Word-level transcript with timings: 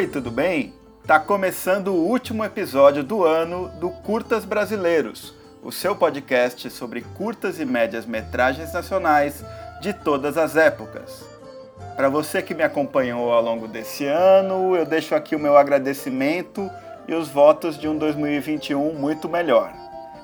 Oi, 0.00 0.06
tudo 0.06 0.30
bem? 0.30 0.72
Tá 1.06 1.20
começando 1.20 1.88
o 1.88 2.06
último 2.08 2.42
episódio 2.42 3.04
do 3.04 3.22
ano 3.22 3.68
do 3.78 3.90
Curtas 3.90 4.46
Brasileiros, 4.46 5.34
o 5.62 5.70
seu 5.70 5.94
podcast 5.94 6.70
sobre 6.70 7.02
curtas 7.02 7.60
e 7.60 7.66
médias 7.66 8.06
metragens 8.06 8.72
nacionais 8.72 9.44
de 9.82 9.92
todas 9.92 10.38
as 10.38 10.56
épocas. 10.56 11.22
Para 11.96 12.08
você 12.08 12.40
que 12.40 12.54
me 12.54 12.62
acompanhou 12.62 13.30
ao 13.30 13.42
longo 13.42 13.68
desse 13.68 14.06
ano, 14.06 14.74
eu 14.74 14.86
deixo 14.86 15.14
aqui 15.14 15.36
o 15.36 15.38
meu 15.38 15.58
agradecimento 15.58 16.70
e 17.06 17.12
os 17.12 17.28
votos 17.28 17.78
de 17.78 17.86
um 17.86 17.98
2021 17.98 18.94
muito 18.94 19.28
melhor. 19.28 19.70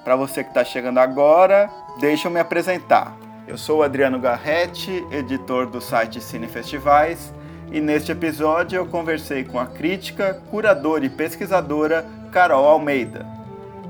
Para 0.02 0.16
você 0.16 0.42
que 0.42 0.48
está 0.48 0.64
chegando 0.64 0.96
agora, 0.96 1.68
deixa 2.00 2.28
eu 2.28 2.32
me 2.32 2.40
apresentar. 2.40 3.14
Eu 3.46 3.58
sou 3.58 3.80
o 3.80 3.82
Adriano 3.82 4.18
Garretti, 4.18 5.06
editor 5.10 5.66
do 5.66 5.82
site 5.82 6.18
Cine 6.18 6.48
Festivais 6.48 7.30
e 7.70 7.80
neste 7.80 8.12
episódio 8.12 8.76
eu 8.76 8.86
conversei 8.86 9.44
com 9.44 9.58
a 9.58 9.66
crítica, 9.66 10.40
curadora 10.50 11.04
e 11.04 11.10
pesquisadora 11.10 12.06
Carol 12.30 12.66
Almeida. 12.66 13.26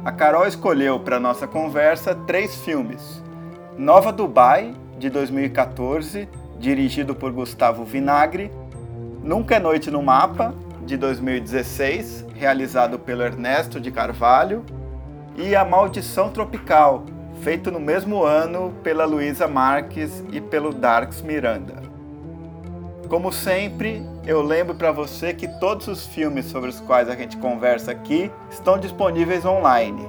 A 0.05 0.13
Carol 0.13 0.47
escolheu 0.47 1.01
para 1.01 1.21
nossa 1.21 1.47
conversa 1.47 2.15
três 2.15 2.57
filmes: 2.63 3.23
Nova 3.77 4.13
Dubai, 4.13 4.75
de 4.99 5.11
2014, 5.11 6.29
dirigido 6.59 7.15
por 7.15 7.33
Gustavo 7.33 7.85
Vinagre, 7.85 8.51
Nunca 9.23 9.57
é 9.57 9.59
Noite 9.59 9.91
no 9.91 10.03
Mapa, 10.03 10.55
de 10.83 10.97
2016, 10.97 12.25
realizado 12.35 12.99
pelo 12.99 13.23
Ernesto 13.23 13.81
de 13.81 13.91
Carvalho, 13.91 14.65
e 15.37 15.57
A 15.57 15.65
Maldição 15.65 16.31
Tropical, 16.31 17.05
feito 17.43 17.71
no 17.71 17.81
mesmo 17.81 18.23
ano 18.23 18.73
pela 18.83 19.05
Luísa 19.05 19.49
Marques 19.49 20.25
e 20.31 20.41
pelo 20.41 20.73
Darks 20.73 21.21
Miranda. 21.23 21.86
Como 23.09 23.33
sempre, 23.33 24.03
eu 24.27 24.43
lembro 24.43 24.75
para 24.75 24.91
você 24.91 25.33
que 25.33 25.47
todos 25.47 25.87
os 25.87 26.07
filmes 26.07 26.47
sobre 26.47 26.71
os 26.71 26.81
quais 26.81 27.09
a 27.09 27.15
gente 27.15 27.37
conversa 27.37 27.93
aqui 27.93 28.31
estão 28.51 28.79
disponíveis 28.79 29.45
online. 29.45 30.05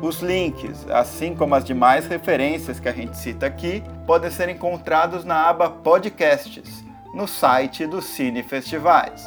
Os 0.00 0.20
links, 0.20 0.86
assim 0.88 1.34
como 1.34 1.54
as 1.54 1.62
demais 1.62 2.06
referências 2.06 2.80
que 2.80 2.88
a 2.88 2.92
gente 2.92 3.18
cita 3.18 3.46
aqui, 3.46 3.84
podem 4.06 4.30
ser 4.30 4.48
encontrados 4.48 5.24
na 5.24 5.46
aba 5.46 5.68
Podcasts, 5.68 6.82
no 7.14 7.28
site 7.28 7.86
do 7.86 8.00
Cine 8.00 8.42
Festivais. 8.42 9.24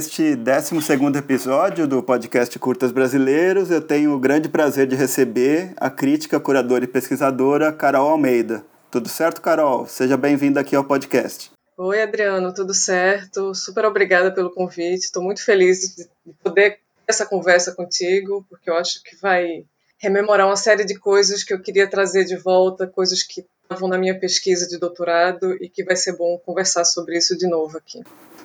Neste 0.00 0.34
12 0.34 1.18
episódio 1.18 1.86
do 1.86 2.02
podcast 2.02 2.58
Curtas 2.58 2.90
Brasileiros, 2.90 3.70
eu 3.70 3.82
tenho 3.82 4.14
o 4.14 4.18
grande 4.18 4.48
prazer 4.48 4.86
de 4.86 4.96
receber 4.96 5.74
a 5.76 5.90
crítica, 5.90 6.40
curadora 6.40 6.84
e 6.84 6.88
pesquisadora 6.88 7.70
Carol 7.70 8.08
Almeida. 8.08 8.64
Tudo 8.90 9.10
certo, 9.10 9.42
Carol? 9.42 9.86
Seja 9.86 10.16
bem-vinda 10.16 10.58
aqui 10.58 10.74
ao 10.74 10.84
podcast. 10.84 11.50
Oi, 11.76 12.00
Adriano, 12.00 12.54
tudo 12.54 12.72
certo? 12.72 13.54
Super 13.54 13.84
obrigada 13.84 14.32
pelo 14.32 14.48
convite. 14.48 15.04
Estou 15.04 15.22
muito 15.22 15.44
feliz 15.44 15.94
de 15.94 16.08
poder 16.42 16.70
ter 16.70 16.80
essa 17.06 17.26
conversa 17.26 17.72
contigo, 17.72 18.42
porque 18.48 18.70
eu 18.70 18.76
acho 18.76 19.02
que 19.02 19.14
vai 19.20 19.66
rememorar 19.98 20.46
uma 20.46 20.56
série 20.56 20.86
de 20.86 20.98
coisas 20.98 21.44
que 21.44 21.52
eu 21.52 21.60
queria 21.60 21.86
trazer 21.86 22.24
de 22.24 22.36
volta, 22.38 22.86
coisas 22.86 23.22
que 23.22 23.44
estavam 23.64 23.86
na 23.86 23.98
minha 23.98 24.18
pesquisa 24.18 24.66
de 24.66 24.78
doutorado 24.78 25.62
e 25.62 25.68
que 25.68 25.84
vai 25.84 25.94
ser 25.94 26.16
bom 26.16 26.38
conversar 26.38 26.86
sobre 26.86 27.18
isso 27.18 27.36
de 27.36 27.46
novo 27.46 27.76
aqui. 27.76 28.02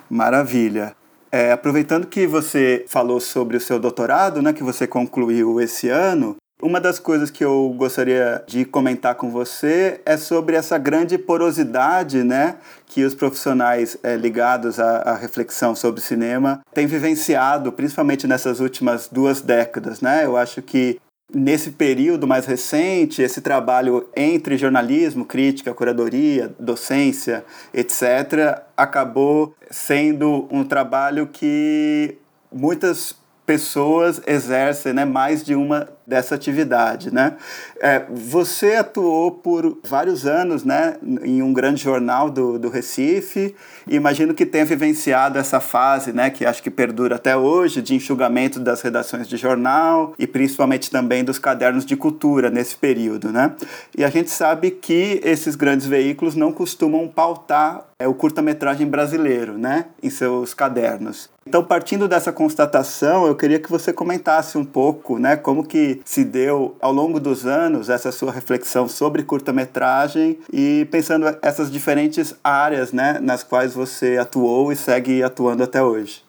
Maravilha. 0.10 0.94
É, 1.36 1.52
aproveitando 1.52 2.08
que 2.08 2.26
você 2.26 2.86
falou 2.88 3.20
sobre 3.20 3.58
o 3.58 3.60
seu 3.60 3.78
doutorado, 3.78 4.42
né, 4.42 4.54
que 4.54 4.64
você 4.64 4.88
concluiu 4.88 5.60
esse 5.60 5.90
ano, 5.90 6.38
uma 6.62 6.80
das 6.80 6.98
coisas 6.98 7.30
que 7.30 7.44
eu 7.44 7.76
gostaria 7.78 8.42
de 8.48 8.64
comentar 8.64 9.16
com 9.16 9.30
você 9.30 10.00
é 10.06 10.16
sobre 10.16 10.56
essa 10.56 10.78
grande 10.78 11.18
porosidade 11.18 12.24
né, 12.24 12.56
que 12.86 13.04
os 13.04 13.14
profissionais 13.14 13.98
é, 14.02 14.16
ligados 14.16 14.80
à, 14.80 15.00
à, 15.00 15.16
reflexão 15.18 15.76
sobre 15.76 16.00
cinema 16.00 16.62
têm 16.74 16.88
vivenciado, 16.88 17.70
principalmente 17.74 18.26
nessas 18.26 18.62
últimas 18.62 19.10
duas 19.10 19.42
décadas. 19.42 20.00
Né? 20.00 20.24
Eu 20.24 20.38
acho 20.38 20.62
que 20.62 20.98
Nesse 21.34 21.72
período 21.72 22.28
mais 22.28 22.46
recente, 22.46 23.22
esse 23.22 23.42
trabalho 23.42 24.08
entre 24.16 24.58
jornalismo, 24.58 25.26
crítica, 25.26 25.74
curadoria, 25.74 26.54
docência, 26.60 27.44
etc., 27.74 28.62
acabou 28.78 29.56
sendo 29.72 30.48
um 30.52 30.64
trabalho 30.64 31.28
que 31.28 32.16
muitas 32.52 33.16
pessoas 33.46 34.22
exercem 34.26 34.94
né, 34.94 35.04
mais 35.04 35.44
de 35.44 35.56
uma 35.56 35.90
dessa 36.06 36.36
atividade. 36.36 37.14
Né? 37.14 37.34
É, 37.80 38.04
você 38.10 38.76
atuou 38.76 39.32
por 39.32 39.78
vários 39.84 40.26
anos 40.26 40.64
né, 40.64 40.98
em 41.24 41.42
um 41.42 41.54
grande 41.54 41.82
jornal 41.82 42.30
do, 42.30 42.60
do 42.60 42.70
Recife 42.70 43.56
imagino 43.88 44.34
que 44.34 44.46
tenha 44.46 44.66
vivenciado 44.66 45.38
essa 45.38 45.60
fase, 45.60 46.12
né, 46.12 46.30
que 46.30 46.46
acho 46.46 46.62
que 46.62 46.72
perdura 46.72 47.16
até 47.16 47.38
hoje, 47.38 47.82
de 47.82 47.96
enxugamento 47.96 48.60
das 48.60 48.82
redações 48.82 49.28
de 49.28 49.38
jornal 49.38 50.14
e 50.18 50.26
principalmente 50.26 50.90
também 50.90 51.24
dos 51.24 51.38
cadernos 51.38 51.86
de 51.86 51.96
cultura 51.96 52.50
nesse 52.50 52.76
período. 52.76 53.32
Né? 53.32 53.54
E 53.98 54.04
a 54.04 54.10
gente 54.10 54.30
sabe 54.30 54.72
que 54.72 55.20
esses 55.24 55.56
grandes 55.56 55.86
veículos 55.86 56.36
não 56.36 56.52
costumam 56.52 57.08
pautar 57.08 57.86
é, 58.00 58.08
o 58.08 58.14
curta-metragem 58.14 58.88
brasileiro 58.88 59.58
né, 59.58 59.86
em 60.02 60.10
seus 60.10 60.54
cadernos. 60.54 61.30
Então, 61.48 61.64
partindo 61.64 62.08
dessa 62.08 62.32
constatação, 62.32 63.28
eu 63.28 63.36
queria 63.36 63.60
que 63.60 63.70
você 63.70 63.94
comentasse 63.94 64.58
um 64.58 64.66
pouco 64.66 65.20
né, 65.20 65.36
como 65.36 65.64
que 65.64 65.95
se 66.06 66.24
deu 66.24 66.76
ao 66.80 66.92
longo 66.92 67.20
dos 67.20 67.46
anos 67.46 67.90
essa 67.90 68.12
sua 68.12 68.32
reflexão 68.32 68.88
sobre 68.88 69.24
curta-metragem 69.24 70.40
e 70.52 70.88
pensando 70.92 71.26
essas 71.42 71.72
diferentes 71.72 72.36
áreas 72.44 72.92
né, 72.92 73.20
nas 73.20 73.44
quais 73.44 73.74
você 73.74 74.18
atuou 74.18 74.72
e 74.72 74.76
segue 74.76 75.24
atuando 75.24 75.64
até 75.64 75.82
hoje. 75.82 76.24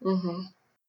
Uhum. 0.00 0.44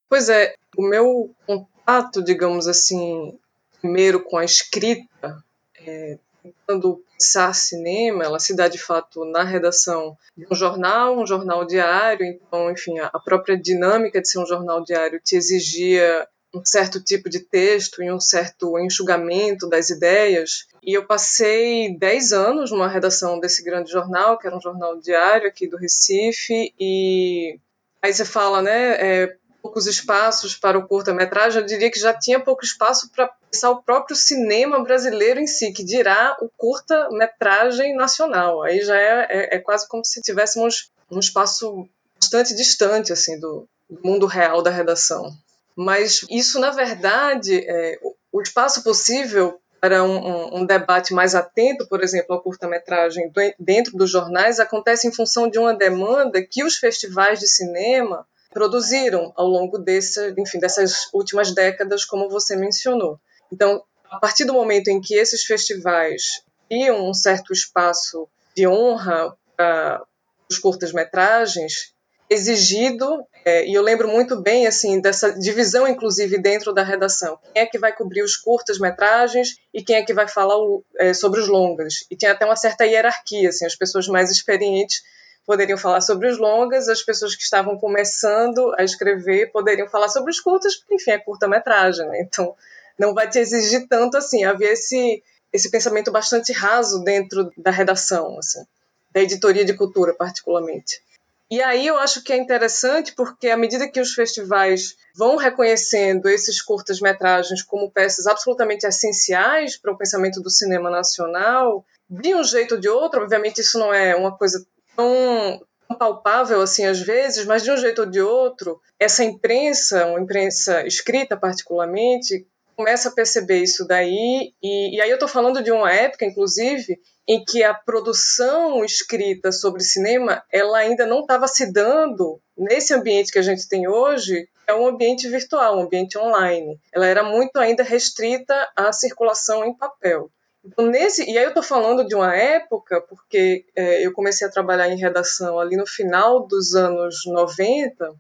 Pois 0.09 0.29
é, 0.29 0.53
o 0.77 0.87
meu 0.87 1.31
contato, 1.45 2.23
digamos 2.23 2.67
assim, 2.67 3.37
primeiro 3.81 4.23
com 4.23 4.37
a 4.37 4.45
escrita, 4.45 5.43
é, 5.79 6.17
tentando 6.41 7.03
pensar 7.17 7.53
cinema, 7.53 8.23
ela 8.23 8.39
se 8.39 8.55
dá 8.55 8.67
de 8.67 8.77
fato 8.77 9.25
na 9.25 9.43
redação 9.43 10.15
de 10.37 10.45
um 10.49 10.55
jornal, 10.55 11.17
um 11.17 11.25
jornal 11.25 11.65
diário, 11.65 12.25
então, 12.25 12.71
enfim, 12.71 12.99
a 12.99 13.19
própria 13.19 13.57
dinâmica 13.57 14.21
de 14.21 14.29
ser 14.29 14.39
um 14.39 14.45
jornal 14.45 14.83
diário 14.83 15.19
te 15.23 15.35
exigia 15.35 16.27
um 16.57 16.65
certo 16.65 17.01
tipo 17.01 17.29
de 17.29 17.39
texto 17.39 18.01
e 18.01 18.11
um 18.11 18.19
certo 18.19 18.77
enxugamento 18.79 19.67
das 19.67 19.89
ideias. 19.89 20.67
E 20.83 20.93
eu 20.93 21.05
passei 21.05 21.97
10 21.97 22.33
anos 22.33 22.71
numa 22.71 22.87
redação 22.87 23.39
desse 23.39 23.63
grande 23.63 23.91
jornal, 23.91 24.37
que 24.37 24.47
era 24.47 24.55
um 24.55 24.61
jornal 24.61 24.99
diário 24.99 25.47
aqui 25.47 25.67
do 25.67 25.77
Recife, 25.77 26.73
e 26.79 27.59
aí 28.01 28.13
você 28.13 28.25
fala, 28.25 28.61
né, 28.61 28.93
é, 28.93 29.37
poucos 29.61 29.85
espaços 29.85 30.55
para 30.55 30.77
o 30.77 30.87
curta-metragem, 30.87 31.61
eu 31.61 31.67
diria 31.67 31.91
que 31.91 31.99
já 31.99 32.13
tinha 32.13 32.39
pouco 32.39 32.63
espaço 32.63 33.11
para 33.11 33.29
pensar 33.51 33.69
o 33.71 33.83
próprio 33.83 34.15
cinema 34.15 34.81
brasileiro 34.83 35.39
em 35.39 35.47
si, 35.47 35.73
que 35.73 35.83
dirá 35.83 36.37
o 36.41 36.49
curta-metragem 36.55 37.95
nacional. 37.95 38.63
Aí 38.63 38.81
já 38.81 38.97
é, 38.97 39.27
é, 39.29 39.55
é, 39.55 39.59
quase 39.59 39.87
como 39.87 40.05
se 40.05 40.21
tivéssemos 40.21 40.91
um 41.11 41.19
espaço 41.19 41.87
bastante 42.15 42.55
distante 42.55 43.11
assim 43.11 43.39
do, 43.39 43.67
do 43.89 44.01
mundo 44.01 44.25
real 44.25 44.61
da 44.61 44.71
redação. 44.71 45.31
Mas 45.77 46.25
isso, 46.27 46.59
na 46.59 46.71
verdade, 46.71 47.55
é, 47.55 47.99
o 48.31 48.41
espaço 48.41 48.83
possível 48.83 49.61
para 49.79 50.03
um, 50.03 50.57
um, 50.57 50.65
debate 50.65 51.13
mais 51.13 51.35
atento, 51.35 51.87
por 51.87 52.03
exemplo, 52.03 52.33
ao 52.33 52.41
curta-metragem 52.41 53.31
dentro 53.59 53.95
dos 53.95 54.09
jornais, 54.09 54.59
acontece 54.59 55.07
em 55.07 55.13
função 55.13 55.47
de 55.47 55.59
uma 55.59 55.75
demanda 55.75 56.41
que 56.41 56.63
os 56.63 56.77
festivais 56.77 57.39
de 57.39 57.47
cinema 57.47 58.25
produziram 58.49 59.31
ao 59.35 59.45
longo 59.45 59.77
desse, 59.77 60.33
enfim, 60.35 60.59
dessas 60.59 61.07
últimas 61.13 61.53
décadas, 61.53 62.03
como 62.03 62.27
você 62.27 62.55
mencionou. 62.55 63.19
Então, 63.51 63.83
a 64.09 64.17
partir 64.17 64.45
do 64.45 64.53
momento 64.53 64.87
em 64.87 64.99
que 64.99 65.13
esses 65.13 65.43
festivais 65.43 66.41
criam 66.67 67.07
um 67.07 67.13
certo 67.13 67.53
espaço 67.53 68.27
de 68.55 68.67
honra 68.67 69.31
para 69.55 70.03
os 70.49 70.57
curtas-metragens, 70.57 71.93
exigido, 72.29 73.25
é, 73.45 73.65
e 73.65 73.73
eu 73.73 73.81
lembro 73.81 74.07
muito 74.07 74.41
bem 74.41 74.67
assim 74.67 74.99
dessa 74.99 75.31
divisão, 75.31 75.87
inclusive 75.87 76.37
dentro 76.37 76.73
da 76.73 76.83
redação. 76.83 77.39
Quem 77.53 77.63
é 77.63 77.65
que 77.65 77.79
vai 77.79 77.95
cobrir 77.95 78.21
os 78.21 78.35
curtas-metragens 78.35 79.55
e 79.73 79.81
quem 79.83 79.95
é 79.95 80.03
que 80.03 80.13
vai 80.13 80.27
falar 80.27 80.57
o, 80.57 80.83
é, 80.97 81.13
sobre 81.13 81.39
os 81.39 81.47
longas? 81.47 82.05
E 82.11 82.15
tinha 82.15 82.33
até 82.33 82.45
uma 82.45 82.55
certa 82.55 82.85
hierarquia, 82.85 83.49
assim, 83.49 83.65
as 83.65 83.75
pessoas 83.75 84.07
mais 84.07 84.29
experientes 84.29 85.01
poderiam 85.45 85.77
falar 85.77 86.01
sobre 86.01 86.27
os 86.27 86.37
longas, 86.37 86.89
as 86.89 87.01
pessoas 87.01 87.33
que 87.33 87.41
estavam 87.41 87.77
começando 87.77 88.75
a 88.77 88.83
escrever 88.83 89.49
poderiam 89.51 89.87
falar 89.87 90.09
sobre 90.09 90.29
os 90.29 90.41
curtas, 90.41 90.75
porque 90.75 90.95
enfim 90.95 91.11
é 91.11 91.17
curta-metragem, 91.17 92.05
né? 92.09 92.19
então 92.21 92.53
não 92.99 93.13
vai 93.13 93.29
te 93.29 93.39
exigir 93.39 93.87
tanto 93.87 94.17
assim. 94.17 94.43
Havia 94.43 94.73
esse 94.73 95.23
esse 95.53 95.71
pensamento 95.71 96.11
bastante 96.11 96.51
raso 96.51 97.01
dentro 97.03 97.49
da 97.57 97.71
redação, 97.71 98.37
assim, 98.37 98.65
da 99.13 99.21
editoria 99.21 99.63
de 99.63 99.73
cultura 99.73 100.13
particularmente. 100.13 101.01
E 101.49 101.61
aí 101.61 101.87
eu 101.87 101.97
acho 101.97 102.21
que 102.23 102.33
é 102.33 102.37
interessante 102.37 103.13
porque 103.15 103.49
à 103.49 103.55
medida 103.55 103.89
que 103.89 104.01
os 104.01 104.13
festivais 104.13 104.95
vão 105.15 105.37
reconhecendo 105.37 106.27
esses 106.27 106.61
curtas-metragens 106.61 107.63
como 107.63 107.89
peças 107.89 108.27
absolutamente 108.27 108.85
essenciais 108.85 109.77
para 109.77 109.93
o 109.93 109.97
pensamento 109.97 110.41
do 110.41 110.49
cinema 110.49 110.89
nacional, 110.89 111.85
de 112.09 112.35
um 112.35 112.43
jeito 112.43 112.75
ou 112.75 112.81
de 112.81 112.89
outro, 112.89 113.21
obviamente 113.21 113.61
isso 113.61 113.79
não 113.79 113.93
é 113.93 114.13
uma 114.13 114.37
coisa 114.37 114.65
tão 114.95 115.61
palpável 115.97 116.61
assim 116.61 116.85
às 116.85 116.99
vezes, 116.99 117.45
mas 117.45 117.63
de 117.63 117.71
um 117.71 117.77
jeito 117.77 117.99
ou 117.99 118.05
de 118.05 118.21
outro, 118.21 118.81
essa 118.99 119.23
imprensa, 119.23 120.05
uma 120.05 120.19
imprensa 120.19 120.85
escrita 120.85 121.37
particularmente, 121.37 122.45
começa 122.75 123.09
a 123.09 123.11
perceber 123.11 123.63
isso 123.63 123.87
daí, 123.87 124.53
e, 124.61 124.97
e 124.97 125.01
aí 125.01 125.09
eu 125.09 125.15
estou 125.15 125.29
falando 125.29 125.63
de 125.63 125.71
uma 125.71 125.91
época, 125.91 126.25
inclusive, 126.25 126.99
em 127.27 127.43
que 127.43 127.63
a 127.63 127.73
produção 127.73 128.85
escrita 128.85 129.51
sobre 129.51 129.83
cinema 129.83 130.43
ela 130.51 130.77
ainda 130.77 131.05
não 131.05 131.21
estava 131.21 131.47
se 131.47 131.71
dando 131.71 132.39
nesse 132.57 132.93
ambiente 132.93 133.31
que 133.31 133.39
a 133.39 133.43
gente 133.43 133.67
tem 133.67 133.87
hoje, 133.87 134.47
é 134.65 134.73
um 134.73 134.87
ambiente 134.87 135.27
virtual, 135.27 135.77
um 135.77 135.83
ambiente 135.83 136.17
online. 136.17 136.79
Ela 136.93 137.05
era 137.05 137.23
muito 137.23 137.57
ainda 137.57 137.83
restrita 137.83 138.69
à 138.75 138.91
circulação 138.91 139.65
em 139.65 139.73
papel. 139.73 140.31
Então, 140.63 140.85
nesse, 140.85 141.23
e 141.29 141.37
aí 141.37 141.43
eu 141.43 141.49
estou 141.49 141.63
falando 141.63 142.05
de 142.05 142.15
uma 142.15 142.35
época, 142.35 142.99
porque 143.01 143.65
é, 143.75 144.05
eu 144.05 144.11
comecei 144.11 144.45
a 144.45 144.51
trabalhar 144.51 144.89
em 144.89 144.97
redação 144.97 145.59
ali 145.59 145.77
no 145.77 145.87
final 145.87 146.45
dos 146.45 146.75
anos 146.75 147.25
90, 147.25 148.13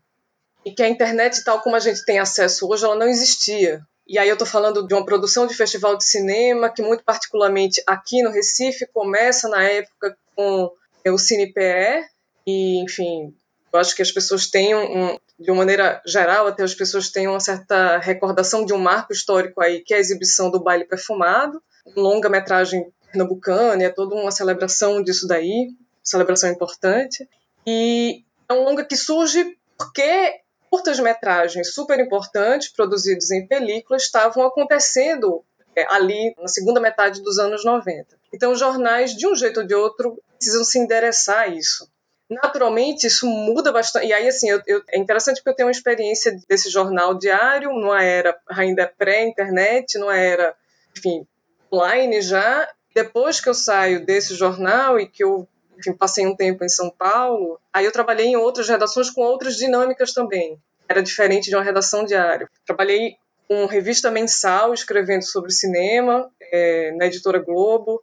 e 0.63 0.71
que 0.71 0.83
a 0.83 0.89
internet, 0.89 1.43
tal 1.43 1.61
como 1.61 1.75
a 1.75 1.79
gente 1.79 2.05
tem 2.05 2.19
acesso 2.19 2.69
hoje, 2.69 2.85
ela 2.85 2.95
não 2.95 3.07
existia. 3.07 3.81
E 4.07 4.17
aí 4.17 4.29
eu 4.29 4.33
estou 4.33 4.47
falando 4.47 4.87
de 4.87 4.93
uma 4.93 5.05
produção 5.05 5.45
de 5.45 5.53
festival 5.53 5.97
de 5.97 6.05
cinema, 6.05 6.69
que 6.69 6.81
muito 6.81 7.03
particularmente 7.03 7.83
aqui 7.85 8.23
no 8.23 8.31
Recife 8.31 8.87
começa 8.93 9.49
na 9.49 9.63
época 9.63 10.17
com 10.35 10.71
o 11.05 11.17
CinePE, 11.17 12.05
e 12.45 12.81
enfim, 12.83 13.33
eu 13.71 13.79
acho 13.79 13.95
que 13.95 14.01
as 14.01 14.11
pessoas 14.11 14.47
têm 14.47 14.75
um, 14.75 15.17
de 15.39 15.51
uma 15.51 15.57
maneira 15.57 16.01
geral, 16.05 16.47
até 16.47 16.63
as 16.63 16.73
pessoas 16.73 17.09
têm 17.09 17.27
uma 17.27 17.39
certa 17.39 17.97
recordação 17.97 18.65
de 18.65 18.73
um 18.73 18.77
marco 18.77 19.13
histórico 19.13 19.61
aí, 19.61 19.81
que 19.81 19.93
é 19.93 19.97
a 19.97 19.99
exibição 19.99 20.49
do 20.49 20.59
baile 20.59 20.85
perfumado, 20.85 21.61
longa-metragem 21.95 22.91
pernambucana, 23.11 23.83
é 23.83 23.89
toda 23.89 24.15
uma 24.15 24.31
celebração 24.31 25.01
disso 25.03 25.27
daí, 25.27 25.69
celebração 26.03 26.49
importante. 26.49 27.27
E 27.65 28.23
é 28.49 28.53
um 28.53 28.63
longa 28.63 28.85
que 28.85 28.95
surge 28.95 29.57
porque 29.77 30.41
curtas-metragens 30.69 31.73
super 31.73 31.99
importantes, 31.99 32.69
produzidos 32.69 33.31
em 33.31 33.47
película, 33.47 33.97
estavam 33.97 34.45
acontecendo 34.45 35.43
é, 35.75 35.85
ali 35.93 36.33
na 36.37 36.47
segunda 36.47 36.79
metade 36.79 37.21
dos 37.21 37.37
anos 37.37 37.63
90. 37.63 38.17
Então, 38.33 38.51
os 38.51 38.59
jornais, 38.59 39.15
de 39.15 39.27
um 39.27 39.35
jeito 39.35 39.61
ou 39.61 39.67
de 39.67 39.75
outro, 39.75 40.21
precisam 40.37 40.63
se 40.63 40.79
endereçar 40.79 41.39
a 41.39 41.47
isso. 41.47 41.89
Naturalmente, 42.29 43.07
isso 43.07 43.25
muda 43.25 43.71
bastante. 43.71 44.07
E 44.07 44.13
aí, 44.13 44.27
assim, 44.27 44.49
eu, 44.49 44.61
eu, 44.67 44.83
é 44.89 44.97
interessante 44.97 45.37
porque 45.37 45.49
eu 45.49 45.55
tenho 45.55 45.67
uma 45.67 45.71
experiência 45.71 46.37
desse 46.47 46.69
jornal 46.69 47.13
diário, 47.13 47.71
numa 47.71 48.03
era 48.03 48.37
ainda 48.49 48.91
pré-internet, 48.97 49.97
numa 49.97 50.17
era, 50.17 50.53
enfim, 50.97 51.25
online 51.71 52.21
já. 52.21 52.67
Depois 52.93 53.39
que 53.39 53.47
eu 53.47 53.53
saio 53.53 54.05
desse 54.05 54.35
jornal 54.35 54.99
e 54.99 55.07
que 55.07 55.23
eu 55.23 55.47
enfim, 55.77 55.93
passei 55.93 56.25
um 56.25 56.35
tempo 56.35 56.63
em 56.63 56.69
São 56.69 56.89
Paulo, 56.89 57.59
aí 57.71 57.85
eu 57.85 57.91
trabalhei 57.91 58.27
em 58.27 58.35
outras 58.35 58.67
redações 58.67 59.09
com 59.09 59.21
outras 59.21 59.55
dinâmicas 59.55 60.13
também. 60.13 60.59
Era 60.89 61.03
diferente 61.03 61.49
de 61.49 61.55
uma 61.55 61.63
redação 61.63 62.05
diária. 62.05 62.49
Trabalhei 62.65 63.17
com 63.47 63.65
revista 63.65 64.11
mensal 64.11 64.73
escrevendo 64.73 65.23
sobre 65.23 65.51
cinema 65.51 66.29
é, 66.51 66.91
na 66.97 67.05
editora 67.05 67.39
Globo. 67.39 68.01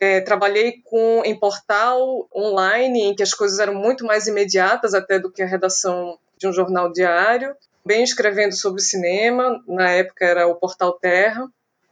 É, 0.00 0.20
trabalhei 0.20 0.80
com 0.84 1.22
em 1.24 1.38
portal 1.38 2.28
online 2.34 3.02
em 3.02 3.14
que 3.14 3.22
as 3.22 3.32
coisas 3.32 3.58
eram 3.58 3.74
muito 3.74 4.04
mais 4.04 4.26
imediatas 4.26 4.94
até 4.94 5.18
do 5.18 5.30
que 5.30 5.42
a 5.42 5.46
redação 5.46 6.18
de 6.36 6.48
um 6.48 6.52
jornal 6.52 6.92
diário. 6.92 7.54
Bem 7.84 8.02
escrevendo 8.02 8.54
sobre 8.54 8.80
cinema, 8.82 9.62
na 9.66 9.90
época 9.90 10.24
era 10.24 10.46
o 10.46 10.54
portal 10.54 10.92
Terra. 10.94 11.46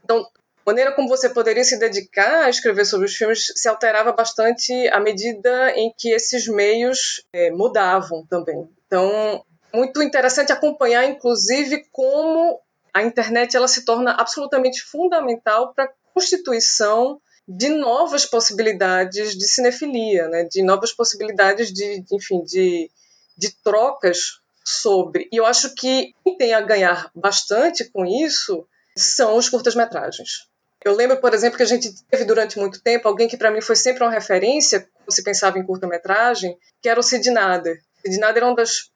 Então, 0.04 0.26
maneira 0.70 0.92
como 0.92 1.08
você 1.08 1.28
poderia 1.28 1.64
se 1.64 1.78
dedicar 1.78 2.44
a 2.44 2.50
escrever 2.50 2.84
sobre 2.84 3.06
os 3.06 3.14
filmes 3.14 3.52
se 3.54 3.68
alterava 3.68 4.12
bastante 4.12 4.72
à 4.88 5.00
medida 5.00 5.72
em 5.72 5.92
que 5.96 6.10
esses 6.10 6.46
meios 6.46 7.24
é, 7.32 7.50
mudavam 7.50 8.24
também. 8.26 8.68
Então, 8.86 9.44
muito 9.72 10.02
interessante 10.02 10.52
acompanhar, 10.52 11.04
inclusive, 11.04 11.84
como 11.92 12.60
a 12.94 13.02
internet 13.02 13.56
ela 13.56 13.68
se 13.68 13.84
torna 13.84 14.12
absolutamente 14.12 14.82
fundamental 14.82 15.72
para 15.74 15.84
a 15.84 15.92
constituição 16.12 17.20
de 17.46 17.68
novas 17.68 18.24
possibilidades 18.24 19.36
de 19.36 19.48
cinefilia, 19.48 20.28
né? 20.28 20.44
de 20.44 20.62
novas 20.62 20.92
possibilidades 20.92 21.72
de, 21.72 22.04
enfim, 22.12 22.42
de, 22.44 22.90
de 23.36 23.52
trocas 23.62 24.40
sobre. 24.64 25.28
E 25.32 25.36
eu 25.36 25.46
acho 25.46 25.74
que 25.74 26.14
quem 26.22 26.36
tem 26.36 26.54
a 26.54 26.60
ganhar 26.60 27.10
bastante 27.14 27.84
com 27.90 28.04
isso 28.04 28.66
são 28.96 29.36
os 29.36 29.48
curtas-metragens. 29.48 30.49
Eu 30.84 30.94
lembro, 30.94 31.20
por 31.20 31.34
exemplo, 31.34 31.56
que 31.56 31.62
a 31.62 31.66
gente 31.66 31.92
teve 32.06 32.24
durante 32.24 32.58
muito 32.58 32.82
tempo 32.82 33.06
alguém 33.06 33.28
que 33.28 33.36
para 33.36 33.50
mim 33.50 33.60
foi 33.60 33.76
sempre 33.76 34.02
uma 34.02 34.10
referência, 34.10 34.80
quando 34.80 35.14
se 35.14 35.22
pensava 35.22 35.58
em 35.58 35.64
curta-metragem, 35.64 36.56
que 36.82 36.88
era 36.88 36.98
o 36.98 37.02
Sid 37.02 37.30
Nader. 37.30 37.78
Sid 38.04 38.18
Nader 38.18 38.38
era 38.38 38.46
uma 38.46 38.56
das 38.56 38.90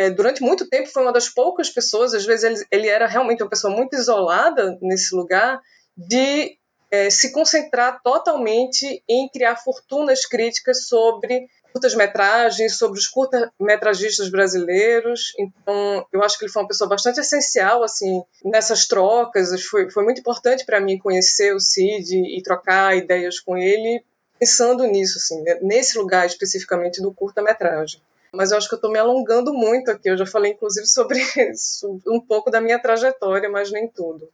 é, 0.00 0.08
durante 0.08 0.40
muito 0.40 0.66
tempo 0.66 0.88
foi 0.88 1.02
uma 1.02 1.12
das 1.12 1.28
poucas 1.28 1.68
pessoas, 1.68 2.14
às 2.14 2.24
vezes 2.24 2.44
ele, 2.44 2.66
ele 2.70 2.88
era 2.88 3.06
realmente 3.06 3.42
uma 3.42 3.50
pessoa 3.50 3.74
muito 3.74 3.94
isolada 3.94 4.78
nesse 4.80 5.14
lugar, 5.14 5.60
de 5.94 6.56
é, 6.90 7.10
se 7.10 7.30
concentrar 7.32 8.00
totalmente 8.02 9.04
em 9.06 9.28
criar 9.28 9.56
fortunas 9.56 10.24
críticas 10.24 10.86
sobre 10.86 11.46
curtas-metragens, 11.72 12.76
sobre 12.76 12.98
os 12.98 13.06
curta-metragistas 13.06 14.30
brasileiros. 14.30 15.32
Então, 15.38 16.06
eu 16.12 16.22
acho 16.22 16.38
que 16.38 16.44
ele 16.44 16.52
foi 16.52 16.62
uma 16.62 16.68
pessoa 16.68 16.88
bastante 16.88 17.20
essencial 17.20 17.82
assim 17.82 18.22
nessas 18.44 18.86
trocas. 18.86 19.50
Foi, 19.64 19.90
foi 19.90 20.04
muito 20.04 20.20
importante 20.20 20.64
para 20.64 20.80
mim 20.80 20.98
conhecer 20.98 21.54
o 21.54 21.60
Cid 21.60 22.16
e 22.16 22.42
trocar 22.42 22.96
ideias 22.96 23.40
com 23.40 23.56
ele, 23.56 24.02
pensando 24.38 24.84
nisso, 24.84 25.18
assim, 25.18 25.42
né, 25.42 25.58
nesse 25.62 25.98
lugar 25.98 26.26
especificamente 26.26 27.02
do 27.02 27.12
curta-metragem. 27.12 28.00
Mas 28.32 28.52
eu 28.52 28.58
acho 28.58 28.68
que 28.68 28.74
eu 28.74 28.78
estou 28.78 28.92
me 28.92 28.98
alongando 28.98 29.52
muito 29.52 29.90
aqui. 29.90 30.08
Eu 30.08 30.16
já 30.16 30.26
falei, 30.26 30.52
inclusive, 30.52 30.86
sobre 30.86 31.18
isso, 31.50 32.00
um 32.06 32.20
pouco 32.20 32.50
da 32.50 32.60
minha 32.60 32.78
trajetória, 32.78 33.48
mas 33.48 33.70
nem 33.70 33.88
tudo. 33.88 34.28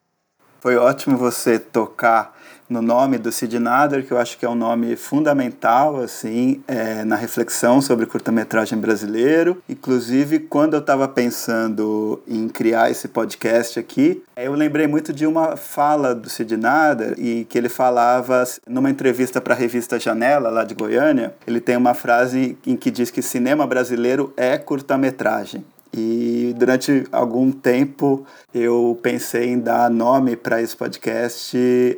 Foi 0.61 0.76
ótimo 0.76 1.16
você 1.16 1.58
tocar 1.58 2.37
no 2.68 2.82
nome 2.82 3.18
do 3.18 3.30
Sid 3.30 3.58
Nader, 3.58 4.06
que 4.06 4.12
eu 4.12 4.18
acho 4.18 4.38
que 4.38 4.44
é 4.44 4.49
um 4.49 4.54
nome 4.54 4.96
fundamental 4.96 6.00
assim 6.00 6.62
é, 6.66 7.04
na 7.04 7.16
reflexão 7.16 7.80
sobre 7.80 8.06
curta-metragem 8.06 8.78
brasileiro. 8.78 9.62
Inclusive, 9.68 10.40
quando 10.40 10.75
eu 10.75 10.80
estava 10.80 11.06
pensando 11.06 12.23
em 12.26 12.49
criar 12.49 12.90
esse 12.90 13.08
podcast 13.08 13.78
aqui, 13.78 14.23
eu 14.37 14.52
lembrei 14.52 14.87
muito 14.87 15.12
de 15.12 15.26
uma 15.26 15.56
fala 15.56 16.14
do 16.14 16.28
Sid 16.28 16.56
Nader 16.56 17.14
e 17.18 17.44
que 17.44 17.56
ele 17.56 17.68
falava 17.68 18.44
numa 18.66 18.90
entrevista 18.90 19.40
para 19.40 19.54
a 19.54 19.56
revista 19.56 19.99
Janela, 19.99 20.50
lá 20.50 20.64
de 20.64 20.75
Goiânia. 20.75 21.35
Ele 21.46 21.61
tem 21.61 21.76
uma 21.76 21.94
frase 21.94 22.56
em 22.66 22.76
que 22.76 22.90
diz 22.90 23.11
que 23.11 23.23
cinema 23.23 23.66
brasileiro 23.66 24.32
é 24.37 24.58
curta-metragem. 24.58 25.64
E 25.96 26.54
durante 26.56 27.04
algum 27.10 27.50
tempo 27.50 28.26
eu 28.54 28.98
pensei 29.02 29.48
em 29.48 29.58
dar 29.58 29.90
nome 29.90 30.36
para 30.36 30.60
esse 30.60 30.76
podcast 30.76 31.56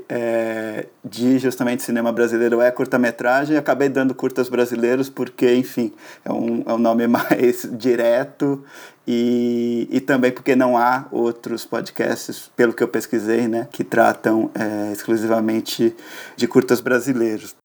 é, 0.08 0.86
de 1.04 1.38
justamente 1.38 1.82
cinema 1.82 2.12
brasileiro 2.12 2.60
é 2.60 2.70
curta-metragem 2.70 3.56
acabei 3.56 3.88
dando 3.88 4.14
curtas 4.14 4.48
brasileiros 4.48 5.08
porque, 5.08 5.54
enfim, 5.54 5.92
é 6.24 6.32
um, 6.32 6.62
é 6.66 6.72
um 6.72 6.78
nome 6.78 7.06
mais 7.08 7.68
direto 7.72 8.64
e, 9.06 9.88
e 9.90 10.00
também 10.00 10.30
porque 10.30 10.54
não 10.54 10.76
há 10.76 11.06
outros 11.10 11.64
podcasts, 11.64 12.50
pelo 12.54 12.74
que 12.74 12.82
eu 12.82 12.88
pesquisei, 12.88 13.48
né, 13.48 13.66
que 13.72 13.82
tratam 13.82 14.50
é, 14.54 14.92
exclusivamente 14.92 15.96
de 16.36 16.46
curtas 16.46 16.80
brasileiros. 16.80 17.56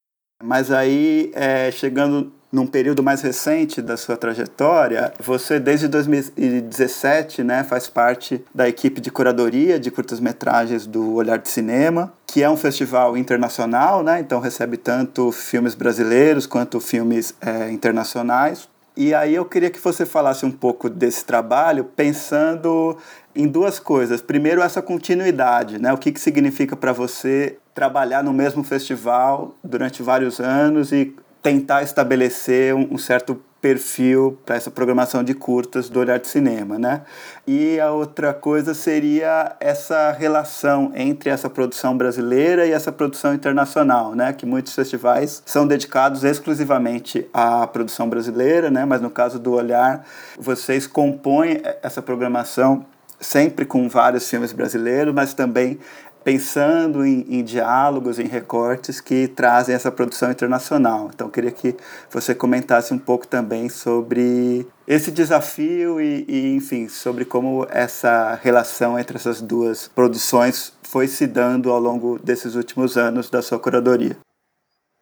Mas 0.41 0.71
aí, 0.71 1.31
é, 1.33 1.69
chegando 1.71 2.31
num 2.53 2.67
período 2.67 3.01
mais 3.01 3.22
recente 3.24 3.81
da 3.81 3.98
sua 3.98 4.15
trajetória, 4.15 5.12
você 5.19 5.60
desde 5.60 5.88
2017 5.88 7.43
né, 7.43 7.63
faz 7.63 7.88
parte 7.88 8.45
da 8.53 8.69
equipe 8.69 9.01
de 9.01 9.10
curadoria 9.10 9.79
de 9.79 9.89
curtas-metragens 9.89 10.86
do 10.86 11.15
Olhar 11.15 11.39
de 11.39 11.50
Cinema, 11.50 12.13
que 12.27 12.43
é 12.43 12.50
um 12.50 12.55
festival 12.55 13.17
internacional, 13.17 14.03
né, 14.03 14.19
então 14.19 14.39
recebe 14.39 14.77
tanto 14.77 15.31
filmes 15.31 15.74
brasileiros 15.74 16.45
quanto 16.45 16.79
filmes 16.79 17.33
é, 17.41 17.72
internacionais. 17.72 18.69
E 18.95 19.15
aí 19.15 19.33
eu 19.33 19.45
queria 19.45 19.72
que 19.72 19.79
você 19.79 20.05
falasse 20.05 20.45
um 20.45 20.51
pouco 20.51 20.88
desse 20.88 21.25
trabalho, 21.25 21.83
pensando 21.83 22.95
em 23.36 23.48
duas 23.48 23.79
coisas. 23.79 24.22
Primeiro, 24.22 24.62
essa 24.62 24.83
continuidade, 24.83 25.79
né? 25.79 25.91
O 25.91 25.98
que, 25.98 26.12
que 26.12 26.19
significa 26.19 26.75
para 26.75 26.93
você 26.93 27.57
trabalhar 27.74 28.24
no 28.24 28.31
mesmo 28.31 28.63
festival 28.63 29.55
durante 29.63 30.03
vários 30.03 30.39
anos 30.39 30.91
e 30.91 31.15
tentar 31.43 31.83
estabelecer 31.83 32.73
um, 32.73 32.93
um 32.93 32.97
certo 32.97 33.39
perfil 33.63 34.38
para 34.45 34.57
essa 34.57 34.69
programação 34.69 35.23
de 35.23 35.33
curtas 35.33 35.89
do 35.89 35.97
Olhar 36.00 36.19
de 36.19 36.27
Cinema, 36.27 36.77
né? 36.77 37.01
E 37.47 37.79
a 37.79 37.91
outra 37.91 38.33
coisa 38.33 38.73
seria 38.73 39.55
essa 39.57 40.12
relação 40.12 40.91
entre 40.93 41.29
essa 41.29 41.50
produção 41.50 41.95
brasileira 41.95 42.65
e 42.65 42.71
essa 42.73 42.91
produção 42.91 43.33
internacional, 43.33 44.15
né? 44.15 44.33
Que 44.33 44.45
muitos 44.45 44.73
festivais 44.73 45.41
são 45.45 45.65
dedicados 45.65 46.25
exclusivamente 46.25 47.25
à 47.33 47.65
produção 47.65 48.09
brasileira, 48.09 48.69
né? 48.69 48.83
Mas 48.83 49.00
no 49.00 49.09
caso 49.09 49.39
do 49.39 49.53
Olhar, 49.53 50.05
vocês 50.38 50.85
compõem 50.85 51.62
essa 51.81 52.01
programação 52.01 52.85
sempre 53.17 53.65
com 53.65 53.88
vários 53.88 54.29
filmes 54.29 54.51
brasileiros, 54.51 55.13
mas 55.13 55.33
também 55.33 55.79
pensando 56.24 57.06
em, 57.06 57.25
em, 57.30 57.44
diálogos, 57.44 58.18
em 58.18 58.27
recortes 58.27 59.01
que 59.01 59.27
trazem 59.27 59.75
essa 59.75 59.92
produção 59.92 60.32
internacional. 60.32 61.10
Então, 61.13 61.30
queria 61.30 61.51
que 61.51 61.75
você 62.10 62.34
comentasse 62.34 62.94
um 62.94 62.98
pouco 62.98 63.27
também 63.27 63.70
sobre 63.70 64.65
esse 64.88 65.12
desafio 65.12 66.00
e, 66.00 66.25
e, 66.27 66.56
enfim, 66.56 66.88
sobre 66.88 67.25
como 67.25 67.68
essa 67.70 68.39
relação 68.42 68.98
entre 68.98 69.18
essas 69.18 69.42
duas 69.42 69.88
produções 69.88 70.74
foi 70.84 71.08
se 71.08 71.27
dando 71.27 71.72
ao 71.72 71.80
longo 71.80 72.20
desses 72.20 72.56
últimos 72.56 72.98
anos 72.98 73.30
da 73.30 73.42
sua 73.42 73.60
curadoria. 73.60 74.18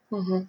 Uhum. 0.09 0.45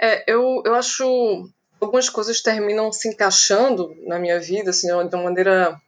É, 0.00 0.30
eu, 0.32 0.62
eu 0.64 0.74
acho 0.74 1.48
algumas 1.80 2.08
coisas 2.08 2.40
terminam 2.40 2.90
se 2.92 3.08
encaixando 3.08 3.94
na 4.06 4.18
minha 4.18 4.40
vida 4.40 4.70
assim, 4.70 4.88
de 4.88 5.14
uma 5.14 5.24
maneira 5.24 5.80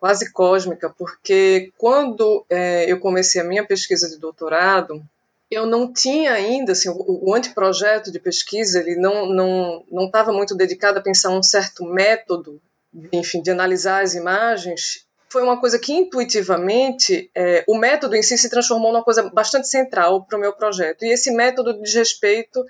quase 0.00 0.32
cósmica, 0.32 0.88
porque 0.90 1.72
quando 1.76 2.44
é, 2.48 2.90
eu 2.90 2.98
comecei 2.98 3.40
a 3.40 3.44
minha 3.44 3.66
pesquisa 3.66 4.08
de 4.08 4.16
doutorado, 4.16 5.02
eu 5.50 5.66
não 5.66 5.92
tinha 5.92 6.32
ainda, 6.32 6.72
assim, 6.72 6.88
o, 6.88 7.30
o 7.30 7.34
anteprojeto 7.34 8.12
de 8.12 8.18
pesquisa, 8.18 8.80
ele 8.80 8.96
não 8.96 9.26
não 9.26 9.84
não 9.90 10.06
estava 10.06 10.32
muito 10.32 10.54
dedicado 10.54 10.98
a 10.98 11.02
pensar 11.02 11.30
um 11.30 11.42
certo 11.42 11.84
método, 11.84 12.60
enfim, 13.12 13.40
de 13.40 13.50
analisar 13.50 14.02
as 14.02 14.14
imagens. 14.14 15.06
Foi 15.30 15.42
uma 15.42 15.60
coisa 15.60 15.78
que 15.78 15.92
intuitivamente 15.92 17.30
é, 17.34 17.64
o 17.68 17.76
método 17.76 18.16
em 18.16 18.22
si 18.22 18.38
se 18.38 18.48
transformou 18.48 18.92
numa 18.92 19.04
coisa 19.04 19.28
bastante 19.30 19.68
central 19.68 20.24
para 20.24 20.38
o 20.38 20.40
meu 20.40 20.52
projeto. 20.52 21.04
E 21.04 21.12
esse 21.12 21.30
método 21.30 21.80
diz 21.82 21.94
respeito 21.94 22.64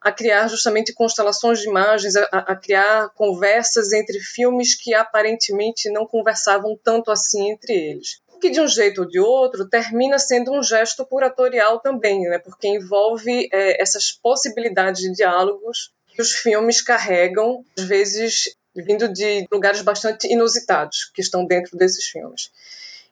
a 0.00 0.10
criar 0.10 0.48
justamente 0.48 0.94
constelações 0.94 1.60
de 1.60 1.68
imagens, 1.68 2.16
a, 2.16 2.22
a, 2.32 2.56
criar 2.56 3.10
conversas 3.10 3.92
entre 3.92 4.18
filmes 4.18 4.74
que 4.74 4.94
aparentemente 4.94 5.90
não 5.90 6.06
conversavam 6.06 6.78
tanto 6.82 7.10
assim 7.10 7.50
entre 7.50 7.74
eles. 7.74 8.20
Que 8.40 8.48
de 8.48 8.60
um 8.60 8.66
jeito 8.66 9.02
ou 9.02 9.06
de 9.06 9.20
outro 9.20 9.68
termina 9.68 10.18
sendo 10.18 10.52
um 10.52 10.62
gesto 10.62 11.04
curatorial 11.04 11.78
também, 11.80 12.22
né? 12.22 12.38
porque 12.38 12.66
envolve 12.66 13.48
é, 13.52 13.80
essas 13.82 14.10
possibilidades 14.10 15.02
de 15.02 15.12
diálogos 15.12 15.92
que 16.08 16.22
os 16.22 16.32
filmes 16.32 16.80
carregam, 16.80 17.62
às 17.78 17.84
vezes 17.84 18.56
vindo 18.74 19.12
de 19.12 19.46
lugares 19.52 19.82
bastante 19.82 20.32
inusitados 20.32 21.10
que 21.14 21.20
estão 21.20 21.44
dentro 21.44 21.76
desses 21.76 22.06
filmes. 22.06 22.50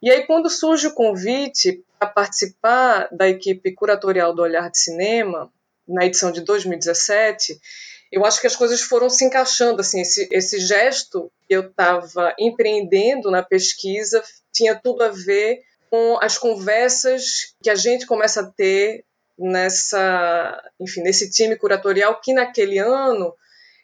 E 0.00 0.11
aí, 0.11 0.26
quando 0.26 0.49
surge 0.49 0.87
o 0.87 0.95
convite 0.95 1.83
para 1.99 2.09
participar 2.09 3.09
da 3.11 3.28
equipe 3.28 3.73
curatorial 3.75 4.33
do 4.33 4.42
Olhar 4.42 4.71
de 4.71 4.78
Cinema, 4.78 5.52
na 5.88 6.04
edição 6.04 6.30
de 6.30 6.42
2017, 6.42 7.59
eu 8.11 8.25
acho 8.25 8.40
que 8.40 8.47
as 8.47 8.57
coisas 8.57 8.80
foram 8.80 9.09
se 9.09 9.25
encaixando. 9.25 9.80
Assim, 9.80 10.00
esse, 10.00 10.28
esse 10.30 10.61
gesto 10.61 11.30
que 11.47 11.54
eu 11.54 11.62
estava 11.62 12.35
empreendendo 12.38 13.30
na 13.30 13.42
pesquisa 13.42 14.23
tinha 14.52 14.75
tudo 14.75 15.02
a 15.02 15.09
ver 15.09 15.62
com 15.90 16.18
as 16.21 16.37
conversas 16.37 17.54
que 17.62 17.71
a 17.71 17.75
gente 17.75 18.07
começa 18.07 18.42
a 18.42 18.47
ter 18.47 19.04
nessa, 19.38 20.62
enfim, 20.80 21.02
nesse 21.02 21.30
time 21.30 21.57
curatorial 21.57 22.21
que 22.21 22.33
naquele 22.33 22.78
ano 22.78 23.35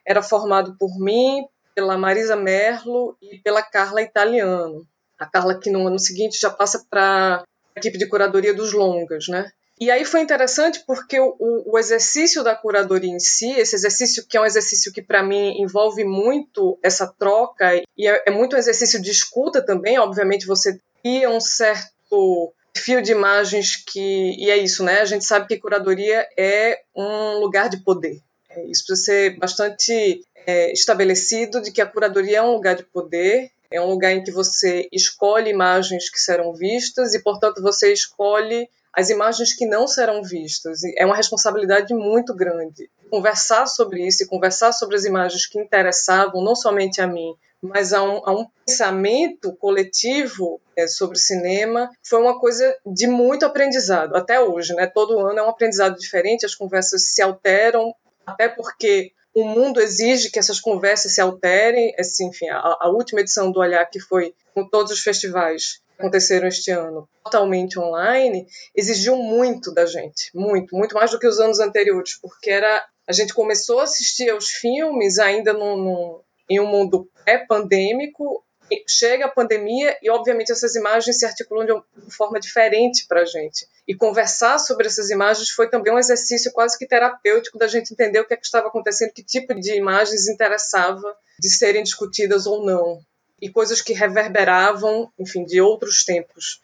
era 0.06 0.23
formado 0.23 0.76
por 0.78 0.99
mim, 0.99 1.46
pela 1.75 1.96
Marisa 1.96 2.37
Merlo 2.37 3.16
e 3.23 3.38
pela 3.38 3.62
Carla 3.62 4.02
Italiano. 4.02 4.87
A 5.18 5.26
Carla 5.26 5.58
que 5.58 5.70
no 5.70 5.87
ano 5.87 5.99
seguinte 5.99 6.38
já 6.38 6.50
passa 6.50 6.84
para 6.90 7.44
a 7.75 7.78
equipe 7.78 7.96
de 7.96 8.06
curadoria 8.06 8.52
dos 8.52 8.73
longas, 8.73 9.28
né? 9.28 9.50
E 9.81 9.90
aí 9.90 10.04
foi 10.04 10.21
interessante 10.21 10.85
porque 10.87 11.19
o, 11.19 11.37
o, 11.38 11.78
exercício 11.78 12.45
da 12.45 12.54
curadoria 12.54 13.11
em 13.11 13.19
si, 13.19 13.50
esse 13.50 13.75
exercício 13.75 14.25
que 14.26 14.37
é 14.37 14.40
um 14.40 14.47
exercício 14.47 14.93
que 14.93 15.02
para 15.02 15.23
mim 15.23 15.61
envolve 15.61 16.04
muito 16.04 16.78
essa 16.83 17.07
troca 17.07 17.75
e 17.97 18.07
é, 18.07 18.23
é, 18.26 18.31
muito 18.31 18.54
um 18.54 18.59
exercício 18.59 19.02
de 19.02 19.11
escuta 19.11 19.64
também, 19.64 19.99
obviamente 19.99 20.47
você 20.47 20.78
cria 21.02 21.28
um 21.28 21.40
certo 21.40 22.52
fio 22.76 23.02
de 23.02 23.11
imagens 23.11 23.76
que 23.76 24.37
e 24.38 24.49
é 24.49 24.57
isso, 24.57 24.85
né? 24.85 25.00
A 25.00 25.04
gente 25.04 25.25
sabe 25.25 25.49
que 25.49 25.59
curadoria 25.59 26.26
é 26.37 26.81
um 26.95 27.40
lugar 27.40 27.69
de 27.69 27.78
poder. 27.78 28.21
É, 28.49 28.64
isso 28.66 28.87
precisa 28.87 29.07
ser 29.07 29.38
bastante 29.38 30.25
é, 30.47 30.73
estabelecido 30.73 31.61
de 31.61 31.73
que 31.73 31.83
a 31.83 31.87
curadoria 31.87 32.38
é 32.38 32.43
um 32.43 32.52
lugar 32.52 32.76
de 32.76 32.85
poder 32.85 33.50
é 33.75 33.81
um 33.81 33.90
lugar 33.90 34.12
em 34.12 34.23
que 34.23 34.31
você 34.31 34.88
escolhe 34.93 35.50
imagens 35.50 36.09
que 36.09 36.21
serão 36.21 36.54
vistas 36.54 37.12
e, 37.12 37.21
portanto, 37.21 37.61
você 37.61 37.93
escolhe 37.93 38.69
as 38.96 39.10
imagens 39.10 39.54
que 39.54 39.66
não 39.66 39.86
serão 39.86 40.22
vistas. 40.22 40.80
É 40.96 41.04
uma 41.04 41.16
responsabilidade 41.16 41.92
muito 41.94 42.34
grande. 42.34 42.90
Conversar 43.10 43.66
sobre 43.66 44.06
isso 44.06 44.22
e 44.22 44.26
conversar 44.26 44.72
sobre 44.72 44.96
as 44.96 45.04
imagens 45.04 45.46
que 45.46 45.58
interessavam 45.58 46.42
não 46.42 46.54
somente 46.54 47.00
a 47.00 47.06
mim, 47.06 47.34
mas 47.62 47.92
a 47.92 48.02
um, 48.02 48.22
a 48.24 48.32
um 48.32 48.46
pensamento 48.66 49.54
coletivo 49.56 50.60
é, 50.76 50.86
sobre 50.86 51.18
cinema 51.18 51.90
foi 52.02 52.20
uma 52.20 52.38
coisa 52.38 52.76
de 52.84 53.06
muito 53.06 53.46
aprendizado 53.46 54.14
até 54.16 54.40
hoje, 54.40 54.74
né? 54.74 54.86
Todo 54.86 55.18
ano 55.18 55.38
é 55.38 55.42
um 55.42 55.48
aprendizado 55.48 55.98
diferente, 55.98 56.44
as 56.44 56.54
conversas 56.54 57.14
se 57.14 57.22
alteram, 57.22 57.94
até 58.26 58.48
porque 58.48 59.12
o 59.34 59.44
mundo 59.44 59.80
exige 59.80 60.30
que 60.30 60.38
essas 60.38 60.60
conversas 60.60 61.14
se 61.14 61.20
alterem. 61.20 61.94
Assim, 61.98 62.28
enfim, 62.28 62.48
a, 62.50 62.78
a 62.80 62.88
última 62.88 63.20
edição 63.20 63.50
do 63.50 63.60
Olhar, 63.60 63.84
que 63.86 63.98
foi 63.98 64.34
com 64.54 64.68
todos 64.68 64.92
os 64.92 65.00
festivais, 65.00 65.80
aconteceram 65.98 66.48
este 66.48 66.70
ano 66.70 67.08
totalmente 67.22 67.78
online, 67.78 68.46
exigiu 68.74 69.16
muito 69.16 69.72
da 69.72 69.86
gente, 69.86 70.30
muito, 70.34 70.76
muito 70.76 70.94
mais 70.94 71.10
do 71.10 71.18
que 71.18 71.26
os 71.26 71.40
anos 71.40 71.60
anteriores, 71.60 72.18
porque 72.20 72.50
era 72.50 72.84
a 73.06 73.12
gente 73.12 73.34
começou 73.34 73.80
a 73.80 73.84
assistir 73.84 74.30
aos 74.30 74.48
filmes 74.48 75.18
ainda 75.18 75.52
no, 75.52 75.76
no 75.76 76.24
em 76.48 76.60
um 76.60 76.66
mundo 76.66 77.08
pré-pandêmico, 77.24 78.44
chega 78.88 79.26
a 79.26 79.30
pandemia 79.30 79.96
e 80.02 80.10
obviamente 80.10 80.52
essas 80.52 80.74
imagens 80.74 81.18
se 81.18 81.26
articulam 81.26 81.66
de 81.66 81.72
uma 81.72 81.84
forma 82.10 82.40
diferente 82.40 83.06
para 83.06 83.22
a 83.22 83.24
gente. 83.24 83.66
E 83.86 83.94
conversar 83.94 84.58
sobre 84.58 84.86
essas 84.86 85.10
imagens 85.10 85.50
foi 85.50 85.68
também 85.68 85.92
um 85.92 85.98
exercício 85.98 86.52
quase 86.52 86.78
que 86.78 86.86
terapêutico 86.86 87.58
da 87.58 87.66
gente 87.66 87.92
entender 87.92 88.20
o 88.20 88.26
que, 88.26 88.34
é 88.34 88.36
que 88.36 88.44
estava 88.44 88.68
acontecendo, 88.68 89.12
que 89.12 89.22
tipo 89.22 89.54
de 89.54 89.76
imagens 89.76 90.28
interessava 90.28 91.14
de 91.38 91.50
serem 91.50 91.82
discutidas 91.82 92.46
ou 92.46 92.64
não 92.64 93.00
e 93.44 93.50
coisas 93.50 93.82
que 93.82 93.92
reverberavam, 93.92 95.12
enfim, 95.18 95.44
de 95.44 95.60
outros 95.60 96.02
tempos. 96.02 96.62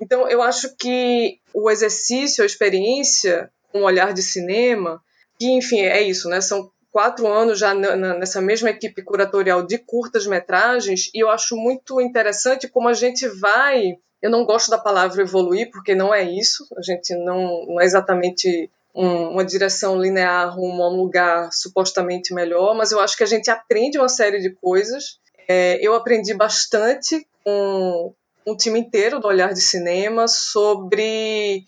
Então, 0.00 0.28
eu 0.28 0.42
acho 0.42 0.74
que 0.74 1.38
o 1.54 1.70
exercício, 1.70 2.42
a 2.42 2.46
experiência 2.46 3.48
um 3.72 3.84
olhar 3.84 4.12
de 4.12 4.22
cinema, 4.22 5.00
que, 5.38 5.46
enfim, 5.46 5.82
é 5.82 6.02
isso, 6.02 6.28
né? 6.28 6.40
São 6.40 6.68
quatro 6.90 7.28
anos 7.28 7.60
já 7.60 7.72
nessa 7.74 8.40
mesma 8.40 8.70
equipe 8.70 9.02
curatorial 9.02 9.62
de 9.64 9.78
curtas-metragens, 9.78 11.10
e 11.14 11.22
eu 11.22 11.30
acho 11.30 11.54
muito 11.54 12.00
interessante 12.00 12.66
como 12.66 12.88
a 12.88 12.94
gente 12.94 13.28
vai. 13.28 13.96
Eu 14.20 14.30
não 14.30 14.44
gosto 14.44 14.68
da 14.68 14.78
palavra 14.78 15.22
evoluir, 15.22 15.70
porque 15.70 15.94
não 15.94 16.12
é 16.12 16.24
isso, 16.24 16.66
a 16.76 16.82
gente 16.82 17.14
não, 17.14 17.66
não 17.66 17.80
é 17.80 17.84
exatamente 17.84 18.68
um, 18.92 19.28
uma 19.28 19.44
direção 19.44 20.00
linear 20.00 20.56
rumo 20.56 20.82
a 20.82 20.90
um 20.90 20.96
lugar 20.96 21.50
supostamente 21.52 22.34
melhor, 22.34 22.74
mas 22.74 22.90
eu 22.90 22.98
acho 22.98 23.16
que 23.16 23.22
a 23.22 23.26
gente 23.26 23.48
aprende 23.48 23.98
uma 23.98 24.08
série 24.08 24.40
de 24.40 24.50
coisas 24.50 25.20
é, 25.48 25.78
eu 25.80 25.94
aprendi 25.94 26.34
bastante 26.34 27.26
com 27.44 28.14
um 28.46 28.56
time 28.56 28.78
inteiro 28.78 29.18
do 29.18 29.26
Olhar 29.26 29.52
de 29.52 29.60
Cinema 29.60 30.28
sobre 30.28 31.64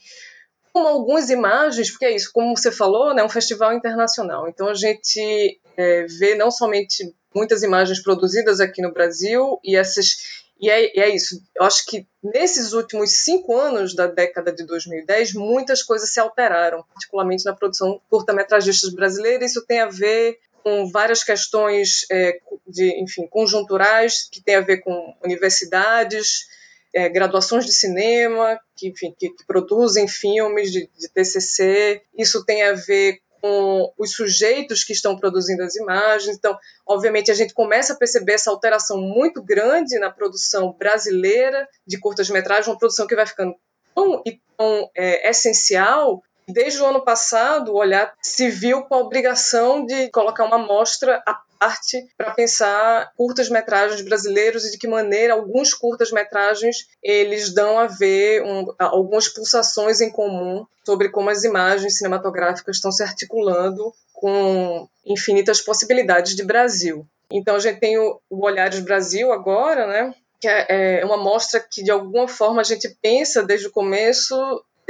como 0.73 0.87
algumas 0.87 1.29
imagens, 1.29 1.91
porque 1.91 2.05
é 2.05 2.15
isso, 2.15 2.31
como 2.33 2.57
você 2.57 2.71
falou, 2.71 3.13
né, 3.13 3.23
é 3.23 3.25
um 3.25 3.29
festival 3.29 3.73
internacional. 3.73 4.49
Então 4.49 4.69
a 4.69 4.75
gente 4.75 5.61
é, 5.77 6.07
vê 6.07 6.35
não 6.35 6.51
somente 6.51 7.13
muitas 7.35 7.63
imagens 7.63 8.03
produzidas 8.03 8.61
aqui 8.61 8.81
no 8.81 8.93
Brasil 8.93 9.59
e 9.65 9.77
essas 9.77 10.39
e 10.61 10.69
é, 10.69 10.99
é, 10.99 11.15
isso. 11.15 11.41
Eu 11.55 11.63
acho 11.65 11.87
que 11.87 12.05
nesses 12.23 12.73
últimos 12.73 13.11
cinco 13.11 13.57
anos 13.57 13.95
da 13.95 14.09
década 14.09 14.53
de 14.53 14.67
2010, 14.67 15.35
muitas 15.35 15.85
coisas 15.85 16.13
se 16.13 16.19
alteraram, 16.19 16.85
particularmente 16.93 17.45
na 17.45 17.55
produção 17.55 18.01
curta-metragistas 18.11 18.93
brasileira. 18.93 19.45
Isso 19.45 19.65
tem 19.65 19.81
a 19.81 19.87
ver 19.87 20.37
com 20.69 20.91
várias 20.91 21.25
questões 21.25 22.05
é, 22.11 22.39
de, 22.67 23.03
enfim, 23.03 23.27
conjunturais 23.27 24.29
que 24.31 24.43
tem 24.43 24.57
a 24.57 24.61
ver 24.61 24.79
com 24.79 25.17
universidades, 25.25 26.47
é, 26.95 27.09
graduações 27.09 27.65
de 27.65 27.73
cinema, 27.73 28.61
que, 28.77 28.89
enfim, 28.89 29.15
que, 29.19 29.31
que 29.31 29.47
produzem 29.47 30.07
filmes 30.07 30.71
de, 30.71 30.91
de, 30.99 31.09
TCC. 31.09 32.03
Isso 32.17 32.45
tem 32.45 32.63
a 32.65 32.75
ver 32.75 33.19
com 33.41 33.95
os 33.97 34.13
sujeitos 34.13 34.85
que 34.85 34.93
estão 34.93 35.17
produzindo 35.17 35.63
as 35.63 35.75
imagens. 35.75 36.37
Então, 36.37 36.59
obviamente, 36.87 37.31
a 37.31 37.35
gente 37.35 37.55
começa 37.55 37.95
a 37.95 37.97
perceber 37.97 38.33
essa 38.33 38.51
alteração 38.51 39.01
muito 39.01 39.43
grande 39.43 39.99
na 39.99 40.11
produção 40.11 40.75
brasileira 40.79 41.67
de 41.87 41.99
curtas-metragens, 41.99 42.69
uma 42.69 42.79
produção 42.79 43.07
que 43.07 43.17
vai 43.17 43.27
ficando 43.27 43.55
tão, 43.95 44.23
tão 44.57 44.91
é, 44.95 45.31
essencial 45.31 46.23
Desde 46.49 46.81
o 46.83 46.87
ano 46.87 47.05
passado, 47.05 47.73
o 47.73 47.77
Olhar 47.77 48.13
se 48.23 48.49
viu 48.49 48.83
com 48.83 48.95
a 48.95 49.01
obrigação 49.01 49.85
de 49.85 50.09
colocar 50.11 50.45
uma 50.45 50.59
mostra 50.59 51.23
à 51.27 51.35
parte 51.59 52.07
para 52.17 52.31
pensar 52.31 53.13
curtas-metragens 53.17 54.01
brasileiros 54.01 54.65
e 54.65 54.71
de 54.71 54.79
que 54.79 54.87
maneira 54.87 55.35
alguns 55.35 55.75
curtas-metragens 55.75 56.87
eles 57.03 57.53
dão 57.53 57.79
a 57.79 57.87
ver 57.87 58.43
um, 58.45 58.73
algumas 58.79 59.29
pulsações 59.29 60.01
em 60.01 60.11
comum 60.11 60.65
sobre 60.87 61.11
como 61.11 61.31
as 61.31 61.45
imagens 61.45 61.99
cinematográficas 61.99 62.77
estão 62.77 62.93
se 62.93 63.03
articulando 63.03 63.93
com 64.15 64.89
infinitas 65.05 65.61
possibilidades 65.61 66.35
de 66.35 66.45
Brasil. 66.45 67.07
Então 67.31 67.57
a 67.57 67.61
gente 67.61 67.81
tem 67.81 67.99
o, 67.99 68.21
o 68.31 68.47
Olhares 68.47 68.81
Brasil 68.81 69.33
agora, 69.33 69.87
né? 69.87 70.15
Que 70.41 70.49
é, 70.49 71.01
é 71.01 71.05
uma 71.05 71.17
mostra 71.17 71.61
que 71.61 71.83
de 71.83 71.91
alguma 71.91 72.29
forma 72.29 72.61
a 72.61 72.65
gente 72.65 72.89
pensa 73.03 73.43
desde 73.43 73.67
o 73.67 73.73
começo 73.73 74.35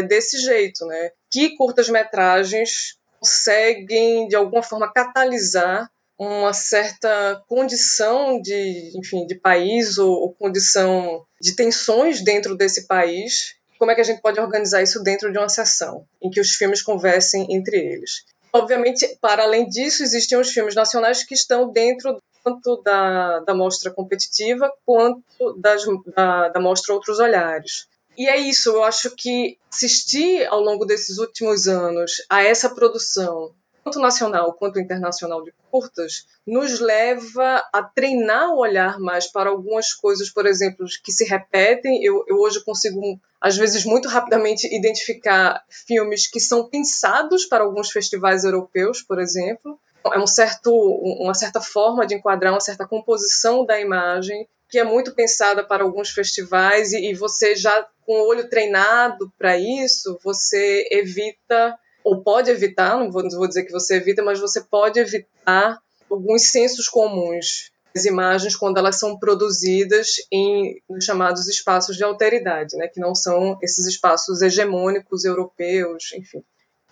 desse 0.07 0.39
jeito, 0.39 0.87
né? 0.87 1.11
Que 1.31 1.57
curtas-metragens 1.57 2.99
conseguem 3.19 4.29
de 4.29 4.37
alguma 4.37 4.63
forma 4.63 4.93
catalisar 4.93 5.91
uma 6.19 6.53
certa 6.53 7.43
condição 7.47 8.41
de, 8.41 8.93
enfim, 8.97 9.25
de 9.27 9.37
país 9.37 9.99
ou, 9.99 10.11
ou, 10.11 10.33
condição 10.35 11.25
de 11.41 11.55
tensões 11.55 12.23
dentro 12.23 12.57
desse 12.57 12.87
país. 12.87 13.55
Como 13.79 13.93
é 13.93 13.95
que 13.95 14.01
a 14.01 14.05
gente 14.05 14.21
pode 14.21 14.41
organizar 14.41 14.83
isso 14.83 15.01
dentro 15.03 15.31
de 15.31 15.39
uma 15.39 15.49
sessão 15.49 16.05
em 16.21 16.29
que 16.29 16.41
os 16.41 16.57
filmes 16.57 16.83
conversem 16.83 17.47
entre 17.51 17.77
eles? 17.77 18.25
Obviamente, 18.53 19.07
para 19.21 19.45
além 19.45 19.69
disso, 19.69 20.03
existem 20.03 20.39
os 20.39 20.51
filmes 20.51 20.75
nacionais 20.75 21.23
que 21.23 21.35
estão 21.35 21.71
dentro 21.71 22.21
tanto 22.43 22.83
da, 22.83 23.41
da 23.41 23.55
mostra 23.55 23.91
competitiva 23.91 24.73
quanto 24.85 25.55
das, 25.59 25.83
da, 26.17 26.49
da 26.49 26.61
mostra 26.61 26.95
Outros 26.95 27.21
Olhares. 27.21 27.87
E 28.19 28.27
é 28.27 28.37
isso, 28.37 28.71
eu 28.71 28.83
acho 28.83 29.15
que 29.15 29.57
assistir 29.73 30.45
ao 30.49 30.61
longo 30.61 30.85
desses 30.85 31.19
últimos 31.19 31.69
anos 31.69 32.15
a 32.29 32.43
essa 32.43 32.69
produção, 32.69 33.55
tanto 33.85 34.01
nacional 34.01 34.53
quanto 34.55 34.81
internacional 34.81 35.41
de 35.45 35.55
curtas, 35.71 36.27
nos 36.45 36.81
leva 36.81 37.63
a 37.73 37.81
treinar 37.81 38.51
o 38.51 38.59
olhar 38.59 38.99
mais 38.99 39.31
para 39.31 39.51
algumas 39.51 39.93
coisas, 39.93 40.29
por 40.29 40.47
exemplo, 40.47 40.85
que 41.05 41.13
se 41.13 41.25
repetem. 41.27 42.03
Eu, 42.03 42.25
eu 42.27 42.39
hoje 42.39 42.65
consigo, 42.65 43.01
às 43.41 43.57
vezes, 43.57 43.85
muito 43.85 44.09
rapidamente 44.09 44.67
identificar 44.67 45.63
filmes 45.69 46.27
que 46.27 46.41
são 46.41 46.69
pensados 46.69 47.45
para 47.45 47.63
alguns 47.63 47.93
festivais 47.93 48.43
europeus, 48.43 49.01
por 49.01 49.21
exemplo. 49.21 49.79
É 50.13 50.19
um 50.19 50.27
certo, 50.27 50.73
uma 50.73 51.35
certa 51.35 51.61
forma 51.61 52.05
de 52.05 52.17
enquadrar, 52.17 52.53
uma 52.53 52.61
certa 52.61 52.85
composição 52.85 53.65
da 53.65 53.79
imagem 53.79 54.49
que 54.69 54.79
é 54.79 54.85
muito 54.85 55.15
pensada 55.15 55.65
para 55.65 55.83
alguns 55.83 56.11
festivais 56.11 56.93
e, 56.93 57.11
e 57.11 57.15
você 57.15 57.55
já 57.55 57.87
com 58.05 58.13
o 58.13 58.27
olho 58.27 58.49
treinado 58.49 59.33
para 59.39 59.59
isso, 59.59 60.19
você 60.23 60.87
evita 60.91 61.79
ou 62.05 62.23
pode 62.23 62.51
evitar, 62.51 62.99
não 62.99 63.11
vou, 63.11 63.23
não 63.23 63.31
vou 63.31 63.49
dizer 63.49 63.65
que 63.65 63.73
você 63.73 63.97
evita, 63.97 64.23
mas 64.23 64.41
você 64.41 64.63
pode 64.63 64.99
evitar 64.99 65.79
alguns 66.11 66.51
sensos 66.51 66.89
comuns 66.89 67.71
as 67.99 68.05
imagens 68.05 68.55
quando 68.55 68.79
elas 68.79 68.99
são 68.99 69.19
produzidas 69.19 70.17
em 70.31 70.81
nos 70.89 71.05
chamados 71.05 71.49
espaços 71.49 71.97
de 71.97 72.05
alteridade, 72.05 72.77
né, 72.77 72.89
que 72.89 73.01
não 73.01 73.15
são 73.15 73.59
esses 73.63 73.87
espaços 73.87 74.41
hegemônicos 74.41 75.25
europeus, 75.25 76.13
enfim. 76.15 76.43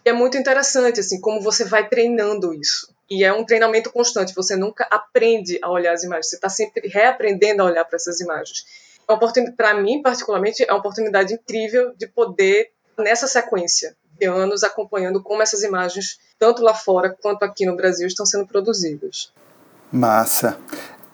E 0.04 0.08
é 0.08 0.12
muito 0.12 0.36
interessante 0.36 1.00
assim 1.00 1.20
como 1.20 1.40
você 1.40 1.64
vai 1.64 1.88
treinando 1.88 2.52
isso. 2.54 2.94
E 3.08 3.24
é 3.24 3.32
um 3.32 3.44
treinamento 3.44 3.90
constante, 3.92 4.34
você 4.34 4.56
nunca 4.56 4.86
aprende 4.90 5.58
a 5.62 5.70
olhar 5.70 5.92
as 5.92 6.02
imagens, 6.02 6.28
você 6.28 6.36
está 6.36 6.48
sempre 6.48 6.88
reaprendendo 6.88 7.62
a 7.62 7.66
olhar 7.66 7.84
para 7.84 7.96
essas 7.96 8.20
imagens. 8.20 8.64
É 9.08 9.50
para 9.52 9.74
mim, 9.74 10.02
particularmente, 10.02 10.64
é 10.66 10.72
uma 10.72 10.80
oportunidade 10.80 11.34
incrível 11.34 11.92
de 11.96 12.08
poder, 12.08 12.72
nessa 12.98 13.28
sequência 13.28 13.96
de 14.18 14.26
anos, 14.26 14.64
acompanhando 14.64 15.22
como 15.22 15.42
essas 15.42 15.62
imagens, 15.62 16.18
tanto 16.38 16.62
lá 16.62 16.74
fora 16.74 17.16
quanto 17.20 17.44
aqui 17.44 17.64
no 17.64 17.76
Brasil, 17.76 18.06
estão 18.06 18.26
sendo 18.26 18.46
produzidas. 18.46 19.32
Massa. 19.92 20.58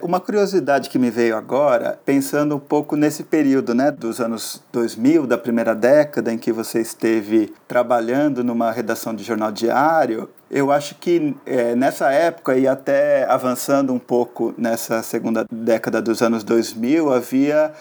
Uma 0.01 0.19
curiosidade 0.19 0.91
que 0.91 0.99
me 0.99 1.11
veio 1.11 1.37
agora, 1.37 2.01
pensando 2.05 2.57
um 2.57 2.59
pouco 2.59 2.97
nesse 2.97 3.23
período, 3.23 3.73
né, 3.73 3.89
dos 3.89 4.21
anos 4.21 4.61
2000, 4.73 5.29
da 5.29 5.39
primeira 5.39 5.77
década 5.77 6.33
em 6.33 6.39
que 6.39 6.51
você 6.51 6.81
esteve 6.81 7.55
trabalhando 7.69 8.43
numa 8.43 8.73
redação 8.73 9.15
de 9.15 9.23
jornal 9.23 9.53
diário, 9.53 10.29
eu 10.53 10.71
acho 10.71 10.97
que 10.97 11.35
é, 11.47 11.75
nessa 11.75 12.13
época 12.13 12.55
e 12.59 12.69
até 12.69 13.25
avançando 13.25 13.91
um 13.91 13.99
pouco 13.99 14.55
nessa 14.59 15.03
segunda 15.03 15.47
década 15.51 16.03
dos 16.03 16.21
anos 16.21 16.45
2000, 16.45 17.11
havia 17.11 17.73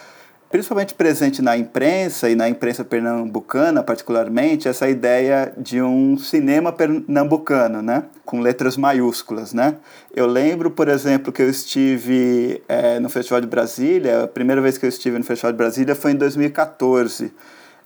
principalmente 0.50 0.94
presente 0.94 1.42
na 1.42 1.58
imprensa 1.58 2.30
e 2.30 2.36
na 2.36 2.48
imprensa 2.48 2.84
pernambucana 2.86 3.84
particularmente 3.84 4.70
essa 4.70 4.90
ideia 4.90 5.54
de 5.58 5.82
um 5.82 6.18
cinema 6.18 6.72
pernambucano, 6.72 7.82
né, 7.82 8.04
com 8.26 8.40
letras 8.40 8.78
maiúsculas, 8.78 9.54
né. 9.54 9.76
Eu 10.16 10.26
lembro, 10.26 10.72
por 10.72 10.88
exemplo, 10.88 11.32
que 11.32 11.42
eu 11.42 11.50
estive 11.50 12.64
é, 12.70 13.02
no 13.02 13.10
Festival 13.10 13.42
de 13.42 13.48
Brasília. 13.48 14.24
A 14.24 14.28
primeira 14.30 14.62
vez 14.62 14.78
que 14.78 14.86
eu 14.86 14.90
estive 14.90 15.18
no 15.18 15.26
Festival 15.26 15.52
de 15.52 15.58
Brasília 15.58 15.94
foi 15.94 16.12
em 16.12 16.16
2014. 16.16 17.34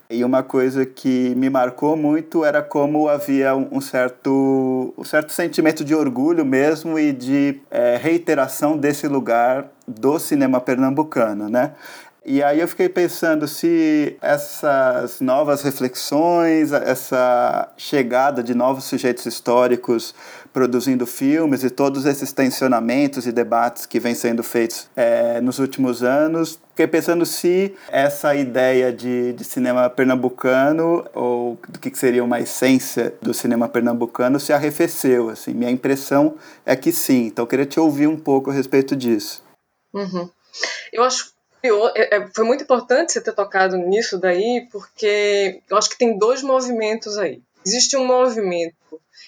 E 0.08 0.24
uma 0.24 0.42
coisa 0.42 0.86
que 0.86 1.34
me 1.34 1.50
marcou 1.50 1.96
muito 1.96 2.44
era 2.44 2.62
como 2.62 3.08
havia 3.08 3.56
um 3.56 3.80
certo, 3.80 4.94
um 4.96 5.02
certo 5.02 5.32
sentimento 5.32 5.84
de 5.84 5.96
orgulho 5.96 6.44
mesmo 6.44 6.96
e 6.96 7.12
de 7.12 7.60
é, 7.70 7.96
reiteração 7.96 8.76
desse 8.76 9.08
lugar 9.08 9.66
do 9.86 10.18
cinema 10.20 10.60
pernambucano, 10.60 11.48
né? 11.48 11.72
E 12.28 12.42
aí 12.42 12.60
eu 12.60 12.66
fiquei 12.66 12.88
pensando 12.88 13.46
se 13.46 14.16
essas 14.20 15.20
novas 15.20 15.62
reflexões, 15.62 16.72
essa 16.72 17.72
chegada 17.76 18.42
de 18.42 18.52
novos 18.52 18.82
sujeitos 18.82 19.26
históricos 19.26 20.12
produzindo 20.56 21.06
filmes 21.06 21.62
e 21.62 21.68
todos 21.68 22.06
esses 22.06 22.32
tensionamentos 22.32 23.26
e 23.26 23.30
debates 23.30 23.84
que 23.84 24.00
vêm 24.00 24.14
sendo 24.14 24.42
feitos 24.42 24.88
é, 24.96 25.38
nos 25.38 25.58
últimos 25.58 26.02
anos, 26.02 26.58
fiquei 26.70 26.86
pensando 26.86 27.26
se 27.26 27.74
essa 27.90 28.34
ideia 28.34 28.90
de, 28.90 29.34
de 29.34 29.44
cinema 29.44 29.90
pernambucano 29.90 31.06
ou 31.12 31.58
do 31.68 31.78
que 31.78 31.94
seria 31.94 32.24
uma 32.24 32.40
essência 32.40 33.14
do 33.20 33.34
cinema 33.34 33.68
pernambucano 33.68 34.40
se 34.40 34.50
arrefeceu. 34.50 35.28
Assim, 35.28 35.52
minha 35.52 35.70
impressão 35.70 36.36
é 36.64 36.74
que 36.74 36.90
sim. 36.90 37.26
Então 37.26 37.42
eu 37.42 37.46
queria 37.46 37.66
te 37.66 37.78
ouvir 37.78 38.06
um 38.06 38.16
pouco 38.16 38.50
a 38.50 38.54
respeito 38.54 38.96
disso. 38.96 39.42
Uhum. 39.92 40.30
Eu 40.90 41.04
acho 41.04 41.34
é, 41.62 42.16
é, 42.16 42.28
foi 42.34 42.46
muito 42.46 42.64
importante 42.64 43.12
você 43.12 43.20
ter 43.20 43.34
tocado 43.34 43.76
nisso 43.76 44.18
daí, 44.18 44.66
porque 44.72 45.60
eu 45.68 45.76
acho 45.76 45.90
que 45.90 45.98
tem 45.98 46.16
dois 46.16 46.40
movimentos 46.40 47.18
aí. 47.18 47.42
Existe 47.66 47.94
um 47.94 48.06
movimento, 48.06 48.74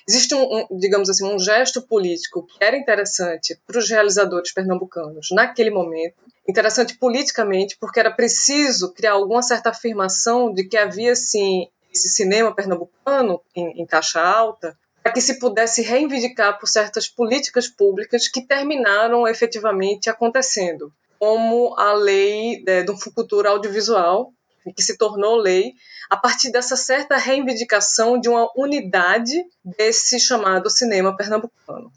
existe 0.09 0.35
um, 0.35 0.67
um 0.71 0.79
digamos 0.79 1.11
assim, 1.11 1.25
um 1.25 1.39
gesto 1.39 1.83
político 1.83 2.47
que 2.47 2.65
era 2.65 2.77
interessante 2.77 3.59
para 3.67 3.79
os 3.79 3.91
realizadores 3.91 4.53
pernambucanos 4.53 5.29
naquele 5.33 5.71
momento, 5.71 6.17
interessante 6.49 6.97
politicamente, 6.97 7.77
porque 7.79 8.01
era 8.01 8.11
preciso 8.11 8.93
criar 8.95 9.13
alguma 9.13 9.43
certa 9.43 9.71
afirmação 9.71 10.53
de 10.53 10.65
que 10.65 10.79
havia, 10.79 11.15
sim, 11.15 11.69
esse 11.93 12.09
cinema 12.09 12.55
pernambucano 12.55 13.41
em, 13.55 13.83
em 13.83 13.87
caixa 13.87 14.21
alta, 14.21 14.77
para 15.03 15.13
que 15.13 15.21
se 15.21 15.39
pudesse 15.39 15.83
reivindicar 15.83 16.59
por 16.59 16.69
certas 16.69 17.07
políticas 17.07 17.69
públicas 17.69 18.29
que 18.29 18.43
terminaram 18.43 19.29
efetivamente 19.29 20.11
acontecendo 20.11 20.93
como 21.19 21.75
a 21.77 21.93
lei 21.95 22.63
é, 22.67 22.83
do 22.83 22.97
futuro 22.97 23.49
audiovisual, 23.49 24.33
que 24.75 24.83
se 24.83 24.97
tornou 24.97 25.37
lei 25.37 25.75
a 26.11 26.17
partir 26.17 26.51
dessa 26.51 26.77
certa 26.77 27.17
reivindicação 27.17 28.19
de 28.19 28.29
uma 28.29 28.51
unidade 28.57 29.45
desse 29.65 30.19
chamado 30.19 30.71
cinema 30.71 31.17
pernambucano. 31.17 31.93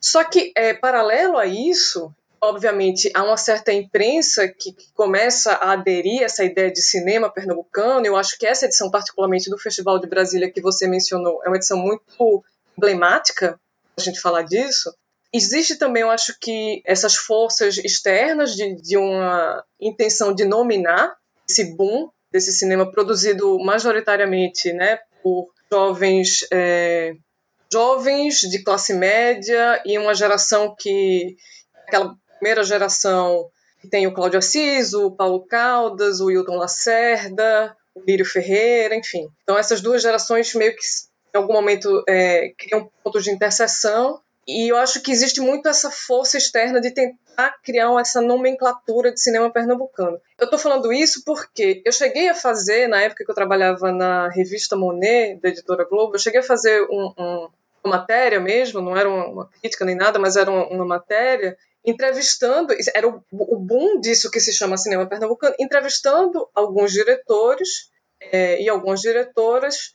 Só 0.00 0.22
que, 0.24 0.52
é, 0.54 0.74
paralelo 0.74 1.38
a 1.38 1.46
isso, 1.46 2.14
obviamente, 2.40 3.10
há 3.14 3.24
uma 3.24 3.36
certa 3.36 3.72
imprensa 3.72 4.46
que, 4.48 4.72
que, 4.72 4.92
começa 4.92 5.52
a 5.52 5.72
aderir 5.72 6.20
a 6.22 6.24
essa 6.24 6.44
ideia 6.44 6.70
de 6.70 6.82
cinema 6.82 7.30
pernambucano. 7.30 8.06
Eu 8.06 8.16
acho 8.16 8.38
que 8.38 8.46
essa 8.46 8.66
edição, 8.66 8.90
particularmente 8.90 9.48
do 9.48 9.58
Festival 9.58 9.98
de 9.98 10.06
Brasília 10.06 10.50
que 10.50 10.60
você 10.60 10.86
mencionou, 10.86 11.42
é 11.44 11.48
uma 11.48 11.56
edição 11.56 11.78
muito 11.78 12.44
emblemática, 12.76 13.58
a 13.96 14.00
gente 14.00 14.20
falar 14.20 14.42
disso, 14.42 14.94
Existe 15.36 15.74
também, 15.74 16.02
eu 16.02 16.12
acho 16.12 16.38
que 16.38 16.80
essas 16.86 17.16
forças 17.16 17.76
externas 17.78 18.54
de, 18.54 18.76
de 18.76 18.96
uma 18.96 19.64
intenção 19.80 20.32
de 20.32 20.44
nominar 20.44 21.12
esse 21.48 21.76
boom 21.76 22.10
desse 22.32 22.52
cinema 22.52 22.90
produzido 22.90 23.58
majoritariamente 23.58 24.72
né, 24.72 24.98
por 25.22 25.48
jovens 25.70 26.46
é, 26.52 27.14
jovens 27.72 28.40
de 28.40 28.62
classe 28.62 28.92
média 28.92 29.82
e 29.84 29.98
uma 29.98 30.14
geração 30.14 30.74
que 30.78 31.36
aquela 31.86 32.14
primeira 32.38 32.62
geração 32.62 33.48
que 33.80 33.88
tem 33.88 34.06
o 34.06 34.14
Cláudio 34.14 34.38
Assis, 34.38 34.94
o 34.94 35.10
Paulo 35.10 35.44
Caldas, 35.46 36.20
o 36.20 36.30
Hilton 36.30 36.56
Lacerda, 36.56 37.76
o 37.94 38.00
Lírio 38.00 38.24
Ferreira, 38.24 38.94
enfim. 38.94 39.28
Então 39.42 39.58
essas 39.58 39.80
duas 39.80 40.02
gerações 40.02 40.54
meio 40.54 40.74
que 40.74 40.82
em 41.34 41.38
algum 41.38 41.52
momento 41.52 42.02
é, 42.08 42.52
criam 42.56 42.90
pontos 43.02 43.24
de 43.24 43.30
interseção 43.30 44.20
e 44.46 44.70
eu 44.70 44.76
acho 44.76 45.00
que 45.00 45.10
existe 45.10 45.40
muito 45.40 45.68
essa 45.68 45.90
força 45.90 46.36
externa 46.36 46.80
de 46.80 46.90
tentar 46.90 47.58
criar 47.62 47.90
essa 48.00 48.20
nomenclatura 48.20 49.12
de 49.12 49.20
cinema 49.20 49.50
pernambucano. 49.50 50.20
Eu 50.38 50.44
estou 50.44 50.58
falando 50.58 50.92
isso 50.92 51.22
porque 51.24 51.82
eu 51.84 51.92
cheguei 51.92 52.28
a 52.28 52.34
fazer, 52.34 52.88
na 52.88 53.00
época 53.00 53.24
que 53.24 53.30
eu 53.30 53.34
trabalhava 53.34 53.90
na 53.90 54.28
revista 54.28 54.76
Monet, 54.76 55.40
da 55.40 55.48
editora 55.48 55.84
Globo, 55.84 56.14
eu 56.14 56.18
cheguei 56.18 56.40
a 56.40 56.44
fazer 56.44 56.82
um, 56.90 57.12
um, 57.18 57.48
uma 57.82 57.96
matéria 57.98 58.40
mesmo, 58.40 58.80
não 58.80 58.96
era 58.96 59.08
uma 59.08 59.48
crítica 59.48 59.84
nem 59.84 59.96
nada, 59.96 60.18
mas 60.18 60.36
era 60.36 60.50
uma, 60.50 60.66
uma 60.68 60.84
matéria 60.84 61.56
entrevistando, 61.84 62.74
era 62.94 63.06
o, 63.06 63.22
o, 63.30 63.56
boom 63.58 64.00
disso 64.00 64.30
que 64.30 64.40
se 64.40 64.52
chama 64.52 64.76
cinema 64.76 65.06
pernambucano, 65.06 65.54
entrevistando 65.60 66.48
alguns 66.54 66.92
diretores 66.92 67.90
é, 68.32 68.60
e 68.62 68.68
algumas 68.68 69.00
diretoras 69.00 69.93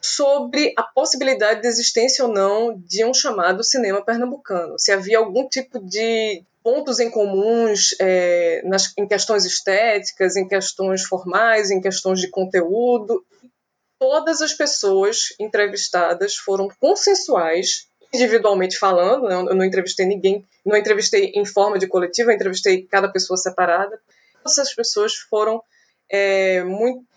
sobre 0.00 0.72
a 0.76 0.82
possibilidade 0.82 1.62
de 1.62 1.68
existência 1.68 2.24
ou 2.24 2.32
não 2.32 2.76
de 2.76 3.04
um 3.04 3.12
chamado 3.12 3.64
cinema 3.64 4.04
pernambucano, 4.04 4.78
se 4.78 4.92
havia 4.92 5.18
algum 5.18 5.48
tipo 5.48 5.80
de 5.80 6.42
pontos 6.62 7.00
em 7.00 7.10
comuns 7.10 7.94
é, 8.00 8.62
nas, 8.64 8.92
em 8.96 9.06
questões 9.06 9.44
estéticas, 9.44 10.36
em 10.36 10.46
questões 10.46 11.02
formais, 11.02 11.70
em 11.70 11.80
questões 11.80 12.20
de 12.20 12.28
conteúdo. 12.28 13.24
Todas 13.98 14.40
as 14.42 14.52
pessoas 14.52 15.34
entrevistadas 15.40 16.36
foram 16.36 16.68
consensuais, 16.80 17.88
individualmente 18.12 18.78
falando, 18.78 19.28
né? 19.28 19.34
eu 19.34 19.54
não 19.54 19.64
entrevistei 19.64 20.06
ninguém, 20.06 20.44
não 20.64 20.76
entrevistei 20.76 21.32
em 21.34 21.44
forma 21.44 21.78
de 21.78 21.86
coletivo, 21.86 22.30
eu 22.30 22.34
entrevistei 22.34 22.82
cada 22.82 23.08
pessoa 23.08 23.36
separada. 23.36 23.98
Todas 24.44 24.58
as 24.58 24.74
pessoas 24.74 25.14
foram 25.14 25.62
é, 26.10 26.62
muito 26.62 27.07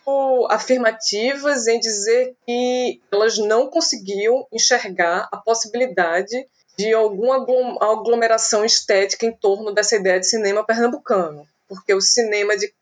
afirmativas 0.50 1.68
em 1.68 1.80
dizer 1.80 2.36
que 2.46 3.02
elas 3.12 3.38
não 3.38 3.70
conseguiam 3.70 4.48
enxergar 4.52 5.28
a 5.32 5.38
possibilidade 5.38 6.46
de 6.78 6.94
alguma 6.94 7.36
aglomeração 7.82 8.66
estética 8.66 9.26
em 9.26 9.32
torno 9.32 9.72
dessa 9.74 9.96
ideia 9.96 10.20
de 10.20 10.28
cinema 10.28 10.66
pernambucano, 10.66 11.48
porque 11.68 11.94
o 11.94 12.02
cinema 12.02 12.58
de 12.58 12.74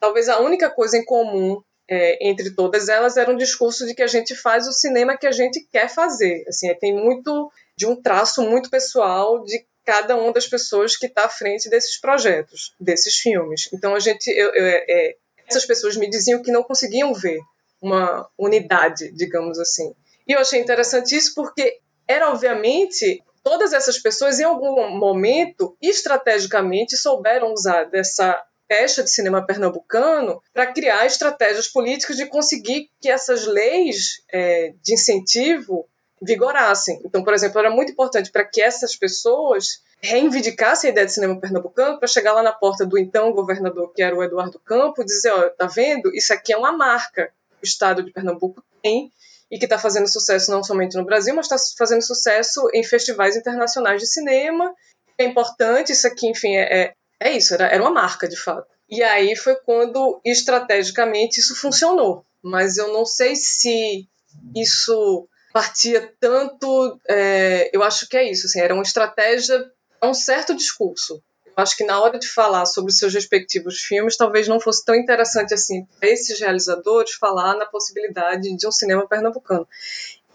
talvez 0.00 0.28
a 0.28 0.38
única 0.38 0.70
coisa 0.70 0.96
em 0.96 1.04
comum 1.04 1.60
é, 1.90 2.28
entre 2.28 2.50
todas 2.50 2.88
elas 2.88 3.16
era 3.16 3.30
um 3.30 3.36
discurso 3.36 3.86
de 3.86 3.94
que 3.94 4.02
a 4.02 4.06
gente 4.06 4.34
faz 4.34 4.68
o 4.68 4.72
cinema 4.72 5.16
que 5.16 5.26
a 5.26 5.32
gente 5.32 5.66
quer 5.72 5.88
fazer. 5.88 6.44
Assim, 6.46 6.72
tem 6.74 6.94
muito 6.94 7.50
de 7.76 7.86
um 7.86 8.00
traço 8.00 8.42
muito 8.42 8.68
pessoal 8.68 9.42
de 9.42 9.64
cada 9.84 10.16
uma 10.16 10.32
das 10.32 10.46
pessoas 10.46 10.96
que 10.96 11.06
está 11.06 11.24
à 11.24 11.28
frente 11.30 11.70
desses 11.70 11.98
projetos, 11.98 12.74
desses 12.78 13.16
filmes. 13.16 13.70
Então 13.72 13.94
a 13.94 13.98
gente, 13.98 14.28
eu, 14.28 14.52
eu, 14.52 14.66
é, 14.66 15.16
essas 15.48 15.64
pessoas 15.64 15.96
me 15.96 16.08
diziam 16.08 16.42
que 16.42 16.52
não 16.52 16.62
conseguiam 16.62 17.12
ver 17.14 17.38
uma 17.80 18.28
unidade, 18.36 19.12
digamos 19.12 19.58
assim. 19.58 19.94
E 20.26 20.32
eu 20.32 20.40
achei 20.40 20.60
interessante 20.60 21.16
isso 21.16 21.34
porque 21.34 21.80
era 22.06 22.30
obviamente 22.30 23.22
todas 23.42 23.72
essas 23.72 23.98
pessoas 23.98 24.38
em 24.40 24.44
algum 24.44 24.90
momento 24.96 25.76
estrategicamente 25.80 26.96
souberam 26.96 27.52
usar 27.52 27.84
dessa 27.84 28.42
pecha 28.66 29.02
de 29.02 29.10
cinema 29.10 29.44
pernambucano 29.44 30.42
para 30.52 30.72
criar 30.72 31.06
estratégias 31.06 31.66
políticas 31.66 32.16
de 32.16 32.26
conseguir 32.26 32.90
que 33.00 33.08
essas 33.08 33.46
leis 33.46 34.22
é, 34.30 34.74
de 34.82 34.92
incentivo 34.92 35.88
vigorassem. 36.20 37.00
Então, 37.04 37.22
por 37.22 37.34
exemplo, 37.34 37.58
era 37.58 37.70
muito 37.70 37.92
importante 37.92 38.30
para 38.30 38.44
que 38.44 38.60
essas 38.60 38.96
pessoas 38.96 39.82
reivindicassem 40.00 40.88
a 40.88 40.92
ideia 40.92 41.06
de 41.06 41.12
cinema 41.12 41.40
pernambucano 41.40 41.98
para 41.98 42.08
chegar 42.08 42.32
lá 42.32 42.42
na 42.42 42.52
porta 42.52 42.86
do 42.86 42.98
então 42.98 43.32
governador, 43.32 43.92
que 43.92 44.02
era 44.02 44.14
o 44.14 44.22
Eduardo 44.22 44.58
Campos, 44.60 45.04
dizer, 45.04 45.30
ó, 45.30 45.48
tá 45.50 45.66
vendo? 45.66 46.14
Isso 46.14 46.32
aqui 46.32 46.52
é 46.52 46.56
uma 46.56 46.72
marca 46.72 47.32
que 47.60 47.64
o 47.64 47.66
estado 47.66 48.02
de 48.02 48.12
Pernambuco 48.12 48.62
tem 48.82 49.10
e 49.50 49.58
que 49.58 49.64
está 49.64 49.78
fazendo 49.78 50.08
sucesso 50.08 50.50
não 50.50 50.62
somente 50.62 50.96
no 50.96 51.04
Brasil, 51.04 51.34
mas 51.34 51.46
está 51.46 51.56
fazendo 51.76 52.02
sucesso 52.02 52.68
em 52.74 52.84
festivais 52.84 53.36
internacionais 53.36 54.00
de 54.00 54.06
cinema. 54.06 54.72
É 55.16 55.24
importante, 55.24 55.92
isso 55.92 56.06
aqui, 56.06 56.28
enfim, 56.28 56.54
é, 56.54 56.82
é, 56.82 56.94
é 57.18 57.32
isso, 57.32 57.54
era, 57.54 57.66
era 57.66 57.82
uma 57.82 57.90
marca 57.90 58.28
de 58.28 58.36
fato. 58.36 58.68
E 58.88 59.02
aí 59.02 59.34
foi 59.36 59.56
quando, 59.56 60.20
estrategicamente, 60.24 61.40
isso 61.40 61.54
funcionou. 61.54 62.24
Mas 62.42 62.76
eu 62.76 62.92
não 62.92 63.04
sei 63.04 63.34
se 63.34 64.08
isso 64.54 65.28
partia 65.52 66.12
tanto. 66.20 67.00
É, 67.08 67.70
eu 67.72 67.82
acho 67.82 68.08
que 68.08 68.16
é 68.16 68.30
isso, 68.30 68.46
assim, 68.46 68.60
era 68.60 68.74
uma 68.74 68.82
estratégia 68.82 69.70
um 70.02 70.14
certo 70.14 70.54
discurso. 70.54 71.22
Eu 71.46 71.62
acho 71.62 71.76
que 71.76 71.84
na 71.84 72.00
hora 72.00 72.18
de 72.18 72.28
falar 72.28 72.66
sobre 72.66 72.92
seus 72.92 73.12
respectivos 73.12 73.80
filmes, 73.80 74.16
talvez 74.16 74.46
não 74.46 74.60
fosse 74.60 74.84
tão 74.84 74.94
interessante 74.94 75.52
assim 75.52 75.84
para 75.98 76.08
esses 76.08 76.38
realizadores 76.38 77.14
falar 77.14 77.56
na 77.56 77.66
possibilidade 77.66 78.56
de 78.56 78.66
um 78.66 78.70
cinema 78.70 79.08
pernambucano. 79.08 79.66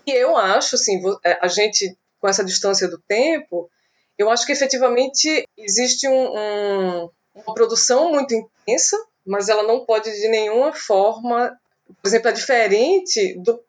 E 0.05 0.11
eu 0.11 0.35
acho, 0.35 0.75
assim, 0.75 1.01
é, 1.23 1.39
a 1.41 1.47
gente, 1.47 1.97
com 2.19 2.27
essa 2.27 2.43
distância 2.43 2.89
do 2.89 2.97
tempo, 3.07 3.69
eu 4.17 4.29
acho 4.29 4.45
que 4.45 4.51
efetivamente 4.51 5.47
existe 5.57 6.09
um, 6.09 6.37
um, 6.37 7.09
uma 7.33 7.53
produção 7.53 8.11
muito 8.11 8.33
intensa, 8.33 8.97
mas 9.25 9.47
ela 9.47 9.63
não 9.63 9.85
pode 9.85 10.11
de 10.11 10.27
nenhuma 10.27 10.73
forma 10.73 11.57
por 12.01 12.07
exemplo, 12.07 12.29
é 12.29 12.31
diferente 12.31 13.35
do 13.39 13.59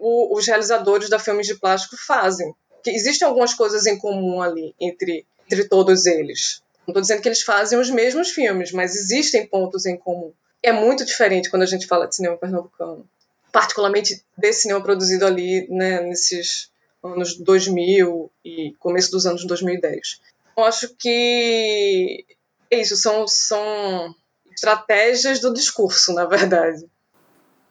o, 0.00 0.36
os 0.36 0.46
realizadores 0.46 1.08
da 1.08 1.18
filmes 1.18 1.46
de 1.46 1.54
plástico 1.54 1.96
fazem. 1.96 2.54
Que 2.82 2.90
existem 2.90 3.26
algumas 3.26 3.54
coisas 3.54 3.86
em 3.86 3.98
comum 3.98 4.42
ali 4.42 4.74
entre, 4.80 5.26
entre 5.50 5.68
todos 5.68 6.06
eles. 6.06 6.62
Não 6.86 6.92
estou 6.92 7.00
dizendo 7.00 7.22
que 7.22 7.28
eles 7.28 7.42
fazem 7.42 7.78
os 7.78 7.90
mesmos 7.90 8.30
filmes, 8.30 8.72
mas 8.72 8.94
existem 8.94 9.46
pontos 9.46 9.86
em 9.86 9.96
comum. 9.96 10.32
É 10.62 10.72
muito 10.72 11.04
diferente 11.04 11.50
quando 11.50 11.62
a 11.62 11.66
gente 11.66 11.86
fala 11.86 12.06
de 12.06 12.16
cinema 12.16 12.36
pernambucano, 12.36 13.08
particularmente 13.52 14.22
desse 14.36 14.62
cinema 14.62 14.82
produzido 14.82 15.26
ali 15.26 15.66
né, 15.70 16.02
nesses 16.02 16.70
anos 17.02 17.36
2000 17.38 18.30
e 18.44 18.74
começo 18.78 19.10
dos 19.10 19.26
anos 19.26 19.46
2010. 19.46 20.20
Eu 20.56 20.64
acho 20.64 20.94
que 20.98 22.24
é 22.70 22.80
isso, 22.80 22.96
são, 22.96 23.26
são 23.26 24.14
estratégias 24.52 25.40
do 25.40 25.52
discurso, 25.52 26.12
na 26.12 26.24
verdade. 26.24 26.86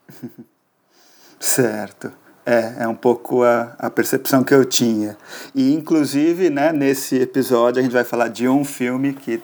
certo. 1.43 2.11
É, 2.45 2.75
é 2.79 2.87
um 2.87 2.95
pouco 2.95 3.43
a, 3.43 3.73
a 3.79 3.89
percepção 3.89 4.43
que 4.43 4.53
eu 4.53 4.65
tinha. 4.65 5.17
E, 5.55 5.73
inclusive, 5.73 6.49
né, 6.49 6.73
nesse 6.73 7.17
episódio 7.17 7.79
a 7.79 7.83
gente 7.83 7.93
vai 7.93 8.03
falar 8.03 8.27
de 8.27 8.47
um 8.47 8.65
filme 8.65 9.13
que 9.13 9.41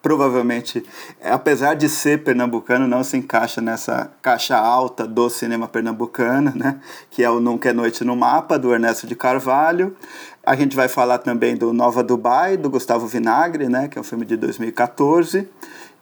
provavelmente, 0.00 0.84
apesar 1.22 1.72
de 1.72 1.88
ser 1.88 2.22
pernambucano, 2.22 2.86
não 2.86 3.02
se 3.02 3.16
encaixa 3.16 3.62
nessa 3.62 4.10
caixa 4.20 4.54
alta 4.54 5.06
do 5.06 5.30
cinema 5.30 5.66
pernambucano, 5.66 6.52
né? 6.54 6.78
que 7.08 7.24
é 7.24 7.30
o 7.30 7.40
Nunca 7.40 7.70
é 7.70 7.72
Noite 7.72 8.04
no 8.04 8.14
Mapa, 8.14 8.58
do 8.58 8.74
Ernesto 8.74 9.06
de 9.06 9.16
Carvalho. 9.16 9.96
A 10.44 10.54
gente 10.54 10.76
vai 10.76 10.88
falar 10.88 11.16
também 11.18 11.56
do 11.56 11.72
Nova 11.72 12.02
Dubai, 12.02 12.58
do 12.58 12.68
Gustavo 12.68 13.06
Vinagre, 13.06 13.66
né? 13.66 13.88
que 13.88 13.96
é 13.96 14.00
um 14.00 14.04
filme 14.04 14.26
de 14.26 14.36
2014 14.36 15.48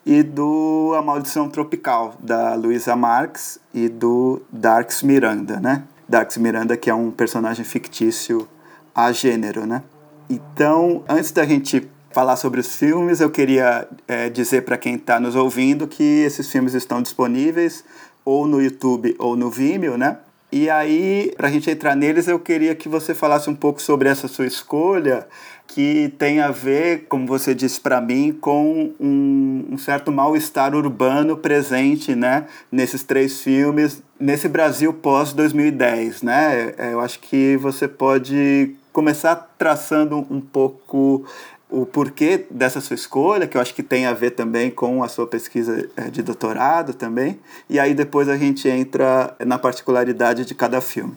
e 0.04 0.22
do 0.22 0.94
A 0.96 1.02
Maldição 1.02 1.48
Tropical, 1.48 2.14
da 2.18 2.54
Luisa 2.54 2.96
Marx 2.96 3.58
e 3.72 3.88
do 3.88 4.42
Darks 4.50 5.02
Miranda, 5.02 5.60
né? 5.60 5.84
Darks 6.08 6.36
Miranda, 6.36 6.76
que 6.76 6.90
é 6.90 6.94
um 6.94 7.10
personagem 7.10 7.64
fictício 7.64 8.48
a 8.94 9.12
gênero, 9.12 9.66
né? 9.66 9.82
Então, 10.28 11.02
antes 11.08 11.30
da 11.30 11.44
gente 11.44 11.88
falar 12.10 12.36
sobre 12.36 12.60
os 12.60 12.76
filmes, 12.76 13.20
eu 13.20 13.30
queria 13.30 13.88
é, 14.06 14.28
dizer 14.28 14.62
para 14.62 14.76
quem 14.76 14.96
está 14.96 15.18
nos 15.18 15.34
ouvindo 15.34 15.86
que 15.86 16.02
esses 16.02 16.50
filmes 16.50 16.74
estão 16.74 17.00
disponíveis 17.00 17.84
ou 18.24 18.46
no 18.46 18.60
YouTube 18.60 19.14
ou 19.18 19.36
no 19.36 19.50
Vimeo, 19.50 19.96
né? 19.96 20.18
E 20.50 20.68
aí, 20.68 21.32
para 21.34 21.48
a 21.48 21.50
gente 21.50 21.70
entrar 21.70 21.96
neles, 21.96 22.28
eu 22.28 22.38
queria 22.38 22.74
que 22.74 22.86
você 22.86 23.14
falasse 23.14 23.48
um 23.48 23.54
pouco 23.54 23.80
sobre 23.80 24.08
essa 24.10 24.28
sua 24.28 24.46
escolha, 24.46 25.26
que 25.74 26.12
tem 26.18 26.38
a 26.40 26.50
ver, 26.50 27.06
como 27.08 27.26
você 27.26 27.54
disse 27.54 27.80
para 27.80 27.98
mim, 27.98 28.36
com 28.38 28.92
um, 29.00 29.68
um 29.70 29.78
certo 29.78 30.12
mal-estar 30.12 30.74
urbano 30.74 31.34
presente 31.34 32.14
né, 32.14 32.46
nesses 32.70 33.02
três 33.02 33.40
filmes, 33.40 34.02
nesse 34.20 34.48
Brasil 34.48 34.92
pós-2010. 34.92 36.22
Né? 36.22 36.74
É, 36.76 36.92
eu 36.92 37.00
acho 37.00 37.18
que 37.20 37.56
você 37.56 37.88
pode 37.88 38.76
começar 38.92 39.34
traçando 39.56 40.18
um 40.30 40.42
pouco 40.42 41.24
o 41.70 41.86
porquê 41.86 42.44
dessa 42.50 42.82
sua 42.82 42.94
escolha, 42.94 43.46
que 43.46 43.56
eu 43.56 43.60
acho 43.60 43.74
que 43.74 43.82
tem 43.82 44.04
a 44.04 44.12
ver 44.12 44.32
também 44.32 44.70
com 44.70 45.02
a 45.02 45.08
sua 45.08 45.26
pesquisa 45.26 45.88
eh, 45.96 46.10
de 46.10 46.22
doutorado 46.22 46.92
também, 46.92 47.40
e 47.68 47.80
aí 47.80 47.94
depois 47.94 48.28
a 48.28 48.36
gente 48.36 48.68
entra 48.68 49.34
na 49.46 49.58
particularidade 49.58 50.44
de 50.44 50.54
cada 50.54 50.82
filme. 50.82 51.16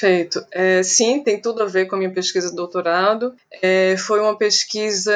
Perfeito. 0.00 0.44
É, 0.50 0.82
sim, 0.82 1.22
tem 1.22 1.40
tudo 1.40 1.62
a 1.62 1.66
ver 1.66 1.86
com 1.86 1.94
a 1.94 1.98
minha 1.98 2.12
pesquisa 2.12 2.50
de 2.50 2.56
doutorado. 2.56 3.34
É, 3.62 3.96
foi 3.96 4.20
uma 4.20 4.36
pesquisa 4.36 5.12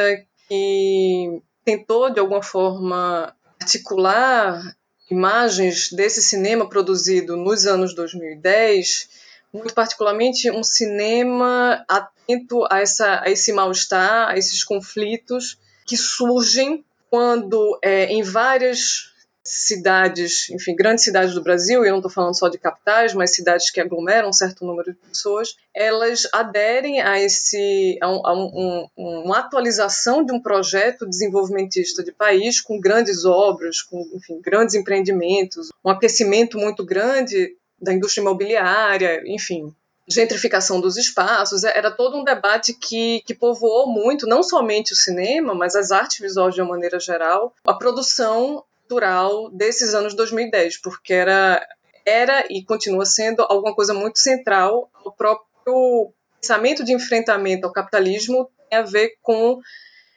que 0.48 1.42
tentou, 1.64 2.10
de 2.10 2.20
alguma 2.20 2.42
forma, 2.42 3.34
articular 3.60 4.76
imagens 5.10 5.90
desse 5.90 6.22
cinema 6.22 6.68
produzido 6.68 7.36
nos 7.36 7.66
anos 7.66 7.94
2010 7.94 9.08
muito 9.52 9.72
particularmente 9.74 10.50
um 10.50 10.62
cinema 10.62 11.84
atento 11.88 12.66
a, 12.70 12.80
essa, 12.80 13.22
a 13.22 13.30
esse 13.30 13.52
mal-estar, 13.52 14.28
a 14.28 14.36
esses 14.36 14.62
conflitos 14.62 15.58
que 15.86 15.96
surgem 15.96 16.84
quando 17.10 17.78
é, 17.82 18.04
em 18.06 18.22
várias 18.22 19.07
cidades, 19.48 20.50
enfim, 20.50 20.76
grandes 20.76 21.04
cidades 21.04 21.34
do 21.34 21.42
Brasil, 21.42 21.82
e 21.82 21.88
eu 21.88 21.92
não 21.92 21.98
estou 21.98 22.10
falando 22.10 22.38
só 22.38 22.48
de 22.48 22.58
capitais, 22.58 23.14
mas 23.14 23.34
cidades 23.34 23.70
que 23.70 23.80
aglomeram 23.80 24.28
um 24.28 24.32
certo 24.32 24.64
número 24.64 24.92
de 24.92 24.98
pessoas, 24.98 25.56
elas 25.74 26.28
aderem 26.32 27.00
a 27.00 27.20
esse 27.20 27.98
a, 28.02 28.10
um, 28.10 28.26
a 28.26 28.34
um, 28.34 28.88
uma 28.96 29.38
atualização 29.38 30.24
de 30.24 30.32
um 30.32 30.40
projeto 30.40 31.06
desenvolvimentista 31.06 32.04
de 32.04 32.12
país 32.12 32.60
com 32.60 32.78
grandes 32.78 33.24
obras, 33.24 33.80
com 33.80 34.06
enfim, 34.14 34.40
grandes 34.40 34.74
empreendimentos, 34.74 35.70
um 35.84 35.90
aquecimento 35.90 36.58
muito 36.58 36.84
grande 36.84 37.56
da 37.80 37.92
indústria 37.92 38.22
imobiliária, 38.22 39.22
enfim, 39.24 39.72
gentrificação 40.08 40.80
dos 40.80 40.96
espaços, 40.96 41.64
é, 41.64 41.76
era 41.76 41.90
todo 41.90 42.16
um 42.16 42.24
debate 42.24 42.72
que, 42.72 43.22
que 43.26 43.34
povoou 43.34 43.86
muito, 43.86 44.26
não 44.26 44.42
somente 44.42 44.92
o 44.92 44.96
cinema, 44.96 45.54
mas 45.54 45.76
as 45.76 45.92
artes 45.92 46.18
visuais 46.18 46.54
de 46.54 46.62
uma 46.62 46.70
maneira 46.70 46.98
geral, 46.98 47.54
a 47.66 47.74
produção 47.74 48.64
cultural 48.88 49.50
desses 49.50 49.94
anos 49.94 50.14
2010, 50.14 50.80
porque 50.80 51.12
era, 51.12 51.64
era 52.06 52.46
e 52.48 52.64
continua 52.64 53.04
sendo 53.04 53.42
alguma 53.42 53.74
coisa 53.74 53.92
muito 53.92 54.18
central 54.18 54.90
ao 55.04 55.12
próprio 55.12 56.10
pensamento 56.40 56.82
de 56.82 56.94
enfrentamento 56.94 57.66
ao 57.66 57.72
capitalismo 57.72 58.50
tem 58.70 58.78
a 58.78 58.82
ver 58.82 59.16
com 59.20 59.60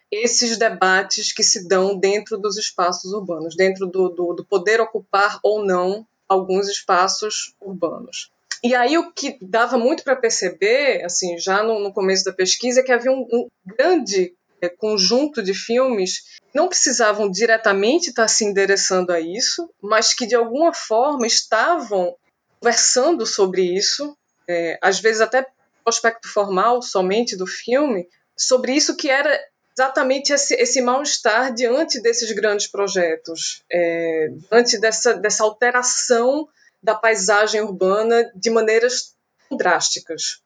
esses 0.09 0.57
debates 0.57 1.33
que 1.33 1.43
se 1.43 1.67
dão 1.67 1.97
dentro 1.97 2.37
dos 2.37 2.57
espaços 2.57 3.11
urbanos, 3.13 3.55
dentro 3.55 3.87
do, 3.87 4.09
do, 4.09 4.33
do 4.33 4.45
poder 4.45 4.79
ocupar 4.79 5.39
ou 5.43 5.65
não 5.65 6.05
alguns 6.27 6.67
espaços 6.69 7.53
urbanos. 7.59 8.31
E 8.63 8.75
aí 8.75 8.97
o 8.97 9.11
que 9.11 9.37
dava 9.41 9.77
muito 9.77 10.03
para 10.03 10.15
perceber, 10.15 11.03
assim, 11.03 11.37
já 11.37 11.63
no, 11.63 11.79
no, 11.79 11.93
começo 11.93 12.23
da 12.23 12.31
pesquisa, 12.31 12.81
é 12.81 12.83
que 12.83 12.91
havia 12.91 13.11
um, 13.11 13.25
um 13.31 13.47
grande 13.65 14.35
conjunto 14.69 15.41
de 15.41 15.53
filmes 15.53 16.23
não 16.53 16.67
precisavam 16.67 17.29
diretamente 17.29 18.09
estar 18.09 18.27
se 18.27 18.45
endereçando 18.45 19.11
a 19.11 19.19
isso, 19.19 19.69
mas 19.81 20.13
que 20.13 20.25
de 20.25 20.35
alguma 20.35 20.73
forma 20.73 21.25
estavam 21.25 22.15
conversando 22.59 23.25
sobre 23.25 23.63
isso, 23.63 24.15
é, 24.47 24.77
às 24.81 24.99
vezes 24.99 25.21
até 25.21 25.47
o 25.85 25.89
aspecto 25.89 26.27
formal 26.27 26.81
somente 26.81 27.35
do 27.35 27.47
filme, 27.47 28.07
sobre 28.37 28.73
isso 28.73 28.95
que 28.95 29.09
era 29.09 29.39
exatamente 29.75 30.33
esse, 30.33 30.53
esse 30.55 30.81
mal-estar 30.81 31.53
diante 31.53 32.01
desses 32.01 32.31
grandes 32.33 32.67
projetos, 32.67 33.63
é, 33.71 34.27
diante 34.49 34.79
dessa, 34.79 35.13
dessa 35.13 35.43
alteração 35.43 36.47
da 36.83 36.93
paisagem 36.95 37.61
urbana 37.61 38.31
de 38.35 38.49
maneiras 38.49 39.15
drásticas. 39.49 40.41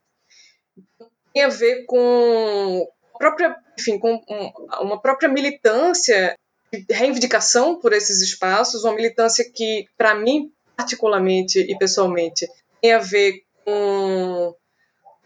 Tem 1.34 1.43
a 1.43 1.49
ver 1.49 1.86
com 1.86 2.88
própria, 3.17 3.56
enfim, 3.78 3.99
com 3.99 4.21
uma 4.82 5.01
própria 5.01 5.30
militância 5.30 6.38
de 6.71 6.86
reivindicação 6.89 7.80
por 7.80 7.93
esses 7.93 8.21
espaços, 8.21 8.84
uma 8.84 8.95
militância 8.95 9.45
que, 9.54 9.86
para 9.97 10.15
mim, 10.15 10.51
particularmente 10.75 11.60
e 11.60 11.78
pessoalmente, 11.78 12.47
tem 12.82 12.93
a 12.93 12.99
ver 12.99 13.41
com 13.63 14.56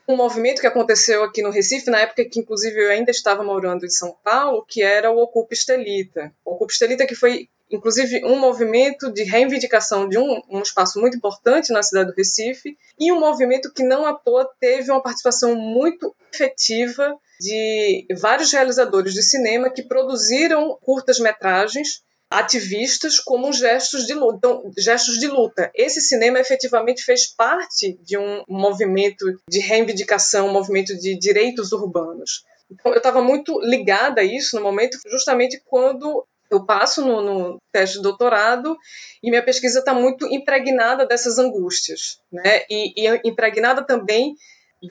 um 0.07 0.15
movimento 0.15 0.59
que 0.59 0.67
aconteceu 0.67 1.23
aqui 1.23 1.41
no 1.41 1.51
Recife, 1.51 1.89
na 1.89 1.99
época 1.99 2.25
que, 2.25 2.39
inclusive, 2.39 2.79
eu 2.81 2.89
ainda 2.89 3.11
estava 3.11 3.43
morando 3.43 3.85
em 3.85 3.89
São 3.89 4.15
Paulo, 4.23 4.65
que 4.67 4.81
era 4.81 5.11
o 5.11 5.19
Ocupa 5.19 5.53
Estelita. 5.53 6.33
O 6.43 6.53
Ocupa 6.53 6.71
Estelita 6.71 7.05
que 7.05 7.15
foi 7.15 7.47
inclusive 7.71 8.25
um 8.25 8.39
movimento 8.39 9.11
de 9.11 9.23
reivindicação 9.23 10.09
de 10.09 10.17
um, 10.17 10.41
um, 10.49 10.61
espaço 10.61 10.99
muito 10.99 11.15
importante 11.15 11.71
na 11.71 11.83
cidade 11.83 12.09
do 12.09 12.15
Recife 12.15 12.75
e 12.99 13.11
um 13.11 13.19
movimento 13.19 13.71
que 13.71 13.83
não 13.83 14.05
à 14.05 14.13
toa 14.13 14.49
teve 14.59 14.89
uma 14.89 15.01
participação 15.01 15.55
muito 15.55 16.15
efetiva 16.33 17.15
de 17.39 18.05
vários 18.19 18.51
realizadores 18.51 19.13
de 19.13 19.23
cinema 19.23 19.69
que 19.69 19.83
produziram 19.83 20.77
curtas-metragens 20.81 22.01
ativistas 22.29 23.19
como 23.19 23.51
gestos 23.51 24.05
de 24.05 24.13
luta. 24.13 24.37
Então, 24.37 24.71
gestos 24.77 25.17
de 25.17 25.27
luta. 25.27 25.71
Esse 25.73 25.99
cinema 25.99 26.39
efetivamente 26.39 27.03
fez 27.03 27.25
parte 27.25 27.97
de 28.03 28.17
um 28.17 28.43
movimento 28.47 29.25
de 29.49 29.59
reivindicação, 29.59 30.47
um 30.47 30.53
movimento 30.53 30.95
de 30.95 31.17
direitos 31.17 31.71
urbanos. 31.71 32.43
Então, 32.69 32.91
eu 32.91 32.97
estava 32.97 33.21
muito 33.21 33.59
ligada 33.61 34.21
a 34.21 34.23
isso 34.23 34.55
no 34.55 34.61
momento, 34.61 34.99
justamente 35.09 35.59
quando 35.65 36.23
eu 36.51 36.65
passo 36.65 37.05
no, 37.05 37.21
no, 37.21 37.61
teste 37.71 37.97
de 37.97 38.03
doutorado 38.03 38.77
e 39.21 39.29
minha 39.29 39.43
pesquisa 39.43 39.79
está 39.79 39.93
muito 39.93 40.25
impregnada 40.27 41.05
dessas 41.05 41.37
angústias, 41.37 42.19
né? 42.31 42.63
E, 42.69 42.93
e, 42.95 43.21
impregnada 43.23 43.83
também 43.83 44.35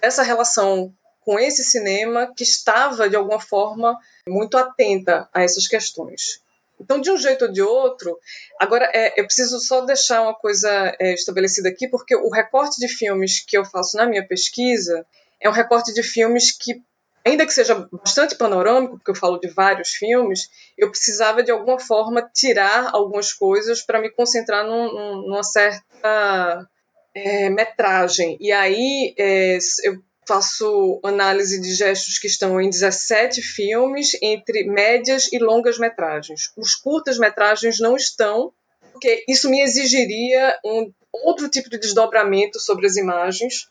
dessa 0.00 0.22
relação 0.22 0.92
com 1.28 1.38
esse 1.38 1.62
cinema 1.62 2.32
que 2.34 2.42
estava 2.42 3.06
de 3.06 3.14
alguma 3.14 3.38
forma 3.38 3.98
muito 4.26 4.56
atenta 4.56 5.28
a 5.30 5.42
essas 5.42 5.68
questões. 5.68 6.40
Então, 6.80 6.98
de 6.98 7.10
um 7.10 7.18
jeito 7.18 7.44
ou 7.44 7.52
de 7.52 7.60
outro, 7.60 8.18
agora 8.58 8.90
é, 8.94 9.20
eu 9.20 9.26
preciso 9.26 9.60
só 9.60 9.82
deixar 9.82 10.22
uma 10.22 10.32
coisa 10.32 10.70
é, 10.98 11.12
estabelecida 11.12 11.68
aqui, 11.68 11.86
porque 11.86 12.16
o 12.16 12.30
recorte 12.30 12.80
de 12.80 12.88
filmes 12.88 13.44
que 13.46 13.58
eu 13.58 13.62
faço 13.62 13.94
na 13.98 14.06
minha 14.06 14.26
pesquisa 14.26 15.04
é 15.38 15.50
um 15.50 15.52
recorte 15.52 15.92
de 15.92 16.02
filmes 16.02 16.50
que 16.50 16.80
ainda 17.22 17.44
que 17.44 17.52
seja 17.52 17.86
bastante 17.92 18.34
panorâmico, 18.34 18.96
porque 18.96 19.10
eu 19.10 19.14
falo 19.14 19.38
de 19.38 19.48
vários 19.48 19.90
filmes, 19.90 20.48
eu 20.78 20.88
precisava 20.88 21.42
de 21.42 21.50
alguma 21.50 21.78
forma 21.78 22.22
tirar 22.32 22.88
algumas 22.94 23.34
coisas 23.34 23.82
para 23.82 24.00
me 24.00 24.08
concentrar 24.08 24.64
num, 24.64 24.90
num, 24.94 25.28
numa 25.28 25.42
certa 25.42 26.66
é, 27.14 27.50
metragem. 27.50 28.38
E 28.40 28.50
aí 28.50 29.14
é, 29.18 29.58
eu 29.84 30.07
faço 30.28 31.00
análise 31.02 31.58
de 31.58 31.74
gestos 31.74 32.18
que 32.18 32.26
estão 32.26 32.60
em 32.60 32.68
17 32.68 33.40
filmes, 33.40 34.16
entre 34.22 34.64
médias 34.64 35.32
e 35.32 35.38
longas 35.38 35.78
metragens. 35.78 36.52
Os 36.56 36.74
curtas 36.74 37.18
metragens 37.18 37.80
não 37.80 37.96
estão, 37.96 38.52
porque 38.92 39.24
isso 39.26 39.48
me 39.48 39.62
exigiria 39.62 40.56
um 40.62 40.92
outro 41.12 41.48
tipo 41.48 41.70
de 41.70 41.78
desdobramento 41.78 42.60
sobre 42.60 42.86
as 42.86 42.96
imagens, 42.96 43.68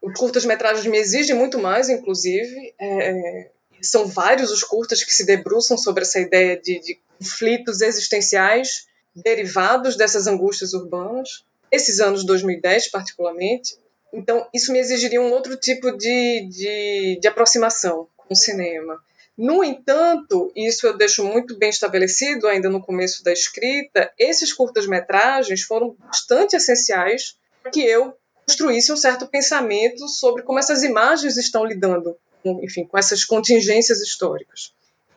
os 0.00 0.18
curtas-metragens 0.18 0.86
me 0.86 0.98
exigem 0.98 1.34
muito 1.34 1.58
mais, 1.58 1.88
inclusive. 1.88 2.74
É, 2.78 3.50
são 3.82 4.06
vários 4.06 4.52
os 4.52 4.62
curtas 4.62 5.02
que 5.02 5.12
se 5.12 5.26
debruçam 5.26 5.76
sobre 5.76 6.02
essa 6.02 6.20
ideia 6.20 6.56
de, 6.56 6.78
de 6.80 6.98
conflitos 7.18 7.80
existenciais 7.80 8.86
derivados 9.14 9.96
dessas 9.96 10.26
angústias 10.26 10.74
urbanas. 10.74 11.44
Esses 11.72 11.98
anos 11.98 12.24
2010, 12.24 12.88
particularmente. 12.88 13.76
Então, 14.12 14.48
isso 14.54 14.72
me 14.72 14.78
exigiria 14.78 15.20
um 15.20 15.32
outro 15.32 15.56
tipo 15.56 15.90
de, 15.92 16.48
de, 16.48 17.18
de 17.20 17.28
aproximação 17.28 18.08
com 18.16 18.32
o 18.32 18.36
cinema. 18.36 18.98
No 19.36 19.62
entanto, 19.62 20.50
isso 20.56 20.86
eu 20.86 20.96
deixo 20.96 21.22
muito 21.22 21.58
bem 21.58 21.68
estabelecido 21.68 22.46
ainda 22.46 22.70
no 22.70 22.80
começo 22.80 23.22
da 23.22 23.32
escrita, 23.32 24.10
esses 24.18 24.52
curtas-metragens 24.52 25.62
foram 25.62 25.94
bastante 25.98 26.56
essenciais 26.56 27.36
para 27.62 27.70
que 27.70 27.82
eu 27.82 28.16
construísse 28.46 28.90
um 28.92 28.96
certo 28.96 29.26
pensamento 29.26 30.08
sobre 30.08 30.42
como 30.42 30.58
essas 30.58 30.82
imagens 30.82 31.36
estão 31.36 31.64
lidando, 31.64 32.16
com, 32.42 32.64
enfim, 32.64 32.86
com 32.86 32.96
essas 32.96 33.24
contingências 33.24 34.00
históricas. 34.00 34.72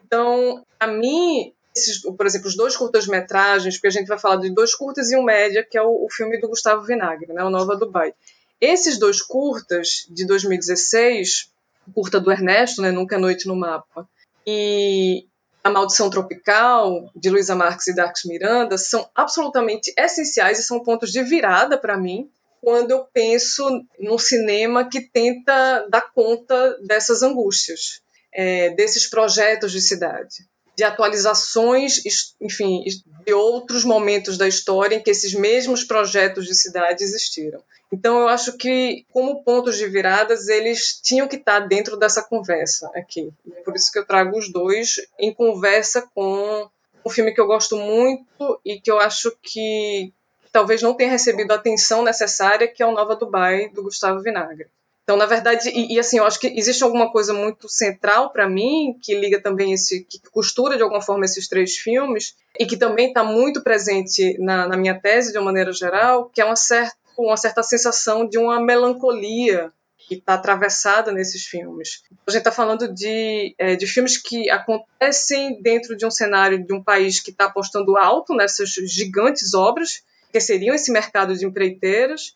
Então, 0.05 0.65
a 0.77 0.87
mim, 0.87 1.53
esses, 1.73 2.01
por 2.01 2.25
exemplo, 2.25 2.47
os 2.47 2.57
dois 2.57 2.75
curtas-metragens, 2.75 3.75
porque 3.75 3.87
a 3.87 3.91
gente 3.91 4.07
vai 4.07 4.19
falar 4.19 4.37
de 4.37 4.49
dois 4.49 4.75
curtas 4.75 5.11
e 5.11 5.15
um 5.15 5.23
média, 5.23 5.63
que 5.63 5.77
é 5.77 5.81
o, 5.81 6.05
o 6.05 6.07
filme 6.09 6.39
do 6.39 6.49
Gustavo 6.49 6.83
Vinagre, 6.83 7.31
né, 7.31 7.43
o 7.43 7.49
Nova 7.49 7.77
Dubai. 7.77 8.13
Esses 8.61 8.99
dois 8.99 9.21
curtas 9.21 10.05
de 10.09 10.25
2016, 10.25 11.51
o 11.87 11.93
curta 11.93 12.19
do 12.19 12.31
Ernesto, 12.31 12.81
né, 12.81 12.91
Nunca 12.91 13.15
é 13.15 13.19
Noite 13.19 13.47
no 13.47 13.55
Mapa, 13.55 14.07
e 14.45 15.25
A 15.63 15.69
Maldição 15.69 16.09
Tropical, 16.09 17.09
de 17.15 17.29
Luísa 17.29 17.55
Marques 17.55 17.87
e 17.87 17.95
Darks 17.95 18.25
Miranda, 18.25 18.77
são 18.77 19.09
absolutamente 19.15 19.93
essenciais 19.97 20.59
e 20.59 20.63
são 20.63 20.83
pontos 20.83 21.11
de 21.11 21.23
virada 21.23 21.77
para 21.77 21.97
mim, 21.97 22.29
quando 22.61 22.91
eu 22.91 23.05
penso 23.13 23.85
num 23.97 24.17
cinema 24.17 24.89
que 24.89 25.01
tenta 25.01 25.87
dar 25.89 26.11
conta 26.13 26.77
dessas 26.81 27.23
angústias, 27.23 28.01
é, 28.33 28.71
desses 28.71 29.09
projetos 29.09 29.71
de 29.71 29.79
cidade, 29.81 30.45
de 30.79 30.83
atualizações, 30.85 32.01
enfim, 32.39 32.85
de 33.25 33.33
outros 33.33 33.83
momentos 33.83 34.37
da 34.37 34.47
história 34.47 34.95
em 34.95 35.03
que 35.03 35.11
esses 35.11 35.33
mesmos 35.33 35.83
projetos 35.83 36.45
de 36.45 36.55
cidade 36.55 37.03
existiram. 37.03 37.61
Então, 37.91 38.21
eu 38.21 38.29
acho 38.29 38.55
que, 38.55 39.05
como 39.11 39.43
pontos 39.43 39.75
de 39.75 39.85
viradas, 39.87 40.47
eles 40.47 40.97
tinham 41.03 41.27
que 41.27 41.35
estar 41.35 41.59
dentro 41.59 41.97
dessa 41.97 42.23
conversa 42.23 42.89
aqui. 42.95 43.29
Por 43.65 43.75
isso 43.75 43.91
que 43.91 43.99
eu 43.99 44.05
trago 44.05 44.37
os 44.37 44.49
dois 44.49 45.01
em 45.19 45.33
conversa 45.33 46.07
com 46.15 46.69
um 47.05 47.09
filme 47.09 47.33
que 47.33 47.41
eu 47.41 47.47
gosto 47.47 47.75
muito 47.75 48.61
e 48.63 48.79
que 48.79 48.89
eu 48.89 48.99
acho 48.99 49.35
que 49.41 50.13
talvez 50.49 50.81
não 50.81 50.93
tenha 50.93 51.11
recebido 51.11 51.51
a 51.51 51.55
atenção 51.55 52.03
necessária, 52.03 52.69
que 52.69 52.81
é 52.81 52.85
o 52.85 52.93
Nova 52.93 53.17
Dubai, 53.17 53.67
do 53.67 53.83
Gustavo 53.83 54.21
Vinagre. 54.21 54.67
Então, 55.09 55.17
na 55.17 55.25
verdade, 55.25 55.71
e, 55.71 55.95
e 55.95 55.99
assim, 55.99 56.19
eu 56.19 56.23
acho 56.23 56.39
que 56.39 56.45
existe 56.55 56.83
alguma 56.83 57.11
coisa 57.11 57.33
muito 57.33 57.67
central 57.67 58.31
para 58.31 58.47
mim, 58.47 58.95
que 59.01 59.19
liga 59.19 59.41
também 59.41 59.73
esse, 59.73 60.03
que 60.03 60.19
costura 60.29 60.77
de 60.77 60.83
alguma 60.83 61.01
forma 61.01 61.25
esses 61.25 61.47
três 61.47 61.77
filmes, 61.77 62.35
e 62.59 62.63
que 62.67 62.77
também 62.77 63.07
está 63.07 63.23
muito 63.23 63.63
presente 63.63 64.37
na, 64.37 64.67
na, 64.67 64.77
minha 64.77 64.93
tese, 64.93 65.31
de 65.31 65.39
uma 65.39 65.45
maneira 65.45 65.73
geral, 65.73 66.29
que 66.29 66.39
é 66.39 66.45
uma 66.45 66.55
certa, 66.55 66.95
uma 67.17 67.37
certa 67.37 67.63
sensação 67.63 68.29
de 68.29 68.37
uma 68.37 68.61
melancolia 68.61 69.73
que 69.97 70.13
está 70.13 70.35
atravessada 70.35 71.11
nesses 71.11 71.43
filmes. 71.43 72.03
A 72.27 72.29
gente 72.29 72.41
está 72.41 72.51
falando 72.51 72.87
de, 72.93 73.55
é, 73.57 73.75
de 73.75 73.87
filmes 73.87 74.15
que 74.15 74.47
acontecem 74.51 75.59
dentro 75.59 75.97
de 75.97 76.05
um 76.05 76.11
cenário 76.11 76.63
de 76.63 76.71
um 76.71 76.83
país 76.83 77.19
que 77.19 77.31
está 77.31 77.45
apostando 77.45 77.97
alto 77.97 78.35
nessas 78.35 78.69
gigantes 78.69 79.55
obras, 79.55 80.03
que 80.31 80.39
seriam 80.39 80.75
esse 80.75 80.91
mercado 80.91 81.35
de 81.35 81.47
empreiteiras, 81.47 82.35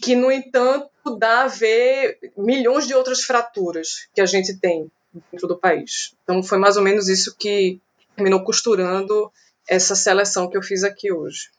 que, 0.00 0.14
no 0.14 0.30
entanto, 0.30 0.90
dá 1.18 1.44
a 1.44 1.48
ver 1.48 2.18
milhões 2.36 2.86
de 2.86 2.94
outras 2.94 3.22
fraturas 3.22 4.08
que 4.14 4.20
a 4.20 4.26
gente 4.26 4.58
tem 4.58 4.90
dentro 5.32 5.48
do 5.48 5.58
país. 5.58 6.14
Então, 6.22 6.42
foi 6.42 6.58
mais 6.58 6.76
ou 6.76 6.82
menos 6.82 7.08
isso 7.08 7.34
que 7.38 7.80
terminou 8.14 8.44
costurando 8.44 9.30
essa 9.68 9.94
seleção 9.94 10.48
que 10.48 10.56
eu 10.56 10.62
fiz 10.62 10.84
aqui 10.84 11.12
hoje. 11.12 11.50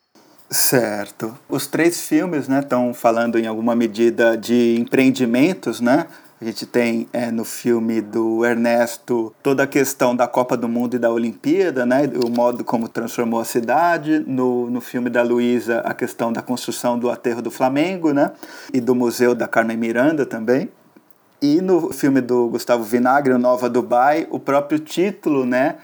Certo. 0.50 1.38
Os 1.50 1.68
três 1.68 2.08
filmes 2.08 2.48
estão 2.48 2.88
né, 2.88 2.94
falando 2.94 3.38
em 3.38 3.48
alguma 3.48 3.76
medida 3.76 4.38
de 4.38 4.78
empreendimentos, 4.80 5.82
né? 5.82 6.08
A 6.40 6.46
gente 6.46 6.68
tem 6.68 7.08
é, 7.12 7.32
no 7.32 7.44
filme 7.44 8.00
do 8.00 8.46
Ernesto 8.46 9.34
toda 9.42 9.64
a 9.64 9.68
questão 9.68 10.16
da 10.16 10.28
Copa 10.28 10.56
do 10.56 10.70
Mundo 10.70 10.96
e 10.96 11.00
da 11.00 11.12
Olimpíada, 11.12 11.84
né? 11.84 12.08
o 12.24 12.30
modo 12.30 12.64
como 12.64 12.88
transformou 12.88 13.40
a 13.40 13.46
cidade. 13.46 14.24
No, 14.28 14.70
no 14.70 14.80
filme 14.80 15.10
da 15.10 15.24
Luísa, 15.24 15.80
a 15.80 15.96
questão 15.96 16.32
da 16.32 16.44
construção 16.44 17.00
do 17.00 17.10
aterro 17.10 17.42
do 17.42 17.50
Flamengo 17.50 18.14
né? 18.14 18.32
e 18.72 18.80
do 18.80 18.94
Museu 18.94 19.34
da 19.34 19.48
Carmen 19.48 19.78
Miranda 19.78 20.28
também. 20.28 20.70
E 21.42 21.60
no 21.60 21.92
filme 21.92 22.22
do 22.22 22.48
Gustavo 22.50 22.84
Vinagre, 22.84 23.34
o 23.34 23.40
Nova 23.40 23.68
Dubai, 23.68 24.28
o 24.30 24.40
próprio 24.40 24.78
título 24.78 25.44
né, 25.44 25.78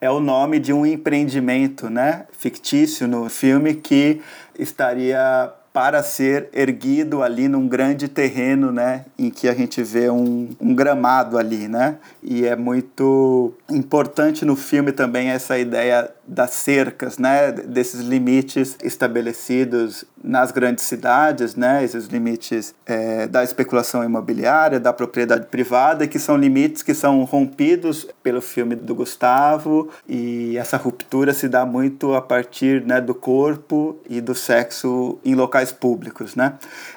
é 0.00 0.10
o 0.10 0.18
nome 0.18 0.58
de 0.58 0.72
um 0.72 0.84
empreendimento 0.84 1.88
né, 1.88 2.26
fictício 2.32 3.06
no 3.06 3.28
filme 3.28 3.74
que 3.74 4.20
estaria 4.58 5.52
para 5.72 6.02
ser 6.02 6.48
erguido 6.52 7.22
ali 7.22 7.46
num 7.46 7.68
grande 7.68 8.08
terreno, 8.08 8.72
né, 8.72 9.04
em 9.18 9.30
que 9.30 9.48
a 9.48 9.54
gente 9.54 9.82
vê 9.82 10.10
um, 10.10 10.48
um, 10.60 10.74
gramado 10.74 11.38
ali, 11.38 11.68
né, 11.68 11.96
e 12.22 12.44
é 12.44 12.56
muito 12.56 13.54
importante 13.70 14.44
no 14.44 14.56
filme 14.56 14.90
também 14.90 15.28
essa 15.28 15.56
ideia 15.56 16.10
das 16.30 16.52
cercas, 16.52 17.18
né, 17.18 17.50
desses 17.50 18.02
limites 18.02 18.76
estabelecidos 18.84 20.04
nas 20.22 20.52
grandes 20.52 20.84
cidades, 20.84 21.56
né, 21.56 21.82
esses 21.82 22.06
limites 22.06 22.72
é, 22.86 23.26
da 23.26 23.42
especulação 23.42 24.04
imobiliária, 24.04 24.78
da 24.78 24.92
propriedade 24.92 25.46
privada, 25.46 26.06
que 26.06 26.20
são 26.20 26.36
limites 26.36 26.84
que 26.84 26.94
são 26.94 27.24
rompidos 27.24 28.06
pelo 28.22 28.40
filme 28.40 28.76
do 28.76 28.94
Gustavo 28.94 29.90
e 30.08 30.56
essa 30.56 30.76
ruptura 30.76 31.34
se 31.34 31.48
dá 31.48 31.66
muito 31.66 32.14
a 32.14 32.22
partir, 32.22 32.86
né, 32.86 33.00
do 33.00 33.14
corpo 33.14 33.98
e 34.08 34.20
do 34.20 34.34
sexo 34.34 35.18
em 35.24 35.34
locais 35.34 35.72
públicos, 35.72 36.36
né. 36.36 36.54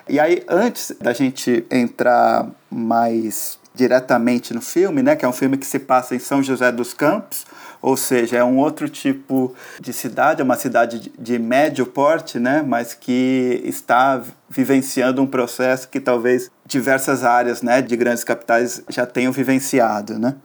E 0.08 0.19
aí 0.19 0.43
antes 0.48 0.96
da 1.02 1.12
gente 1.12 1.65
entrar 1.72 2.48
mais 2.69 3.58
diretamente 3.74 4.54
no 4.54 4.62
filme, 4.62 5.02
né, 5.02 5.15
que 5.15 5.26
é 5.26 5.28
um 5.28 5.34
filme 5.34 5.58
que 5.58 5.65
se 5.65 5.80
passa 5.80 6.13
em 6.13 6.19
São 6.19 6.43
José 6.43 6.72
dos 6.72 6.93
Campos, 6.93 7.48
ou 7.84 7.98
seja, 7.98 8.38
é 8.38 8.43
um 8.43 8.60
outro 8.60 8.88
tipo 8.88 9.54
de 9.78 9.91
cidade, 9.91 10.39
é 10.39 10.43
uma 10.43 10.56
cidade 10.56 11.12
de 11.19 11.38
médio 11.38 11.86
porte, 11.86 12.39
né, 12.39 12.63
mas 12.65 12.93
que 12.93 13.62
está 13.65 14.24
vivenciando 14.50 15.22
um 15.22 15.28
processo 15.28 15.89
que 15.89 16.00
talvez 16.00 16.50
diversas 16.65 17.26
áreas, 17.26 17.62
né, 17.62 17.82
de 17.82 17.98
grandes 17.98 18.24
capitais 18.24 18.82
já 18.88 19.06
tenham 19.06 19.34
vivenciado, 19.34 20.17
né? 20.17 20.36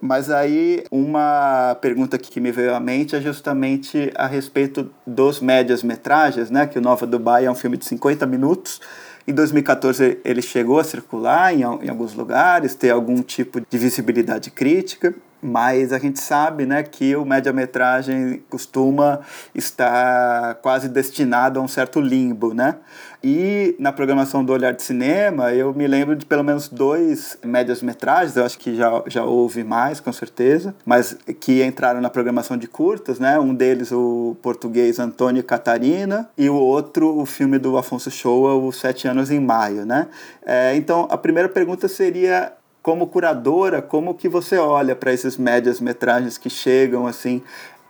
Mas 0.00 0.30
aí 0.30 0.82
uma 0.90 1.76
pergunta 1.78 2.16
que 2.16 2.40
me 2.40 2.50
veio 2.50 2.74
à 2.74 2.80
mente 2.80 3.14
é 3.14 3.20
justamente 3.20 4.10
a 4.14 4.26
respeito 4.26 4.90
dos 5.06 5.40
médias 5.40 5.82
metragens, 5.82 6.50
né, 6.50 6.66
que 6.66 6.78
o 6.78 6.82
Nova 6.82 7.06
Dubai 7.06 7.44
é 7.44 7.50
um 7.50 7.54
filme 7.54 7.76
de 7.76 7.84
50 7.84 8.24
minutos, 8.24 8.80
em 9.26 9.34
2014 9.34 10.20
ele 10.24 10.40
chegou 10.40 10.80
a 10.80 10.84
circular 10.84 11.52
em, 11.52 11.60
em 11.60 11.90
alguns 11.90 12.14
lugares, 12.14 12.74
ter 12.74 12.88
algum 12.88 13.20
tipo 13.20 13.60
de 13.60 13.76
visibilidade 13.76 14.50
crítica, 14.50 15.14
mas 15.40 15.92
a 15.92 15.98
gente 15.98 16.20
sabe 16.20 16.66
né, 16.66 16.82
que 16.82 17.14
o 17.16 17.24
média-metragem 17.24 18.42
costuma 18.48 19.20
estar 19.54 20.56
quase 20.56 20.88
destinado 20.88 21.60
a 21.60 21.62
um 21.62 21.68
certo 21.68 22.00
limbo, 22.00 22.52
né? 22.52 22.76
E 23.22 23.74
na 23.80 23.90
programação 23.90 24.44
do 24.44 24.52
Olhar 24.52 24.72
de 24.72 24.82
Cinema, 24.82 25.52
eu 25.52 25.74
me 25.74 25.88
lembro 25.88 26.14
de 26.14 26.24
pelo 26.24 26.44
menos 26.44 26.68
dois 26.68 27.36
médias-metragens, 27.44 28.36
eu 28.36 28.44
acho 28.44 28.56
que 28.56 28.76
já, 28.76 29.02
já 29.06 29.24
houve 29.24 29.64
mais, 29.64 29.98
com 29.98 30.12
certeza, 30.12 30.72
mas 30.86 31.16
que 31.40 31.64
entraram 31.64 32.00
na 32.00 32.10
programação 32.10 32.56
de 32.56 32.68
curtas, 32.68 33.18
né? 33.18 33.38
Um 33.38 33.52
deles, 33.52 33.90
o 33.90 34.36
português 34.40 35.00
Antônio 35.00 35.42
Catarina, 35.42 36.30
e 36.38 36.48
o 36.48 36.54
outro, 36.54 37.18
o 37.18 37.26
filme 37.26 37.58
do 37.58 37.76
Afonso 37.76 38.08
Shoa, 38.08 38.54
Os 38.54 38.78
Sete 38.78 39.08
Anos 39.08 39.32
em 39.32 39.40
Maio, 39.40 39.84
né? 39.84 40.06
É, 40.46 40.76
então, 40.76 41.08
a 41.10 41.18
primeira 41.18 41.48
pergunta 41.48 41.88
seria 41.88 42.52
como 42.88 43.06
curadora, 43.06 43.82
como 43.82 44.14
que 44.14 44.30
você 44.30 44.56
olha 44.56 44.96
para 44.96 45.12
esses 45.12 45.36
médias-metragens 45.36 46.38
que 46.38 46.48
chegam 46.48 47.06
assim 47.06 47.42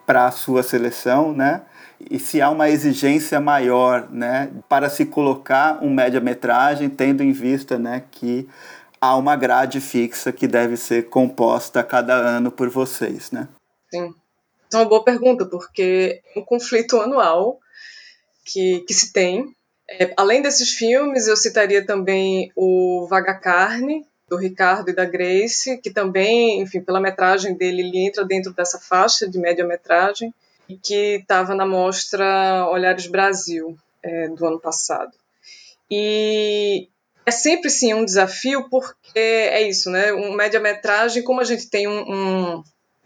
para 0.05 0.27
a 0.27 0.33
sua 0.33 0.61
seleção, 0.61 1.33
né? 1.33 1.63
E 2.11 2.19
se 2.19 2.43
há 2.43 2.51
uma 2.51 2.69
exigência 2.69 3.39
maior, 3.39 4.11
né, 4.11 4.51
para 4.69 4.91
se 4.91 5.07
colocar 5.07 5.79
um 5.85 5.95
média-metragem, 5.95 6.91
tendo 6.91 7.23
em 7.23 7.31
vista, 7.31 7.79
né, 7.79 8.03
que 8.11 8.49
há 9.01 9.15
uma 9.15 9.37
grade 9.37 9.81
fixa 9.81 10.33
que 10.33 10.49
deve 10.49 10.77
ser 10.77 11.09
composta 11.09 11.79
a 11.79 11.85
cada 11.85 12.15
ano 12.15 12.51
por 12.51 12.69
vocês, 12.69 13.31
né? 13.31 13.47
Sim. 13.95 14.13
É 14.73 14.77
uma 14.79 14.85
boa 14.85 15.05
pergunta, 15.05 15.47
porque 15.47 16.21
é 16.35 16.41
um 16.41 16.45
conflito 16.45 17.01
anual 17.01 17.61
que, 18.45 18.81
que 18.81 18.93
se 18.93 19.13
tem. 19.13 19.55
É, 19.89 20.13
além 20.17 20.43
desses 20.43 20.71
filmes, 20.71 21.29
eu 21.29 21.37
citaria 21.37 21.87
também 21.87 22.51
o 22.57 23.07
Vaga 23.09 23.35
Carne, 23.35 24.05
do 24.29 24.37
Ricardo 24.37 24.91
e 24.91 24.95
da 24.95 25.05
Grace, 25.05 25.79
que 25.79 25.91
também, 25.91 26.61
enfim, 26.61 26.81
pela 26.81 27.01
metragem 27.01 27.55
dele, 27.55 27.83
ele 27.83 28.07
entra 28.07 28.25
dentro 28.25 28.53
dessa 28.53 28.79
faixa 28.79 29.29
de 29.29 29.39
média-metragem, 29.39 30.33
e 30.69 30.77
que 30.77 31.17
estava 31.17 31.55
na 31.55 31.65
mostra 31.65 32.69
Olhares 32.71 33.07
Brasil, 33.07 33.77
é, 34.03 34.29
do 34.29 34.47
ano 34.47 34.61
passado. 34.61 35.13
E 35.91 36.89
é 37.25 37.31
sempre, 37.31 37.71
sim, 37.71 37.95
um 37.95 38.05
desafio, 38.05 38.69
porque 38.69 39.19
é 39.19 39.63
isso, 39.63 39.91
né? 39.91 40.13
Um 40.13 40.35
média-metragem, 40.35 41.23
como 41.23 41.41
a 41.41 41.45
gente 41.45 41.69
tem 41.71 41.89
um, 41.89 42.01
um, 42.01 42.65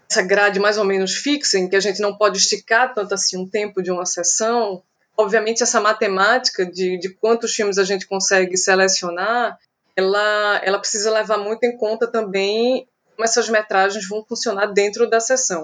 essa 0.09 0.21
grade 0.21 0.59
mais 0.59 0.77
ou 0.77 0.83
menos 0.83 1.15
fixa, 1.15 1.57
em 1.57 1.69
que 1.69 1.75
a 1.75 1.79
gente 1.79 2.01
não 2.01 2.17
pode 2.17 2.37
esticar 2.37 2.93
tanto 2.93 3.13
assim 3.13 3.37
um 3.37 3.47
tempo 3.47 3.81
de 3.81 3.91
uma 3.91 4.05
sessão, 4.05 4.83
obviamente 5.15 5.63
essa 5.63 5.79
matemática 5.79 6.65
de, 6.65 6.97
de 6.97 7.09
quantos 7.09 7.53
filmes 7.53 7.77
a 7.77 7.83
gente 7.83 8.07
consegue 8.07 8.57
selecionar 8.57 9.57
ela, 9.95 10.61
ela 10.63 10.79
precisa 10.79 11.11
levar 11.11 11.37
muito 11.37 11.63
em 11.63 11.77
conta 11.77 12.07
também 12.07 12.87
como 13.15 13.23
essas 13.23 13.47
metragens 13.47 14.07
vão 14.07 14.25
funcionar 14.25 14.67
dentro 14.67 15.09
da 15.09 15.19
sessão. 15.19 15.63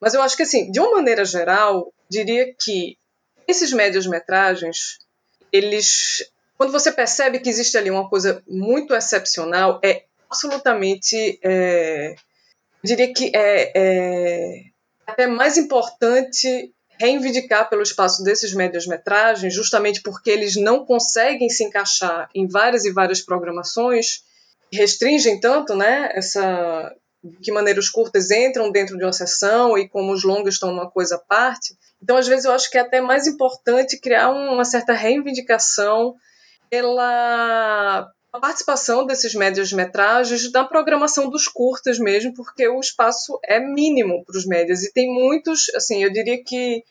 Mas 0.00 0.14
eu 0.14 0.22
acho 0.22 0.36
que, 0.36 0.42
assim, 0.42 0.70
de 0.70 0.80
uma 0.80 0.92
maneira 0.92 1.24
geral, 1.24 1.92
diria 2.08 2.54
que 2.58 2.96
esses 3.46 3.72
médias 3.72 4.06
metragens, 4.06 4.98
eles, 5.52 6.30
quando 6.56 6.72
você 6.72 6.90
percebe 6.90 7.38
que 7.38 7.48
existe 7.48 7.76
ali 7.76 7.90
uma 7.90 8.08
coisa 8.08 8.42
muito 8.46 8.94
excepcional, 8.94 9.80
é 9.84 10.04
absolutamente, 10.28 11.38
é, 11.42 12.14
diria 12.82 13.12
que 13.12 13.30
é, 13.34 13.72
é 13.74 14.62
até 15.06 15.26
mais 15.26 15.56
importante 15.56 16.72
reivindicar 16.98 17.68
pelo 17.68 17.82
espaço 17.82 18.22
desses 18.22 18.52
médias-metragens, 18.54 19.54
justamente 19.54 20.00
porque 20.02 20.30
eles 20.30 20.56
não 20.56 20.84
conseguem 20.84 21.48
se 21.48 21.64
encaixar 21.64 22.28
em 22.34 22.46
várias 22.46 22.84
e 22.84 22.92
várias 22.92 23.20
programações, 23.20 24.22
restringem 24.72 25.40
tanto, 25.40 25.74
né, 25.74 26.10
essa 26.12 26.94
que 27.42 27.50
maneira 27.50 27.80
os 27.80 27.90
curtas 27.90 28.30
entram 28.30 28.70
dentro 28.70 28.96
de 28.96 29.04
uma 29.04 29.12
sessão 29.12 29.76
e 29.76 29.88
como 29.88 30.12
os 30.12 30.22
longas 30.22 30.54
estão 30.54 30.70
numa 30.70 30.88
coisa 30.88 31.16
à 31.16 31.18
parte. 31.18 31.76
Então, 32.00 32.16
às 32.16 32.28
vezes, 32.28 32.44
eu 32.44 32.52
acho 32.52 32.70
que 32.70 32.78
é 32.78 32.82
até 32.82 33.00
mais 33.00 33.26
importante 33.26 33.98
criar 33.98 34.30
uma 34.30 34.64
certa 34.64 34.92
reivindicação 34.92 36.14
pela 36.70 38.08
participação 38.40 39.06
desses 39.06 39.34
médias-metragens 39.34 40.50
na 40.52 40.64
programação 40.64 41.28
dos 41.28 41.48
curtas 41.48 41.98
mesmo, 41.98 42.34
porque 42.34 42.66
o 42.68 42.80
espaço 42.80 43.38
é 43.44 43.60
mínimo 43.60 44.24
para 44.24 44.36
os 44.36 44.46
médias 44.46 44.82
e 44.82 44.92
tem 44.92 45.12
muitos, 45.12 45.70
assim, 45.74 46.02
eu 46.02 46.12
diria 46.12 46.42
que 46.42 46.82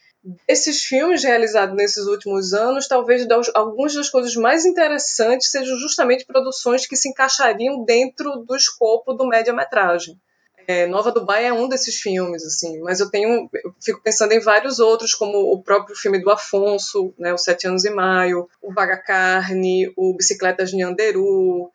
esses 0.47 0.83
filmes 0.83 1.23
realizados 1.23 1.75
nesses 1.75 2.07
últimos 2.07 2.53
anos, 2.53 2.87
talvez 2.87 3.27
algumas 3.53 3.93
das 3.93 4.09
coisas 4.09 4.35
mais 4.35 4.65
interessantes 4.65 5.51
sejam 5.51 5.77
justamente 5.77 6.25
produções 6.25 6.87
que 6.87 6.95
se 6.95 7.09
encaixariam 7.09 7.83
dentro 7.83 8.37
do 8.37 8.55
escopo 8.55 9.13
do 9.13 9.27
média-metragem. 9.27 10.19
É, 10.67 10.87
Nova 10.87 11.11
Dubai 11.11 11.45
é 11.45 11.53
um 11.53 11.67
desses 11.67 11.95
filmes, 11.97 12.43
assim, 12.43 12.79
mas 12.81 12.99
eu 12.99 13.09
tenho, 13.09 13.49
eu 13.53 13.75
fico 13.83 14.01
pensando 14.01 14.31
em 14.31 14.39
vários 14.39 14.79
outros, 14.79 15.13
como 15.13 15.37
o 15.51 15.61
próprio 15.61 15.95
filme 15.95 16.19
do 16.19 16.31
Afonso, 16.31 17.13
né, 17.17 17.33
Os 17.33 17.43
Sete 17.43 17.67
Anos 17.67 17.85
em 17.85 17.93
Maio, 17.93 18.49
o 18.61 18.73
Vaga 18.73 18.97
Carne, 18.97 19.91
o 19.95 20.13
Bicicletas 20.15 20.71
de 20.71 20.81
Anderu. 20.81 21.69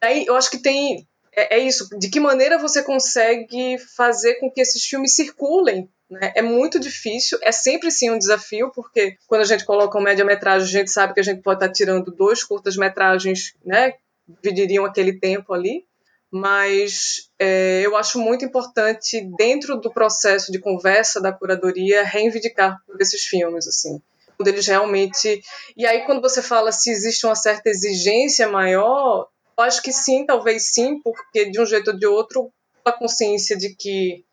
Aí 0.00 0.26
eu 0.26 0.36
acho 0.36 0.50
que 0.50 0.58
tem 0.58 1.06
é, 1.34 1.56
é, 1.56 1.58
isso, 1.58 1.88
de 1.98 2.08
que 2.08 2.20
maneira 2.20 2.58
você 2.58 2.82
consegue 2.82 3.78
fazer 3.96 4.34
com 4.34 4.50
que 4.50 4.60
esses 4.60 4.84
filmes 4.84 5.14
circulem 5.14 5.88
né? 6.08 6.32
É 6.36 6.42
muito 6.42 6.78
difícil, 6.78 7.38
é 7.42 7.50
sempre 7.50 7.90
sim 7.90 8.10
um 8.10 8.18
desafio, 8.18 8.70
porque 8.72 9.16
quando 9.26 9.40
a 9.40 9.44
gente 9.44 9.64
coloca 9.64 9.98
um 9.98 10.02
média-metragem, 10.02 10.68
a 10.68 10.70
gente 10.70 10.90
sabe 10.90 11.12
que 11.12 11.20
a 11.20 11.22
gente 11.22 11.42
pode 11.42 11.62
estar 11.62 11.72
tirando 11.72 12.12
dois 12.12 12.44
curtas-metragens, 12.44 13.54
né? 13.64 13.92
dividiriam 14.42 14.84
aquele 14.84 15.18
tempo 15.18 15.52
ali, 15.52 15.84
mas 16.40 17.30
é, 17.38 17.82
eu 17.84 17.96
acho 17.96 18.18
muito 18.18 18.44
importante, 18.44 19.20
dentro 19.36 19.80
do 19.80 19.92
processo 19.92 20.52
de 20.52 20.58
conversa 20.58 21.20
da 21.20 21.32
curadoria, 21.32 22.04
reivindicar 22.04 22.78
esses 23.00 23.22
filmes, 23.24 23.66
assim, 23.66 24.00
quando 24.36 24.48
eles 24.48 24.66
realmente... 24.66 25.40
E 25.76 25.86
aí, 25.86 26.04
quando 26.04 26.20
você 26.20 26.42
fala 26.42 26.70
se 26.72 26.90
existe 26.90 27.26
uma 27.26 27.34
certa 27.34 27.70
exigência 27.70 28.46
maior, 28.48 29.28
eu 29.58 29.64
acho 29.64 29.82
que 29.82 29.92
sim, 29.92 30.26
talvez 30.26 30.74
sim, 30.74 31.00
porque 31.02 31.50
de 31.50 31.60
um 31.60 31.66
jeito 31.66 31.90
ou 31.90 31.98
de 31.98 32.06
outro, 32.06 32.52
a 32.84 32.92
consciência 32.92 33.56
de 33.56 33.74
que 33.74 34.24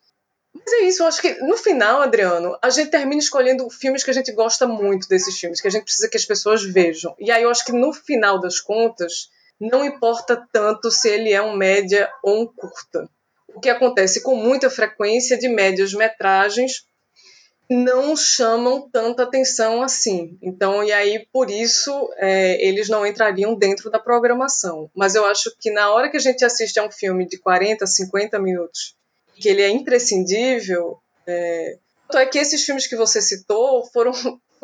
Mas 0.54 0.72
é 0.74 0.82
isso, 0.82 1.01
eu 1.01 1.08
acho 1.08 1.22
que 1.22 1.34
no 1.41 1.58
final, 1.58 2.01
Adriano, 2.01 2.58
a 2.62 2.70
gente 2.70 2.91
termina 2.91 3.20
escolhendo 3.20 3.68
filmes 3.70 4.04
que 4.04 4.12
a 4.12 4.14
gente 4.14 4.32
gosta 4.34 4.68
muito 4.68 5.08
desses 5.08 5.38
filmes, 5.39 5.60
que 5.60 5.68
a 5.68 5.72
gente 5.72 5.86
precisa 5.86 6.08
que 6.08 6.18
as 6.18 6.26
pessoas 6.26 6.64
vejam. 6.64 7.16
E 7.20 7.32
aí 7.32 7.41
eu 7.43 7.49
acho 7.49 7.66
que 7.66 7.72
no 7.72 7.91
final 7.91 8.39
das 8.39 8.60
contas, 8.60 9.30
não 9.60 9.86
importa 9.86 10.45
tanto 10.51 10.91
se 10.91 11.10
ele 11.10 11.32
é 11.32 11.41
um 11.41 11.56
média 11.56 12.10
ou 12.24 12.41
um 12.41 12.47
curta. 12.47 13.10
O 13.47 13.60
que 13.60 13.70
acontece 13.70 14.22
com 14.24 14.36
muita 14.36 14.70
frequência 14.70 15.38
de 15.38 15.47
médias 15.47 15.93
metragens 15.93 16.86
não 17.70 18.16
chamam 18.16 18.89
tanta 18.89 19.24
atenção 19.24 19.82
assim. 19.82 20.38
Então, 20.41 20.84
e 20.84 20.91
aí 20.91 21.26
por 21.32 21.49
isso 21.49 22.10
é, 22.18 22.66
eles 22.66 22.89
não 22.89 23.06
entrariam 23.06 23.56
dentro 23.56 23.89
da 23.89 23.99
programação. 23.99 24.89
Mas 24.95 25.16
eu 25.16 25.26
acho 25.26 25.56
que 25.60 25.72
na 25.72 25.91
hora 25.91 26.10
que 26.10 26.18
a 26.18 26.20
gente 26.20 26.43
assiste 26.43 26.80
a 26.80 26.86
um 26.86 26.91
filme 26.91 27.28
de 27.28 27.38
40, 27.38 27.86
50 27.86 28.39
minutos, 28.39 28.95
que 29.36 29.49
ele 29.49 29.62
é 29.62 29.70
imprescindível, 29.70 30.97
é, 31.26 31.78
é 32.16 32.26
que 32.26 32.38
esses 32.38 32.64
filmes 32.64 32.88
que 32.88 32.95
você 32.95 33.22
citou 33.22 33.86
foram 33.91 34.12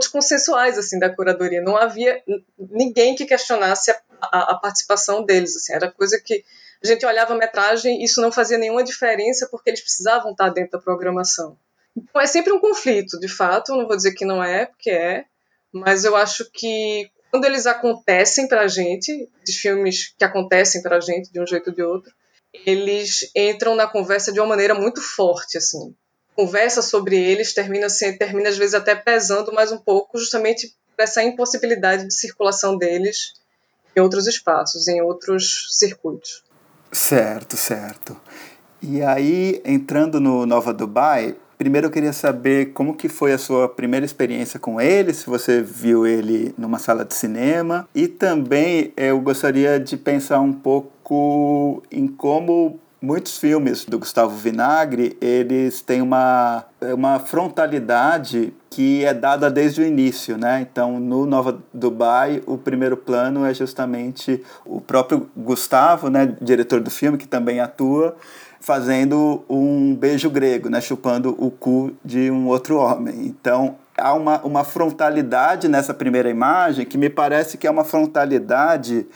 consensuais 0.08 0.78
assim 0.78 1.00
da 1.00 1.14
curadoria. 1.14 1.62
Não 1.62 1.76
havia 1.76 2.22
ninguém 2.58 3.16
que 3.16 3.26
questionasse 3.26 3.92
a, 3.92 4.00
a, 4.22 4.52
a 4.54 4.56
participação 4.58 5.24
deles. 5.24 5.56
Assim, 5.56 5.74
era 5.74 5.92
coisa 5.92 6.20
que 6.20 6.44
a 6.84 6.88
gente 6.88 7.06
olhava 7.06 7.34
a 7.34 7.38
metragem 7.38 8.04
isso 8.04 8.22
não 8.22 8.32
fazia 8.32 8.58
nenhuma 8.58 8.84
diferença 8.84 9.48
porque 9.52 9.70
eles 9.70 9.82
precisavam 9.82 10.32
estar 10.32 10.50
dentro 10.50 10.72
da 10.72 10.84
programação. 10.84 11.58
Então 11.96 12.22
é 12.22 12.26
sempre 12.26 12.54
um 12.54 12.60
conflito, 12.60 13.20
de 13.20 13.28
fato, 13.28 13.76
não 13.76 13.88
vou 13.88 13.98
dizer 13.98 14.14
que 14.14 14.24
não 14.24 14.44
é, 14.44 14.66
porque 14.66 14.90
é, 14.90 15.26
mas 15.72 16.06
eu 16.06 16.16
acho 16.16 16.50
que 16.52 17.10
quando 17.30 17.46
eles 17.46 17.66
acontecem 17.66 18.48
pra 18.48 18.68
gente, 18.68 19.30
de 19.44 19.52
filmes 19.54 20.14
que 20.18 20.24
acontecem 20.24 20.82
pra 20.82 21.00
gente 21.00 21.32
de 21.32 21.40
um 21.40 21.46
jeito 21.46 21.70
ou 21.70 21.76
de 21.76 21.84
outro, 21.84 22.12
eles 22.66 23.30
entram 23.36 23.76
na 23.76 23.88
conversa 23.88 24.32
de 24.32 24.40
uma 24.40 24.48
maneira 24.48 24.74
muito 24.74 25.02
forte, 25.02 25.58
assim. 25.58 25.96
Conversa 26.40 26.82
sobre 26.82 27.18
eles 27.18 27.54
termina, 27.54 27.88
assim, 27.88 28.18
termina 28.18 28.48
às 28.48 28.58
vezes 28.58 28.74
até 28.74 28.96
pesando 28.96 29.52
mais 29.52 29.74
um 29.74 29.78
pouco, 29.78 30.18
justamente 30.18 30.74
por 30.96 31.04
essa 31.04 31.22
impossibilidade 31.22 32.08
de 32.08 32.14
circulação 32.14 32.78
deles 32.78 33.34
em 33.94 34.00
outros 34.00 34.26
espaços, 34.26 34.88
em 34.88 35.02
outros 35.02 35.68
circuitos. 35.72 36.42
Certo, 36.94 37.58
certo. 37.58 38.16
E 38.82 39.02
aí, 39.02 39.62
entrando 39.66 40.22
no 40.22 40.46
Nova 40.46 40.74
Dubai, 40.74 41.36
Primeiro 41.58 41.88
eu 41.88 41.92
queria 41.92 42.14
saber 42.14 42.68
como 42.68 42.96
que 42.96 43.10
foi 43.10 43.34
a 43.34 43.38
sua 43.38 43.68
primeira 43.68 44.06
experiência 44.06 44.58
com 44.58 44.80
ele, 44.80 45.14
se 45.14 45.26
você 45.26 45.62
viu 45.62 46.08
ele 46.08 46.56
numa 46.58 46.80
sala 46.80 47.04
de 47.04 47.14
cinema, 47.14 47.86
e 47.94 48.08
também 48.08 48.94
eu 48.96 49.20
gostaria 49.20 49.78
de 49.78 49.98
pensar 49.98 50.40
um 50.40 50.54
pouco 50.54 51.84
em 51.92 52.08
como 52.08 52.80
muitos 53.02 53.38
filmes 53.38 53.86
do 53.86 53.98
Gustavo 53.98 54.36
Vinagre, 54.36 55.18
eles 55.22 55.82
têm 55.82 56.02
uma, 56.02 56.66
uma 56.82 57.20
frontalidade 57.20 58.54
que 58.70 59.04
é 59.04 59.14
dada 59.14 59.50
desde 59.50 59.82
o 59.82 59.86
início, 59.86 60.38
né? 60.38 60.62
Então, 60.62 61.00
no 61.00 61.26
Nova 61.26 61.60
Dubai, 61.74 62.44
o 62.46 62.58
primeiro 62.58 62.98
plano 62.98 63.46
é 63.46 63.54
justamente 63.54 64.44
o 64.66 64.80
próprio 64.82 65.30
Gustavo, 65.36 66.10
né, 66.10 66.36
diretor 66.42 66.82
do 66.82 66.92
filme, 66.92 67.18
que 67.18 67.28
também 67.28 67.60
atua, 67.60 68.16
fazendo 68.60 69.44
um 69.50 69.96
beijo 69.96 70.30
grego, 70.30 70.70
né, 70.70 70.82
chupando 70.82 71.36
o 71.40 71.50
cu 71.50 71.92
de 72.04 72.30
um 72.30 72.48
outro 72.48 72.78
homem. 72.78 73.26
Então, 73.26 73.76
há 73.98 74.14
uma, 74.14 74.40
uma 74.42 74.64
frontalidade 74.64 75.68
nessa 75.68 75.94
primeira 75.94 76.30
imagem 76.30 76.86
que 76.86 76.98
me 76.98 77.10
parece 77.10 77.58
que 77.58 77.66
é 77.66 77.72
uma 77.72 77.84
frontalidade 77.84 79.08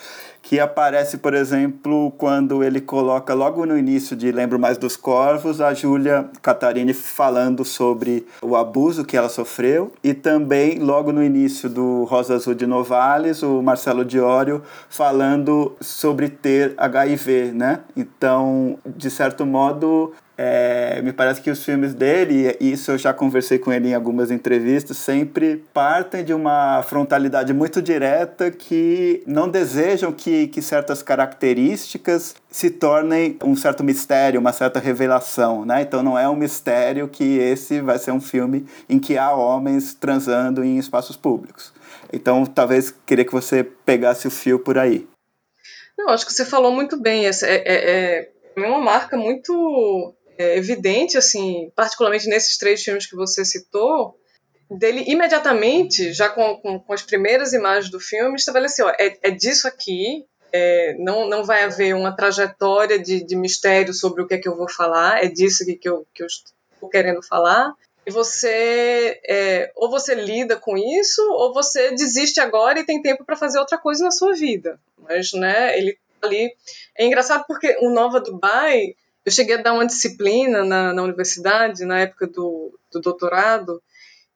que 0.44 0.60
aparece, 0.60 1.18
por 1.18 1.34
exemplo, 1.34 2.12
quando 2.18 2.66
ele 2.66 2.82
coloca 2.82 3.34
logo 3.34 3.66
no 3.66 3.78
início 3.78 4.14
de 4.14 4.30
Lembro 4.30 4.60
Mais 4.60 4.78
dos 4.78 4.98
Corvos, 4.98 5.62
a 5.62 5.74
Júlia 5.74 6.30
Catarini 6.42 6.94
falando 6.94 7.64
sobre 7.64 8.28
o 8.42 8.58
abuso 8.58 9.06
que 9.06 9.16
ela 9.16 9.30
sofreu, 9.30 9.94
e 10.04 10.14
também 10.14 10.80
logo 10.80 11.14
no 11.14 11.24
início 11.24 11.70
do 11.70 12.04
Rosa 12.04 12.36
Azul 12.36 12.54
de 12.54 12.68
Novales, 12.68 13.42
o 13.42 13.62
Marcelo 13.62 14.04
Diório 14.04 14.62
falando 14.90 15.78
sobre 15.80 16.28
ter 16.28 16.74
HIV, 16.76 17.54
né? 17.54 17.80
Então, 17.96 18.78
de 18.86 19.10
certo 19.10 19.46
modo, 19.46 20.12
é, 20.46 21.02
me 21.02 21.14
parece 21.14 21.40
que 21.40 21.50
os 21.50 21.64
filmes 21.64 21.94
dele, 21.94 22.58
e 22.60 22.74
isso 22.74 22.92
eu 22.92 22.98
já 22.98 23.14
conversei 23.14 23.58
com 23.58 23.72
ele 23.72 23.90
em 23.90 23.94
algumas 23.94 24.30
entrevistas, 24.30 24.98
sempre 24.98 25.64
partem 25.74 26.22
de 26.22 26.34
uma 26.34 26.84
frontalidade 26.84 27.54
muito 27.54 27.82
direta 27.82 28.52
que 28.52 29.24
não 29.26 29.48
desejam 29.48 30.12
que, 30.12 30.48
que 30.48 30.62
certas 30.62 31.02
características 31.02 32.36
se 32.52 32.70
tornem 32.70 33.38
um 33.42 33.56
certo 33.56 33.86
mistério, 33.86 34.38
uma 34.38 34.52
certa 34.52 34.82
revelação, 34.82 35.64
né? 35.64 35.82
Então 35.82 36.04
não 36.04 36.20
é 36.20 36.28
um 36.28 36.36
mistério 36.36 37.08
que 37.08 37.38
esse 37.38 37.80
vai 37.80 37.98
ser 37.98 38.12
um 38.12 38.20
filme 38.20 38.66
em 38.90 39.00
que 39.00 39.18
há 39.18 39.32
homens 39.32 39.94
transando 39.94 40.62
em 40.62 40.78
espaços 40.78 41.16
públicos. 41.16 41.72
Então 42.12 42.46
talvez 42.46 42.94
queria 43.06 43.24
que 43.24 43.32
você 43.32 43.64
pegasse 43.64 44.28
o 44.28 44.32
fio 44.32 44.60
por 44.60 44.78
aí. 44.78 45.08
Não, 45.98 46.10
acho 46.10 46.26
que 46.26 46.34
você 46.34 46.44
falou 46.44 46.72
muito 46.74 47.02
bem. 47.02 47.26
É, 47.26 47.32
é, 47.44 48.30
é 48.58 48.68
uma 48.68 48.82
marca 48.82 49.16
muito 49.16 50.14
é, 50.38 50.58
evidente, 50.58 51.18
assim, 51.18 51.72
particularmente 51.76 52.28
nesses 52.28 52.58
três 52.58 52.82
filmes 52.82 53.06
que 53.06 53.16
você 53.16 53.46
citou, 53.46 54.18
dele 54.70 55.04
imediatamente, 55.08 56.14
já 56.14 56.30
com, 56.30 56.58
com, 56.58 56.80
com 56.80 56.94
as 56.94 57.02
primeiras 57.02 57.54
imagens 57.54 57.92
do 57.92 58.00
filme, 58.00 58.36
estabeleceu: 58.36 58.90
é, 58.90 59.18
é 59.22 59.32
disso 59.32 59.68
aqui, 59.68 60.26
é, 60.52 60.96
não, 61.00 61.28
não 61.28 61.44
vai 61.44 61.64
haver 61.64 61.96
uma 61.96 62.16
trajetória 62.16 63.00
de, 63.00 63.24
de 63.24 63.36
mistério 63.36 63.94
sobre 63.94 64.22
o 64.22 64.28
que 64.28 64.36
é 64.36 64.38
que 64.38 64.48
eu 64.48 64.56
vou 64.56 64.70
falar, 64.70 65.24
é 65.24 65.28
disso 65.28 65.64
aqui 65.64 65.76
que 65.76 65.90
eu, 65.90 66.06
que 66.14 66.24
eu 66.24 66.28
estou 66.28 66.90
querendo 66.90 67.22
falar. 67.24 67.74
E 68.06 68.12
você, 68.12 69.22
é, 69.26 69.72
ou 69.78 69.90
você 69.90 70.14
lida 70.14 70.58
com 70.58 70.78
isso, 70.78 71.22
ou 71.32 71.54
você 71.54 71.92
desiste 71.92 72.42
agora 72.42 72.80
e 72.80 72.86
tem 72.86 73.02
tempo 73.02 73.24
para 73.24 73.38
fazer 73.38 73.60
outra 73.60 73.78
coisa 73.78 74.04
na 74.04 74.12
sua 74.12 74.34
vida. 74.34 74.78
Mas, 74.98 75.32
né, 75.32 75.78
ele 75.78 75.98
tá 76.20 76.28
ali. 76.28 76.54
É 76.98 77.06
engraçado 77.06 77.46
porque 77.48 77.78
o 77.80 77.90
Nova 77.90 78.20
Dubai 78.20 78.94
eu 79.26 79.32
cheguei 79.32 79.56
a 79.56 79.62
dar 79.62 79.74
uma 79.74 79.86
disciplina 79.86 80.66
na, 80.66 80.94
na 80.94 81.04
universidade, 81.04 81.86
na 81.86 82.00
época 82.00 82.28
do, 82.28 82.78
do 82.92 83.00
doutorado, 83.00 83.82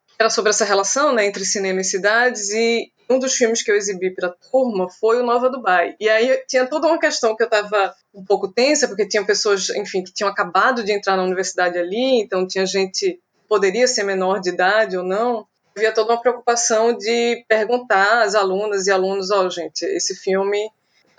que 0.08 0.16
era 0.20 0.30
sobre 0.30 0.50
essa 0.50 0.66
relação 0.66 1.14
né, 1.14 1.26
entre 1.26 1.44
cinema 1.46 1.82
e 1.82 1.84
cidades, 1.84 2.50
e 2.50 2.92
um 3.10 3.20
dos 3.20 3.36
filmes 3.36 3.62
que 3.62 3.72
eu 3.72 3.76
exibi 3.76 4.14
para 4.14 4.28
a 4.28 4.34
turma 4.52 4.90
foi 4.90 5.20
o 5.20 5.26
Nova 5.26 5.50
Dubai. 5.50 5.96
E 6.00 6.10
aí 6.10 6.44
tinha 6.48 6.66
toda 6.66 6.88
uma 6.88 7.00
questão 7.00 7.36
que 7.36 7.44
eu 7.44 7.48
estava 7.48 7.96
um 8.14 8.24
pouco 8.24 8.52
tensa, 8.52 8.88
porque 8.88 9.08
tinha 9.08 9.26
pessoas, 9.26 9.70
enfim, 9.70 10.04
que 10.04 10.14
tinham 10.14 10.30
acabado 10.30 10.84
de 10.84 10.92
entrar 10.92 11.16
na 11.16 11.24
universidade 11.24 11.78
ali, 11.78 12.22
então 12.22 12.48
tinha 12.48 12.66
gente 12.66 13.20
poderia 13.48 13.88
ser 13.88 14.04
menor 14.04 14.40
de 14.40 14.50
idade 14.50 14.98
ou 14.98 15.04
não. 15.04 15.46
Havia 15.76 15.94
toda 15.94 16.14
uma 16.14 16.22
preocupação 16.22 16.98
de 16.98 17.46
perguntar 17.48 18.24
às 18.24 18.36
alunas 18.36 18.88
e 18.88 18.92
alunos, 18.92 19.32
ó, 19.32 19.46
oh, 19.46 19.50
gente, 19.50 19.84
esse 19.86 20.16
filme 20.16 20.70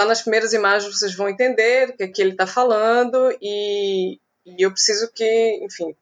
Lá 0.00 0.06
nas 0.06 0.22
primeiras 0.22 0.52
imagens 0.52 0.96
vocês 0.96 1.14
vão 1.14 1.28
entender 1.28 1.90
o 1.90 1.96
que, 1.96 2.04
é 2.04 2.08
que 2.08 2.22
ele 2.22 2.32
está 2.32 2.46
falando 2.46 3.36
e, 3.42 4.18
e, 4.46 4.62
eu 4.62 4.70
preciso 4.70 5.10
que, 5.12 5.60
enfim, 5.62 5.94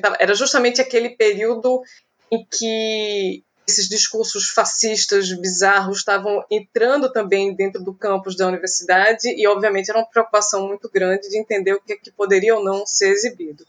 tava, 0.00 0.16
era 0.18 0.34
justamente 0.34 0.80
aquele 0.80 1.10
período 1.10 1.82
em 2.30 2.46
que 2.46 3.44
esses 3.68 3.88
discursos 3.88 4.48
fascistas 4.48 5.32
bizarros 5.32 5.98
estavam 5.98 6.44
entrando 6.50 7.12
também 7.12 7.54
dentro 7.54 7.82
do 7.82 7.94
campus 7.94 8.36
da 8.36 8.48
universidade 8.48 9.28
e, 9.28 9.46
obviamente, 9.46 9.90
era 9.90 9.98
uma 9.98 10.08
preocupação 10.08 10.66
muito 10.66 10.90
grande 10.90 11.28
de 11.28 11.38
entender 11.38 11.74
o 11.74 11.80
que, 11.80 11.92
é 11.92 11.96
que 11.96 12.10
poderia 12.10 12.56
ou 12.56 12.64
não 12.64 12.86
ser 12.86 13.10
exibido. 13.10 13.64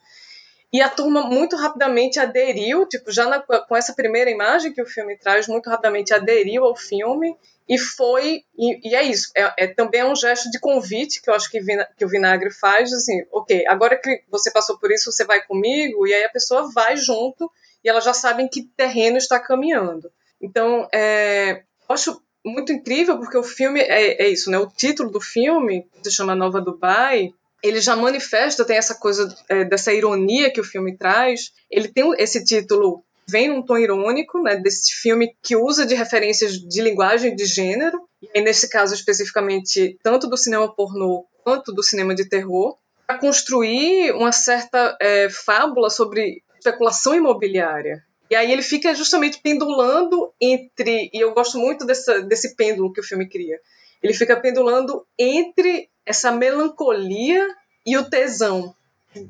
E 0.73 0.81
a 0.81 0.89
turma 0.89 1.21
muito 1.21 1.55
rapidamente 1.55 2.19
aderiu, 2.19 2.87
tipo, 2.87 3.11
já 3.11 3.27
na, 3.27 3.39
com 3.39 3.77
essa 3.77 3.93
primeira 3.93 4.31
imagem 4.31 4.73
que 4.73 4.81
o 4.81 4.87
filme 4.87 5.15
traz, 5.15 5.47
muito 5.47 5.69
rapidamente 5.69 6.11
aderiu 6.15 6.65
ao 6.65 6.75
filme 6.75 7.37
e 7.69 7.77
foi, 7.77 8.43
e, 8.57 8.89
e 8.89 8.95
é 8.95 9.03
isso, 9.03 9.31
é, 9.37 9.53
é, 9.65 9.67
também 9.67 10.01
é 10.01 10.05
um 10.05 10.15
gesto 10.15 10.49
de 10.49 10.59
convite 10.59 11.21
que 11.21 11.29
eu 11.29 11.33
acho 11.35 11.49
que, 11.49 11.61
vina, 11.61 11.87
que 11.95 12.03
o 12.03 12.09
Vinagre 12.09 12.51
faz, 12.51 12.91
assim, 12.91 13.23
ok, 13.31 13.65
agora 13.67 13.95
que 13.95 14.23
você 14.29 14.51
passou 14.51 14.77
por 14.79 14.91
isso, 14.91 15.11
você 15.11 15.23
vai 15.23 15.45
comigo, 15.45 16.07
e 16.07 16.13
aí 16.13 16.23
a 16.23 16.29
pessoa 16.29 16.69
vai 16.73 16.97
junto 16.97 17.49
e 17.83 17.89
ela 17.89 18.01
já 18.01 18.13
sabe 18.13 18.41
em 18.41 18.47
que 18.47 18.63
terreno 18.75 19.17
está 19.17 19.39
caminhando. 19.39 20.11
Então, 20.41 20.87
é, 20.91 21.63
eu 21.87 21.93
acho 21.93 22.21
muito 22.43 22.73
incrível 22.73 23.17
porque 23.17 23.37
o 23.37 23.43
filme 23.43 23.79
é, 23.79 24.23
é 24.23 24.27
isso, 24.27 24.49
né? 24.49 24.57
O 24.57 24.67
título 24.67 25.11
do 25.11 25.21
filme, 25.21 25.87
se 26.01 26.11
chama 26.11 26.35
Nova 26.35 26.59
Dubai, 26.59 27.31
ele 27.63 27.79
já 27.79 27.95
manifesta, 27.95 28.65
tem 28.65 28.75
essa 28.75 28.95
coisa 28.95 29.33
é, 29.49 29.63
dessa 29.63 29.93
ironia 29.93 30.51
que 30.51 30.59
o 30.59 30.65
filme 30.65 30.97
traz. 30.97 31.51
Ele 31.71 31.87
tem 31.87 32.03
esse 32.17 32.43
título 32.43 33.03
vem 33.27 33.47
num 33.47 33.63
tom 33.63 33.77
irônico, 33.77 34.41
né, 34.41 34.57
desse 34.57 34.93
filme 34.93 35.33
que 35.41 35.55
usa 35.55 35.85
de 35.85 35.95
referências 35.95 36.53
de 36.53 36.81
linguagem 36.81 37.33
de 37.33 37.45
gênero, 37.45 38.01
e 38.33 38.41
nesse 38.41 38.69
caso 38.69 38.93
especificamente 38.93 39.97
tanto 40.03 40.27
do 40.27 40.37
cinema 40.37 40.73
pornô 40.75 41.25
quanto 41.43 41.71
do 41.71 41.81
cinema 41.81 42.13
de 42.13 42.27
terror, 42.27 42.77
para 43.07 43.17
construir 43.17 44.11
uma 44.11 44.31
certa 44.31 44.97
é, 45.01 45.29
fábula 45.29 45.89
sobre 45.89 46.41
especulação 46.57 47.15
imobiliária. 47.15 48.03
E 48.29 48.35
aí 48.35 48.51
ele 48.51 48.61
fica 48.61 48.95
justamente 48.95 49.39
pendulando 49.41 50.33
entre, 50.39 51.09
e 51.13 51.19
eu 51.19 51.33
gosto 51.33 51.57
muito 51.57 51.85
dessa, 51.85 52.21
desse 52.21 52.55
pêndulo 52.55 52.91
que 52.91 53.01
o 53.01 53.03
filme 53.03 53.27
cria, 53.27 53.57
ele 54.03 54.13
fica 54.13 54.35
pendulando 54.35 55.07
entre 55.17 55.89
essa 56.05 56.31
melancolia 56.31 57.47
e 57.85 57.97
o 57.97 58.09
tesão. 58.09 58.75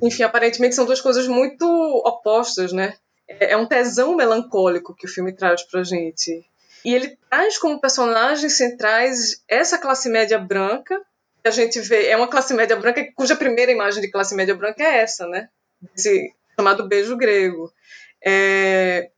enfim, 0.01 0.23
aparentemente 0.23 0.75
são 0.75 0.85
duas 0.85 0.99
coisas 0.99 1.27
muito 1.27 1.65
opostas, 2.05 2.73
né? 2.73 2.95
É, 3.27 3.51
é 3.51 3.57
um 3.57 3.67
tesão 3.67 4.15
melancólico 4.15 4.95
que 4.95 5.05
o 5.05 5.09
filme 5.09 5.31
traz 5.31 5.61
pra 5.63 5.83
gente. 5.83 6.43
E 6.83 6.93
ele 6.93 7.17
traz 7.29 7.57
como 7.57 7.79
personagens 7.79 8.53
centrais 8.53 9.41
essa 9.47 9.77
classe 9.77 10.09
média 10.09 10.39
branca, 10.39 10.99
que 11.41 11.47
a 11.47 11.51
gente 11.51 11.79
vê, 11.79 12.07
é 12.07 12.17
uma 12.17 12.27
classe 12.27 12.53
média 12.53 12.75
branca 12.75 13.05
cuja 13.15 13.35
primeira 13.35 13.71
imagem 13.71 14.01
de 14.01 14.11
classe 14.11 14.35
média 14.35 14.55
branca 14.55 14.83
é 14.83 14.97
essa, 15.01 15.27
né? 15.27 15.49
Esse 15.95 16.33
chamado 16.55 16.87
beijo 16.87 17.15
grego. 17.15 17.71
É, 18.25 19.09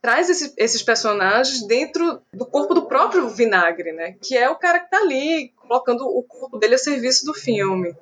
traz 0.00 0.30
esse, 0.30 0.52
esses 0.56 0.82
personagens 0.82 1.66
dentro 1.66 2.22
do 2.32 2.46
corpo 2.46 2.74
do 2.74 2.86
próprio 2.86 3.28
Vinagre, 3.28 3.92
né? 3.92 4.16
Que 4.22 4.36
é 4.36 4.48
o 4.48 4.56
cara 4.56 4.80
que 4.80 4.90
tá 4.90 4.98
ali 4.98 5.52
colocando 5.56 6.04
o 6.04 6.22
corpo 6.22 6.58
dele 6.58 6.74
a 6.74 6.78
serviço 6.78 7.26
do 7.26 7.34
filme. 7.34 7.94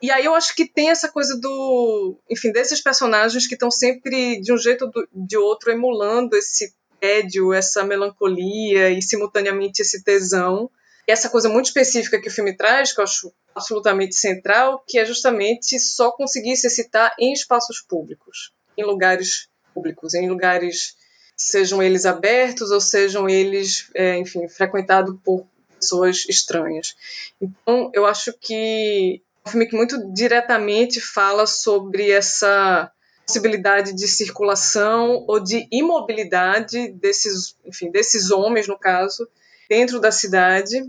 E 0.00 0.10
aí 0.10 0.24
eu 0.24 0.34
acho 0.34 0.54
que 0.54 0.68
tem 0.68 0.90
essa 0.90 1.08
coisa 1.08 1.38
do, 1.40 2.18
enfim, 2.30 2.52
desses 2.52 2.80
personagens 2.80 3.46
que 3.46 3.54
estão 3.54 3.70
sempre 3.70 4.40
de 4.40 4.52
um 4.52 4.58
jeito 4.58 4.84
ou 4.84 4.92
de 5.12 5.36
outro 5.36 5.72
emulando 5.72 6.36
esse 6.36 6.74
tédio, 7.00 7.52
essa 7.52 7.84
melancolia 7.84 8.90
e 8.90 9.00
simultaneamente 9.02 9.82
esse 9.82 10.02
tesão. 10.04 10.70
E 11.08 11.12
essa 11.12 11.28
coisa 11.28 11.48
muito 11.48 11.66
específica 11.66 12.20
que 12.20 12.28
o 12.28 12.32
filme 12.32 12.56
traz, 12.56 12.92
que 12.92 13.00
eu 13.00 13.04
acho 13.04 13.32
absolutamente 13.54 14.14
central, 14.14 14.82
que 14.86 14.98
é 14.98 15.04
justamente 15.04 15.78
só 15.78 16.10
conseguir 16.10 16.56
se 16.56 16.66
excitar 16.66 17.14
em 17.18 17.32
espaços 17.32 17.80
públicos, 17.80 18.52
em 18.76 18.84
lugares 18.84 19.48
públicos, 19.74 20.14
em 20.14 20.28
lugares, 20.28 20.96
sejam 21.36 21.82
eles 21.82 22.06
abertos 22.06 22.70
ou 22.70 22.80
sejam 22.80 23.28
eles, 23.28 23.90
é, 23.94 24.16
enfim, 24.16 24.48
frequentados 24.48 25.16
por 25.24 25.46
pessoas 25.78 26.24
estranhas. 26.28 26.94
Então, 27.40 27.90
eu 27.92 28.06
acho 28.06 28.32
que 28.40 29.20
é 29.44 29.48
um 29.48 29.50
filme 29.50 29.66
que 29.66 29.76
muito 29.76 30.12
diretamente 30.12 31.00
fala 31.00 31.46
sobre 31.46 32.10
essa 32.10 32.90
possibilidade 33.26 33.94
de 33.94 34.06
circulação 34.06 35.24
ou 35.26 35.40
de 35.40 35.66
imobilidade 35.70 36.88
desses, 36.92 37.56
enfim, 37.64 37.90
desses 37.90 38.30
homens, 38.30 38.68
no 38.68 38.78
caso, 38.78 39.28
dentro 39.68 39.98
da 39.98 40.12
cidade 40.12 40.82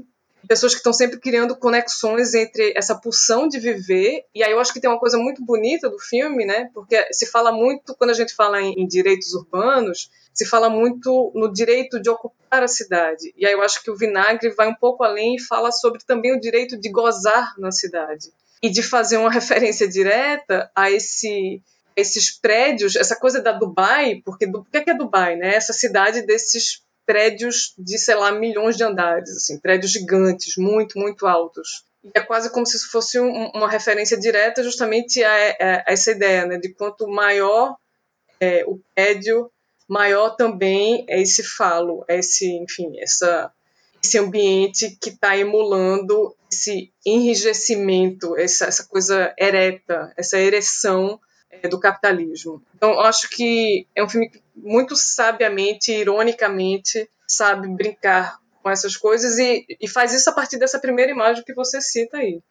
pessoas 0.48 0.74
que 0.74 0.80
estão 0.80 0.94
sempre 0.94 1.20
criando 1.20 1.56
conexões 1.56 2.34
entre 2.34 2.74
essa 2.76 2.96
pulsão 2.96 3.48
de 3.48 3.60
viver. 3.60 4.26
E 4.34 4.44
aí 4.44 4.52
eu 4.52 4.60
acho 4.60 4.74
que 4.74 4.80
tem 4.80 4.90
uma 4.90 5.00
coisa 5.00 5.18
muito 5.18 5.44
bonita 5.44 5.90
do 5.90 6.00
filme, 6.00 6.46
né? 6.46 6.70
Porque 6.74 7.08
se 7.12 7.26
fala 7.26 7.52
muito, 7.52 7.96
quando 7.96 8.12
a 8.12 8.16
gente 8.16 8.34
fala 8.34 8.62
em, 8.62 8.74
em 8.74 8.88
direitos 8.88 9.34
urbanos, 9.34 10.10
se 10.34 10.46
fala 10.46 10.70
muito 10.70 11.32
no 11.34 11.52
direito 11.52 12.00
de 12.00 12.10
ocupar 12.10 12.64
a 12.64 12.68
cidade. 12.68 13.34
E 13.38 13.46
aí 13.46 13.54
eu 13.54 13.62
acho 13.62 13.82
que 13.82 13.90
o 13.90 13.96
Vinagre 13.96 14.50
vai 14.52 14.68
um 14.68 14.76
pouco 14.76 15.04
além 15.04 15.36
e 15.36 15.42
fala 15.42 15.72
sobre 15.72 16.04
também 16.06 16.36
o 16.36 16.40
direito 16.40 16.78
de 16.78 16.90
gozar 16.90 17.54
na 17.58 17.72
cidade. 17.72 18.32
E 18.62 18.70
de 18.70 18.84
fazer 18.84 19.18
uma 19.18 19.32
referência 19.32 19.88
direta 19.88 20.70
a 20.76 20.92
esse 20.92 21.62
esses 21.96 22.30
prédios, 22.30 22.98
essa 22.98 23.16
coisa 23.16 23.42
da 23.42 23.54
Dubai, 23.54 24.22
porque 24.26 24.46
o 24.46 24.66
que 24.66 24.78
é, 24.78 24.82
que 24.82 24.90
é 24.90 24.98
Dubai, 24.98 25.38
né? 25.38 25.56
Essa 25.56 25.72
cidade 25.72 26.24
desses 26.24 26.84
prédios 27.06 27.74
de, 27.78 27.98
sei 27.98 28.16
lá, 28.16 28.32
milhões 28.32 28.76
de 28.76 28.84
andares, 28.84 29.30
assim, 29.30 29.60
prédios 29.60 29.92
gigantes, 29.92 30.56
muito, 30.58 30.98
muito 30.98 31.26
altos. 31.26 31.86
E 32.04 32.12
é 32.14 32.22
quase 32.22 32.52
como 32.52 32.66
se 32.66 32.80
fosse 32.88 33.20
um, 33.20 33.52
uma 33.54 33.70
referência 33.70 34.18
direta 34.18 34.64
justamente 34.64 35.24
a, 35.24 35.32
a, 35.32 35.36
a, 35.38 35.84
essa 35.88 36.12
ideia, 36.12 36.46
né, 36.46 36.58
de 36.58 36.74
quanto 36.74 37.08
maior 37.08 37.76
é, 38.40 38.64
o 38.66 38.80
prédio, 38.94 39.50
maior 39.88 40.36
também 40.36 41.06
é 41.08 41.22
esse 41.22 41.44
falo, 41.44 42.04
é 42.08 42.20
esse, 42.20 42.48
enfim, 42.58 43.00
essa, 43.00 43.52
esse 44.04 44.18
ambiente 44.18 44.98
que 45.02 45.10
está 45.10 45.38
emulando 45.38 46.36
esse 46.52 46.92
enrijecimento, 47.06 48.38
essa, 48.38 48.66
essa 48.66 48.86
coisa 48.86 49.34
ereta, 49.38 50.14
essa 50.18 50.38
ereção 50.40 51.20
é, 51.50 51.68
do 51.68 51.80
capitalismo. 51.80 52.62
Então, 52.76 53.00
acho 53.00 53.30
que 53.30 53.88
é 53.96 54.04
um 54.04 54.10
filme 54.10 54.30
que 54.30 54.42
muito 54.56 54.96
sabiamente, 54.96 55.92
ironicamente, 55.92 57.10
sabe 57.28 57.68
brincar 57.68 58.38
com 58.64 58.70
essas 58.70 58.98
coisas 58.98 59.38
e, 59.38 59.66
e 59.80 59.88
faz 59.88 60.14
isso 60.14 60.30
a 60.30 60.34
partir 60.34 60.58
dessa 60.58 60.80
primeira 60.80 61.12
imagem 61.12 61.44
que 61.44 61.54
você 61.54 61.82
cita 61.82 62.18
aí. 62.18 62.42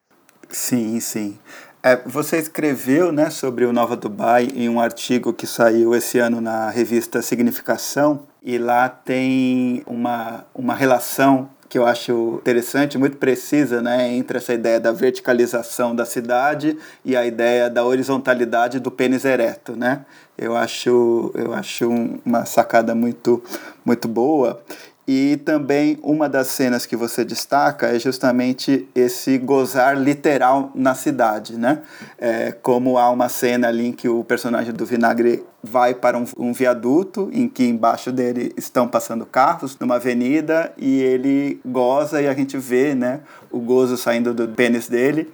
Sim, 0.49 1.01
sim. 1.01 1.39
É, 1.83 1.97
você 2.07 2.39
escreveu 2.39 3.13
né, 3.13 3.29
sobre 3.31 3.65
o 3.65 3.73
Nova 3.73 3.97
Dubai 3.97 4.49
em 4.55 4.69
um 4.69 4.81
artigo 4.81 5.33
que 5.33 5.47
saiu 5.47 5.95
esse 5.95 6.19
ano 6.19 6.41
na 6.41 6.71
revista 6.71 7.21
Significação, 7.21 8.27
e 8.43 8.59
lá 8.59 8.89
tem 8.89 9.83
uma, 9.87 10.47
uma 10.55 10.75
relação 10.75 11.51
que 11.75 11.79
eu 11.79 11.85
acho 11.85 12.37
interessante, 12.41 12.97
muito 12.97 13.16
precisa, 13.16 13.83
né, 13.83 14.14
entre 14.14 14.39
essa 14.39 14.55
ideia 14.55 14.79
da 14.79 14.93
verticalização 14.93 15.93
da 15.93 16.07
cidade 16.07 16.79
e 17.05 17.16
a 17.16 17.27
ideia 17.27 17.68
da 17.68 17.85
horizontalidade 17.85 18.79
do 18.79 18.93
pênis 18.93 19.25
ereto, 19.25 19.75
né? 19.75 20.07
Eu 20.39 20.57
acho, 20.57 21.33
eu 21.35 21.53
acho 21.53 21.91
uma 22.25 22.45
sacada 22.45 22.95
muito, 22.95 23.43
muito 23.85 24.07
boa. 24.07 24.62
E 25.07 25.37
também 25.45 25.99
uma 26.03 26.31
das 26.31 26.47
cenas 26.47 26.87
que 26.87 26.97
você 26.97 27.25
destaca 27.25 27.89
é 27.89 27.99
justamente 27.99 28.89
esse 28.95 29.37
gozar 29.37 29.99
literal 29.99 30.73
na 30.75 30.95
cidade, 30.95 31.59
né? 31.59 31.83
É, 32.19 32.53
como 32.53 32.97
há 32.97 33.11
uma 33.11 33.29
cena 33.29 33.69
ali 33.69 33.89
em 33.89 33.93
que 33.93 34.09
o 34.09 34.25
personagem 34.25 34.73
do 34.73 34.87
Vinagre 34.87 35.45
vai 35.63 35.95
para 35.95 36.17
um, 36.17 36.25
um, 36.39 36.53
viaduto 36.55 37.29
em 37.33 37.49
que 37.49 37.65
embaixo 37.65 38.11
dele 38.11 38.53
estão 38.57 38.89
passando 38.89 39.27
carros 39.27 39.79
numa 39.79 39.97
avenida 39.97 40.73
e 40.79 41.03
ele 41.03 41.61
goza 41.65 42.23
e 42.23 42.29
a 42.29 42.35
gente 42.35 42.57
vê, 42.57 42.95
né, 42.95 43.21
o 43.51 43.61
gozo 43.61 43.97
saindo 43.99 44.33
do 44.33 44.49
pênis 44.49 44.89
dele. 44.89 45.31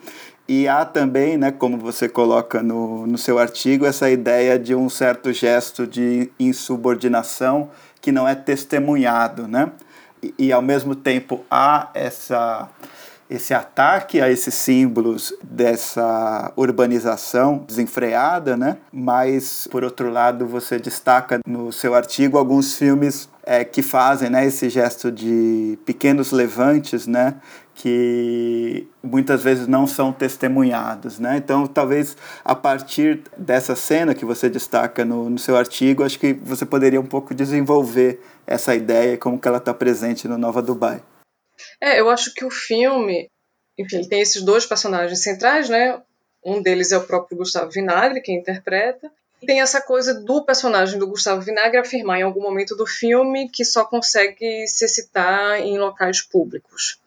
E 0.48 0.66
há 0.66 0.84
também, 0.84 1.36
né, 1.36 1.52
como 1.52 1.78
você 1.78 2.08
coloca 2.08 2.60
no, 2.60 3.06
no 3.06 3.16
seu 3.16 3.38
artigo, 3.38 3.86
essa 3.86 4.10
ideia 4.10 4.58
de 4.58 4.74
um 4.74 4.88
certo 4.88 5.32
gesto 5.32 5.86
de 5.86 6.28
insubordinação 6.40 7.70
que 8.00 8.12
não 8.12 8.26
é 8.26 8.34
testemunhado, 8.34 9.46
né? 9.46 9.70
E, 10.22 10.34
e 10.38 10.52
ao 10.52 10.62
mesmo 10.62 10.94
tempo 10.94 11.44
há 11.50 11.90
essa 11.94 12.68
esse 13.30 13.54
ataque 13.54 14.20
a 14.20 14.28
esses 14.28 14.52
símbolos 14.54 15.32
dessa 15.40 16.52
urbanização 16.56 17.58
desenfreada, 17.58 18.56
né? 18.56 18.78
Mas 18.92 19.68
por 19.70 19.84
outro 19.84 20.10
lado 20.10 20.48
você 20.48 20.80
destaca 20.80 21.38
no 21.46 21.70
seu 21.72 21.94
artigo 21.94 22.36
alguns 22.36 22.76
filmes 22.76 23.28
é, 23.44 23.64
que 23.64 23.82
fazem, 23.82 24.28
né, 24.28 24.44
esse 24.44 24.68
gesto 24.68 25.12
de 25.12 25.78
pequenos 25.86 26.32
levantes, 26.32 27.06
né? 27.06 27.36
Que 27.80 28.86
muitas 29.02 29.42
vezes 29.42 29.66
não 29.66 29.86
são 29.86 30.12
testemunhados, 30.12 31.18
né? 31.18 31.38
Então, 31.38 31.66
talvez 31.66 32.14
a 32.44 32.54
partir 32.54 33.22
dessa 33.38 33.74
cena 33.74 34.14
que 34.14 34.22
você 34.22 34.50
destaca 34.50 35.02
no, 35.02 35.30
no 35.30 35.38
seu 35.38 35.56
artigo, 35.56 36.04
acho 36.04 36.18
que 36.18 36.34
você 36.34 36.66
poderia 36.66 37.00
um 37.00 37.06
pouco 37.06 37.34
desenvolver 37.34 38.20
essa 38.46 38.74
ideia 38.74 39.16
como 39.16 39.40
que 39.40 39.48
ela 39.48 39.56
está 39.56 39.72
presente 39.72 40.28
no 40.28 40.36
Nova 40.36 40.60
Dubai. 40.60 41.02
É, 41.80 41.98
eu 41.98 42.10
acho 42.10 42.34
que 42.34 42.44
o 42.44 42.50
filme, 42.50 43.30
enfim, 43.78 44.06
tem 44.06 44.20
esses 44.20 44.42
dois 44.42 44.66
personagens 44.66 45.22
centrais, 45.22 45.70
né? 45.70 45.98
Um 46.44 46.60
deles 46.60 46.92
é 46.92 46.98
o 46.98 47.06
próprio 47.06 47.38
Gustavo 47.38 47.70
Vinagre, 47.70 48.20
que 48.20 48.30
interpreta, 48.30 49.10
e 49.40 49.46
tem 49.46 49.62
essa 49.62 49.80
coisa 49.80 50.12
do 50.12 50.44
personagem 50.44 50.98
do 50.98 51.08
Gustavo 51.08 51.40
Vinagre 51.40 51.78
afirmar 51.78 52.20
em 52.20 52.24
algum 52.24 52.42
momento 52.42 52.76
do 52.76 52.86
filme 52.86 53.48
que 53.48 53.64
só 53.64 53.86
consegue 53.86 54.66
se 54.66 54.86
citar 54.86 55.60
em 55.60 55.78
locais 55.78 56.20
públicos. 56.20 57.00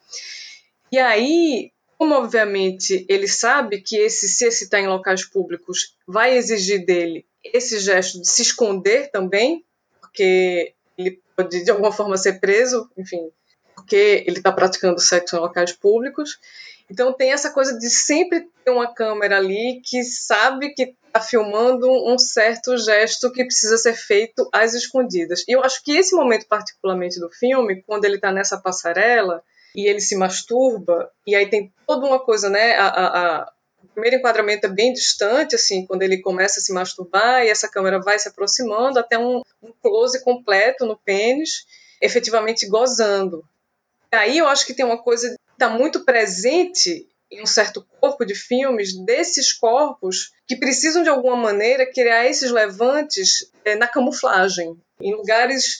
E 0.93 0.99
aí, 0.99 1.71
como 1.97 2.13
obviamente 2.13 3.03
ele 3.09 3.27
sabe 3.27 3.81
que 3.81 3.97
esse 3.97 4.27
se 4.27 4.45
excitar 4.45 4.79
em 4.79 4.87
locais 4.87 5.25
públicos 5.25 5.97
vai 6.07 6.37
exigir 6.37 6.85
dele 6.85 7.25
esse 7.43 7.79
gesto 7.79 8.21
de 8.21 8.29
se 8.29 8.43
esconder 8.43 9.09
também, 9.09 9.65
porque 9.99 10.75
ele 10.95 11.19
pode 11.35 11.63
de 11.63 11.71
alguma 11.71 11.91
forma 11.91 12.15
ser 12.15 12.39
preso, 12.39 12.87
enfim, 12.95 13.31
porque 13.73 14.23
ele 14.27 14.37
está 14.37 14.51
praticando 14.51 14.99
sexo 14.99 15.35
em 15.35 15.39
locais 15.39 15.71
públicos. 15.71 16.39
Então 16.87 17.11
tem 17.11 17.31
essa 17.31 17.49
coisa 17.49 17.75
de 17.75 17.89
sempre 17.89 18.47
ter 18.63 18.69
uma 18.69 18.93
câmera 18.93 19.37
ali 19.37 19.81
que 19.83 20.03
sabe 20.03 20.75
que 20.75 20.93
está 21.07 21.19
filmando 21.19 21.89
um 21.89 22.19
certo 22.19 22.77
gesto 22.77 23.31
que 23.31 23.43
precisa 23.43 23.77
ser 23.79 23.95
feito 23.95 24.47
às 24.53 24.75
escondidas. 24.75 25.43
E 25.47 25.53
eu 25.53 25.63
acho 25.63 25.83
que 25.83 25.97
esse 25.97 26.15
momento 26.15 26.45
particularmente 26.47 27.19
do 27.19 27.31
filme, 27.31 27.81
quando 27.81 28.05
ele 28.05 28.17
está 28.17 28.31
nessa 28.31 28.59
passarela, 28.59 29.43
e 29.75 29.87
ele 29.87 29.99
se 29.99 30.15
masturba, 30.15 31.11
e 31.25 31.35
aí 31.35 31.49
tem 31.49 31.73
toda 31.87 32.05
uma 32.05 32.19
coisa, 32.19 32.49
né? 32.49 32.73
A, 32.77 32.87
a, 32.87 33.05
a, 33.05 33.53
o 33.83 33.87
primeiro 33.87 34.17
enquadramento 34.17 34.67
é 34.67 34.69
bem 34.69 34.93
distante, 34.93 35.55
assim, 35.55 35.85
quando 35.85 36.03
ele 36.03 36.21
começa 36.21 36.59
a 36.59 36.63
se 36.63 36.71
masturbar, 36.71 37.43
e 37.43 37.49
essa 37.49 37.67
câmera 37.67 37.99
vai 37.99 38.17
se 38.19 38.27
aproximando 38.27 38.99
até 38.99 39.17
um, 39.17 39.41
um 39.61 39.71
close 39.81 40.23
completo 40.23 40.85
no 40.85 40.97
pênis, 40.97 41.65
efetivamente 42.01 42.67
gozando. 42.67 43.43
Aí 44.11 44.37
eu 44.37 44.47
acho 44.47 44.65
que 44.65 44.73
tem 44.73 44.85
uma 44.85 45.01
coisa 45.01 45.29
que 45.29 45.35
está 45.53 45.69
muito 45.69 46.05
presente 46.05 47.07
em 47.31 47.41
um 47.41 47.47
certo 47.47 47.85
corpo 47.99 48.23
de 48.23 48.35
filmes 48.35 48.93
desses 49.05 49.51
corpos 49.51 50.31
que 50.47 50.55
precisam 50.55 51.01
de 51.01 51.09
alguma 51.09 51.35
maneira 51.35 51.91
criar 51.91 52.27
esses 52.27 52.51
levantes 52.51 53.49
é, 53.65 53.75
na 53.75 53.87
camuflagem, 53.87 54.77
em 55.01 55.15
lugares 55.15 55.79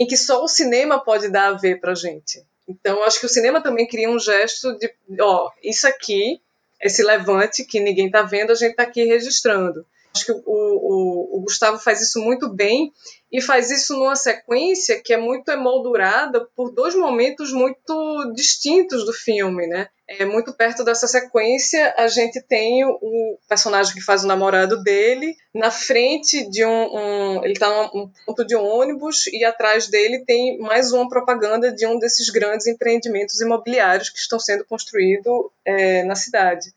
em 0.00 0.06
que 0.06 0.16
só 0.16 0.42
o 0.42 0.48
cinema 0.48 0.98
pode 1.02 1.28
dar 1.28 1.48
a 1.48 1.58
ver 1.58 1.80
para 1.80 1.94
gente. 1.94 2.42
Então, 2.68 3.02
acho 3.04 3.20
que 3.20 3.26
o 3.26 3.28
cinema 3.28 3.62
também 3.62 3.86
cria 3.86 4.10
um 4.10 4.18
gesto 4.18 4.76
de, 4.78 4.92
ó, 5.20 5.50
isso 5.62 5.86
aqui 5.86 6.40
esse 6.80 7.02
levante 7.02 7.64
que 7.64 7.80
ninguém 7.80 8.06
está 8.06 8.22
vendo, 8.22 8.52
a 8.52 8.54
gente 8.54 8.72
está 8.72 8.82
aqui 8.82 9.04
registrando. 9.04 9.84
Acho 10.14 10.26
que 10.26 10.32
o, 10.32 10.42
o, 10.46 11.38
o, 11.38 11.40
Gustavo 11.42 11.78
faz 11.78 12.00
isso 12.00 12.20
muito 12.20 12.48
bem 12.48 12.92
e 13.30 13.40
faz 13.40 13.70
isso 13.70 13.96
numa 13.96 14.14
sequência 14.14 15.00
que 15.02 15.12
é 15.12 15.16
muito 15.16 15.50
emoldurada 15.50 16.46
por 16.54 16.72
dois 16.72 16.94
momentos 16.94 17.52
muito 17.52 18.32
distintos 18.34 19.04
do 19.04 19.12
filme, 19.12 19.66
né? 19.66 19.88
É 20.08 20.24
muito 20.24 20.52
perto 20.52 20.84
dessa 20.84 21.08
sequência 21.08 21.92
a 21.96 22.06
gente 22.06 22.40
tem 22.40 22.84
o 22.84 23.38
personagem 23.48 23.92
que 23.92 24.00
faz 24.00 24.22
o 24.22 24.28
namorado 24.28 24.80
dele 24.80 25.36
na 25.52 25.68
frente 25.68 26.48
de 26.48 26.64
um, 26.64 26.96
um 26.96 27.44
ele 27.44 27.54
está 27.54 27.68
num 27.92 28.08
ponto 28.24 28.46
de 28.46 28.54
ônibus 28.54 29.26
e 29.26 29.44
atrás 29.44 29.88
dele 29.88 30.24
tem 30.24 30.58
mais 30.58 30.92
uma 30.92 31.08
propaganda 31.08 31.72
de 31.72 31.84
um 31.86 31.98
desses 31.98 32.30
grandes 32.30 32.68
empreendimentos 32.68 33.40
imobiliários 33.40 34.08
que 34.08 34.18
estão 34.18 34.38
sendo 34.38 34.64
construídos 34.64 35.50
é, 35.64 36.04
na 36.04 36.14
cidade. 36.14 36.72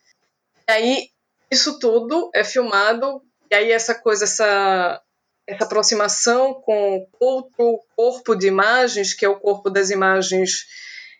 E 0.68 0.72
aí 0.72 1.10
isso 1.52 1.78
tudo 1.78 2.32
é 2.34 2.43
filmado 2.43 3.22
e 3.52 3.56
aí 3.56 3.72
essa 3.72 3.95
coisa, 3.95 4.26
essa, 4.26 5.02
essa 5.50 5.64
aproximação 5.64 6.54
com 6.54 7.08
outro 7.20 7.82
corpo 7.95 8.36
de 8.36 8.47
imagens, 8.47 9.14
que 9.14 9.26
é 9.26 9.30
o 9.30 9.39
corpo 9.39 9.70
das 9.70 9.89
imagens 9.89 10.68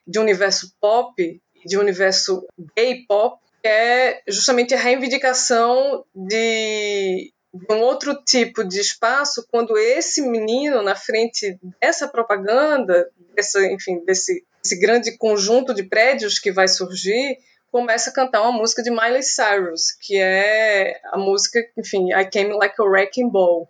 de 0.06 0.20
universo 0.20 0.72
pop, 0.80 1.42
de 1.66 1.78
universo 1.78 2.46
gay 2.78 3.06
pop, 3.08 3.42
que 3.62 3.68
é 3.68 4.22
justamente 4.28 4.76
a 4.76 4.78
reivindicação 4.80 6.06
de, 6.16 7.34
de 7.52 7.74
um 7.74 7.82
outro 7.82 8.24
tipo 8.24 8.64
de 8.64 8.80
espaço 8.80 9.46
quando 9.52 9.76
esse 9.78 10.22
menino 10.22 10.84
na 10.84 10.96
frente 10.96 11.58
dessa 11.82 12.08
propaganda, 12.08 13.10
dessa, 13.36 13.66
enfim, 13.66 14.06
desse, 14.06 14.46
desse 14.62 14.80
grande 14.80 15.18
conjunto 15.18 15.74
de 15.74 15.84
prédios 15.84 16.38
que 16.38 16.52
vai 16.52 16.68
surgir, 16.68 17.40
começa 17.72 18.12
a 18.12 18.14
cantar 18.14 18.44
uma 18.44 18.52
música 18.52 18.84
de 18.84 18.92
Miley 18.92 19.24
Cyrus, 19.24 19.92
que 20.00 20.18
é 20.18 21.02
a 21.12 21.18
música, 21.18 21.60
enfim, 21.76 22.14
I 22.14 22.26
Came 22.30 22.54
Like 22.54 22.76
a 22.80 22.84
Wrecking 22.84 23.30
Ball. 23.30 23.68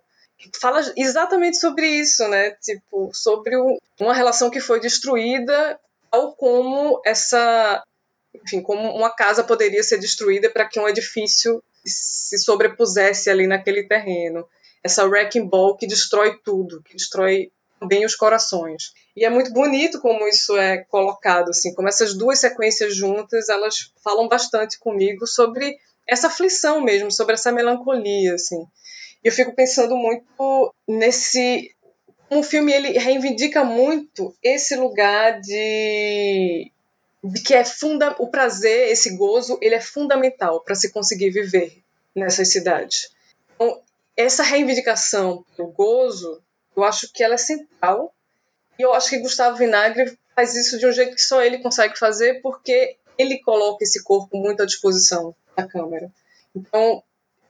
Fala 0.60 0.80
exatamente 0.96 1.58
sobre 1.58 1.86
isso, 1.86 2.26
né? 2.28 2.50
Tipo, 2.62 3.10
sobre 3.12 3.56
uma 4.00 4.14
relação 4.14 4.50
que 4.50 4.60
foi 4.60 4.80
destruída, 4.80 5.78
tal 6.10 6.34
como 6.34 7.00
essa, 7.04 7.82
enfim, 8.34 8.62
como 8.62 8.94
uma 8.94 9.10
casa 9.10 9.44
poderia 9.44 9.82
ser 9.82 9.98
destruída 9.98 10.50
para 10.50 10.66
que 10.66 10.80
um 10.80 10.88
edifício 10.88 11.62
se 11.84 12.38
sobrepusesse 12.38 13.30
ali 13.30 13.46
naquele 13.46 13.84
terreno. 13.84 14.46
Essa 14.82 15.04
wrecking 15.04 15.46
ball 15.46 15.76
que 15.76 15.86
destrói 15.86 16.38
tudo, 16.42 16.82
que 16.82 16.94
destrói 16.94 17.50
bem 17.86 18.04
os 18.04 18.14
corações. 18.14 18.92
E 19.16 19.24
é 19.24 19.30
muito 19.30 19.52
bonito 19.52 20.00
como 20.00 20.26
isso 20.26 20.56
é 20.56 20.78
colocado, 20.84 21.50
assim, 21.50 21.74
como 21.74 21.88
essas 21.88 22.14
duas 22.14 22.38
sequências 22.38 22.94
juntas, 22.94 23.48
elas 23.48 23.92
falam 24.02 24.28
bastante 24.28 24.78
comigo 24.78 25.26
sobre 25.26 25.76
essa 26.06 26.26
aflição 26.26 26.80
mesmo, 26.80 27.10
sobre 27.10 27.34
essa 27.34 27.52
melancolia, 27.52 28.34
assim. 28.34 28.64
E 29.22 29.28
eu 29.28 29.32
fico 29.32 29.52
pensando 29.54 29.96
muito 29.96 30.74
nesse 30.88 31.74
o 32.30 32.42
filme 32.44 32.72
ele 32.72 32.96
reivindica 32.96 33.64
muito 33.64 34.32
esse 34.40 34.76
lugar 34.76 35.40
de, 35.40 36.70
de 37.24 37.42
que 37.42 37.54
é 37.54 37.64
funda 37.64 38.14
o 38.20 38.28
prazer, 38.28 38.88
esse 38.88 39.16
gozo, 39.16 39.58
ele 39.60 39.74
é 39.74 39.80
fundamental 39.80 40.60
para 40.60 40.76
se 40.76 40.92
conseguir 40.92 41.30
viver 41.30 41.82
nessas 42.14 42.52
cidades. 42.52 43.10
Então, 43.56 43.82
essa 44.16 44.44
reivindicação 44.44 45.44
do 45.56 45.66
gozo 45.66 46.40
eu 46.76 46.84
acho 46.84 47.12
que 47.12 47.22
ela 47.22 47.34
é 47.34 47.38
central. 47.38 48.12
E 48.78 48.82
eu 48.82 48.94
acho 48.94 49.10
que 49.10 49.18
Gustavo 49.18 49.56
Vinagre 49.56 50.16
faz 50.34 50.54
isso 50.54 50.78
de 50.78 50.86
um 50.86 50.92
jeito 50.92 51.14
que 51.14 51.22
só 51.22 51.42
ele 51.42 51.58
consegue 51.58 51.98
fazer, 51.98 52.40
porque 52.40 52.96
ele 53.18 53.38
coloca 53.40 53.84
esse 53.84 54.02
corpo 54.02 54.36
muito 54.36 54.62
à 54.62 54.66
disposição 54.66 55.34
da 55.54 55.66
câmera. 55.66 56.10
Então, 56.54 57.02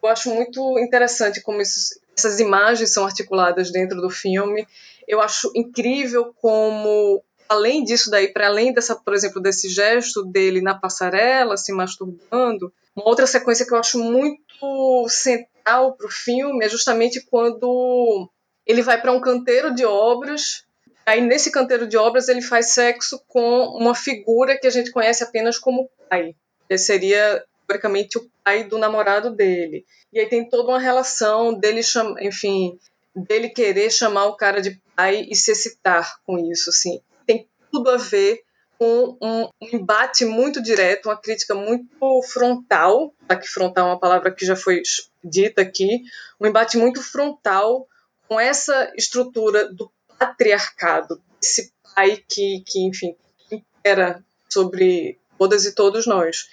eu 0.02 0.08
acho 0.08 0.34
muito 0.34 0.78
interessante 0.78 1.40
como 1.42 1.60
esses, 1.60 2.00
essas 2.16 2.40
imagens 2.40 2.92
são 2.92 3.04
articuladas 3.04 3.70
dentro 3.70 4.00
do 4.00 4.10
filme. 4.10 4.66
Eu 5.06 5.20
acho 5.20 5.50
incrível 5.54 6.34
como, 6.40 7.22
além 7.48 7.84
disso 7.84 8.10
daí, 8.10 8.28
para 8.28 8.46
além 8.46 8.72
dessa, 8.72 8.94
por 8.96 9.14
exemplo, 9.14 9.40
desse 9.40 9.68
gesto 9.68 10.24
dele 10.24 10.60
na 10.60 10.74
passarela, 10.74 11.56
se 11.56 11.72
masturbando, 11.72 12.72
uma 12.94 13.08
outra 13.08 13.26
sequência 13.26 13.66
que 13.66 13.72
eu 13.72 13.78
acho 13.78 13.98
muito 13.98 15.08
central 15.08 15.94
para 15.94 16.06
o 16.06 16.10
filme 16.10 16.64
é 16.64 16.68
justamente 16.68 17.20
quando 17.20 18.28
ele 18.66 18.82
vai 18.82 19.00
para 19.00 19.12
um 19.12 19.20
canteiro 19.20 19.74
de 19.74 19.84
obras. 19.84 20.64
Aí 21.06 21.20
nesse 21.20 21.50
canteiro 21.50 21.86
de 21.86 21.96
obras 21.96 22.28
ele 22.28 22.42
faz 22.42 22.72
sexo 22.72 23.22
com 23.26 23.64
uma 23.76 23.94
figura 23.94 24.58
que 24.58 24.66
a 24.66 24.70
gente 24.70 24.90
conhece 24.90 25.24
apenas 25.24 25.58
como 25.58 25.88
pai. 26.08 26.34
Ele 26.68 26.78
seria 26.78 27.44
teoricamente 27.70 28.18
o 28.18 28.28
pai 28.44 28.64
do 28.64 28.78
namorado 28.78 29.30
dele. 29.30 29.84
E 30.12 30.18
aí 30.18 30.28
tem 30.28 30.48
toda 30.48 30.70
uma 30.70 30.78
relação 30.78 31.54
dele, 31.54 31.80
enfim, 32.20 32.78
dele 33.14 33.48
querer 33.48 33.90
chamar 33.90 34.26
o 34.26 34.36
cara 34.36 34.60
de 34.60 34.80
pai 34.96 35.26
e 35.30 35.36
se 35.36 35.52
excitar 35.52 36.18
com 36.26 36.38
isso, 36.38 36.70
assim. 36.70 37.00
Tem 37.24 37.48
tudo 37.70 37.90
a 37.90 37.96
ver 37.96 38.42
com 38.76 39.16
um, 39.22 39.48
embate 39.60 40.24
muito 40.24 40.60
direto, 40.60 41.06
uma 41.06 41.16
crítica 41.16 41.54
muito 41.54 42.22
frontal, 42.22 43.14
tá 43.28 43.36
que 43.36 43.46
frontal 43.46 43.88
é 43.88 43.90
uma 43.90 44.00
palavra 44.00 44.32
que 44.32 44.44
já 44.44 44.56
foi 44.56 44.82
dita 45.22 45.62
aqui, 45.62 46.02
um 46.40 46.46
embate 46.46 46.78
muito 46.78 47.02
frontal 47.02 47.86
com 48.26 48.40
essa 48.40 48.90
estrutura 48.96 49.72
do 49.72 49.92
patriarcado, 50.18 51.22
esse 51.42 51.72
pai 51.94 52.22
que, 52.28 52.64
que 52.66 52.86
enfim, 52.86 53.14
era 53.84 54.24
sobre 54.48 55.18
todas 55.38 55.66
e 55.66 55.74
todos 55.74 56.06
nós. 56.06 56.48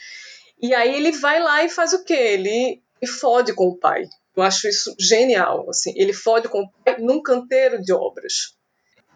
E 0.62 0.74
aí 0.74 0.96
ele 0.96 1.12
vai 1.12 1.40
lá 1.40 1.64
e 1.64 1.70
faz 1.70 1.94
o 1.94 2.04
quê? 2.04 2.14
Ele, 2.14 2.82
fode 3.20 3.54
com 3.54 3.68
o 3.68 3.78
pai. 3.78 4.06
Eu 4.36 4.44
acho 4.44 4.68
isso 4.68 4.96
genial, 5.00 5.70
assim. 5.70 5.94
Ele 5.96 6.14
fode 6.14 6.48
com 6.48 6.62
o 6.62 6.70
pai 6.84 6.98
num 7.00 7.22
canteiro 7.22 7.82
de 7.82 7.94
obras. 7.94 8.56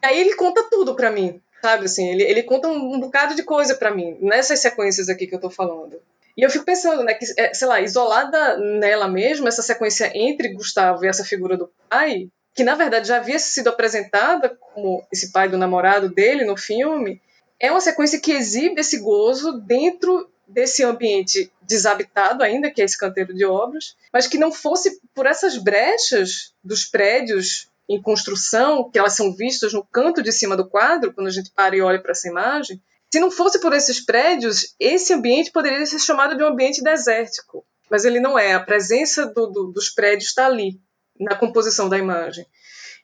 E 0.03 0.05
aí 0.05 0.19
ele 0.19 0.35
conta 0.35 0.67
tudo 0.69 0.95
para 0.95 1.11
mim, 1.11 1.41
sabe? 1.61 1.85
Assim, 1.85 2.07
ele, 2.09 2.23
ele 2.23 2.43
conta 2.43 2.67
um, 2.67 2.95
um 2.95 2.99
bocado 2.99 3.35
de 3.35 3.43
coisa 3.43 3.75
para 3.75 3.91
mim, 3.91 4.17
nessas 4.19 4.59
sequências 4.59 5.09
aqui 5.09 5.27
que 5.27 5.35
eu 5.35 5.39
tô 5.39 5.49
falando. 5.49 6.01
E 6.37 6.43
eu 6.43 6.49
fico 6.49 6.65
pensando, 6.65 7.03
né, 7.03 7.13
que, 7.13 7.25
é, 7.37 7.53
sei 7.53 7.67
lá, 7.67 7.81
isolada 7.81 8.57
nela 8.57 9.07
mesma, 9.07 9.49
essa 9.49 9.61
sequência 9.61 10.11
entre 10.15 10.53
Gustavo 10.53 11.03
e 11.03 11.07
essa 11.07 11.25
figura 11.25 11.57
do 11.57 11.71
pai, 11.89 12.29
que 12.53 12.63
na 12.63 12.75
verdade 12.75 13.07
já 13.07 13.17
havia 13.17 13.37
sido 13.37 13.69
apresentada 13.69 14.49
como 14.49 15.05
esse 15.11 15.31
pai 15.31 15.49
do 15.49 15.57
namorado 15.57 16.09
dele 16.09 16.45
no 16.45 16.57
filme, 16.57 17.21
é 17.59 17.69
uma 17.69 17.81
sequência 17.81 18.19
que 18.19 18.31
exibe 18.31 18.81
esse 18.81 18.99
gozo 18.99 19.59
dentro 19.61 20.30
desse 20.51 20.83
ambiente 20.83 21.51
desabitado 21.61 22.43
ainda, 22.43 22.69
que 22.69 22.81
é 22.81 22.85
esse 22.85 22.97
canteiro 22.97 23.33
de 23.33 23.45
obras, 23.45 23.95
mas 24.11 24.27
que 24.27 24.37
não 24.37 24.51
fosse 24.51 24.99
por 25.13 25.25
essas 25.25 25.57
brechas 25.57 26.53
dos 26.63 26.85
prédios 26.85 27.69
em 27.89 28.01
construção, 28.01 28.89
que 28.89 28.99
elas 28.99 29.15
são 29.15 29.33
vistas 29.33 29.73
no 29.73 29.83
canto 29.83 30.21
de 30.21 30.31
cima 30.31 30.55
do 30.55 30.67
quadro, 30.67 31.13
quando 31.13 31.27
a 31.27 31.31
gente 31.31 31.51
para 31.51 31.75
e 31.75 31.81
olha 31.81 32.01
para 32.01 32.11
essa 32.11 32.27
imagem, 32.27 32.81
se 33.11 33.19
não 33.19 33.29
fosse 33.29 33.59
por 33.59 33.73
esses 33.73 34.03
prédios, 34.03 34.73
esse 34.79 35.13
ambiente 35.13 35.51
poderia 35.51 35.85
ser 35.85 35.99
chamado 35.99 36.37
de 36.37 36.43
um 36.43 36.47
ambiente 36.47 36.81
desértico. 36.81 37.65
Mas 37.89 38.05
ele 38.05 38.21
não 38.21 38.39
é. 38.39 38.53
A 38.53 38.59
presença 38.59 39.25
do, 39.25 39.47
do, 39.47 39.71
dos 39.73 39.89
prédios 39.89 40.29
está 40.29 40.45
ali 40.45 40.79
na 41.19 41.35
composição 41.35 41.89
da 41.89 41.97
imagem. 41.97 42.45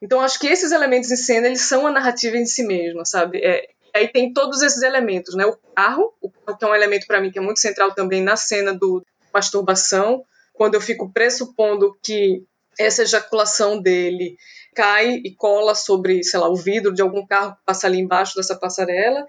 Então 0.02 0.22
acho 0.22 0.40
que 0.40 0.48
esses 0.48 0.72
elementos 0.72 1.12
em 1.12 1.18
cena 1.18 1.48
eles 1.48 1.62
são 1.62 1.86
a 1.86 1.92
narrativa 1.92 2.38
em 2.38 2.46
si 2.46 2.64
mesma, 2.64 3.04
sabe? 3.04 3.40
É, 3.44 3.68
aí 3.98 4.08
tem 4.08 4.34
todos 4.34 4.62
esses 4.62 4.82
elementos, 4.82 5.36
né? 5.36 5.46
O 5.46 5.58
carro, 5.76 6.14
o 6.22 6.30
carro 6.30 6.58
que 6.58 6.66
é 6.66 6.68
um 6.68 6.76
elemento 6.76 7.06
para 7.08 7.22
mim 7.22 7.32
que 7.32 7.40
é 7.40 7.42
muito 7.42 7.60
central 7.60 7.94
também 7.94 8.22
na 8.22 8.36
cena 8.36 8.74
do 8.74 9.06
masturbação, 9.34 10.24
quando 10.54 10.76
eu 10.76 10.82
fico 10.82 11.12
pressupondo 11.12 11.96
que 12.04 12.44
essa 12.80 13.04
ejaculação 13.04 13.82
dele 13.82 14.38
cai 14.76 15.22
e 15.24 15.34
cola 15.36 15.74
sobre, 15.74 16.24
sei 16.24 16.40
lá, 16.40 16.50
o 16.50 16.56
vidro 16.56 16.94
de 16.94 17.02
algum 17.02 17.26
carro 17.26 17.56
que 17.56 17.62
passa 17.66 17.88
ali 17.88 18.00
embaixo 18.00 18.36
dessa 18.36 18.56
passarela. 18.56 19.26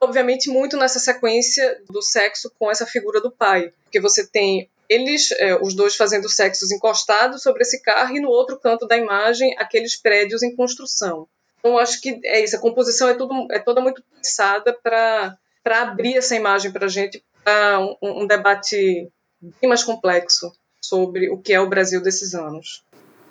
Obviamente, 0.00 0.50
muito 0.50 0.76
nessa 0.76 0.98
sequência 0.98 1.80
do 1.88 2.02
sexo 2.02 2.52
com 2.58 2.70
essa 2.70 2.86
figura 2.86 3.20
do 3.20 3.30
pai, 3.30 3.72
porque 3.84 4.00
você 4.00 4.26
tem 4.26 4.68
eles, 4.88 5.30
é, 5.32 5.54
os 5.56 5.74
dois 5.74 5.96
fazendo 5.96 6.28
sexos 6.28 6.70
encostados 6.70 7.42
sobre 7.42 7.62
esse 7.62 7.80
carro 7.80 8.16
e 8.16 8.20
no 8.20 8.28
outro 8.28 8.58
canto 8.58 8.86
da 8.86 8.96
imagem 8.96 9.54
aqueles 9.58 9.96
prédios 9.96 10.42
em 10.42 10.54
construção. 10.54 11.26
Então 11.62 11.78
acho 11.78 12.00
que 12.00 12.20
é 12.24 12.42
isso, 12.42 12.56
a 12.56 12.60
composição 12.60 13.08
é, 13.08 13.14
tudo, 13.14 13.46
é 13.52 13.60
toda 13.60 13.80
muito 13.80 14.02
pensada 14.16 14.76
para 14.82 15.38
abrir 15.64 16.16
essa 16.16 16.34
imagem 16.34 16.72
para 16.72 16.86
a 16.86 16.88
gente 16.88 17.22
para 17.44 17.78
um, 17.78 18.22
um 18.22 18.26
debate 18.26 19.08
bem 19.40 19.68
mais 19.68 19.84
complexo 19.84 20.52
sobre 20.80 21.30
o 21.30 21.38
que 21.38 21.52
é 21.52 21.60
o 21.60 21.68
Brasil 21.68 22.02
desses 22.02 22.34
anos. 22.34 22.84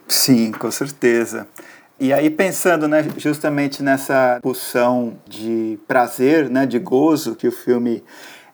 Sim, 0.07 0.53
com 0.53 0.71
certeza. 0.71 1.45
E 1.99 2.13
aí 2.13 2.29
pensando 2.29 2.87
né, 2.87 3.05
justamente 3.17 3.83
nessa 3.83 4.39
pulsão 4.41 5.19
de 5.27 5.77
prazer, 5.85 6.49
né, 6.49 6.65
de 6.65 6.79
gozo 6.79 7.35
que 7.35 7.47
o 7.47 7.51
filme 7.51 8.01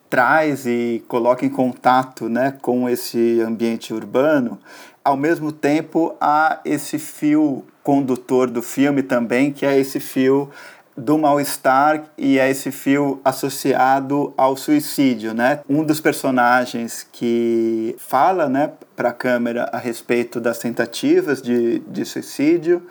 traz 0.09 0.65
e 0.65 1.03
coloca 1.07 1.45
em 1.45 1.49
contato 1.49 2.27
né, 2.27 2.57
com 2.61 2.89
esse 2.89 3.39
ambiente 3.41 3.93
urbano, 3.93 4.59
ao 5.03 5.15
mesmo 5.15 5.51
tempo 5.51 6.15
há 6.19 6.59
esse 6.65 6.97
fio 6.97 7.63
condutor 7.87 8.49
do 8.49 8.61
filme 8.61 9.01
também, 9.01 9.49
que 9.49 9.65
é 9.65 9.79
esse 9.79 9.97
fio 9.97 10.49
do 10.97 11.17
mal-estar 11.17 12.03
e 12.17 12.37
é 12.37 12.49
esse 12.51 12.69
fio 12.69 13.21
associado 13.23 14.33
ao 14.35 14.57
suicídio, 14.57 15.33
né? 15.33 15.61
Um 15.69 15.85
dos 15.85 16.01
personagens 16.01 17.07
que 17.09 17.95
fala, 17.97 18.49
né, 18.49 18.71
para 18.93 19.07
a 19.09 19.13
câmera 19.13 19.69
a 19.71 19.77
respeito 19.77 20.41
das 20.41 20.59
tentativas 20.59 21.41
de, 21.41 21.79
de 21.79 22.03
suicídio 22.03 22.85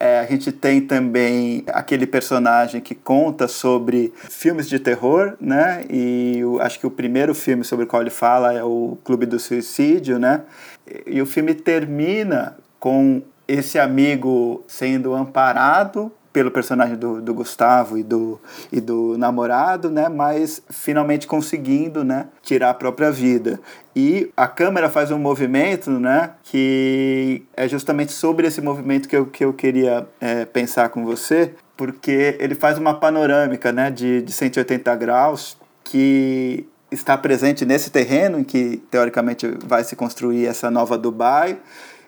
é, 0.00 0.18
a 0.18 0.24
gente 0.24 0.50
tem 0.50 0.80
também 0.80 1.62
aquele 1.68 2.06
personagem 2.06 2.80
que 2.80 2.94
conta 2.94 3.46
sobre 3.46 4.12
filmes 4.30 4.66
de 4.66 4.78
terror, 4.78 5.36
né? 5.38 5.84
E 5.90 6.40
acho 6.60 6.80
que 6.80 6.86
o 6.86 6.90
primeiro 6.90 7.34
filme 7.34 7.62
sobre 7.64 7.84
o 7.84 7.86
qual 7.86 8.00
ele 8.00 8.10
fala 8.10 8.54
é 8.54 8.64
o 8.64 8.96
Clube 9.04 9.26
do 9.26 9.38
Suicídio, 9.38 10.18
né? 10.18 10.40
E, 10.88 11.18
e 11.18 11.22
o 11.22 11.26
filme 11.26 11.52
termina 11.52 12.56
com 12.80 13.20
esse 13.50 13.78
amigo 13.78 14.62
sendo 14.68 15.14
amparado 15.14 16.12
pelo 16.32 16.50
personagem 16.50 16.96
do, 16.96 17.20
do 17.20 17.34
Gustavo 17.34 17.98
e 17.98 18.04
do, 18.04 18.40
e 18.70 18.80
do 18.80 19.18
namorado, 19.18 19.90
né? 19.90 20.08
Mas 20.08 20.62
finalmente 20.70 21.26
conseguindo, 21.26 22.04
né? 22.04 22.26
Tirar 22.42 22.70
a 22.70 22.74
própria 22.74 23.10
vida. 23.10 23.58
E 23.96 24.30
a 24.36 24.46
câmera 24.46 24.88
faz 24.88 25.10
um 25.10 25.18
movimento, 25.18 25.90
né? 25.90 26.30
Que 26.44 27.42
é 27.56 27.66
justamente 27.66 28.12
sobre 28.12 28.46
esse 28.46 28.60
movimento 28.60 29.08
que 29.08 29.16
eu, 29.16 29.26
que 29.26 29.44
eu 29.44 29.52
queria 29.52 30.06
é, 30.20 30.44
pensar 30.44 30.88
com 30.90 31.04
você, 31.04 31.52
porque 31.76 32.36
ele 32.38 32.54
faz 32.54 32.78
uma 32.78 32.94
panorâmica, 32.94 33.72
né? 33.72 33.90
De, 33.90 34.22
de 34.22 34.32
180 34.32 34.94
graus 34.94 35.58
que 35.82 36.64
está 36.92 37.16
presente 37.16 37.64
nesse 37.64 37.90
terreno 37.90 38.38
em 38.38 38.44
que 38.44 38.82
teoricamente 38.90 39.46
vai 39.64 39.82
se 39.84 39.94
construir 39.94 40.46
essa 40.46 40.70
nova 40.70 40.98
Dubai 40.98 41.58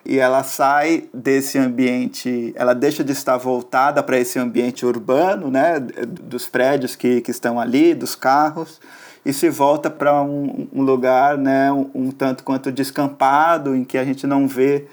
e 0.05 0.19
ela 0.19 0.43
sai 0.43 1.05
desse 1.13 1.57
ambiente, 1.57 2.53
ela 2.55 2.73
deixa 2.73 3.03
de 3.03 3.11
estar 3.11 3.37
voltada 3.37 4.03
para 4.03 4.17
esse 4.17 4.37
ambiente 4.37 4.85
urbano, 4.85 5.49
né, 5.49 5.79
dos 5.79 6.47
prédios 6.47 6.95
que, 6.95 7.21
que 7.21 7.31
estão 7.31 7.59
ali, 7.59 7.93
dos 7.93 8.15
carros, 8.15 8.81
e 9.25 9.31
se 9.31 9.49
volta 9.49 9.89
para 9.89 10.21
um, 10.21 10.67
um, 10.73 10.81
lugar, 10.81 11.37
né, 11.37 11.71
um, 11.71 11.89
um, 11.95 12.11
tanto 12.11 12.43
quanto 12.43 12.71
descampado, 12.71 13.75
em 13.75 13.85
que 13.85 13.97
a 13.97 14.03
gente 14.03 14.27
não 14.27 14.47
vê 14.47 14.85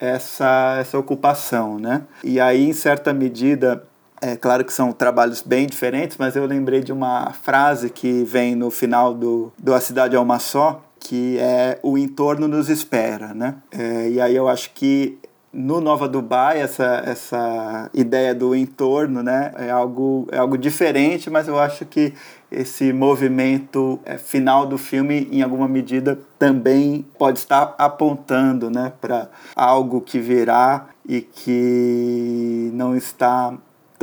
essa, 0.00 0.78
essa 0.80 0.98
ocupação, 0.98 1.78
né. 1.78 2.02
E 2.22 2.40
aí, 2.40 2.64
em 2.66 2.72
certa 2.72 3.12
medida, 3.12 3.84
é 4.22 4.36
claro 4.36 4.64
que 4.64 4.72
são 4.72 4.90
trabalhos 4.90 5.42
bem 5.42 5.66
diferentes, 5.66 6.16
mas 6.16 6.34
eu 6.34 6.46
lembrei 6.46 6.80
de 6.80 6.92
uma 6.92 7.32
frase 7.32 7.90
que 7.90 8.24
vem 8.24 8.54
no 8.54 8.70
final 8.70 9.12
do, 9.12 9.52
do 9.58 9.74
A 9.74 9.80
Cidade 9.80 10.16
é 10.16 10.18
Uma 10.18 10.38
Só, 10.38 10.82
que 11.04 11.38
é 11.38 11.78
o 11.82 11.98
entorno 11.98 12.48
nos 12.48 12.70
espera, 12.70 13.34
né? 13.34 13.56
É, 13.70 14.08
e 14.08 14.20
aí 14.20 14.34
eu 14.34 14.48
acho 14.48 14.72
que 14.72 15.18
no 15.52 15.80
Nova 15.80 16.08
Dubai 16.08 16.60
essa, 16.60 17.02
essa 17.06 17.90
ideia 17.94 18.34
do 18.34 18.56
entorno, 18.56 19.22
né, 19.22 19.52
é 19.56 19.70
algo 19.70 20.26
é 20.32 20.38
algo 20.38 20.58
diferente, 20.58 21.30
mas 21.30 21.46
eu 21.46 21.58
acho 21.58 21.84
que 21.84 22.14
esse 22.50 22.92
movimento 22.92 24.00
é, 24.04 24.16
final 24.16 24.66
do 24.66 24.78
filme, 24.78 25.28
em 25.30 25.42
alguma 25.42 25.68
medida, 25.68 26.18
também 26.38 27.04
pode 27.18 27.38
estar 27.38 27.74
apontando, 27.78 28.70
né, 28.70 28.92
para 29.00 29.28
algo 29.54 30.00
que 30.00 30.18
virá 30.18 30.86
e 31.06 31.20
que 31.20 32.70
não 32.72 32.96
está 32.96 33.54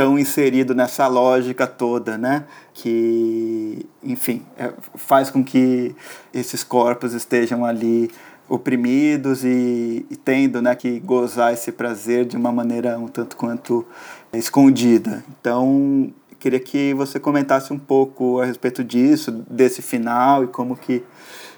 tão 0.02 0.18
inserido 0.18 0.74
nessa 0.74 1.06
lógica 1.06 1.68
toda, 1.68 2.18
né? 2.18 2.46
Que, 2.74 3.86
enfim, 4.02 4.44
é, 4.58 4.74
faz 4.96 5.30
com 5.30 5.44
que 5.44 5.96
esses 6.34 6.64
corpos 6.64 7.14
estejam 7.14 7.64
ali 7.64 8.10
oprimidos 8.50 9.44
e, 9.44 10.04
e, 10.10 10.16
tendo 10.16 10.60
né, 10.60 10.74
que 10.74 11.00
gozar 11.00 11.54
esse 11.54 11.72
prazer 11.72 12.26
de 12.26 12.36
uma 12.36 12.52
maneira 12.52 12.98
um 12.98 13.08
tanto 13.08 13.38
quanto 13.38 13.86
escondida. 14.34 15.24
Então, 15.40 16.12
queria 16.40 16.60
que 16.60 16.96
você 16.96 17.20
comentasse 17.20 17.72
um 17.72 17.78
pouco 17.78 18.42
a 18.42 18.46
respeito 18.46 18.84
disso, 18.84 19.32
desse 19.48 19.84
final 19.84 20.46
e 20.46 20.48
como 20.48 20.76
que 20.76 21.04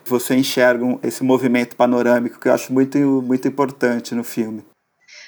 você 0.03 0.35
enxerga 0.35 0.99
esse 1.01 1.23
movimento 1.23 1.77
panorâmico 1.77 2.37
que 2.41 2.49
eu 2.49 2.53
acho 2.53 2.73
muito, 2.73 2.97
muito 2.97 3.47
importante 3.47 4.13
no 4.13 4.23
filme. 4.23 4.65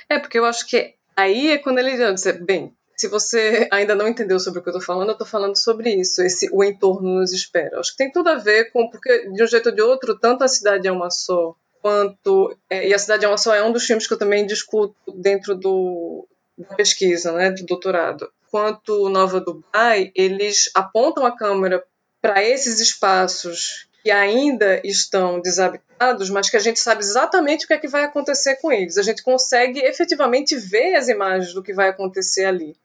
É, 0.09 0.19
porque 0.19 0.37
eu 0.37 0.43
acho 0.43 0.67
que 0.67 0.95
aí 1.15 1.51
é 1.51 1.57
quando 1.57 1.79
ele 1.79 1.95
diz, 1.95 2.25
bem, 2.41 2.73
se 2.95 3.07
você 3.07 3.67
ainda 3.71 3.93
não 3.93 4.07
entendeu 4.07 4.39
sobre 4.39 4.59
o 4.59 4.63
que 4.63 4.69
eu 4.69 4.77
estou 4.77 4.85
falando, 4.85 5.09
eu 5.09 5.13
estou 5.13 5.27
falando 5.27 5.57
sobre 5.57 5.93
isso, 5.93 6.21
esse 6.21 6.49
o 6.51 6.63
entorno 6.63 7.19
nos 7.19 7.33
espera. 7.33 7.79
Acho 7.79 7.91
que 7.91 7.97
tem 7.97 8.11
tudo 8.11 8.29
a 8.29 8.35
ver 8.35 8.71
com 8.71 8.89
porque 8.89 9.29
de 9.29 9.43
um 9.43 9.47
jeito 9.47 9.69
ou 9.69 9.75
de 9.75 9.81
outro, 9.81 10.17
tanto 10.17 10.43
a 10.43 10.47
cidade 10.47 10.87
é 10.87 10.91
uma 10.91 11.09
só, 11.09 11.55
quanto 11.81 12.57
é, 12.69 12.87
e 12.87 12.93
a 12.93 12.99
cidade 12.99 13.25
é 13.25 13.27
uma 13.27 13.37
só 13.37 13.53
é 13.53 13.63
um 13.63 13.71
dos 13.71 13.85
filmes 13.85 14.07
que 14.07 14.13
eu 14.13 14.17
também 14.17 14.45
discuto 14.45 14.95
dentro 15.13 15.55
do 15.55 16.27
da 16.57 16.73
pesquisa, 16.73 17.33
né, 17.33 17.51
do 17.51 17.65
doutorado. 17.65 18.31
Quanto 18.49 19.09
Nova 19.09 19.41
Dubai, 19.41 20.09
eles 20.15 20.71
apontam 20.73 21.25
a 21.25 21.35
câmera 21.35 21.83
para 22.21 22.41
esses 22.41 22.79
espaços 22.79 23.87
que 24.01 24.09
ainda 24.09 24.79
estão 24.85 25.41
desabitados, 25.41 26.29
mas 26.29 26.49
que 26.49 26.55
a 26.55 26.61
gente 26.61 26.79
sabe 26.79 27.01
exatamente 27.01 27.65
o 27.65 27.67
que 27.67 27.73
é 27.73 27.77
que 27.77 27.89
vai 27.89 28.03
acontecer 28.03 28.55
com 28.55 28.71
eles. 28.71 28.97
A 28.97 29.03
gente 29.03 29.21
consegue 29.21 29.79
efetivamente 29.79 30.55
ver 30.55 30.95
as 30.95 31.09
imagens 31.09 31.53
do 31.53 31.61
que 31.61 31.73
vai 31.73 31.89
acontecer 31.89 32.45
ali 32.45 32.77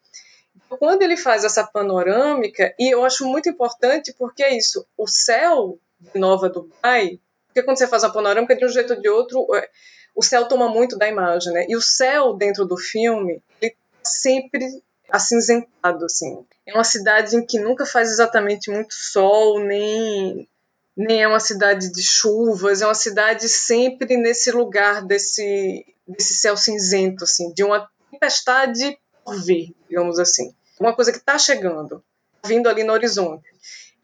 quando 0.69 1.03
ele 1.03 1.17
faz 1.17 1.45
essa 1.45 1.65
panorâmica, 1.65 2.75
e 2.79 2.93
eu 2.95 3.05
acho 3.05 3.25
muito 3.27 3.49
importante 3.49 4.15
porque 4.17 4.43
é 4.43 4.57
isso, 4.57 4.87
o 4.97 5.07
céu 5.07 5.79
de 5.99 6.19
Nova 6.19 6.49
Dubai, 6.49 7.19
porque 7.47 7.63
quando 7.63 7.79
você 7.79 7.87
faz 7.87 8.05
uma 8.05 8.13
panorâmica 8.13 8.57
de 8.57 8.65
um 8.65 8.69
jeito 8.69 8.95
ou 8.95 9.01
de 9.01 9.09
outro, 9.09 9.55
é, 9.57 9.69
o 10.15 10.23
céu 10.23 10.47
toma 10.47 10.69
muito 10.69 10.97
da 10.97 11.09
imagem, 11.09 11.53
né? 11.53 11.67
E 11.69 11.77
o 11.77 11.83
céu 11.83 12.35
dentro 12.35 12.65
do 12.65 12.77
filme, 12.77 13.43
ele 13.61 13.73
tá 13.73 13.77
sempre 14.05 14.83
acinzentado, 15.11 16.05
assim. 16.05 16.45
É 16.65 16.73
uma 16.73 16.85
cidade 16.85 17.37
em 17.37 17.45
que 17.45 17.59
nunca 17.59 17.85
faz 17.85 18.11
exatamente 18.11 18.71
muito 18.71 18.95
sol, 18.95 19.61
nem 19.61 20.49
nem 20.97 21.23
é 21.23 21.29
uma 21.29 21.41
cidade 21.41 21.91
de 21.91 22.03
chuvas, 22.03 22.83
é 22.83 22.87
uma 22.87 22.95
cidade 22.95 23.49
sempre 23.49 24.17
nesse 24.17 24.51
lugar 24.51 25.05
desse 25.05 25.87
desse 26.07 26.35
céu 26.35 26.57
cinzento, 26.57 27.25
assim, 27.25 27.53
de 27.53 27.65
uma 27.65 27.89
tempestade 28.11 28.99
vir, 29.45 29.75
digamos 29.89 30.19
assim 30.19 30.55
uma 30.81 30.95
coisa 30.95 31.13
que 31.13 31.19
está 31.19 31.39
chegando, 31.39 32.03
vindo 32.45 32.69
ali 32.69 32.83
no 32.83 32.95
horizonte. 32.95 33.45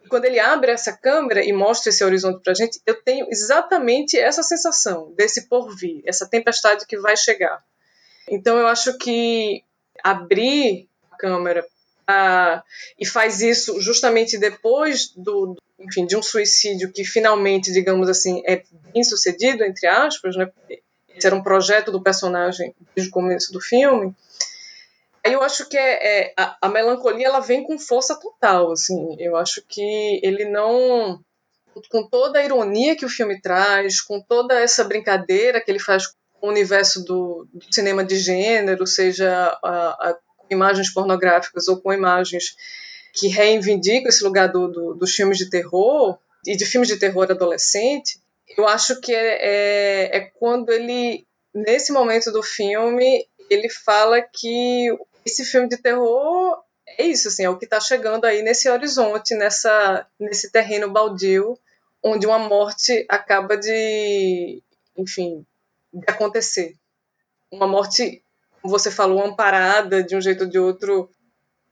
E 0.05 0.09
quando 0.09 0.27
ele 0.27 0.39
abre 0.39 0.71
essa 0.71 0.93
câmera 0.93 1.43
e 1.43 1.53
mostra 1.53 1.89
esse 1.89 2.05
horizonte 2.05 2.43
para 2.43 2.53
a 2.53 2.55
gente, 2.55 2.81
eu 2.85 3.03
tenho 3.03 3.27
exatamente 3.31 4.19
essa 4.19 4.43
sensação 4.43 5.13
desse 5.17 5.49
porvir, 5.49 6.03
essa 6.05 6.29
tempestade 6.29 6.87
que 6.87 6.99
vai 6.99 7.17
chegar. 7.17 7.65
Então 8.29 8.59
eu 8.59 8.67
acho 8.67 8.99
que 8.99 9.65
abrir 10.05 10.87
a 11.11 11.17
câmera 11.17 11.67
e 13.01 13.07
faz 13.07 13.41
isso 13.41 13.81
justamente 13.81 14.39
depois 14.39 15.09
do, 15.17 15.57
enfim, 15.81 16.07
de 16.07 16.17
um 16.17 16.23
suicídio 16.23 16.93
que 16.93 17.05
finalmente, 17.05 17.73
digamos 17.73 18.09
assim, 18.09 18.43
é 18.47 18.63
bem 18.93 19.03
sucedido 19.03 19.65
entre 19.65 19.89
aspas, 19.89 20.37
né? 20.37 20.49
Esse 21.09 21.27
era 21.27 21.35
um 21.35 21.43
projeto 21.43 21.91
do 21.91 22.03
personagem 22.03 22.75
desde 22.95 23.09
o 23.09 23.13
começo 23.13 23.51
do 23.51 23.61
filme. 23.61 24.15
Eu 25.29 25.43
acho 25.43 25.69
que 25.69 25.77
é, 25.77 26.29
é 26.29 26.35
a, 26.37 26.57
a, 26.63 26.69
melancolia 26.69 27.27
ela 27.27 27.41
vem 27.41 27.65
com 27.65 27.79
força 27.79 28.19
total, 28.19 28.73
assim. 28.73 29.17
Eu 29.19 29.37
acho 29.37 29.63
que 29.69 30.21
ele 30.23 30.45
não 30.45 31.21
com 31.91 32.09
toda 32.09 32.39
a 32.39 32.45
ironia 32.45 32.97
que 32.97 33.05
o 33.05 33.09
filme 33.09 33.39
traz, 33.41 34.01
com 34.01 34.19
toda 34.21 34.59
essa 34.59 34.83
brincadeira 34.83 35.61
que 35.61 35.71
ele 35.71 35.79
faz 35.79 36.07
com 36.07 36.47
o 36.47 36.51
universo 36.51 37.05
do, 37.05 37.47
do 37.53 37.75
cinema 37.75 38.03
de 38.03 38.17
gênero, 38.17 38.87
seja 38.87 39.31
a, 39.63 40.09
a, 40.09 40.19
com 40.37 40.47
imagens 40.51 40.91
pornográficas 40.93 41.69
ou 41.69 41.79
com 41.79 41.93
imagens 41.93 42.57
que 43.13 43.29
reivindicam 43.29 44.09
esse 44.09 44.25
lugar 44.25 44.49
do, 44.49 44.69
do, 44.69 44.95
dos 44.95 45.15
filmes 45.15 45.39
de 45.39 45.51
terror 45.51 46.19
e 46.47 46.57
de 46.57 46.65
filmes 46.65 46.89
de 46.89 46.99
terror 46.99 47.31
adolescente, 47.31 48.21
eu 48.57 48.67
acho 48.69 49.01
que 49.01 49.13
é, 49.13 49.39
é, 49.41 50.17
é 50.17 50.21
quando 50.39 50.71
ele, 50.71 51.27
nesse 51.53 51.93
momento 51.93 52.31
do 52.31 52.43
filme, 52.43 53.27
ele 53.51 53.69
fala 53.69 54.21
que 54.21 54.89
esse 55.27 55.45
filme 55.45 55.69
de 55.69 55.77
terror 55.77 56.63
é 56.87 57.05
isso, 57.05 57.29
assim, 57.29 57.45
é 57.45 57.51
o 57.51 57.59
que 57.59 57.65
está 57.65 57.81
chegando 57.81 58.25
aí 58.25 58.43
nesse 58.43 58.71
horizonte, 58.71 59.35
nessa, 59.35 60.07
nesse 60.21 60.53
terreno 60.53 60.91
baldio, 60.91 61.59
onde 62.03 62.27
uma 62.27 62.39
morte 62.39 63.05
acaba 63.09 63.57
de, 63.57 64.63
enfim, 64.97 65.45
de 65.93 66.05
acontecer. 66.07 66.77
Uma 67.51 67.67
morte, 67.67 68.23
como 68.63 68.73
você 68.73 68.89
falou, 68.89 69.25
amparada 69.25 70.03
de 70.03 70.15
um 70.15 70.21
jeito 70.21 70.45
ou 70.45 70.51
de 70.51 70.59
outro, 70.61 71.11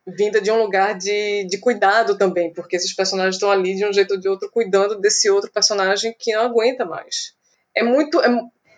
vinda 0.04 0.40
de 0.40 0.50
um 0.50 0.60
lugar 0.60 0.98
de, 0.98 1.44
de 1.44 1.58
cuidado 1.58 2.18
também, 2.18 2.52
porque 2.52 2.74
esses 2.74 2.92
personagens 2.92 3.36
estão 3.36 3.50
ali 3.50 3.76
de 3.76 3.86
um 3.86 3.92
jeito 3.92 4.14
ou 4.14 4.20
de 4.20 4.28
outro 4.28 4.50
cuidando 4.50 5.00
desse 5.00 5.30
outro 5.30 5.50
personagem 5.50 6.14
que 6.18 6.34
não 6.34 6.42
aguenta 6.42 6.84
mais. 6.84 7.34
É 7.72 7.84
muito, 7.84 8.20
é, 8.20 8.28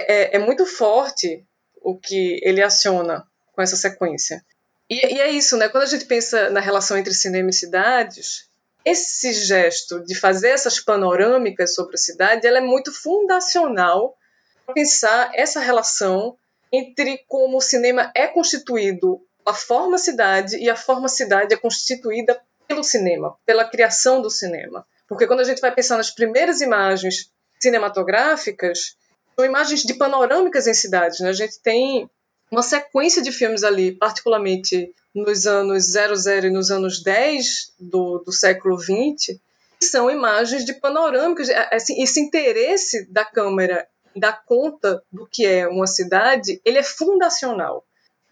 é, 0.01 0.37
é 0.37 0.39
muito 0.39 0.67
forte 0.67 1.43
o 1.81 1.97
que 1.97 2.39
ele 2.43 2.63
aciona 2.63 3.27
com 3.53 3.63
essa 3.63 3.75
sequência. 3.75 4.45
E, 4.89 5.15
e, 5.15 5.21
é 5.21 5.31
isso, 5.31 5.57
né? 5.57 5.69
Quando 5.69 5.85
a 5.85 5.89
gente 5.89 6.05
pensa 6.05 6.51
na 6.51 6.61
relação 6.61 6.97
entre 6.97 7.13
cinema 7.13 7.51
e 7.51 7.53
cidades, 7.53 8.49
esse 8.85 9.33
gesto 9.33 10.01
de 10.05 10.15
fazer 10.15 10.51
essas 10.51 10.79
panorâmicas 10.79 11.75
sobre 11.75 11.97
a 11.97 11.99
cidade, 11.99 12.47
ela 12.47 12.59
é 12.59 12.61
muito 12.61 12.93
fundacional 12.93 14.17
para 14.65 14.75
pensar 14.75 15.31
essa 15.35 15.61
relação 15.61 16.37
entre 16.73 17.25
como 17.27 17.59
o 17.59 17.61
cinema 17.61 18.13
é 18.15 18.27
constituído 18.27 19.21
a 19.45 19.55
forma 19.55 19.99
cidade 19.99 20.57
e 20.57 20.69
a 20.69 20.77
forma 20.77 21.09
cidade 21.09 21.55
é 21.55 21.57
constituída 21.57 22.41
pelo 22.67 22.83
cinema, 22.83 23.37
pela 23.45 23.65
criação 23.65 24.21
do 24.21 24.31
cinema. 24.31 24.87
Porque 25.09 25.27
quando 25.27 25.41
a 25.41 25.45
gente 25.45 25.61
vai 25.61 25.73
pensar 25.73 25.97
nas 25.97 26.11
primeiras 26.11 26.61
imagens 26.61 27.31
cinematográficas, 27.61 28.97
são 29.37 29.45
imagens 29.45 29.83
de 29.83 29.95
panorâmicas 29.95 30.67
em 30.67 30.75
cidades. 30.75 31.21
Né? 31.21 31.29
A 31.29 31.33
gente 31.33 31.61
tem 31.61 32.11
uma 32.51 32.63
sequência 32.63 33.23
de 33.23 33.33
filmes 33.33 33.65
ali, 33.65 33.93
particularmente 33.93 34.93
nos 35.15 35.47
anos 35.47 35.93
00 35.93 36.47
e 36.47 36.51
nos 36.51 36.71
anos 36.71 37.03
10 37.03 37.73
do, 37.81 38.19
do 38.19 38.33
século 38.33 38.77
20, 38.77 39.41
que 39.81 39.87
são 39.87 40.11
imagens 40.11 40.65
de 40.65 40.75
panorâmicas. 40.75 41.49
Assim, 41.73 42.03
esse 42.03 42.21
interesse 42.21 43.11
da 43.11 43.25
câmera 43.25 43.87
dar 44.15 44.45
conta 44.45 45.03
do 45.13 45.27
que 45.31 45.45
é 45.45 45.69
uma 45.69 45.87
cidade, 45.87 46.61
ele 46.65 46.79
é 46.79 46.83
fundacional. 46.83 47.85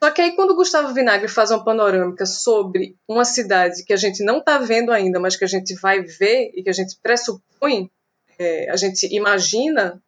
Só 0.02 0.10
que 0.10 0.20
aí, 0.20 0.32
quando 0.34 0.54
Gustavo 0.54 0.92
Vinagre 0.92 1.28
faz 1.28 1.50
uma 1.50 1.64
panorâmica 1.64 2.26
sobre 2.26 2.96
uma 3.08 3.24
cidade 3.24 3.84
que 3.84 3.92
a 3.92 3.96
gente 3.96 4.22
não 4.22 4.38
está 4.38 4.58
vendo 4.58 4.92
ainda, 4.92 5.18
mas 5.18 5.36
que 5.36 5.44
a 5.44 5.48
gente 5.48 5.74
vai 5.76 6.02
ver 6.02 6.50
e 6.54 6.62
que 6.62 6.68
a 6.68 6.74
gente 6.74 6.96
pressupõe, 7.02 7.90
é, 8.38 8.70
a 8.70 8.76
gente 8.76 9.06
imagina 9.14 10.02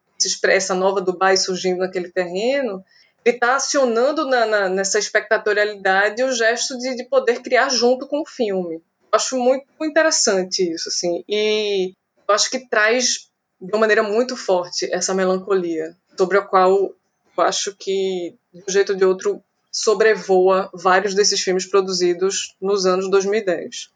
essa 0.49 0.75
nova 0.75 1.01
Dubai 1.01 1.37
surgindo 1.37 1.79
naquele 1.79 2.11
terreno, 2.11 2.83
ele 3.27 3.35
está 3.35 3.57
acionando 3.57 4.25
na, 4.25 4.47
na, 4.47 4.69
nessa 4.69 5.01
espectatorialidade 5.01 6.23
o 6.23 6.31
gesto 6.31 6.79
de, 6.79 6.95
de, 6.95 7.05
poder 7.09 7.43
criar 7.43 7.69
junto 7.69 8.07
com 8.07 8.23
o 8.23 8.27
filme. 8.27 8.81
acho 9.11 9.37
muito 9.37 9.67
interessante 9.83 10.63
isso, 10.73 10.89
assim, 10.89 11.25
e 11.29 11.93
acho 12.29 12.49
que 12.49 12.69
traz 12.69 13.29
de 13.61 13.73
uma 13.73 13.81
maneira 13.81 14.05
muito 14.05 14.37
forte 14.37 14.89
essa 14.93 15.13
melancolia, 15.13 15.97
sobre 16.17 16.39
a 16.39 16.43
qual 16.43 16.71
eu 17.37 17.45
acho 17.45 17.75
que, 17.77 18.37
de 18.55 18.63
um 18.63 18.73
jeito 18.73 18.93
ou 18.93 18.99
de 18.99 19.05
outro, 19.05 19.43
sobrevoa 19.73 20.71
vários 20.73 21.13
desses 21.13 21.41
filmes 21.41 21.67
produzidos 21.67 22.55
nos 22.61 22.87
anos 22.87 23.11
2010. 23.11 23.91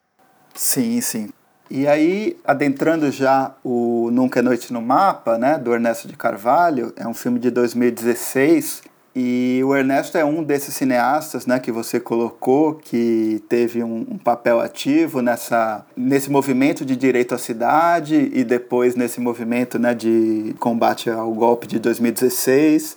Sim, 0.54 1.00
sim. 1.00 1.32
E 1.70 1.86
aí, 1.86 2.36
adentrando 2.44 3.12
já 3.12 3.54
o 3.62 4.10
Nunca 4.10 4.40
é 4.40 4.42
Noite 4.42 4.72
no 4.72 4.82
Mapa, 4.82 5.38
né, 5.38 5.56
do 5.56 5.72
Ernesto 5.72 6.08
de 6.08 6.16
Carvalho, 6.16 6.92
é 6.96 7.06
um 7.06 7.14
filme 7.14 7.38
de 7.38 7.48
2016, 7.48 8.82
e 9.22 9.62
o 9.62 9.76
Ernesto 9.76 10.16
é 10.16 10.24
um 10.24 10.42
desses 10.42 10.74
cineastas 10.74 11.44
né, 11.44 11.60
que 11.60 11.70
você 11.70 12.00
colocou, 12.00 12.74
que 12.74 13.42
teve 13.50 13.84
um, 13.84 14.06
um, 14.12 14.16
papel 14.16 14.60
ativo 14.60 15.20
nessa, 15.20 15.84
nesse 15.94 16.30
movimento 16.30 16.86
de 16.86 16.96
direito 16.96 17.34
à 17.34 17.38
cidade 17.38 18.30
e 18.32 18.42
depois 18.42 18.94
nesse 18.94 19.20
movimento 19.20 19.78
né, 19.78 19.92
de 19.92 20.54
combate 20.58 21.10
ao 21.10 21.30
golpe 21.32 21.66
de 21.66 21.78
2016 21.78 22.96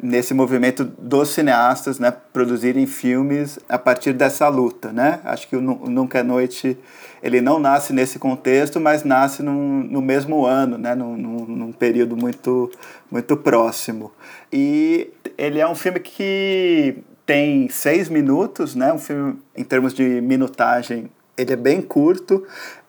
nesse 0.00 0.32
movimento 0.32 0.84
dos 0.84 1.30
cineastas, 1.30 1.98
né, 1.98 2.12
produzirem 2.32 2.86
filmes 2.86 3.58
a 3.68 3.78
partir 3.78 4.12
dessa 4.12 4.48
luta, 4.48 4.92
né? 4.92 5.20
Acho 5.24 5.48
que 5.48 5.56
o 5.56 5.60
Nunca 5.60 6.20
é 6.20 6.22
Noite 6.22 6.78
ele 7.22 7.40
não 7.40 7.58
nasce 7.58 7.92
nesse 7.92 8.18
contexto, 8.18 8.78
mas 8.80 9.02
nasce 9.02 9.42
num, 9.42 9.82
no 9.82 10.00
mesmo 10.00 10.46
ano, 10.46 10.78
né, 10.78 10.94
num, 10.94 11.16
num, 11.16 11.72
período 11.72 12.16
muito 12.16 12.70
muito 13.10 13.36
próximo. 13.36 14.12
E 14.52 15.10
ele 15.36 15.58
é 15.58 15.66
um 15.66 15.74
filme 15.74 15.98
que 15.98 16.98
tem 17.26 17.68
seis 17.68 18.08
minutos, 18.08 18.74
né? 18.74 18.92
Um 18.92 18.98
filme 18.98 19.36
em 19.56 19.64
termos 19.64 19.92
de 19.92 20.20
minutagem 20.20 21.10
ele 21.38 21.52
é 21.52 21.56
bem 21.56 21.80
curto, 21.80 22.44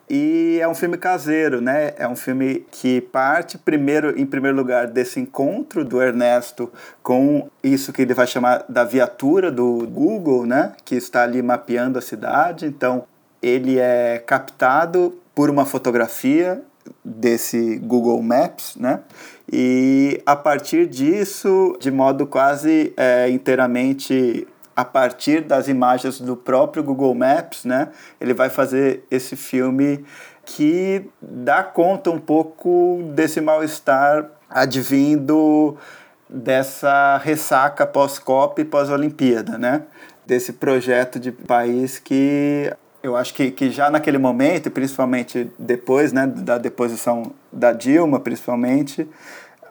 e 0.10 0.58
é 0.60 0.68
um 0.68 0.74
filme 0.74 0.98
caseiro, 0.98 1.62
né? 1.62 1.94
É 1.96 2.08
um 2.08 2.16
filme 2.16 2.66
que 2.72 3.00
parte 3.00 3.58
primeiro, 3.58 4.20
em 4.20 4.26
primeiro 4.26 4.58
lugar, 4.58 4.88
desse 4.88 5.20
encontro 5.20 5.86
do 5.86 6.02
Ernesto 6.02 6.72
com 7.04 7.48
isso 7.64 7.94
que 7.94 8.02
ele 8.02 8.14
vai 8.14 8.26
chamar 8.26 8.66
da 8.68 8.84
viatura 8.84 9.52
do 9.52 9.88
Google, 9.88 10.48
né? 10.48 10.74
Que 10.84 10.96
está 10.96 11.22
ali 11.24 11.42
mapeando 11.44 12.00
a 12.00 12.02
cidade. 12.02 12.66
Então, 12.66 13.04
ele 13.42 13.78
é 13.78 14.18
captado 14.26 15.16
por 15.36 15.50
uma 15.50 15.66
fotografia 15.66 16.62
desse 17.06 17.78
Google 17.78 18.22
Maps, 18.24 18.76
né? 18.76 19.02
E 19.52 20.22
a 20.26 20.36
partir 20.36 20.88
disso, 20.88 21.78
de 21.80 21.92
modo 21.92 22.26
quase 22.26 22.94
é, 22.98 23.30
inteiramente 23.30 24.48
a 24.80 24.86
partir 24.86 25.42
das 25.42 25.68
imagens 25.68 26.22
do 26.22 26.38
próprio 26.38 26.82
Google 26.82 27.14
Maps, 27.14 27.66
né, 27.66 27.90
ele 28.20 28.34
vai 28.34 28.50
fazer 28.50 29.04
esse 29.12 29.36
filme 29.36 30.06
que 30.46 31.06
dá 31.22 31.62
conta 31.62 32.10
um 32.10 32.18
pouco 32.18 33.02
desse 33.14 33.42
mal-estar 33.42 34.26
advindo 34.50 35.76
dessa 36.30 37.18
ressaca 37.18 37.86
pós-COP 37.86 38.62
e 38.62 38.66
pós-Olimpíada, 38.66 39.58
né? 39.58 39.84
Desse 40.26 40.54
projeto 40.54 41.20
de 41.20 41.32
país 41.32 42.00
que 42.00 42.72
eu 43.04 43.18
acho 43.18 43.34
que, 43.34 43.52
que 43.52 43.70
já 43.70 43.90
naquele 43.90 44.18
momento, 44.18 44.72
principalmente 44.72 45.52
depois, 45.60 46.14
né, 46.14 46.26
da 46.26 46.58
deposição 46.58 47.32
da 47.52 47.74
Dilma, 47.74 48.20
principalmente, 48.20 49.08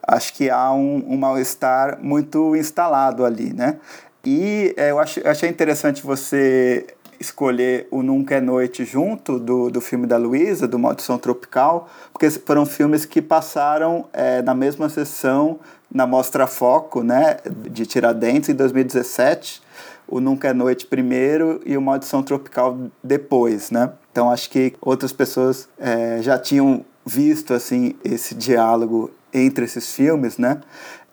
acho 0.06 0.34
que 0.34 0.50
há 0.50 0.70
um, 0.72 1.04
um 1.08 1.16
mal-estar 1.16 1.98
muito 2.00 2.54
instalado 2.56 3.24
ali, 3.24 3.54
né? 3.54 3.78
E 4.24 4.74
é, 4.76 4.90
eu, 4.90 4.98
ach, 4.98 5.16
eu 5.16 5.30
achei 5.30 5.48
interessante 5.48 6.02
você 6.02 6.86
escolher 7.20 7.88
o 7.90 8.02
Nunca 8.02 8.36
é 8.36 8.40
Noite 8.40 8.84
junto 8.84 9.38
do, 9.38 9.70
do 9.70 9.80
filme 9.80 10.06
da 10.06 10.16
Luísa, 10.16 10.68
do 10.68 10.78
Maldição 10.78 11.18
Tropical, 11.18 11.88
porque 12.12 12.30
foram 12.30 12.64
filmes 12.64 13.04
que 13.04 13.20
passaram 13.20 14.06
é, 14.12 14.40
na 14.42 14.54
mesma 14.54 14.88
sessão 14.88 15.58
na 15.92 16.06
Mostra 16.06 16.46
Foco, 16.46 17.02
né, 17.02 17.38
de 17.70 17.86
Tiradentes, 17.86 18.48
em 18.48 18.54
2017. 18.54 19.62
O 20.06 20.20
Nunca 20.20 20.48
é 20.48 20.52
Noite 20.52 20.86
primeiro 20.86 21.60
e 21.66 21.76
o 21.76 21.82
Maldição 21.82 22.22
Tropical 22.22 22.78
depois, 23.02 23.70
né? 23.70 23.92
Então 24.10 24.30
acho 24.30 24.48
que 24.48 24.74
outras 24.80 25.12
pessoas 25.12 25.68
é, 25.78 26.20
já 26.22 26.38
tinham 26.38 26.84
visto 27.04 27.52
assim 27.52 27.94
esse 28.02 28.34
diálogo 28.34 29.10
entre 29.32 29.66
esses 29.66 29.94
filmes, 29.94 30.38
né? 30.38 30.60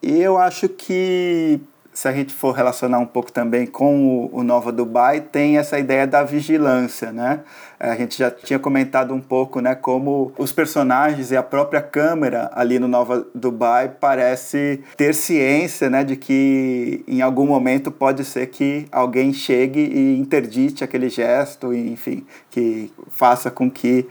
E 0.02 0.22
eu 0.22 0.38
acho 0.38 0.70
que 0.70 1.60
se 1.96 2.10
a 2.10 2.12
gente 2.12 2.34
for 2.34 2.52
relacionar 2.52 3.00
um 3.00 3.06
pouco 3.06 3.32
também 3.32 3.66
com 3.66 4.06
o, 4.06 4.40
o 4.40 4.44
Nova 4.44 4.70
Dubai, 4.70 5.22
tem 5.22 5.58
essa 5.58 5.80
ideia 5.80 6.06
da 6.06 6.24
vigilância, 6.24 7.10
né? 7.10 7.40
A 7.80 7.96
gente 7.96 8.18
já 8.18 8.30
tinha 8.30 8.60
comentado 8.60 9.14
um 9.14 9.22
pouco, 9.22 9.62
né, 9.62 9.74
como 9.76 10.34
os 10.38 10.52
personagens 10.52 11.32
e 11.32 11.38
a 11.38 11.44
própria 11.44 11.82
câmera 11.82 12.52
ali 12.54 12.80
no 12.80 12.88
Nova 12.88 13.26
Dubai 13.34 13.90
parece 14.00 14.84
ter 14.98 15.14
ciência, 15.14 15.90
né, 15.90 16.04
de 16.04 16.18
que 16.18 17.04
em 17.08 17.22
algum 17.22 17.46
momento 17.46 17.90
pode 17.92 18.26
ser 18.26 18.48
que 18.48 18.88
alguém 18.92 19.32
chegue 19.32 19.80
e 19.80 20.20
interdite 20.20 20.84
aquele 20.84 21.08
gesto, 21.08 21.74
enfim, 21.74 22.26
que 22.52 22.92
faça 23.10 23.50
com 23.50 23.72
que 23.72 24.06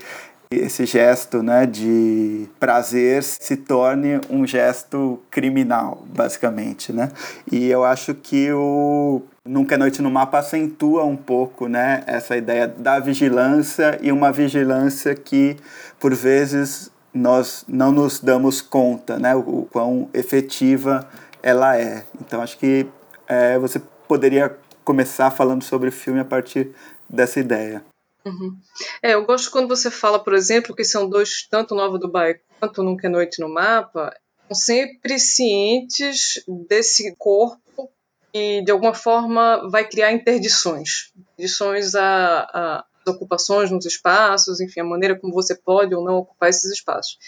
esse 0.61 0.87
gesto 0.87 1.43
né, 1.43 1.67
de 1.67 2.47
prazer 2.59 3.23
se 3.23 3.57
torne 3.57 4.21
um 4.31 4.47
gesto 4.47 5.21
criminal, 5.31 6.05
basicamente. 6.07 6.93
Né? 6.93 7.11
E 7.51 7.69
eu 7.69 7.85
acho 7.85 8.15
que 8.15 8.53
o 8.53 9.23
Nunca 9.47 9.75
é 9.75 9.79
Noite 9.79 10.01
no 10.01 10.11
Mapa 10.11 10.39
acentua 10.39 11.05
um 11.05 11.17
pouco 11.17 11.69
né, 11.69 12.03
essa 12.07 12.37
ideia 12.37 12.67
da 12.67 12.99
vigilância 12.99 13.99
e 14.01 14.11
uma 14.11 14.33
vigilância 14.33 15.15
que, 15.15 15.57
por 16.01 16.15
vezes, 16.15 16.91
nós 17.13 17.65
não 17.69 17.93
nos 17.93 18.21
damos 18.21 18.61
conta 18.61 19.19
né, 19.19 19.35
o 19.35 19.69
quão 19.71 20.09
efetiva 20.15 21.07
ela 21.43 21.77
é. 21.77 22.05
Então, 22.21 22.41
acho 22.41 22.57
que 22.59 22.87
é, 23.29 23.59
você 23.59 23.81
poderia 24.09 24.57
começar 24.83 25.31
falando 25.31 25.63
sobre 25.63 25.89
o 25.91 25.93
filme 25.93 26.21
a 26.21 26.25
partir 26.25 26.71
dessa 27.09 27.39
ideia. 27.39 27.83
Uhum. 28.25 28.59
É, 29.03 29.15
eu 29.15 29.25
gosto 29.25 29.51
quando 29.51 29.69
você 29.69 29.91
fala, 29.91 30.19
por 30.19 30.35
exemplo, 30.35 30.75
que 30.75 30.85
são 30.85 31.09
dois, 31.09 31.47
tanto 31.51 31.75
Nova 31.75 31.99
Dubai 31.99 32.41
quanto 32.59 32.83
Nunca 32.83 33.07
é 33.07 33.11
Noite 33.11 33.41
no 33.41 33.49
Mapa, 33.49 34.15
são 34.49 34.55
sempre 34.55 35.19
cientes 35.19 36.43
desse 36.69 37.15
corpo 37.17 37.91
e, 38.33 38.63
de 38.63 38.71
alguma 38.71 38.95
forma, 38.95 39.69
vai 39.71 39.87
criar 39.87 40.13
interdições. 40.13 41.13
Interdições 41.35 41.95
a, 41.95 42.41
a 42.43 42.85
ocupações 43.07 43.71
nos 43.71 43.85
espaços, 43.85 44.61
enfim, 44.61 44.81
a 44.81 44.85
maneira 44.85 45.19
como 45.19 45.33
você 45.33 45.55
pode 45.55 45.95
ou 45.95 46.03
não 46.03 46.17
ocupar 46.17 46.49
esses 46.49 46.71
espaços. 46.73 47.19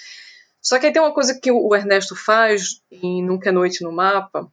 Só 0.61 0.79
que 0.79 0.87
aí 0.87 0.93
tem 0.93 1.03
uma 1.03 1.15
coisa 1.15 1.39
que 1.39 1.53
o 1.53 1.75
Ernesto 1.75 2.17
faz 2.17 2.81
em 2.91 3.23
Nunca 3.23 3.51
é 3.51 3.53
Noite 3.53 3.85
no 3.85 3.93
Mapa, 3.93 4.51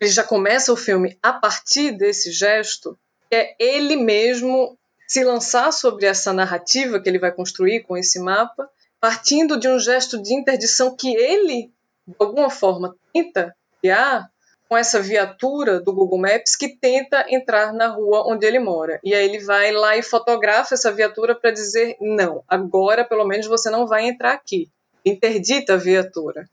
ele 0.00 0.10
já 0.10 0.24
começa 0.24 0.72
o 0.72 0.76
filme 0.76 1.18
a 1.22 1.32
partir 1.32 1.92
desse 1.92 2.32
gesto, 2.32 2.98
que 3.28 3.36
é 3.36 3.54
ele 3.58 3.96
mesmo 3.96 4.78
se 5.10 5.24
lançar 5.24 5.72
sobre 5.72 6.06
essa 6.06 6.32
narrativa 6.32 7.00
que 7.00 7.08
ele 7.08 7.18
vai 7.18 7.32
construir 7.32 7.80
com 7.80 7.96
esse 7.96 8.20
mapa, 8.20 8.70
partindo 9.00 9.58
de 9.58 9.66
um 9.66 9.76
gesto 9.76 10.22
de 10.22 10.32
interdição 10.32 10.94
que 10.94 11.12
ele, 11.12 11.72
de 12.06 12.14
alguma 12.16 12.48
forma, 12.48 12.94
tenta 13.12 13.52
criar 13.80 14.30
com 14.68 14.76
essa 14.76 15.02
viatura 15.02 15.80
do 15.80 15.92
Google 15.92 16.20
Maps 16.20 16.54
que 16.54 16.68
tenta 16.68 17.26
entrar 17.28 17.72
na 17.72 17.88
rua 17.88 18.22
onde 18.24 18.46
ele 18.46 18.60
mora. 18.60 19.00
E 19.02 19.12
aí 19.12 19.24
ele 19.24 19.40
vai 19.40 19.72
lá 19.72 19.96
e 19.96 20.02
fotografa 20.04 20.76
essa 20.76 20.92
viatura 20.92 21.34
para 21.34 21.50
dizer: 21.50 21.96
não, 22.00 22.44
agora 22.46 23.04
pelo 23.04 23.26
menos 23.26 23.48
você 23.48 23.68
não 23.68 23.88
vai 23.88 24.06
entrar 24.06 24.32
aqui. 24.32 24.70
Interdita 25.04 25.74
a 25.74 25.76
viatura. 25.76 26.48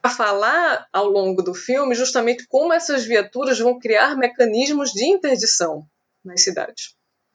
Para 0.00 0.10
falar 0.10 0.86
ao 0.90 1.06
longo 1.06 1.42
do 1.42 1.52
filme 1.52 1.94
justamente 1.94 2.48
como 2.48 2.72
essas 2.72 3.04
viaturas 3.04 3.58
vão 3.58 3.78
criar 3.78 4.16
mecanismos 4.16 4.90
de 4.90 5.04
interdição 5.04 5.84
nas 6.24 6.40
cidades, 6.40 6.94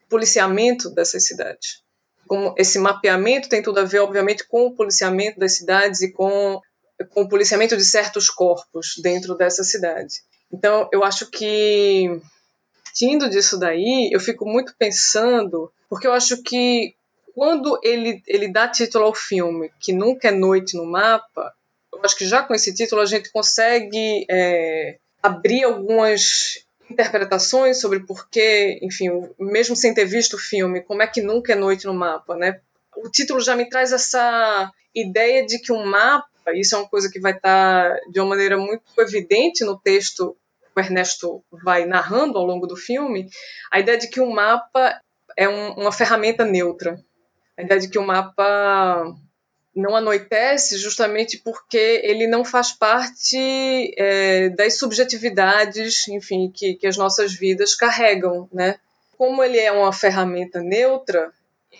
policiamento 0.09 0.89
dessas 0.89 1.25
cidades. 1.25 1.83
Como 2.27 2.55
esse 2.57 2.79
mapeamento 2.79 3.49
tem 3.49 3.61
tudo 3.61 3.79
a 3.79 3.83
ver, 3.83 3.99
obviamente, 3.99 4.47
com 4.47 4.67
o 4.67 4.75
policiamento 4.75 5.39
das 5.39 5.57
cidades 5.57 6.01
e 6.01 6.11
com, 6.11 6.59
com 7.09 7.21
o 7.21 7.29
policiamento 7.29 7.77
de 7.77 7.85
certos 7.85 8.29
corpos 8.29 8.95
dentro 9.01 9.35
dessa 9.35 9.63
cidade. 9.63 10.21
Então, 10.51 10.89
eu 10.91 11.03
acho 11.03 11.29
que, 11.29 12.19
partindo 12.83 13.29
disso 13.29 13.59
daí, 13.59 14.09
eu 14.11 14.19
fico 14.19 14.45
muito 14.45 14.73
pensando, 14.77 15.71
porque 15.89 16.07
eu 16.07 16.13
acho 16.13 16.41
que 16.41 16.95
quando 17.35 17.77
ele, 17.83 18.23
ele 18.25 18.47
dá 18.51 18.67
título 18.67 19.05
ao 19.05 19.13
filme, 19.13 19.69
que 19.79 19.91
nunca 19.91 20.29
é 20.29 20.31
noite 20.31 20.77
no 20.77 20.85
mapa, 20.85 21.53
eu 21.93 21.99
acho 22.03 22.15
que 22.15 22.25
já 22.25 22.41
com 22.41 22.53
esse 22.55 22.73
título 22.73 23.01
a 23.01 23.05
gente 23.05 23.31
consegue 23.31 24.25
é, 24.29 24.97
abrir 25.21 25.63
algumas 25.63 26.64
interpretações 26.89 27.79
sobre 27.79 28.01
por 28.01 28.29
que, 28.29 28.79
enfim, 28.81 29.09
mesmo 29.39 29.75
sem 29.75 29.93
ter 29.93 30.05
visto 30.05 30.35
o 30.35 30.39
filme, 30.39 30.81
como 30.81 31.01
é 31.01 31.07
que 31.07 31.21
nunca 31.21 31.53
é 31.53 31.55
noite 31.55 31.85
no 31.85 31.93
mapa, 31.93 32.35
né? 32.35 32.59
O 32.95 33.09
título 33.09 33.41
já 33.41 33.55
me 33.55 33.67
traz 33.67 33.91
essa 33.91 34.71
ideia 34.93 35.45
de 35.45 35.59
que 35.59 35.71
um 35.71 35.85
mapa, 35.85 36.27
isso 36.53 36.75
é 36.75 36.77
uma 36.77 36.87
coisa 36.87 37.09
que 37.11 37.19
vai 37.19 37.33
estar 37.33 37.97
de 38.11 38.19
uma 38.19 38.29
maneira 38.29 38.57
muito 38.57 38.83
evidente 38.99 39.63
no 39.65 39.77
texto 39.77 40.37
que 40.61 40.79
o 40.79 40.83
Ernesto 40.83 41.43
vai 41.63 41.85
narrando 41.85 42.37
ao 42.37 42.45
longo 42.45 42.67
do 42.67 42.75
filme, 42.75 43.27
a 43.71 43.79
ideia 43.79 43.97
de 43.97 44.07
que 44.07 44.21
um 44.21 44.31
mapa 44.31 45.01
é 45.37 45.49
um, 45.49 45.73
uma 45.73 45.91
ferramenta 45.91 46.45
neutra, 46.45 46.97
a 47.57 47.61
ideia 47.61 47.79
de 47.79 47.89
que 47.89 47.97
o 47.97 48.05
mapa 48.05 49.15
não 49.75 49.95
anoitece 49.95 50.77
justamente 50.77 51.37
porque 51.37 52.01
ele 52.03 52.27
não 52.27 52.45
faz 52.45 52.71
parte 52.71 53.93
é, 53.97 54.49
das 54.49 54.77
subjetividades, 54.77 56.07
enfim, 56.07 56.49
que, 56.49 56.75
que 56.75 56.87
as 56.87 56.95
nossas 56.95 57.33
vidas 57.33 57.75
carregam, 57.75 58.47
né? 58.53 58.79
Como 59.17 59.43
ele 59.43 59.59
é 59.59 59.71
uma 59.71 59.91
ferramenta 59.91 60.61
neutra, 60.61 61.31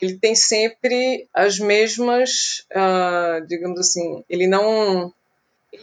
ele 0.02 0.18
tem 0.18 0.36
sempre 0.36 1.28
as 1.34 1.58
mesmas, 1.58 2.66
uh, 2.72 3.46
digamos 3.48 3.80
assim, 3.80 4.24
ele 4.30 4.48
não 4.48 5.14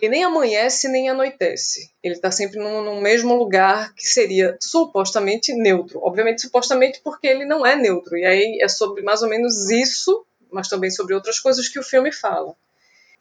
ele 0.01 0.09
nem 0.09 0.25
amanhece 0.25 0.89
nem 0.89 1.11
anoitece. 1.11 1.91
Ele 2.03 2.15
está 2.15 2.31
sempre 2.31 2.59
no, 2.59 2.83
no, 2.83 3.01
mesmo 3.01 3.35
lugar 3.35 3.95
que 3.95 4.07
seria 4.07 4.57
supostamente 4.59 5.53
neutro. 5.53 6.01
Obviamente, 6.03 6.41
supostamente 6.41 7.01
porque 7.05 7.27
ele 7.27 7.45
não 7.45 7.67
é 7.67 7.77
neutro. 7.77 8.17
E 8.17 8.25
aí 8.25 8.59
é 8.63 8.69
sobre 8.69 9.03
mais 9.03 9.23
ou 9.23 9.29
menos 9.29 9.71
isso 9.71 10.25
mas 10.53 10.69
também 10.69 10.91
sobre 10.91 11.15
outras 11.15 11.39
coisas 11.39 11.69
que 11.69 11.79
o 11.79 11.83
filme 11.83 12.13
fala. 12.13 12.55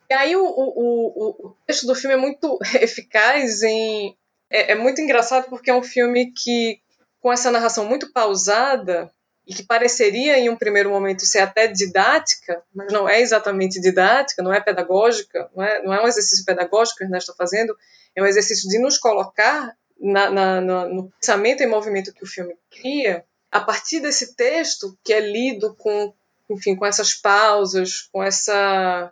E 0.10 0.14
aí 0.14 0.36
o, 0.36 0.44
o, 0.44 1.48
o 1.48 1.58
texto 1.66 1.88
do 1.88 1.96
filme 1.96 2.16
é 2.16 2.20
muito 2.20 2.60
eficaz 2.82 3.64
em. 3.64 4.16
É, 4.50 4.74
é 4.74 4.76
muito 4.76 5.00
engraçado 5.00 5.50
porque 5.50 5.70
é 5.70 5.76
um 5.76 5.84
filme 5.84 6.32
que, 6.32 6.80
com 7.22 7.32
essa 7.32 7.50
narração 7.50 7.86
muito 7.86 8.12
pausada, 8.12 9.12
e 9.52 9.54
que 9.54 9.64
pareceria 9.64 10.38
em 10.38 10.50
um 10.50 10.56
primeiro 10.56 10.90
momento 10.90 11.26
ser 11.26 11.40
até 11.40 11.68
didática, 11.68 12.62
mas 12.74 12.92
não 12.92 13.10
é 13.10 13.20
exatamente 13.20 13.82
didática, 13.82 14.44
não 14.44 14.54
é 14.54 14.62
pedagógica, 14.62 15.50
não 15.56 15.64
é, 15.64 15.84
não 15.84 15.94
é 15.94 16.04
um 16.04 16.08
exercício 16.08 16.46
pedagógico 16.46 17.00
que 17.00 17.04
o 17.04 17.08
Ernesto 17.08 17.32
está 17.32 17.44
fazendo, 17.44 17.76
é 18.16 18.22
um 18.22 18.26
exercício 18.26 18.70
de 18.70 18.80
nos 18.80 18.98
colocar 18.98 19.76
na, 20.00 20.30
na, 20.30 20.62
na, 20.62 20.86
no 20.88 21.12
pensamento 21.20 21.62
e 21.64 21.68
movimento 21.68 22.14
que 22.14 22.24
o 22.24 22.28
filme 22.28 22.56
cria, 22.70 23.26
a 23.52 23.60
partir 23.60 24.00
desse 24.00 24.36
texto 24.36 24.98
que 25.04 25.12
é 25.12 25.20
lido 25.20 25.76
com 25.76 26.14
enfim, 26.52 26.76
com 26.76 26.86
essas 26.86 27.14
pausas, 27.14 28.10
com 28.12 28.24
essa 28.24 29.12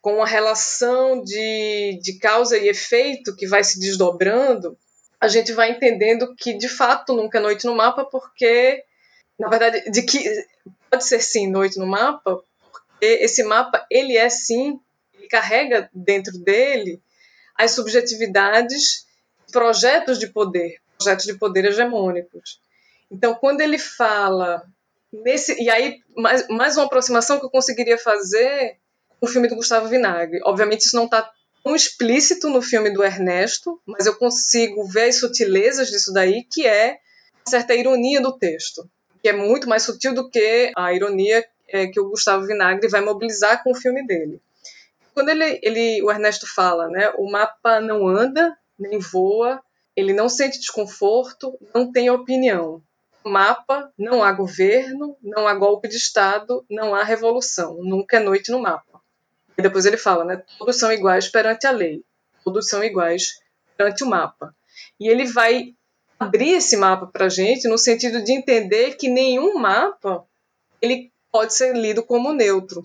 com 0.00 0.14
uma 0.14 0.26
relação 0.26 1.22
de, 1.22 2.00
de 2.02 2.18
causa 2.18 2.56
e 2.56 2.68
efeito 2.68 3.36
que 3.36 3.46
vai 3.46 3.62
se 3.62 3.78
desdobrando, 3.78 4.74
a 5.20 5.28
gente 5.28 5.52
vai 5.52 5.72
entendendo 5.72 6.34
que 6.34 6.54
de 6.54 6.70
fato 6.70 7.14
nunca 7.14 7.36
é 7.36 7.40
noite 7.40 7.66
no 7.66 7.76
mapa, 7.76 8.06
porque 8.06 8.82
na 9.38 9.48
verdade 9.48 9.90
de 9.90 10.02
que 10.02 10.18
pode 10.90 11.04
ser 11.04 11.20
sim 11.20 11.46
noite 11.46 11.78
no 11.78 11.86
mapa, 11.86 12.42
porque 12.72 13.06
esse 13.06 13.42
mapa 13.44 13.86
ele 13.90 14.16
é 14.16 14.30
sim, 14.30 14.80
ele 15.14 15.28
carrega 15.28 15.90
dentro 15.92 16.38
dele 16.38 17.00
as 17.54 17.72
subjetividades, 17.72 19.06
projetos 19.52 20.18
de 20.18 20.28
poder, 20.28 20.80
projetos 20.96 21.26
de 21.26 21.34
poder 21.34 21.66
hegemônicos. 21.66 22.58
Então, 23.10 23.34
quando 23.34 23.60
ele 23.60 23.78
fala 23.78 24.64
nesse 25.12 25.60
e 25.60 25.68
aí 25.68 26.00
mais, 26.16 26.46
mais 26.48 26.76
uma 26.76 26.86
aproximação 26.86 27.38
que 27.38 27.44
eu 27.44 27.50
conseguiria 27.50 27.98
fazer 27.98 28.76
com 29.18 29.26
o 29.26 29.28
filme 29.28 29.48
do 29.48 29.56
Gustavo 29.56 29.88
Vinagre. 29.88 30.40
Obviamente 30.44 30.82
isso 30.82 30.96
não 30.96 31.04
está 31.04 31.30
tão 31.62 31.74
explícito 31.74 32.48
no 32.48 32.62
filme 32.62 32.90
do 32.90 33.04
Ernesto, 33.04 33.80
mas 33.86 34.06
eu 34.06 34.16
consigo 34.16 34.84
ver 34.84 35.08
as 35.08 35.16
sutilezas 35.16 35.88
disso 35.88 36.12
daí, 36.12 36.44
que 36.50 36.66
é 36.66 36.98
uma 37.36 37.50
certa 37.50 37.74
ironia 37.74 38.20
do 38.20 38.36
texto, 38.36 38.88
que 39.22 39.28
é 39.28 39.32
muito 39.32 39.68
mais 39.68 39.82
sutil 39.82 40.14
do 40.14 40.30
que 40.30 40.72
a 40.76 40.92
ironia 40.92 41.44
é, 41.68 41.86
que 41.86 42.00
o 42.00 42.08
Gustavo 42.08 42.46
Vinagre 42.46 42.88
vai 42.88 43.00
mobilizar 43.00 43.62
com 43.62 43.72
o 43.72 43.74
filme 43.74 44.06
dele. 44.06 44.40
Quando 45.12 45.28
ele, 45.28 45.60
ele, 45.62 46.02
o 46.02 46.10
Ernesto 46.10 46.46
fala, 46.46 46.88
né, 46.88 47.12
o 47.18 47.30
mapa 47.30 47.80
não 47.80 48.08
anda 48.08 48.56
nem 48.78 48.98
voa, 48.98 49.60
ele 49.94 50.14
não 50.14 50.28
sente 50.28 50.58
desconforto, 50.58 51.58
não 51.74 51.92
tem 51.92 52.08
opinião 52.08 52.82
mapa, 53.24 53.92
não 53.98 54.22
há 54.22 54.32
governo, 54.32 55.16
não 55.22 55.46
há 55.46 55.54
golpe 55.54 55.88
de 55.88 55.96
Estado, 55.96 56.64
não 56.70 56.94
há 56.94 57.02
revolução, 57.02 57.78
nunca 57.82 58.16
é 58.16 58.20
noite 58.20 58.50
no 58.50 58.60
mapa. 58.60 59.00
E 59.56 59.62
depois 59.62 59.84
ele 59.84 59.96
fala, 59.96 60.24
né? 60.24 60.42
Todos 60.58 60.78
são 60.78 60.92
iguais 60.92 61.28
perante 61.28 61.66
a 61.66 61.70
lei, 61.70 62.02
todos 62.44 62.68
são 62.68 62.82
iguais 62.82 63.40
perante 63.76 64.02
o 64.02 64.08
mapa. 64.08 64.54
E 64.98 65.08
ele 65.08 65.26
vai 65.26 65.74
abrir 66.18 66.52
esse 66.52 66.76
mapa 66.76 67.06
para 67.06 67.26
a 67.26 67.30
gente 67.30 67.68
no 67.68 67.78
sentido 67.78 68.22
de 68.22 68.32
entender 68.32 68.96
que 68.96 69.08
nenhum 69.08 69.58
mapa 69.58 70.24
ele 70.80 71.12
pode 71.30 71.54
ser 71.54 71.74
lido 71.74 72.02
como 72.02 72.32
neutro. 72.32 72.82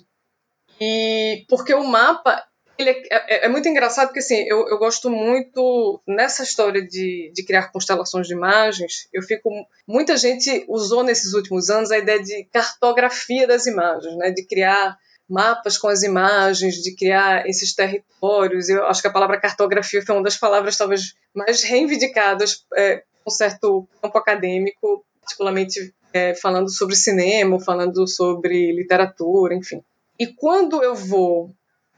E 0.80 1.46
porque 1.48 1.74
o 1.74 1.84
mapa 1.84 2.46
ele 2.78 2.90
é, 2.90 3.04
é, 3.10 3.46
é, 3.46 3.50
muito 3.50 3.68
engraçado 3.68 4.08
porque 4.08 4.20
assim, 4.20 4.44
eu, 4.48 4.68
eu 4.68 4.78
gosto 4.78 5.10
muito 5.10 6.02
nessa 6.08 6.44
história 6.44 6.86
de, 6.86 7.32
de 7.34 7.44
criar 7.44 7.72
constelações 7.72 8.28
de 8.28 8.34
imagens. 8.34 9.08
Eu 9.14 9.22
fico. 9.22 9.50
Muita 9.88 10.18
gente 10.18 10.66
usou 10.68 11.04
nesses 11.04 11.34
últimos 11.34 11.70
anos 11.70 11.92
a 11.92 11.98
ideia 11.98 12.22
de 12.22 12.46
cartografia 12.52 13.48
das 13.48 13.66
imagens, 13.66 14.16
né? 14.18 14.32
de 14.32 14.46
criar 14.46 14.98
mapas 15.28 15.78
com 15.78 15.88
as 15.88 16.04
imagens, 16.04 16.76
de 16.76 16.96
criar 16.96 17.48
esses 17.48 17.74
territórios. 17.74 18.70
Eu 18.70 18.86
acho 18.86 19.02
que 19.02 19.08
a 19.08 19.14
palavra 19.14 19.40
cartografia 19.40 20.06
foi 20.06 20.16
uma 20.16 20.24
das 20.24 20.38
palavras 20.38 20.78
talvez 20.78 21.16
mais 21.34 21.64
reivindicadas 21.64 22.66
é, 22.76 23.04
com 23.24 23.32
certo 23.32 23.88
campo 24.02 24.18
acadêmico, 24.18 25.04
particularmente 25.22 25.94
é, 26.14 26.36
falando 26.36 26.70
sobre 26.70 26.96
cinema, 26.96 27.60
falando 27.60 28.08
sobre 28.08 28.72
literatura, 28.72 29.56
enfim. 29.56 29.84
E 30.20 30.28
quando 30.28 30.82
eu 30.82 30.96
vou 30.96 31.54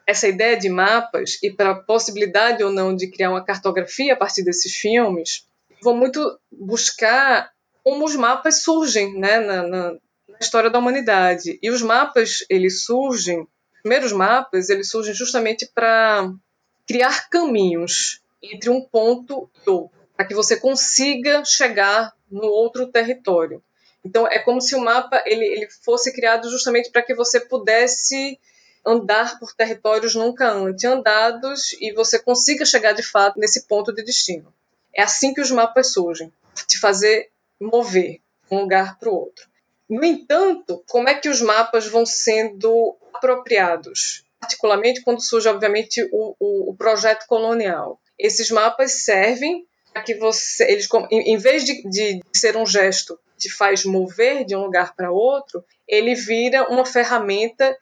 essa 0.08 0.26
ideia 0.26 0.58
de 0.58 0.70
mapas 0.70 1.38
e 1.44 1.52
para 1.52 1.72
a 1.72 1.76
possibilidade 1.76 2.64
ou 2.64 2.72
não 2.72 2.96
de 2.96 3.12
criar 3.12 3.30
uma 3.30 3.44
cartografia 3.44 4.14
a 4.14 4.16
partir 4.16 4.42
desses 4.42 4.74
filmes, 4.74 5.46
vou 5.82 5.94
muito 5.94 6.40
buscar 6.50 7.52
como 7.84 8.06
os 8.06 8.16
mapas 8.16 8.64
surgem 8.64 9.20
né, 9.20 9.40
na, 9.40 9.64
na, 9.64 9.92
na 9.92 10.38
história 10.40 10.70
da 10.70 10.80
humanidade. 10.80 11.60
E 11.62 11.70
os 11.70 11.82
mapas, 11.82 12.46
eles 12.50 12.86
surgem, 12.86 13.42
os 13.42 13.82
primeiros 13.82 14.14
mapas, 14.14 14.70
eles 14.70 14.90
surgem 14.90 15.14
justamente 15.14 15.70
para 15.76 16.32
criar 16.88 17.30
caminhos 17.30 18.22
entre 18.42 18.70
um 18.70 18.82
ponto 18.82 19.50
e 19.66 19.70
outro, 19.70 19.92
para 20.16 20.26
que 20.26 20.34
você 20.34 20.58
consiga 20.58 21.44
chegar 21.44 22.14
no 22.32 22.48
outro 22.48 22.88
território. 22.88 23.62
Então, 24.04 24.26
é 24.26 24.40
como 24.40 24.62
se 24.62 24.74
o 24.74 24.80
mapa 24.80 25.22
ele, 25.26 25.46
ele 25.46 25.68
fosse 25.84 26.14
criado 26.14 26.50
justamente 26.50 26.90
para 26.92 27.02
que 27.02 27.14
você 27.14 27.42
pudesse 27.42 28.40
andar 28.88 29.38
por 29.38 29.54
territórios 29.54 30.16
nunca 30.16 30.50
antes 30.50 30.86
andados 30.86 31.74
e 31.82 31.92
você 31.92 32.18
consiga 32.18 32.66
chegar 32.66 32.94
de 32.94 33.04
fato 33.04 33.38
nesse 33.38 33.68
ponto 33.68 33.94
de 33.94 34.02
destino. 34.02 34.54
É 34.96 35.02
assim 35.04 35.34
que 35.34 35.42
os 35.42 35.52
mapas 35.52 35.92
surgem, 35.92 36.32
te 36.66 36.80
fazer 36.80 37.30
mover 37.60 38.22
de 38.50 38.56
um 38.56 38.62
lugar 38.62 38.98
para 38.98 39.10
o 39.10 39.16
outro. 39.16 39.46
No 39.90 40.04
entanto, 40.06 40.84
como 40.88 41.10
é 41.10 41.16
que 41.16 41.30
os 41.30 41.42
mapas 41.42 41.86
vão 41.88 42.06
sendo 42.06 42.96
apropriados? 43.14 44.24
Particularmente 44.40 45.02
quando 45.02 45.22
surge, 45.22 45.50
obviamente, 45.50 46.02
o, 46.12 46.36
o, 46.40 46.72
o 46.72 46.76
projeto 46.76 47.26
colonial. 47.28 48.00
Esses 48.18 48.50
mapas 48.50 49.04
servem 49.04 49.66
para 49.94 50.02
que 50.02 50.16
você, 50.16 50.64
eles, 50.72 50.88
em 51.12 51.38
vez 51.38 51.64
de, 51.66 51.82
de 51.90 52.22
ser 52.34 52.56
um 52.56 52.66
gesto 52.66 53.20
que 53.32 53.48
te 53.48 53.50
faz 53.50 53.84
mover 53.84 54.46
de 54.46 54.56
um 54.56 54.64
lugar 54.64 54.96
para 54.96 55.12
outro, 55.12 55.64
ele 55.88 56.16
vira 56.16 56.70
uma 56.70 56.86
ferramenta 56.86 57.78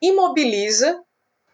imobiliza, 0.00 1.02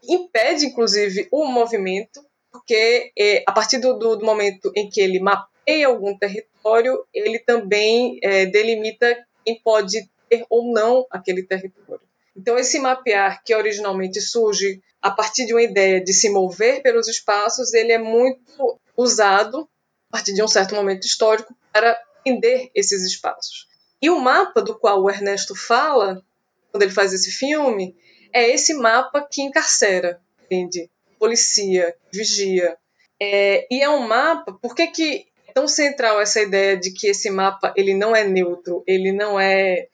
impede 0.08 0.66
inclusive 0.66 1.28
o 1.30 1.44
movimento, 1.46 2.24
porque 2.50 3.12
é, 3.18 3.42
a 3.46 3.52
partir 3.52 3.78
do, 3.78 3.98
do, 3.98 4.24
momento 4.24 4.72
em 4.74 4.88
que 4.88 5.00
ele 5.00 5.20
mapeia 5.20 5.88
algum 5.88 6.16
território, 6.16 7.04
ele 7.12 7.38
também 7.38 8.18
é, 8.22 8.46
delimita 8.46 9.16
quem 9.44 9.60
pode 9.62 10.08
ter 10.28 10.44
ou 10.48 10.72
não 10.72 11.06
aquele 11.10 11.42
território. 11.42 12.06
Então, 12.36 12.58
esse 12.58 12.78
mapear 12.78 13.42
que 13.44 13.54
originalmente 13.54 14.20
surge 14.20 14.82
a 15.00 15.10
partir 15.10 15.46
de 15.46 15.54
uma 15.54 15.62
ideia 15.62 16.02
de 16.02 16.12
se 16.12 16.28
mover 16.28 16.82
pelos 16.82 17.08
espaços, 17.08 17.72
ele 17.72 17.92
é 17.92 17.98
muito 17.98 18.78
usado 18.96 19.68
a 20.10 20.16
partir 20.16 20.34
de 20.34 20.42
um 20.42 20.48
certo 20.48 20.74
momento 20.74 21.06
histórico 21.06 21.54
para 21.72 21.98
entender 22.24 22.70
esses 22.74 23.04
espaços. 23.04 23.68
E 24.00 24.10
o 24.10 24.20
mapa 24.20 24.60
do 24.60 24.78
qual 24.78 25.02
o 25.02 25.10
Ernesto 25.10 25.54
fala, 25.54 26.22
quando 26.70 26.82
ele 26.82 26.92
faz 26.92 27.12
esse 27.12 27.30
filme, 27.30 27.96
é 28.36 28.50
esse 28.50 28.74
mapa 28.74 29.26
que 29.30 29.42
encarcera, 29.42 30.20
entende? 30.44 30.90
Policia, 31.18 31.94
vigia. 32.12 32.76
É, 33.20 33.66
e 33.70 33.82
é 33.82 33.88
um 33.88 34.06
mapa, 34.06 34.52
por 34.60 34.74
que, 34.74 34.86
que 34.88 35.26
é 35.48 35.52
tão 35.52 35.66
central 35.66 36.20
essa 36.20 36.40
ideia 36.40 36.76
de 36.76 36.92
que 36.92 37.08
esse 37.08 37.30
mapa 37.30 37.72
ele 37.76 37.94
não 37.94 38.14
é 38.14 38.24
neutro, 38.24 38.84
ele 38.86 39.10
não 39.10 39.40
é 39.40 39.88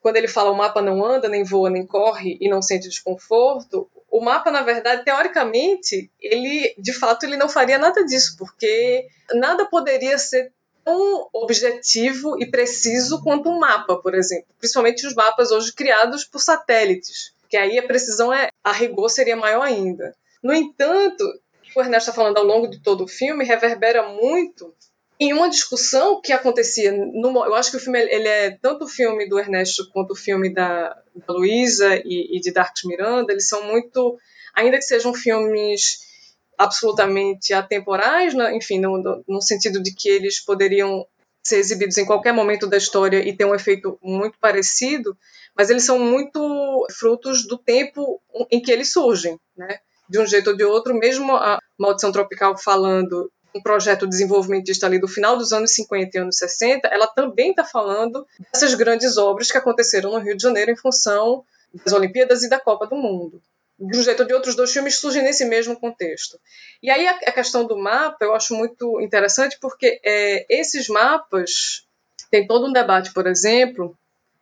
quando 0.00 0.16
ele 0.16 0.28
fala 0.28 0.50
o 0.50 0.56
mapa 0.56 0.80
não 0.80 1.04
anda, 1.04 1.28
nem 1.28 1.44
voa, 1.44 1.68
nem 1.68 1.86
corre 1.86 2.38
e 2.40 2.48
não 2.48 2.62
sente 2.62 2.88
desconforto, 2.88 3.90
o 4.10 4.20
mapa, 4.20 4.50
na 4.50 4.62
verdade, 4.62 5.04
teoricamente, 5.04 6.10
ele, 6.18 6.74
de 6.78 6.92
fato, 6.92 7.24
ele 7.24 7.36
não 7.36 7.48
faria 7.48 7.78
nada 7.78 8.04
disso, 8.04 8.34
porque 8.38 9.06
nada 9.34 9.66
poderia 9.66 10.16
ser 10.16 10.52
tão 10.84 11.28
objetivo 11.32 12.40
e 12.42 12.50
preciso 12.50 13.22
quanto 13.22 13.48
um 13.50 13.58
mapa, 13.58 13.96
por 13.96 14.14
exemplo. 14.14 14.46
Principalmente 14.58 15.06
os 15.06 15.14
mapas 15.14 15.50
hoje 15.52 15.72
criados 15.72 16.24
por 16.24 16.40
satélites, 16.40 17.34
que 17.50 17.56
aí 17.56 17.78
a 17.78 17.86
precisão 17.86 18.32
é, 18.32 18.48
a 18.62 18.72
rigor 18.72 19.10
seria 19.10 19.36
maior 19.36 19.62
ainda. 19.62 20.14
No 20.40 20.54
entanto, 20.54 21.24
o 21.24 21.62
que 21.62 21.78
o 21.78 21.82
Ernesto 21.82 22.10
está 22.10 22.12
falando 22.12 22.38
ao 22.38 22.44
longo 22.44 22.68
de 22.68 22.80
todo 22.80 23.04
o 23.04 23.08
filme 23.08 23.44
reverbera 23.44 24.08
muito 24.08 24.72
em 25.18 25.34
uma 25.34 25.50
discussão 25.50 26.20
que 26.22 26.32
acontecia 26.32 26.92
no, 26.92 27.44
eu 27.44 27.54
acho 27.54 27.72
que 27.72 27.76
o 27.76 27.80
filme 27.80 28.00
ele 28.00 28.26
é 28.26 28.52
tanto 28.62 28.84
o 28.84 28.88
filme 28.88 29.28
do 29.28 29.38
Ernesto 29.38 29.90
quanto 29.92 30.12
o 30.12 30.16
filme 30.16 30.48
da, 30.48 30.96
da 31.14 31.34
Luísa 31.34 31.96
e, 31.96 32.38
e, 32.38 32.40
de 32.40 32.50
Darks 32.50 32.84
Miranda 32.84 33.30
eles 33.30 33.46
são 33.46 33.62
muito 33.64 34.18
ainda 34.54 34.78
que 34.78 34.84
sejam 34.84 35.12
filmes 35.12 35.98
absolutamente 36.56 37.52
atemporais 37.52 38.32
né, 38.32 38.56
enfim 38.56 38.78
no, 38.80 39.22
no 39.28 39.42
sentido 39.42 39.82
de 39.82 39.94
que 39.94 40.08
eles 40.08 40.42
poderiam 40.42 41.06
ser 41.42 41.56
exibidos 41.56 41.98
em 41.98 42.06
qualquer 42.06 42.32
momento 42.32 42.66
da 42.66 42.78
história 42.78 43.18
e 43.18 43.36
ter 43.36 43.44
um 43.44 43.54
efeito 43.54 43.98
muito 44.02 44.38
parecido 44.40 45.14
mas 45.60 45.68
eles 45.68 45.84
são 45.84 45.98
muito 45.98 46.86
frutos 46.98 47.46
do 47.46 47.58
tempo 47.58 48.18
em 48.50 48.62
que 48.62 48.72
eles 48.72 48.90
surgem 48.90 49.38
né 49.54 49.78
de 50.08 50.18
um 50.18 50.26
jeito 50.26 50.48
ou 50.48 50.56
de 50.56 50.64
outro 50.64 50.94
mesmo 50.94 51.36
a 51.36 51.58
Maldição 51.78 52.10
Tropical 52.10 52.56
falando 52.56 53.30
um 53.54 53.60
projeto 53.60 54.06
desenvolvimentista 54.06 54.86
ali 54.86 54.98
do 54.98 55.06
final 55.06 55.36
dos 55.36 55.52
anos 55.52 55.74
50 55.74 56.16
e 56.16 56.20
anos 56.20 56.38
60, 56.38 56.88
ela 56.88 57.06
também 57.06 57.50
está 57.50 57.62
falando 57.62 58.26
dessas 58.50 58.72
grandes 58.74 59.18
obras 59.18 59.50
que 59.52 59.58
aconteceram 59.58 60.12
no 60.12 60.18
Rio 60.18 60.34
de 60.34 60.42
Janeiro 60.42 60.70
em 60.70 60.76
função 60.76 61.44
das 61.84 61.92
Olimpíadas 61.92 62.42
e 62.42 62.48
da 62.48 62.58
Copa 62.58 62.86
do 62.86 62.96
Mundo. 62.96 63.42
De 63.78 63.98
um 63.98 64.02
jeito 64.02 64.20
ou 64.20 64.26
de 64.26 64.32
outros 64.32 64.54
dois 64.54 64.72
filmes 64.72 64.98
surgem 64.98 65.22
nesse 65.22 65.44
mesmo 65.44 65.78
contexto. 65.78 66.40
E 66.82 66.88
aí 66.88 67.06
a 67.06 67.32
questão 67.32 67.66
do 67.66 67.76
mapa 67.76 68.24
eu 68.24 68.34
acho 68.34 68.54
muito 68.54 68.98
interessante 69.00 69.58
porque 69.60 70.00
é, 70.02 70.46
esses 70.48 70.88
mapas 70.88 71.84
tem 72.30 72.46
todo 72.46 72.66
um 72.66 72.72
debate, 72.72 73.12
por 73.12 73.26
exemplo, 73.26 73.96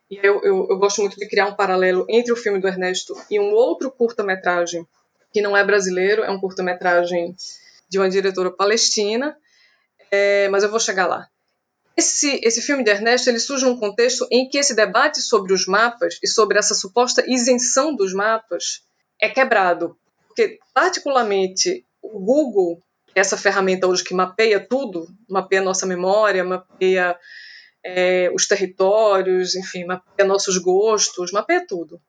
e 0.09 0.19
eu, 0.23 0.41
eu, 0.43 0.67
eu 0.69 0.77
gosto 0.77 1.01
muito 1.01 1.17
de 1.17 1.27
criar 1.27 1.45
um 1.45 1.55
paralelo 1.55 2.05
entre 2.09 2.31
o 2.31 2.35
filme 2.35 2.59
do 2.59 2.67
Ernesto 2.67 3.15
e 3.29 3.39
um 3.39 3.51
outro 3.51 3.91
curta-metragem 3.91 4.87
que 5.31 5.41
não 5.41 5.55
é 5.55 5.63
brasileiro, 5.63 6.23
é 6.23 6.31
um 6.31 6.39
curta-metragem 6.39 7.35
de 7.87 7.99
uma 7.99 8.09
diretora 8.09 8.49
palestina, 8.49 9.37
é, 10.11 10.49
mas 10.49 10.63
eu 10.63 10.71
vou 10.71 10.79
chegar 10.79 11.05
lá. 11.05 11.27
Esse, 11.95 12.39
esse 12.43 12.61
filme 12.61 12.83
de 12.83 12.89
Ernesto 12.89 13.29
ele 13.29 13.39
surge 13.39 13.65
num 13.65 13.77
contexto 13.77 14.25
em 14.31 14.47
que 14.47 14.57
esse 14.57 14.73
debate 14.73 15.21
sobre 15.21 15.53
os 15.53 15.65
mapas 15.67 16.17
e 16.23 16.27
sobre 16.27 16.57
essa 16.57 16.73
suposta 16.73 17.23
isenção 17.27 17.95
dos 17.95 18.13
mapas 18.13 18.81
é 19.21 19.29
quebrado. 19.29 19.97
Porque, 20.27 20.59
particularmente, 20.73 21.85
o 22.01 22.19
Google, 22.19 22.81
essa 23.13 23.35
ferramenta 23.35 23.85
hoje 23.85 24.03
que 24.03 24.13
mapeia 24.13 24.59
tudo, 24.59 25.07
mapeia 25.29 25.61
nossa 25.61 25.85
memória, 25.85 26.43
mapeia 26.43 27.17
é, 27.95 28.31
os 28.33 28.47
territórios, 28.47 29.55
enfim, 29.55 29.85
mapeia 29.85 30.27
nossos 30.27 30.57
gostos, 30.57 31.31
mapeia 31.31 31.65
tudo. 31.65 31.99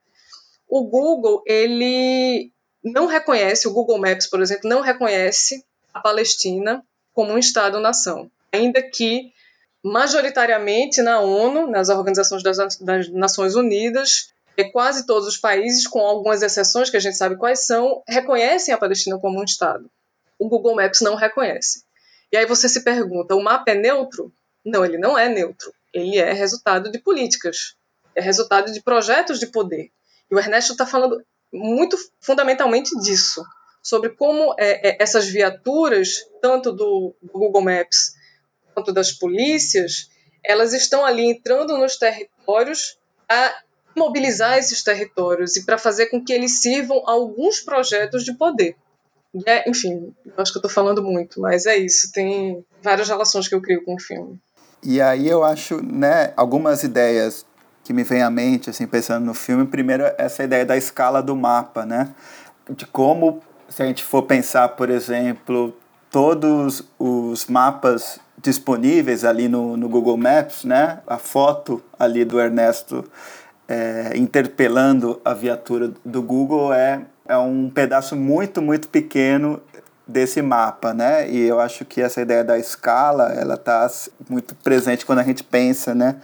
O 0.68 0.84
Google, 0.84 1.42
ele 1.46 2.52
não 2.82 3.06
reconhece, 3.06 3.66
o 3.66 3.72
Google 3.72 3.98
Maps, 3.98 4.26
por 4.26 4.40
exemplo, 4.40 4.68
não 4.68 4.80
reconhece 4.80 5.64
a 5.92 6.00
Palestina 6.00 6.84
como 7.12 7.32
um 7.32 7.38
Estado-nação, 7.38 8.30
ainda 8.52 8.82
que 8.82 9.32
majoritariamente 9.82 11.00
na 11.02 11.20
ONU, 11.20 11.66
nas 11.70 11.88
organizações 11.88 12.42
das, 12.42 12.76
das 12.76 13.08
Nações 13.10 13.54
Unidas, 13.54 14.32
e 14.56 14.64
quase 14.64 15.06
todos 15.06 15.26
os 15.26 15.38
países, 15.38 15.86
com 15.86 16.00
algumas 16.00 16.42
exceções 16.42 16.90
que 16.90 16.96
a 16.96 17.00
gente 17.00 17.16
sabe 17.16 17.36
quais 17.36 17.66
são, 17.66 18.02
reconhecem 18.06 18.74
a 18.74 18.78
Palestina 18.78 19.18
como 19.18 19.40
um 19.40 19.44
Estado. 19.44 19.90
O 20.38 20.48
Google 20.48 20.76
Maps 20.76 21.00
não 21.00 21.14
reconhece. 21.14 21.84
E 22.30 22.36
aí 22.36 22.46
você 22.46 22.68
se 22.68 22.84
pergunta: 22.84 23.34
o 23.34 23.42
mapa 23.42 23.70
é 23.70 23.74
neutro? 23.74 24.32
Não, 24.64 24.84
ele 24.84 24.98
não 24.98 25.18
é 25.18 25.28
neutro. 25.28 25.72
Ele 25.92 26.18
é 26.18 26.32
resultado 26.32 26.90
de 26.90 26.98
políticas, 26.98 27.74
é 28.14 28.20
resultado 28.20 28.72
de 28.72 28.82
projetos 28.82 29.40
de 29.40 29.46
poder. 29.46 29.90
E 30.30 30.34
o 30.34 30.38
Ernesto 30.38 30.72
está 30.72 30.86
falando 30.86 31.24
muito 31.52 31.96
fundamentalmente 32.20 32.96
disso 33.00 33.42
sobre 33.82 34.10
como 34.10 34.54
é, 34.58 34.90
é, 34.90 35.02
essas 35.02 35.26
viaturas, 35.26 36.26
tanto 36.40 36.72
do, 36.72 37.14
Google 37.22 37.62
Maps 37.62 38.14
quanto 38.74 38.92
das 38.92 39.10
polícias, 39.10 40.10
elas 40.44 40.72
estão 40.72 41.04
ali 41.04 41.24
entrando 41.24 41.76
nos 41.76 41.96
territórios 41.96 42.98
a 43.28 43.62
mobilizar 43.96 44.58
esses 44.58 44.82
territórios 44.82 45.56
e 45.56 45.64
para 45.64 45.76
fazer 45.76 46.06
com 46.06 46.22
que 46.22 46.32
eles 46.32 46.60
sirvam 46.60 47.02
a 47.06 47.12
alguns 47.12 47.60
projetos 47.60 48.24
de 48.24 48.34
poder. 48.34 48.76
É, 49.46 49.68
enfim, 49.68 50.14
acho 50.36 50.52
que 50.52 50.58
eu 50.58 50.60
estou 50.60 50.70
falando 50.70 51.02
muito, 51.02 51.40
mas 51.40 51.66
é 51.66 51.76
isso. 51.76 52.10
Tem 52.12 52.64
várias 52.82 53.08
relações 53.08 53.48
que 53.48 53.54
eu 53.54 53.62
crio 53.62 53.84
com 53.84 53.94
o 53.94 54.00
filme. 54.00 54.40
E 54.82 55.00
aí 55.00 55.28
eu 55.28 55.44
acho, 55.44 55.82
né, 55.84 56.32
algumas 56.36 56.82
ideias 56.82 57.44
que 57.84 57.92
me 57.92 58.02
vêm 58.02 58.22
à 58.22 58.30
mente, 58.30 58.70
assim, 58.70 58.86
pensando 58.86 59.24
no 59.24 59.34
filme. 59.34 59.66
Primeiro, 59.66 60.04
essa 60.16 60.44
ideia 60.44 60.64
da 60.64 60.76
escala 60.76 61.22
do 61.22 61.36
mapa, 61.36 61.84
né? 61.84 62.08
De 62.68 62.86
como 62.86 63.42
se 63.68 63.82
a 63.82 63.86
gente 63.86 64.04
for 64.04 64.22
pensar, 64.22 64.68
por 64.70 64.90
exemplo, 64.90 65.74
todos 66.10 66.82
os 66.98 67.46
mapas 67.46 68.18
disponíveis 68.40 69.24
ali 69.24 69.48
no, 69.48 69.76
no 69.76 69.88
Google 69.88 70.16
Maps, 70.16 70.64
né? 70.64 71.00
A 71.06 71.18
foto 71.18 71.82
ali 71.98 72.24
do 72.24 72.40
Ernesto 72.40 73.04
é, 73.68 74.12
interpelando 74.16 75.20
a 75.24 75.34
viatura 75.34 75.92
do 76.04 76.22
Google 76.22 76.72
é, 76.72 77.02
é 77.28 77.36
um 77.36 77.70
pedaço 77.70 78.16
muito, 78.16 78.60
muito 78.60 78.88
pequeno 78.88 79.60
desse 80.10 80.42
mapa, 80.42 80.92
né? 80.92 81.30
E 81.30 81.40
eu 81.40 81.60
acho 81.60 81.84
que 81.84 82.00
essa 82.00 82.20
ideia 82.20 82.44
da 82.44 82.58
escala, 82.58 83.32
ela 83.32 83.54
está 83.54 83.88
muito 84.28 84.54
presente 84.56 85.06
quando 85.06 85.20
a 85.20 85.22
gente 85.22 85.42
pensa, 85.42 85.94
né? 85.94 86.16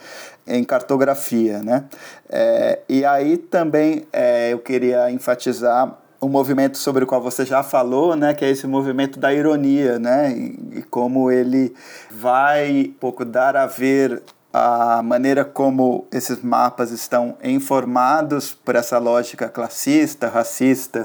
Em 0.47 0.63
cartografia, 0.65 1.63
né? 1.63 1.85
É, 2.29 2.81
e 2.89 3.05
aí 3.05 3.37
também 3.37 4.07
é, 4.13 4.53
eu 4.53 4.59
queria 4.59 5.11
enfatizar 5.11 5.99
um 6.21 6.29
movimento 6.29 6.79
sobre 6.79 7.05
o 7.05 7.07
qual 7.07 7.21
você 7.21 7.45
já 7.45 7.63
falou, 7.63 8.17
né, 8.17 8.33
que 8.33 8.45
é 8.45 8.51
esse 8.51 8.67
movimento 8.67 9.21
da 9.21 9.33
ironia, 9.35 9.99
né, 9.99 10.33
e, 10.33 10.79
e 10.79 10.83
como 10.83 11.31
ele 11.31 11.75
vai 12.11 12.87
um 12.89 12.99
pouco 12.99 13.23
dar 13.23 13.55
a 13.55 13.67
ver 13.67 14.23
a 14.53 15.03
maneira 15.03 15.45
como 15.45 16.07
esses 16.11 16.41
mapas 16.41 16.91
estão 16.91 17.37
informados 17.45 18.55
por 18.55 18.75
essa 18.75 18.99
lógica 18.99 19.51
classista, 19.51 20.29
racista, 20.29 21.05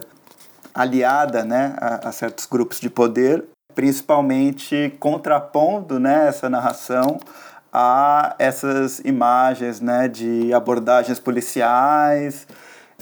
aliada, 0.73 1.43
né, 1.43 1.75
a, 1.77 2.09
a 2.09 2.11
certos 2.11 2.45
grupos 2.45 2.79
de 2.79 2.89
poder, 2.89 3.43
principalmente 3.75 4.95
contrapondo, 4.99 5.99
né, 5.99 6.27
essa 6.27 6.49
narração 6.49 7.19
a 7.73 8.35
essas 8.37 8.99
imagens, 8.99 9.79
né, 9.79 10.07
de 10.07 10.53
abordagens 10.53 11.19
policiais 11.19 12.45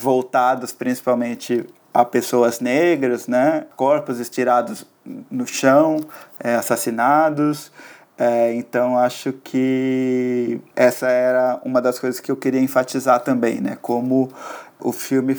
voltadas 0.00 0.72
principalmente 0.72 1.66
a 1.92 2.04
pessoas 2.04 2.60
negras, 2.60 3.26
né? 3.26 3.66
corpos 3.76 4.18
estirados 4.18 4.86
no 5.30 5.46
chão, 5.46 6.00
é, 6.38 6.54
assassinados. 6.54 7.70
É, 8.16 8.54
então 8.54 8.98
acho 8.98 9.32
que 9.32 10.60
essa 10.76 11.08
era 11.08 11.60
uma 11.64 11.80
das 11.80 11.98
coisas 11.98 12.20
que 12.20 12.30
eu 12.30 12.36
queria 12.36 12.60
enfatizar 12.60 13.20
também, 13.20 13.60
né? 13.60 13.78
Como 13.80 14.30
o 14.78 14.92
filme 14.92 15.34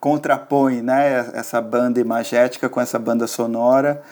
contrapõe, 0.00 0.82
né? 0.82 1.30
Essa 1.34 1.60
banda 1.60 2.00
imagética 2.00 2.68
com 2.68 2.80
essa 2.80 2.98
banda 2.98 3.26
sonora 3.26 4.02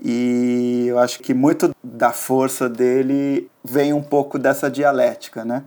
e 0.00 0.86
eu 0.88 0.98
acho 0.98 1.20
que 1.20 1.32
muito 1.32 1.74
da 1.82 2.12
força 2.12 2.68
dele 2.68 3.50
vem 3.64 3.92
um 3.92 4.02
pouco 4.02 4.38
dessa 4.38 4.70
dialética, 4.70 5.44
né? 5.44 5.64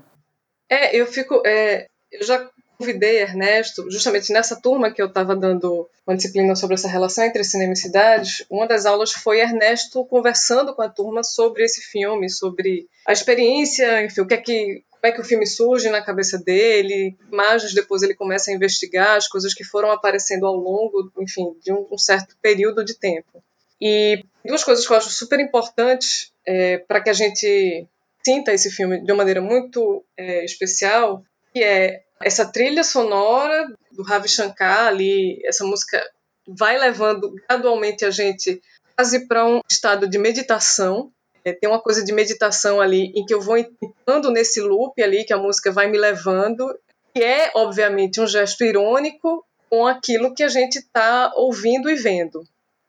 É, 0.70 0.96
eu 0.96 1.08
fico, 1.08 1.42
é, 1.46 1.88
eu 2.12 2.24
já 2.24 2.48
convidei 2.78 3.22
Ernesto, 3.22 3.90
justamente 3.92 4.32
nessa 4.32 4.56
turma 4.56 4.92
que 4.92 5.02
eu 5.02 5.08
estava 5.08 5.36
dando 5.36 5.90
uma 6.08 6.16
disciplina 6.16 6.56
sobre 6.56 6.76
essa 6.76 6.88
relação 6.88 7.26
entre 7.26 7.44
cinema 7.44 7.74
e 7.74 7.76
cidades, 7.76 8.46
uma 8.50 8.68
das 8.68 8.86
aulas 8.86 9.12
foi 9.12 9.42
Ernesto 9.42 10.06
conversando 10.06 10.74
com 10.74 10.82
a 10.82 10.88
turma 10.88 11.24
sobre 11.24 11.64
esse 11.64 11.82
filme, 11.82 12.30
sobre 12.30 12.88
a 13.06 13.12
experiência, 13.12 14.04
enfim, 14.04 14.22
o 14.22 14.28
que 14.28 14.34
é 14.36 14.38
que 14.38 14.84
como 15.02 15.12
é 15.14 15.16
que 15.16 15.22
o 15.22 15.24
filme 15.26 15.48
surge 15.48 15.90
na 15.90 16.02
cabeça 16.02 16.38
dele, 16.38 17.18
imagens 17.32 17.74
depois 17.74 18.04
ele 18.04 18.14
começa 18.14 18.52
a 18.52 18.54
investigar 18.54 19.16
as 19.16 19.28
coisas 19.28 19.54
que 19.54 19.64
foram 19.64 19.92
aparecendo 19.92 20.46
ao 20.46 20.56
longo, 20.56 21.12
enfim, 21.20 21.56
de 21.64 21.72
um, 21.72 21.98
certo 21.98 22.36
período 22.42 22.84
de 22.84 23.00
tempo. 23.00 23.42
E 23.82 24.26
duas 24.46 24.64
coisas 24.64 24.86
que 24.86 24.92
eu 24.92 24.98
acho 24.98 25.10
super 25.10 25.40
importantes 25.40 26.34
é, 26.46 26.80
para 26.80 27.02
que 27.02 27.10
a 27.10 27.14
gente 27.14 27.88
sinta 28.26 28.54
esse 28.54 28.70
filme 28.70 29.02
de 29.02 29.12
uma 29.12 29.20
maneira 29.20 29.42
muito 29.42 30.04
é, 30.18 30.44
especial, 30.44 31.24
que 31.54 31.64
é 31.64 32.04
essa 32.22 32.46
trilha 32.46 32.84
sonora 32.84 33.74
do 33.94 34.04
Ravi 34.04 34.28
Shankar 34.28 34.88
ali, 34.88 35.40
essa 35.46 35.64
música 35.64 36.04
vai 36.46 36.78
levando 36.78 37.34
gradualmente 37.48 38.04
a 38.04 38.12
gente 38.12 38.62
quase 38.98 39.28
para 39.28 39.48
um 39.48 39.62
estado 39.70 40.10
de 40.10 40.18
meditação. 40.18 41.10
É, 41.50 41.54
tem 41.54 41.70
uma 41.70 41.82
coisa 41.82 42.04
de 42.04 42.14
meditação 42.14 42.80
ali 42.80 43.12
em 43.16 43.26
que 43.26 43.34
eu 43.34 43.42
vou 43.42 43.58
entrando 43.58 44.32
nesse 44.32 44.62
loop 44.62 45.02
ali 45.02 45.24
que 45.24 45.34
a 45.34 45.38
música 45.38 45.72
vai 45.72 45.88
me 45.88 45.98
levando, 45.98 46.68
que 47.14 47.24
é 47.24 47.52
obviamente 47.56 48.22
um 48.22 48.28
gesto 48.28 48.64
irônico 48.64 49.44
com 49.70 49.88
aquilo 49.88 50.34
que 50.34 50.44
a 50.44 50.48
gente 50.48 50.80
está 50.80 51.32
ouvindo 51.36 51.90
e 51.90 51.96
vendo. 51.96 52.44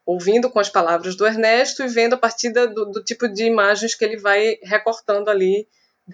Ouvindo 0.05 0.51
com 0.51 0.59
as 0.59 0.69
palavras 0.69 1.15
do 1.15 1.27
Ernesto 1.27 1.83
e 1.83 1.89
vendo 1.89 2.15
a 2.15 2.19
partir 2.19 2.51
do, 2.51 2.87
do 2.87 3.03
tipo 3.03 3.29
de 3.29 3.45
imagens 3.45 3.95
que 3.95 4.05
ele 4.05 4.17
vai 4.17 4.59
recortando 4.63 5.29
ali 5.29 5.67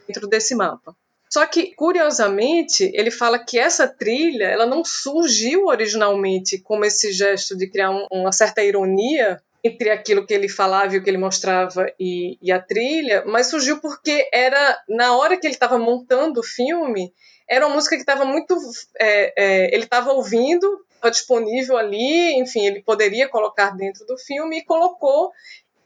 dentro 0.07 0.27
desse 0.27 0.55
mapa. 0.55 0.95
Só 1.29 1.45
que, 1.47 1.75
curiosamente, 1.75 2.91
ele 2.95 3.11
fala 3.11 3.39
que 3.39 3.59
essa 3.59 3.89
trilha 3.89 4.45
ela 4.45 4.67
não 4.67 4.85
surgiu 4.85 5.67
originalmente 5.67 6.59
como 6.59 6.85
esse 6.85 7.13
gesto 7.13 7.57
de 7.57 7.69
criar 7.69 7.91
um, 7.91 8.07
uma 8.13 8.33
certa 8.33 8.63
ironia 8.63 9.41
entre 9.67 9.91
aquilo 9.91 10.27
que 10.27 10.33
ele 10.33 10.49
falava 10.49 10.95
e 10.95 10.99
o 10.99 11.03
que 11.03 11.11
ele 11.11 11.19
mostrava 11.19 11.87
e, 11.99 12.39
e 12.41 12.53
a 12.53 12.61
trilha, 12.61 13.25
mas 13.27 13.49
surgiu 13.49 13.81
porque 13.81 14.29
era 14.33 14.83
na 14.89 15.17
hora 15.17 15.37
que 15.37 15.47
ele 15.47 15.55
estava 15.55 15.79
montando 15.79 16.41
o 16.41 16.45
filme, 16.45 17.13
era 17.49 17.67
uma 17.67 17.75
música 17.77 17.97
que 17.97 18.03
estava 18.03 18.25
muito. 18.25 18.57
É, 18.99 19.33
é, 19.37 19.75
ele 19.75 19.85
estava 19.85 20.13
ouvindo, 20.13 20.85
estava 20.95 21.11
disponível 21.11 21.77
ali, 21.77 22.35
enfim, 22.39 22.67
ele 22.67 22.83
poderia 22.83 23.29
colocar 23.29 23.71
dentro 23.71 24.05
do 24.07 24.17
filme 24.19 24.59
e 24.59 24.65
colocou. 24.65 25.31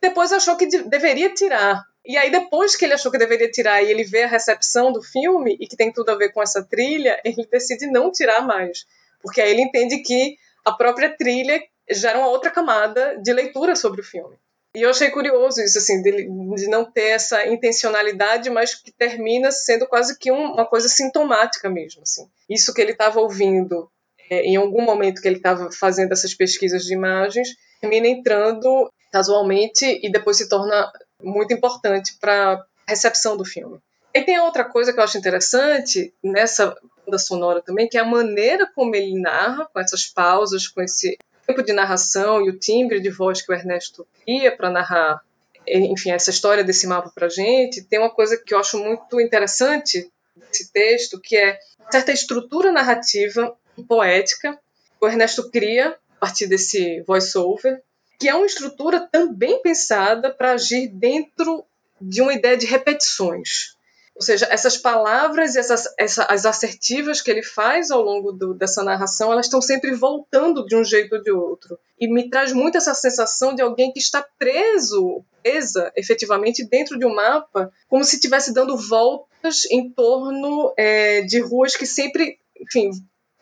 Depois 0.01 0.33
achou 0.33 0.57
que 0.57 0.67
de, 0.67 0.83
deveria 0.85 1.35
tirar, 1.35 1.85
e 2.05 2.17
aí, 2.17 2.31
depois 2.31 2.77
que 2.77 2.85
ele 2.85 2.95
achou 2.95 3.13
que 3.13 3.19
deveria 3.19 3.51
tirar 3.51 3.83
e 3.83 3.91
ele 3.91 4.05
vê 4.05 4.23
a 4.23 4.29
recepção 4.29 4.91
do 4.93 5.03
filme 5.03 5.57
e 5.61 5.67
que 5.67 5.77
tem 5.77 5.93
tudo 5.93 6.11
a 6.11 6.17
ver 6.17 6.33
com 6.33 6.43
essa 6.43 6.63
trilha, 6.63 7.21
ele 7.25 7.47
decide 7.51 7.87
não 7.87 8.11
tirar 8.11 8.47
mais. 8.47 8.87
Porque 9.23 9.41
aí 9.41 9.51
ele 9.51 9.63
entende 9.63 9.99
que 9.99 10.37
a 10.65 10.73
própria 10.73 11.15
trilha 11.15 11.61
gera 11.91 12.19
uma 12.19 12.29
outra 12.29 12.51
camada 12.51 13.19
de 13.23 13.33
leitura 13.33 13.75
sobre 13.77 14.01
o 14.01 14.05
filme. 14.05 14.37
E 14.75 14.83
eu 14.83 14.91
achei 14.91 15.11
curioso 15.11 15.61
isso, 15.61 15.79
assim, 15.79 16.01
de, 16.01 16.13
de 16.13 16.69
não 16.69 16.85
ter 16.85 17.09
essa 17.09 17.47
intencionalidade, 17.47 18.49
mas 18.51 18.75
que 18.75 18.93
termina 18.93 19.51
sendo 19.51 19.87
quase 19.87 20.17
que 20.17 20.31
um, 20.31 20.53
uma 20.53 20.65
coisa 20.65 20.89
sintomática 20.89 21.69
mesmo, 21.69 22.03
assim. 22.03 22.29
Isso 22.49 22.73
que 22.73 22.81
ele 22.81 22.93
estava 22.93 23.21
ouvindo 23.21 23.91
é, 24.31 24.43
em 24.43 24.55
algum 24.55 24.83
momento 24.83 25.21
que 25.21 25.27
ele 25.27 25.39
estava 25.39 25.73
fazendo 25.73 26.13
essas 26.13 26.33
pesquisas 26.33 26.85
de 26.85 26.95
imagens, 26.95 27.49
termina 27.81 28.07
entrando 28.07 28.89
casualmente 29.11 29.99
e 30.05 30.11
depois 30.11 30.37
se 30.37 30.49
torna 30.49 30.91
muito 31.21 31.53
importante 31.53 32.17
para 32.21 32.53
a 32.53 32.65
recepção 32.89 33.37
do 33.37 33.45
filme. 33.45 33.81
E 34.15 34.23
tem 34.23 34.39
outra 34.39 34.65
coisa 34.65 34.93
que 34.93 35.01
eu 35.01 35.05
acho 35.05 35.19
interessante 35.19 36.15
nessa 36.23 36.77
banda 37.05 37.19
sonora 37.19 37.61
também, 37.61 37.89
que 37.89 37.99
é 37.99 38.01
a 38.01 38.05
maneira 38.05 38.71
como 38.73 38.95
ele 38.95 39.21
narra, 39.21 39.69
com 39.73 39.81
essas 39.81 40.07
pausas, 40.07 40.69
com 40.69 40.81
esse 40.81 41.19
tempo 41.47 41.63
de 41.63 41.73
narração 41.73 42.45
e 42.45 42.51
o 42.51 42.59
timbre 42.59 43.01
de 43.01 43.11
voz 43.11 43.43
que 43.43 43.51
o 43.51 43.55
Ernesto 43.55 44.07
cria 44.25 44.55
para 44.55 44.71
narrar, 44.71 45.21
enfim, 45.67 46.11
essa 46.11 46.31
história 46.31 46.65
desse 46.65 46.87
mapa 46.87 47.11
para 47.15 47.29
gente. 47.29 47.83
Tem 47.83 47.99
uma 47.99 48.11
coisa 48.11 48.37
que 48.37 48.55
eu 48.55 48.59
acho 48.59 48.79
muito 48.79 49.21
interessante 49.21 50.11
desse 50.35 50.73
texto, 50.73 51.21
que 51.21 51.37
é 51.37 51.59
certa 51.91 52.13
estrutura 52.13 52.73
narrativa 52.73 53.57
poética 53.89 54.59
que 54.99 55.07
o 55.07 55.09
Ernesto 55.09 55.51
cria 55.51 55.97
a 56.17 56.21
partir 56.21 56.47
desse 56.47 57.01
voice-over, 57.03 57.83
que 58.19 58.29
é 58.29 58.35
uma 58.35 58.47
estrutura 58.47 59.01
também 59.01 59.63
pensada 59.63 60.31
para 60.31 60.53
agir 60.53 60.89
dentro 60.89 61.65
de 62.01 62.21
uma 62.21 62.35
ideia 62.35 62.57
de 62.57 62.67
repetições. 62.67 63.77
Ou 64.21 64.23
seja, 64.23 64.47
essas 64.51 64.77
palavras 64.77 65.55
e 65.55 65.59
essas, 65.59 65.87
essa, 65.99 66.25
as 66.25 66.45
assertivas 66.45 67.23
que 67.23 67.31
ele 67.31 67.43
faz 67.43 67.91
ao 67.91 68.03
longo 68.03 68.33
do, 68.33 68.53
dessa 68.53 68.85
narração, 68.85 69.33
elas 69.33 69.47
estão 69.47 69.63
sempre 69.63 69.93
voltando 69.93 70.67
de 70.67 70.77
um 70.77 70.85
jeito 70.85 71.17
ou 71.17 71.23
de 71.23 71.31
outro. 71.31 71.79
E 71.99 72.07
me 72.07 72.29
traz 72.29 72.53
muito 72.53 72.77
essa 72.77 72.93
sensação 72.93 73.55
de 73.55 73.63
alguém 73.63 73.91
que 73.91 73.99
está 73.99 74.23
preso, 74.39 75.25
presa, 75.43 75.91
efetivamente, 75.97 76.63
dentro 76.63 76.99
de 76.99 77.07
um 77.07 77.15
mapa, 77.15 77.73
como 77.89 78.05
se 78.05 78.17
estivesse 78.17 78.53
dando 78.53 78.77
voltas 78.77 79.65
em 79.71 79.89
torno 79.89 80.75
é, 80.77 81.23
de 81.23 81.41
ruas 81.41 81.75
que 81.75 81.87
sempre, 81.87 82.39
enfim, 82.61 82.91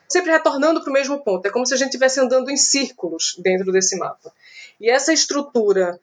sempre 0.09 0.31
retornando 0.31 0.81
para 0.81 0.91
o 0.91 0.93
mesmo 0.93 1.19
ponto. 1.25 1.45
É 1.45 1.51
como 1.51 1.67
se 1.67 1.75
a 1.75 1.77
gente 1.77 1.89
estivesse 1.89 2.21
andando 2.21 2.51
em 2.51 2.57
círculos 2.57 3.35
dentro 3.41 3.73
desse 3.73 3.99
mapa. 3.99 4.33
E 4.81 4.89
essa 4.89 5.13
estrutura 5.13 5.99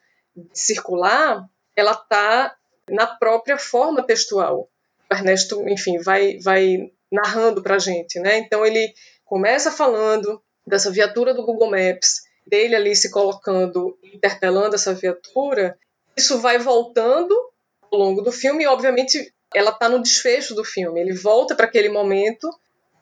circular, 0.52 1.50
ela 1.78 1.94
está 1.94 2.54
na 2.90 3.08
própria 3.08 3.58
forma 3.58 4.06
textual. 4.06 4.70
O 5.10 5.14
Ernesto, 5.14 5.68
enfim, 5.68 6.00
vai, 6.00 6.38
vai 6.40 6.92
narrando 7.12 7.62
para 7.62 7.76
a 7.76 7.80
gente, 7.80 8.20
né? 8.20 8.38
Então 8.38 8.66
ele 8.66 8.94
começa 9.24 9.72
falando 9.72 10.42
dessa 10.66 10.92
viatura 10.92 11.34
do 11.34 11.46
Google 11.46 11.70
Maps, 11.70 12.24
dele 12.46 12.76
ali 12.76 12.96
se 12.96 13.10
colocando, 13.10 13.98
interpelando 14.04 14.76
essa 14.76 14.94
viatura. 14.94 15.78
Isso 16.16 16.40
vai 16.40 16.58
voltando 16.58 17.36
ao 17.92 18.00
longo 18.00 18.22
do 18.22 18.32
filme 18.32 18.64
e, 18.64 18.68
obviamente, 18.68 19.34
ela 19.54 19.72
está 19.72 19.90
no 19.90 20.02
desfecho 20.02 20.54
do 20.54 20.64
filme. 20.64 21.00
Ele 21.00 21.14
volta 21.14 21.56
para 21.56 21.66
aquele 21.66 21.90
momento 21.90 22.50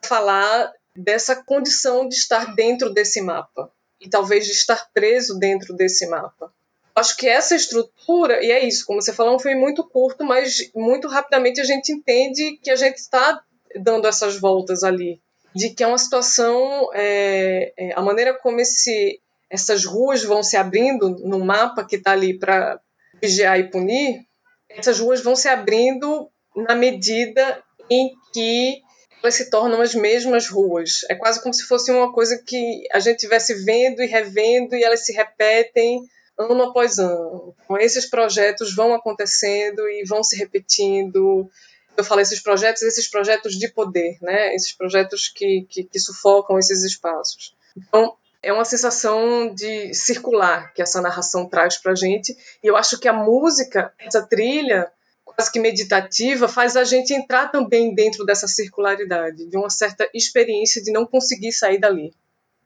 falar 0.04 0.72
dessa 0.96 1.36
condição 1.44 2.08
de 2.08 2.16
estar 2.16 2.54
dentro 2.56 2.94
desse 2.94 3.22
mapa 3.22 3.72
e 4.00 4.10
talvez 4.10 4.46
de 4.46 4.52
estar 4.52 4.90
preso 4.94 5.40
dentro 5.40 5.74
desse 5.76 6.08
mapa. 6.08 6.54
Acho 6.95 7.18
que 7.18 7.28
essa 7.28 7.56
estrutura, 7.56 8.44
e 8.44 8.52
é 8.52 8.65
isso, 8.65 8.86
como 8.86 9.02
você 9.02 9.11
falou, 9.11 9.34
é 9.34 9.36
um 9.36 9.40
filme 9.40 9.60
muito 9.60 9.84
curto, 9.84 10.24
mas 10.24 10.72
muito 10.76 11.07
rapidamente 11.07 11.60
a 11.60 11.64
gente 11.64 11.91
entende 11.91 12.60
que 12.61 12.70
a 12.70 12.76
gente 12.76 12.98
está 12.98 13.41
dando 13.76 14.07
essas 14.07 14.38
voltas 14.38 14.84
ali. 14.84 15.20
De 15.56 15.72
que 15.72 15.84
é 15.84 15.88
uma 15.88 15.98
situação, 15.98 16.90
é, 16.94 17.74
é, 17.78 17.94
a 17.94 18.02
maneira 18.02 18.34
como 18.36 18.60
esse, 18.60 19.20
essas 19.49 19.86
ruas 19.86 20.24
vão 20.24 20.44
se 20.44 20.56
abrindo 20.56 21.10
no 21.10 21.44
mapa 21.44 21.84
que 21.84 21.95
está 21.95 22.11
ali 22.11 22.38
para 22.38 22.80
vigiar 23.22 23.60
e 23.60 23.70
punir, 23.70 24.22
essas 24.70 24.99
ruas 24.99 25.22
vão 25.22 25.36
se 25.36 25.48
abrindo 25.48 26.30
na 26.56 26.76
medida 26.76 27.64
em 27.90 28.11
que 28.34 28.82
elas 29.22 29.36
se 29.36 29.49
tornam 29.49 29.82
as 29.82 29.95
mesmas 29.95 30.48
ruas. 30.48 31.06
É 31.10 31.15
quase 31.15 31.41
como 31.41 31.53
se 31.53 31.64
fosse 31.64 31.91
uma 31.91 32.11
coisa 32.11 32.41
que 32.45 32.84
a 32.91 32.99
gente 32.99 33.15
estivesse 33.15 33.53
vendo 33.64 34.03
e 34.03 34.06
revendo 34.06 34.76
e 34.76 34.84
elas 34.84 35.06
se 35.06 35.14
repetem 35.14 36.02
ano 36.38 36.64
após 36.64 37.00
ano. 37.00 37.56
Então, 37.64 37.78
esses 37.78 38.10
projetos 38.10 38.76
vão 38.76 38.94
acontecendo 38.94 39.88
e 39.88 40.04
vão 40.06 40.24
se 40.24 40.38
repetindo. 40.38 41.50
Eu 41.96 42.04
falo 42.04 42.22
esses 42.22 42.40
projetos, 42.40 42.82
esses 42.82 43.08
projetos 43.08 43.56
de 43.56 43.68
poder, 43.68 44.18
né? 44.22 44.54
Esses 44.56 44.72
projetos 44.72 45.28
que, 45.30 45.66
que, 45.70 45.84
que 45.84 46.00
sufocam 46.00 46.58
esses 46.58 46.84
espaços. 46.84 47.56
Então, 47.78 48.16
é 48.42 48.52
uma 48.52 48.66
sensação 48.66 49.54
de 49.54 49.94
circular 49.94 50.74
que 50.74 50.82
essa 50.82 51.02
narração 51.02 51.48
traz 51.48 51.78
para 51.78 51.96
gente. 51.96 52.36
E 52.62 52.68
eu 52.68 52.76
acho 52.76 53.00
que 53.00 53.08
a 53.08 53.14
música, 53.14 53.94
essa 53.98 54.22
trilha, 54.22 54.92
quase 55.24 55.52
que 55.52 55.60
meditativa 55.60 56.48
faz 56.48 56.76
a 56.76 56.84
gente 56.84 57.14
entrar 57.14 57.50
também 57.50 57.96
dentro 57.96 58.26
dessa 58.26 58.48
circularidade, 58.48 59.46
de 59.46 59.58
uma 59.58 59.70
certa 59.70 60.10
experiência 60.14 60.84
de 60.84 60.92
não 60.92 61.06
conseguir 61.06 61.54
sair 61.54 61.80
dali. 61.80 62.14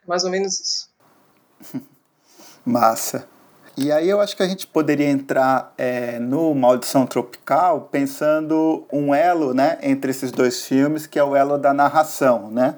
É 0.03 0.07
mais 0.07 0.23
ou 0.23 0.31
menos 0.31 0.60
isso. 0.60 0.89
Massa. 2.65 3.36
E 3.79 3.91
aí 3.91 4.09
eu 4.09 4.19
acho 4.19 4.35
que 4.35 4.41
a 4.41 4.47
gente 4.47 4.65
poderia 4.65 5.07
entrar 5.07 5.71
é, 5.77 6.17
no 6.17 6.55
Maldição 6.55 7.05
Tropical 7.05 7.87
pensando 7.91 8.83
um 8.91 9.13
elo 9.13 9.53
né, 9.53 9.77
entre 9.83 10.09
esses 10.09 10.31
dois 10.31 10.65
filmes, 10.65 11.05
que 11.05 11.19
é 11.19 11.23
o 11.23 11.35
elo 11.35 11.59
da 11.59 11.75
narração, 11.75 12.49
né? 12.49 12.73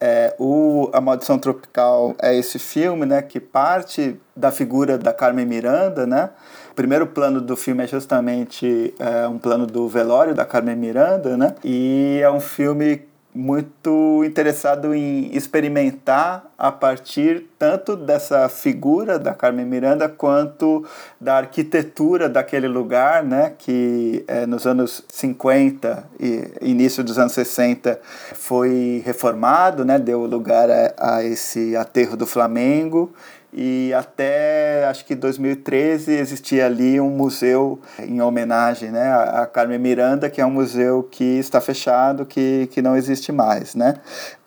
É, 0.00 0.34
o 0.38 0.88
A 0.94 1.00
Maldição 1.00 1.38
Tropical 1.38 2.14
é 2.18 2.34
esse 2.34 2.58
filme 2.58 3.04
né, 3.04 3.20
que 3.20 3.38
parte 3.38 4.18
da 4.34 4.50
figura 4.50 4.96
da 4.96 5.12
Carmen 5.12 5.44
Miranda, 5.44 6.06
né? 6.06 6.30
O 6.72 6.74
primeiro 6.74 7.06
plano 7.08 7.38
do 7.38 7.54
filme 7.54 7.84
é 7.84 7.86
justamente 7.86 8.94
é, 8.98 9.28
um 9.28 9.36
plano 9.36 9.66
do 9.66 9.86
velório 9.88 10.34
da 10.34 10.46
Carmen 10.46 10.74
Miranda, 10.74 11.36
né? 11.36 11.54
E 11.62 12.18
é 12.22 12.30
um 12.30 12.40
filme 12.40 13.02
muito 13.34 14.24
interessado 14.24 14.92
em 14.92 15.34
experimentar 15.34 16.50
a 16.58 16.72
partir 16.72 17.46
tanto 17.58 17.94
dessa 17.94 18.48
figura 18.48 19.18
da 19.18 19.32
Carmen 19.32 19.64
Miranda 19.64 20.08
quanto 20.08 20.84
da 21.20 21.36
arquitetura 21.36 22.28
daquele 22.28 22.66
lugar, 22.66 23.22
né, 23.22 23.52
que 23.56 24.24
é, 24.26 24.46
nos 24.46 24.66
anos 24.66 25.04
50 25.08 26.04
e 26.18 26.50
início 26.60 27.04
dos 27.04 27.18
anos 27.18 27.32
60 27.32 28.00
foi 28.34 29.00
reformado, 29.04 29.84
né, 29.84 29.98
deu 29.98 30.26
lugar 30.26 30.68
a, 30.68 31.16
a 31.16 31.24
esse 31.24 31.76
aterro 31.76 32.16
do 32.16 32.26
Flamengo 32.26 33.12
e 33.52 33.92
até 33.94 34.84
acho 34.86 35.04
que 35.04 35.14
2013 35.14 36.12
existia 36.12 36.66
ali 36.66 37.00
um 37.00 37.10
museu 37.10 37.80
em 37.98 38.20
homenagem 38.20 38.90
né, 38.90 39.12
a 39.12 39.46
Carmen 39.46 39.78
Miranda, 39.78 40.30
que 40.30 40.40
é 40.40 40.46
um 40.46 40.50
museu 40.50 41.02
que 41.02 41.24
está 41.24 41.60
fechado, 41.60 42.24
que, 42.24 42.68
que 42.72 42.80
não 42.80 42.96
existe 42.96 43.32
mais. 43.32 43.74
Né? 43.74 43.94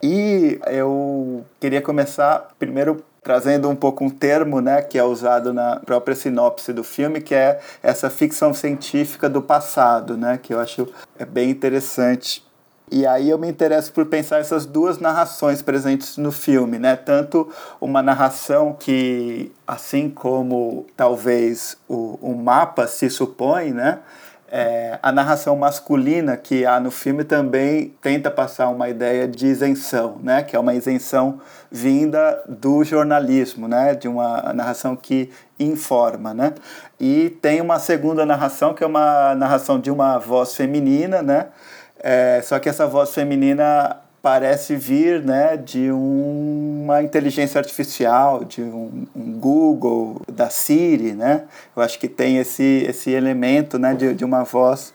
E 0.01 0.59
eu 0.67 1.43
queria 1.59 1.81
começar 1.81 2.49
primeiro 2.57 3.03
trazendo 3.21 3.69
um 3.69 3.75
pouco 3.75 4.03
um 4.03 4.09
termo 4.09 4.59
né, 4.59 4.81
que 4.81 4.97
é 4.97 5.03
usado 5.03 5.53
na 5.53 5.79
própria 5.79 6.15
sinopse 6.15 6.73
do 6.73 6.83
filme, 6.83 7.21
que 7.21 7.33
é 7.33 7.59
essa 7.81 8.09
ficção 8.09 8.53
científica 8.53 9.29
do 9.29 9.41
passado, 9.41 10.17
né, 10.17 10.37
que 10.41 10.53
eu 10.53 10.59
acho 10.59 10.87
é 11.17 11.25
bem 11.25 11.49
interessante. 11.49 12.43
E 12.95 13.07
aí 13.07 13.31
eu 13.31 13.39
me 13.39 13.49
interesso 13.49 13.91
por 13.91 14.05
pensar 14.05 14.37
essas 14.37 14.67
duas 14.67 14.99
narrações 14.99 15.63
presentes 15.63 16.15
no 16.15 16.31
filme, 16.31 16.77
né? 16.77 16.95
Tanto 16.95 17.51
uma 17.81 18.03
narração 18.03 18.71
que, 18.79 19.51
assim 19.65 20.11
como 20.11 20.85
talvez 20.95 21.75
o, 21.89 22.19
o 22.21 22.35
mapa 22.35 22.85
se 22.85 23.09
supõe, 23.09 23.71
né? 23.71 23.97
É, 24.47 24.99
a 25.01 25.11
narração 25.11 25.55
masculina 25.55 26.37
que 26.37 26.67
há 26.67 26.79
no 26.79 26.91
filme 26.91 27.23
também 27.23 27.95
tenta 27.99 28.29
passar 28.29 28.69
uma 28.69 28.87
ideia 28.87 29.27
de 29.27 29.47
isenção, 29.47 30.19
né? 30.21 30.43
que 30.43 30.55
é 30.55 30.59
uma 30.59 30.75
isenção 30.75 31.41
vinda 31.71 32.43
do 32.47 32.83
jornalismo, 32.83 33.67
né? 33.67 33.95
de 33.95 34.07
uma 34.07 34.53
narração 34.53 34.95
que 34.95 35.31
informa. 35.59 36.35
Né? 36.35 36.53
E 36.99 37.31
tem 37.41 37.61
uma 37.61 37.79
segunda 37.79 38.27
narração, 38.27 38.75
que 38.75 38.83
é 38.83 38.87
uma 38.87 39.33
narração 39.33 39.79
de 39.79 39.89
uma 39.89 40.19
voz 40.19 40.55
feminina, 40.55 41.23
né? 41.23 41.47
É, 42.03 42.41
só 42.43 42.59
que 42.59 42.67
essa 42.67 42.85
voz 42.85 43.13
feminina 43.13 44.01
parece 44.21 44.75
vir 44.75 45.21
né, 45.23 45.55
de 45.57 45.89
uma 45.91 47.01
inteligência 47.01 47.59
artificial, 47.59 48.43
de 48.43 48.61
um, 48.61 49.05
um, 49.15 49.39
Google, 49.39 50.21
da 50.31 50.49
Siri, 50.49 51.13
né? 51.13 51.43
Eu 51.75 51.81
acho 51.81 51.97
que 51.97 52.07
tem 52.07 52.37
esse, 52.37 52.85
esse 52.87 53.11
elemento 53.11 53.79
né, 53.79 53.93
de, 53.93 54.13
de 54.13 54.23
uma 54.23 54.43
voz 54.43 54.93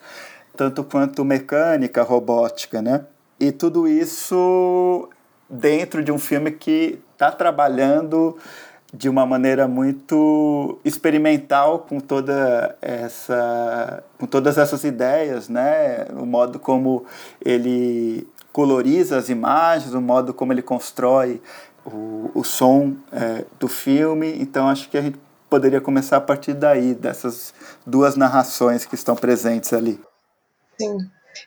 tanto 0.56 0.82
quanto 0.82 1.24
mecânica, 1.24 2.02
robótica, 2.02 2.82
né? 2.82 3.04
E 3.38 3.52
tudo 3.52 3.86
isso 3.86 5.08
dentro 5.48 6.02
de 6.02 6.10
um 6.10 6.18
filme 6.18 6.50
que 6.50 6.98
está 7.12 7.30
trabalhando 7.30 8.36
de 8.92 9.08
uma 9.08 9.26
maneira 9.26 9.68
muito 9.68 10.78
experimental 10.84 11.80
com 11.80 12.00
toda 12.00 12.76
essa 12.80 14.02
com 14.18 14.26
todas 14.26 14.56
essas 14.56 14.82
ideias 14.84 15.48
né? 15.48 16.06
O 16.16 16.24
modo 16.24 16.58
como 16.58 17.04
ele 17.44 18.26
coloriza 18.52 19.18
as 19.18 19.28
imagens 19.28 19.92
o 19.92 20.00
modo 20.00 20.32
como 20.32 20.52
ele 20.52 20.62
constrói 20.62 21.40
o, 21.84 22.30
o 22.34 22.44
som 22.44 22.94
é, 23.12 23.44
do 23.58 23.68
filme. 23.68 24.40
Então 24.40 24.68
acho 24.68 24.88
que 24.88 24.96
a 24.96 25.02
gente 25.02 25.18
poderia 25.48 25.80
começar 25.80 26.18
a 26.18 26.20
partir 26.20 26.54
daí 26.54 26.94
dessas 26.94 27.54
duas 27.86 28.16
narrações 28.16 28.84
que 28.84 28.94
estão 28.94 29.16
presentes 29.16 29.72
ali. 29.72 30.00
Sim. 30.80 30.98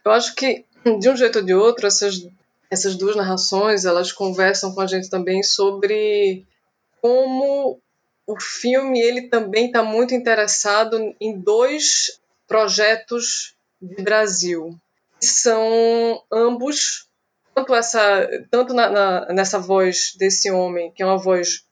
Eu 0.04 0.12
acho 0.12 0.36
que 0.36 0.66
de 1.00 1.10
um 1.10 1.16
jeito 1.16 1.40
ou 1.40 1.46
de 1.46 1.54
outro 1.54 1.88
essas 1.88 2.28
essas 2.70 2.96
duas 2.96 3.16
narrações 3.16 3.84
elas 3.84 4.12
conversam 4.12 4.74
com 4.74 4.82
a 4.82 4.88
gente 4.88 5.10
também 5.10 5.44
sobre 5.44 6.46
como 7.02 7.82
o 8.28 8.40
filme 8.40 9.02
ele 9.02 9.28
também 9.28 9.68
está 9.68 9.84
muito 9.84 10.14
interessado 10.14 11.16
em 11.20 11.40
dois 11.40 12.20
projetos 12.48 13.56
de 13.82 14.04
Brasil. 14.04 14.78
São 15.20 16.24
ambos, 16.32 17.08
tanto, 17.54 17.74
essa, 17.74 18.28
tanto 18.50 18.74
na, 18.74 18.90
na, 18.90 19.34
nessa 19.34 19.60
voz 19.60 20.14
desse 20.18 20.52
homem, 20.52 20.92
que 20.92 21.04
é 21.04 21.06
uma 21.06 21.18
voz 21.18 21.66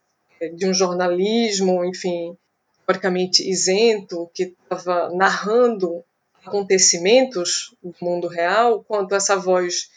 de 0.56 0.65
um 0.65 0.73
jornalismo, 0.73 1.84
enfim, 1.85 2.38
teoricamente 2.85 3.47
isento, 3.47 4.30
que 4.34 4.56
estava 4.64 5.10
narrando 5.14 6.03
acontecimentos 6.45 7.76
do 7.84 7.93
mundo 8.01 8.27
real, 8.27 8.84
quanto 8.84 9.14
essa 9.14 9.35
voz 9.35 9.89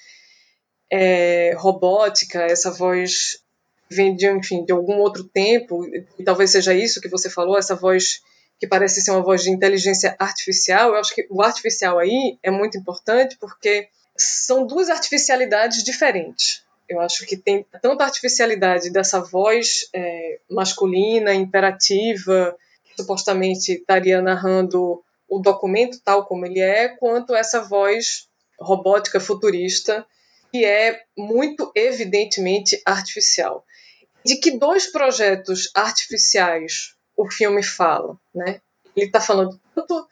é, 0.91 1.55
robótica, 1.57 2.43
essa 2.43 2.71
voz 2.71 3.42
vem 3.93 4.17
de, 4.17 4.29
enfim, 4.29 4.65
de 4.65 4.73
algum 4.73 4.99
outro 4.99 5.25
tempo, 5.25 5.85
e 6.19 6.25
talvez 6.25 6.51
seja 6.51 6.75
isso 6.75 7.01
que 7.01 7.09
você 7.09 7.31
falou, 7.31 7.59
essa 7.59 7.75
voz 7.75 8.23
que 8.63 8.67
parece 8.67 9.03
ser 9.03 9.11
uma 9.11 9.23
voz 9.23 9.43
de 9.43 9.51
inteligência 9.51 10.15
artificial. 10.21 10.91
Eu 10.91 10.97
acho 11.01 11.13
que 11.13 11.27
o 11.29 11.43
artificial 11.43 11.99
aí 11.99 12.39
é 12.45 12.51
muito 12.51 12.79
importante 12.79 13.37
porque 13.41 13.89
são 14.17 14.65
duas 14.65 14.89
artificialidades 14.89 15.83
diferentes. 15.83 16.63
Eu 16.89 17.01
acho 17.01 17.27
que 17.27 17.37
tem 17.37 17.67
tanto 17.81 18.01
a 18.03 18.05
artificialidade 18.05 18.91
dessa 18.91 19.21
voz 19.21 19.89
é, 19.93 20.39
masculina, 20.49 21.35
imperativa, 21.35 22.57
que 22.85 23.03
supostamente 23.03 23.73
estaria 23.73 24.23
narrando 24.23 25.03
o 25.29 25.41
documento 25.41 26.01
tal 26.05 26.25
como 26.27 26.47
ele 26.47 26.61
é, 26.61 26.89
quanto 26.89 27.35
essa 27.35 27.63
voz 27.63 28.29
robótica 28.61 29.19
futurista, 29.19 30.07
que 30.53 30.65
é 30.65 31.01
muito 31.19 31.73
evidentemente 31.75 32.81
artificial 32.87 33.65
de 34.25 34.37
que 34.37 34.59
dois 34.59 34.87
projetos 34.87 35.71
artificiais 35.75 36.95
o 37.17 37.31
filme 37.31 37.63
fala, 37.63 38.17
né? 38.35 38.61
Ele 38.97 39.07
está 39.07 39.21
falando 39.21 39.61
tanto 39.75 40.07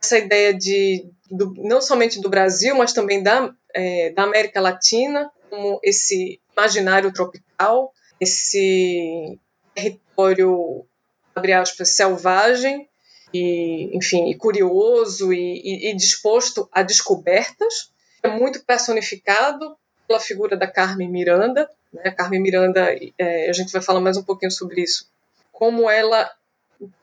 dessa 0.00 0.18
ideia 0.18 0.54
de 0.54 1.08
do, 1.30 1.54
não 1.56 1.80
somente 1.80 2.20
do 2.20 2.28
Brasil, 2.28 2.74
mas 2.76 2.92
também 2.92 3.22
da, 3.22 3.52
é, 3.74 4.10
da 4.10 4.22
América 4.22 4.60
Latina, 4.60 5.30
como 5.50 5.80
esse 5.82 6.40
imaginário 6.52 7.12
tropical, 7.12 7.92
esse 8.20 9.38
território 9.74 10.86
abre 11.34 11.52
aspas 11.52 11.90
selvagem 11.90 12.88
e 13.32 13.96
enfim 13.96 14.30
e 14.30 14.36
curioso 14.36 15.32
e, 15.32 15.60
e, 15.64 15.90
e 15.90 15.96
disposto 15.96 16.68
a 16.70 16.82
descobertas 16.82 17.92
é 18.22 18.28
muito 18.28 18.64
personificado 18.64 19.76
pela 20.06 20.20
figura 20.20 20.56
da 20.56 20.66
Carmen 20.66 21.08
Miranda 21.08 21.68
né? 21.94 22.10
Carmen 22.10 22.40
Miranda, 22.40 22.88
é, 23.16 23.48
a 23.48 23.52
gente 23.52 23.72
vai 23.72 23.80
falar 23.80 24.00
mais 24.00 24.16
um 24.16 24.22
pouquinho 24.22 24.50
sobre 24.50 24.82
isso. 24.82 25.08
Como 25.52 25.88
ela 25.88 26.30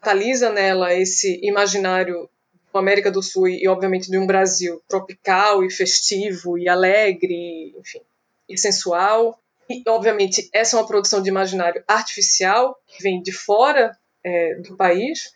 catalisa 0.02 0.52
nela 0.52 0.94
esse 0.94 1.40
imaginário 1.42 2.30
da 2.74 2.80
América 2.80 3.10
do 3.10 3.24
Sul 3.24 3.48
e, 3.48 3.68
obviamente, 3.68 4.12
de 4.12 4.18
um 4.18 4.28
Brasil 4.28 4.82
tropical 4.88 5.64
e 5.64 5.70
festivo 5.70 6.58
e 6.58 6.68
alegre, 6.68 7.74
enfim, 7.78 8.02
e 8.50 8.58
sensual. 8.58 9.40
E, 9.70 9.82
obviamente, 9.88 10.50
essa 10.54 10.76
é 10.76 10.80
uma 10.80 10.88
produção 10.88 11.22
de 11.22 11.30
imaginário 11.30 11.84
artificial 11.88 12.78
que 12.88 13.02
vem 13.02 13.22
de 13.22 13.32
fora 13.32 13.98
é, 14.24 14.56
do 14.56 14.76
país, 14.76 15.34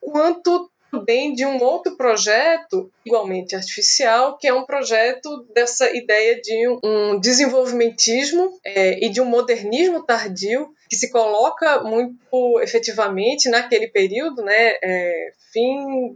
quanto 0.00 0.70
também 0.92 1.32
de 1.32 1.46
um 1.46 1.60
outro 1.62 1.96
projeto 1.96 2.92
igualmente 3.04 3.56
artificial, 3.56 4.36
que 4.36 4.46
é 4.46 4.52
um 4.52 4.66
projeto 4.66 5.44
dessa 5.54 5.90
ideia 5.96 6.38
de 6.38 6.68
um 6.84 7.18
desenvolvimentismo 7.18 8.60
é, 8.62 9.02
e 9.02 9.08
de 9.08 9.18
um 9.18 9.24
modernismo 9.24 10.04
tardio 10.04 10.68
que 10.90 10.96
se 10.96 11.10
coloca 11.10 11.82
muito 11.82 12.60
efetivamente 12.60 13.48
naquele 13.48 13.88
período, 13.88 14.42
né, 14.42 14.74
é, 14.82 15.32
fim, 15.50 16.14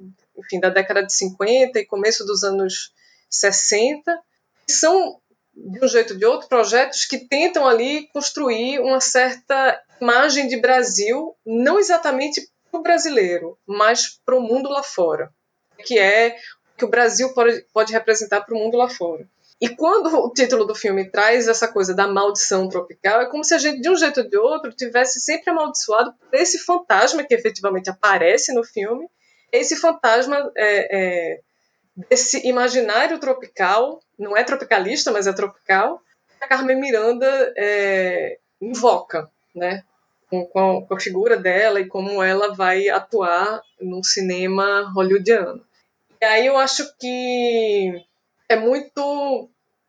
da 0.60 0.68
década 0.68 1.02
de 1.02 1.12
50 1.14 1.80
e 1.80 1.86
começo 1.86 2.26
dos 2.26 2.44
anos 2.44 2.92
60, 3.30 4.20
que 4.66 4.72
são 4.74 5.18
de 5.54 5.82
um 5.82 5.88
jeito 5.88 6.12
ou 6.12 6.18
de 6.18 6.26
outro, 6.26 6.48
projetos 6.48 7.06
que 7.06 7.26
tentam 7.26 7.66
ali 7.66 8.08
construir 8.12 8.78
uma 8.80 9.00
certa 9.00 9.80
imagem 10.02 10.48
de 10.48 10.60
Brasil, 10.60 11.34
não 11.46 11.78
exatamente 11.78 12.46
o 12.72 12.80
brasileiro, 12.80 13.58
mas 13.66 14.20
para 14.24 14.36
o 14.36 14.40
mundo 14.40 14.68
lá 14.68 14.82
fora, 14.82 15.32
que 15.84 15.98
é 15.98 16.36
o 16.74 16.78
que 16.78 16.84
o 16.84 16.90
Brasil 16.90 17.32
pode, 17.32 17.64
pode 17.72 17.92
representar 17.92 18.42
para 18.42 18.54
o 18.54 18.58
mundo 18.58 18.76
lá 18.76 18.88
fora. 18.88 19.26
E 19.58 19.70
quando 19.70 20.14
o 20.14 20.30
título 20.30 20.66
do 20.66 20.74
filme 20.74 21.10
traz 21.10 21.48
essa 21.48 21.66
coisa 21.66 21.94
da 21.94 22.06
maldição 22.06 22.68
tropical, 22.68 23.22
é 23.22 23.26
como 23.26 23.42
se 23.42 23.54
a 23.54 23.58
gente, 23.58 23.80
de 23.80 23.88
um 23.88 23.96
jeito 23.96 24.20
ou 24.20 24.28
de 24.28 24.36
outro, 24.36 24.72
tivesse 24.72 25.18
sempre 25.18 25.50
amaldiçoado 25.50 26.12
por 26.12 26.34
esse 26.34 26.58
fantasma 26.58 27.24
que 27.24 27.34
efetivamente 27.34 27.88
aparece 27.88 28.52
no 28.52 28.62
filme, 28.62 29.08
esse 29.50 29.74
fantasma 29.76 30.52
é, 30.54 30.98
é, 30.98 31.40
desse 32.10 32.46
imaginário 32.46 33.18
tropical, 33.18 34.00
não 34.18 34.36
é 34.36 34.44
tropicalista, 34.44 35.10
mas 35.10 35.26
é 35.26 35.32
tropical, 35.32 36.02
que 36.38 36.44
a 36.44 36.48
Carmen 36.48 36.78
Miranda 36.78 37.54
é, 37.56 38.38
invoca, 38.60 39.30
né? 39.54 39.82
Com, 40.28 40.44
com, 40.46 40.94
a, 40.94 41.00
figura 41.00 41.36
dela 41.36 41.80
e 41.80 41.86
como 41.86 42.22
ela 42.22 42.54
vai 42.54 42.88
atuar 42.88 43.62
no 43.80 44.02
cinema 44.02 44.90
hollywoodiano. 44.94 45.64
E 46.20 46.24
aí 46.24 46.46
eu 46.46 46.56
acho 46.56 46.96
que 46.98 48.04
é 48.48 48.56
muito 48.56 49.48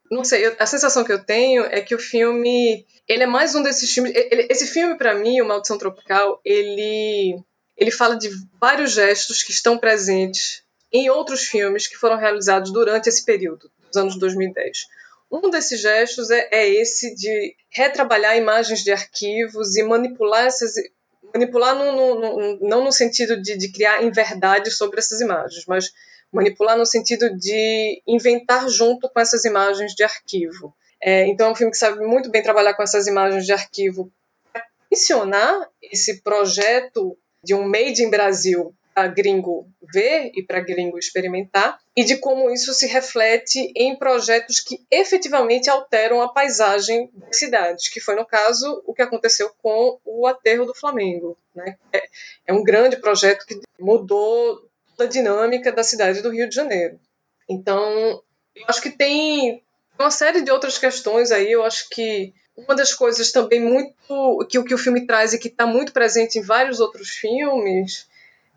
não 0.09 0.23
sei, 0.23 0.55
a 0.57 0.65
sensação 0.65 1.03
que 1.03 1.11
eu 1.11 1.23
tenho 1.23 1.65
é 1.65 1.81
que 1.81 1.93
o 1.93 1.99
filme, 1.99 2.85
ele 3.07 3.23
é 3.23 3.27
mais 3.27 3.55
um 3.55 3.61
desses 3.61 3.91
filmes, 3.91 4.13
ele, 4.15 4.47
esse 4.49 4.67
filme 4.67 4.97
para 4.97 5.15
mim, 5.15 5.41
o 5.41 5.45
Maldição 5.45 5.77
Tropical, 5.77 6.39
ele 6.45 7.37
ele 7.75 7.91
fala 7.91 8.15
de 8.15 8.29
vários 8.59 8.91
gestos 8.91 9.43
que 9.43 9.51
estão 9.51 9.77
presentes 9.77 10.63
em 10.91 11.09
outros 11.09 11.43
filmes 11.43 11.85
que 11.85 11.95
foram 11.95 12.17
realizados 12.17 12.71
durante 12.71 13.07
esse 13.07 13.23
período, 13.23 13.69
dos 13.85 13.97
anos 13.97 14.17
2010. 14.17 14.87
Um 15.31 15.49
desses 15.49 15.81
gestos 15.81 16.29
é, 16.31 16.47
é 16.51 16.69
esse 16.69 17.13
de 17.15 17.55
retrabalhar 17.69 18.37
imagens 18.37 18.83
de 18.83 18.91
arquivos 18.91 19.75
e 19.75 19.83
manipular 19.83 20.45
essas 20.45 20.73
manipular 21.33 21.75
no, 21.75 21.91
no, 21.91 22.19
no, 22.19 22.59
não 22.61 22.83
no 22.85 22.91
sentido 22.91 23.41
de, 23.41 23.57
de 23.57 23.71
criar 23.71 24.01
inverdades 24.03 24.77
sobre 24.77 24.99
essas 24.99 25.19
imagens, 25.19 25.65
mas 25.67 25.91
manipular 26.31 26.77
no 26.77 26.85
sentido 26.85 27.35
de 27.37 28.01
inventar 28.07 28.67
junto 28.69 29.09
com 29.09 29.19
essas 29.19 29.45
imagens 29.45 29.93
de 29.93 30.03
arquivo. 30.03 30.73
É, 31.01 31.27
então 31.27 31.47
é 31.47 31.51
um 31.51 31.55
filme 31.55 31.71
que 31.71 31.77
sabe 31.77 32.03
muito 32.05 32.29
bem 32.29 32.41
trabalhar 32.41 32.73
com 32.73 32.83
essas 32.83 33.07
imagens 33.07 33.45
de 33.45 33.53
arquivo 33.53 34.11
para 34.51 34.65
mencionar 34.89 35.69
esse 35.81 36.21
projeto 36.21 37.17
de 37.43 37.53
um 37.53 37.67
Made 37.67 38.01
in 38.01 38.09
Brasil 38.09 38.73
para 38.97 39.09
gringo 39.09 39.69
ver 39.93 40.31
e 40.33 40.41
para 40.41 40.59
gringo 40.59 40.97
experimentar, 40.97 41.79
e 41.95 42.03
de 42.03 42.17
como 42.17 42.49
isso 42.49 42.73
se 42.73 42.87
reflete 42.87 43.71
em 43.75 43.95
projetos 43.95 44.59
que 44.59 44.83
efetivamente 44.89 45.69
alteram 45.69 46.19
a 46.19 46.29
paisagem 46.29 47.07
das 47.13 47.37
cidades, 47.37 47.89
que 47.89 47.99
foi, 47.99 48.15
no 48.15 48.25
caso, 48.25 48.81
o 48.87 48.95
que 48.95 49.03
aconteceu 49.03 49.51
com 49.61 49.99
o 50.03 50.25
Aterro 50.25 50.65
do 50.65 50.73
Flamengo. 50.73 51.37
Né? 51.53 51.77
É, 51.93 52.07
é 52.47 52.53
um 52.53 52.63
grande 52.63 52.97
projeto 52.97 53.45
que 53.45 53.61
mudou 53.79 54.67
a 54.99 55.05
dinâmica 55.05 55.71
da 55.71 55.83
cidade 55.83 56.23
do 56.23 56.31
Rio 56.31 56.49
de 56.49 56.55
Janeiro. 56.55 56.99
Então, 57.47 58.23
eu 58.55 58.65
acho 58.67 58.81
que 58.81 58.89
tem 58.89 59.61
uma 59.99 60.09
série 60.09 60.41
de 60.41 60.49
outras 60.49 60.79
questões 60.79 61.31
aí, 61.31 61.51
eu 61.51 61.63
acho 61.63 61.87
que 61.89 62.33
uma 62.55 62.73
das 62.73 62.95
coisas 62.95 63.31
também 63.31 63.59
muito 63.59 63.93
que, 64.49 64.63
que 64.63 64.73
o 64.73 64.79
filme 64.79 65.05
traz 65.05 65.33
e 65.33 65.37
que 65.37 65.49
está 65.49 65.67
muito 65.67 65.93
presente 65.93 66.39
em 66.39 66.41
vários 66.41 66.79
outros 66.79 67.09
filmes 67.09 68.07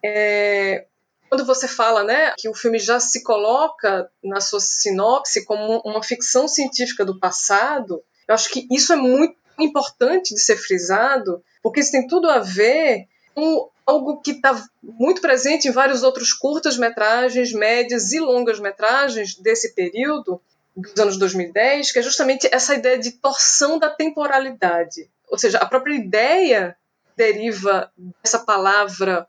é, 0.05 0.87
quando 1.29 1.45
você 1.45 1.69
fala 1.69 2.03
né, 2.03 2.33
que 2.37 2.49
o 2.49 2.55
filme 2.55 2.79
já 2.79 2.99
se 2.99 3.23
coloca 3.23 4.11
na 4.23 4.41
sua 4.41 4.61
sinopse 4.61 5.45
como 5.45 5.81
uma 5.85 6.03
ficção 6.03 6.49
científica 6.49 7.05
do 7.05 7.19
passado, 7.19 8.03
eu 8.27 8.35
acho 8.35 8.51
que 8.51 8.67
isso 8.71 8.93
é 8.93 8.97
muito 8.97 9.37
importante 9.59 10.35
de 10.35 10.41
ser 10.41 10.57
frisado, 10.57 11.43
porque 11.63 11.81
isso 11.81 11.93
tem 11.93 12.07
tudo 12.07 12.29
a 12.29 12.39
ver 12.39 13.07
com 13.35 13.71
algo 13.87 14.21
que 14.21 14.33
está 14.33 14.61
muito 14.83 15.21
presente 15.21 15.69
em 15.69 15.73
vários 15.73 16.03
outros 16.03 16.33
curtas-metragens, 16.33 17.53
médias 17.53 18.13
e 18.13 18.21
longas-metragens 18.21 19.37
desse 19.37 19.75
período, 19.75 20.41
dos 20.77 20.99
anos 20.99 21.17
2010, 21.17 21.93
que 21.93 21.99
é 21.99 22.03
justamente 22.03 22.49
essa 22.53 22.75
ideia 22.75 22.99
de 22.99 23.13
torção 23.13 23.79
da 23.79 23.91
temporalidade. 23.91 25.11
Ou 25.29 25.39
seja, 25.39 25.59
a 25.59 25.67
própria 25.67 25.95
ideia 25.95 26.77
deriva 27.17 27.93
dessa 28.23 28.39
palavra 28.39 29.27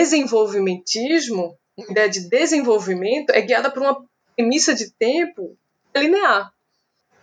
desenvolvimentismo, 0.00 1.58
a 1.78 1.92
ideia 1.92 2.08
de 2.08 2.28
desenvolvimento, 2.28 3.30
é 3.30 3.40
guiada 3.42 3.70
por 3.70 3.82
uma 3.82 4.02
premissa 4.34 4.74
de 4.74 4.90
tempo 4.92 5.56
linear. 5.94 6.50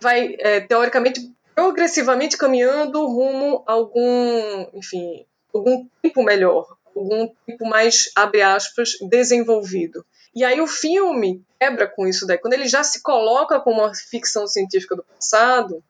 Vai, 0.00 0.36
é, 0.38 0.60
teoricamente, 0.60 1.20
progressivamente 1.56 2.36
caminhando 2.36 3.04
rumo 3.04 3.64
a 3.66 3.72
algum, 3.72 4.68
enfim, 4.74 5.26
algum 5.52 5.88
tempo 6.00 6.22
melhor, 6.22 6.76
algum 6.94 7.28
tempo 7.44 7.66
mais, 7.66 8.10
abre 8.14 8.42
aspas, 8.42 8.90
desenvolvido. 9.10 10.06
E 10.32 10.44
aí 10.44 10.60
o 10.60 10.68
filme 10.68 11.42
quebra 11.58 11.88
com 11.88 12.06
isso 12.06 12.26
daí. 12.26 12.38
Quando 12.38 12.54
ele 12.54 12.68
já 12.68 12.84
se 12.84 13.02
coloca 13.02 13.58
como 13.58 13.80
uma 13.80 13.92
ficção 13.92 14.46
científica 14.46 14.94
do 14.94 15.02
passado, 15.02 15.82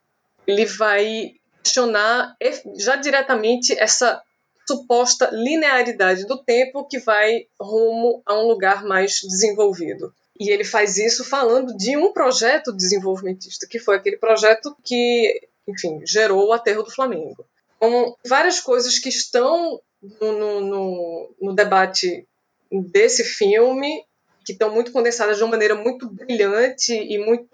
ele 0.46 0.64
vai 0.64 1.32
questionar 1.62 2.34
já 2.78 2.96
diretamente 2.96 3.78
essa 3.78 4.22
suposta 4.68 5.30
linearidade 5.32 6.26
do 6.26 6.36
tempo 6.36 6.86
que 6.86 6.98
vai 6.98 7.46
rumo 7.58 8.22
a 8.26 8.38
um 8.38 8.46
lugar 8.46 8.84
mais 8.84 9.20
desenvolvido. 9.22 10.12
E 10.38 10.50
ele 10.50 10.62
faz 10.62 10.98
isso 10.98 11.24
falando 11.24 11.74
de 11.74 11.96
um 11.96 12.12
projeto 12.12 12.70
desenvolvimentista, 12.70 13.66
que 13.66 13.78
foi 13.78 13.96
aquele 13.96 14.18
projeto 14.18 14.76
que, 14.84 15.48
enfim, 15.66 16.02
gerou 16.04 16.48
o 16.48 16.52
aterro 16.52 16.82
do 16.82 16.90
Flamengo. 16.90 17.44
Com 17.78 18.14
várias 18.26 18.60
coisas 18.60 18.98
que 18.98 19.08
estão 19.08 19.80
no, 20.20 20.60
no, 20.60 21.34
no 21.40 21.54
debate 21.54 22.26
desse 22.70 23.24
filme, 23.24 24.04
que 24.44 24.52
estão 24.52 24.70
muito 24.70 24.92
condensadas 24.92 25.38
de 25.38 25.42
uma 25.42 25.52
maneira 25.52 25.74
muito 25.74 26.08
brilhante 26.08 26.92
e 26.92 27.18
muito 27.18 27.48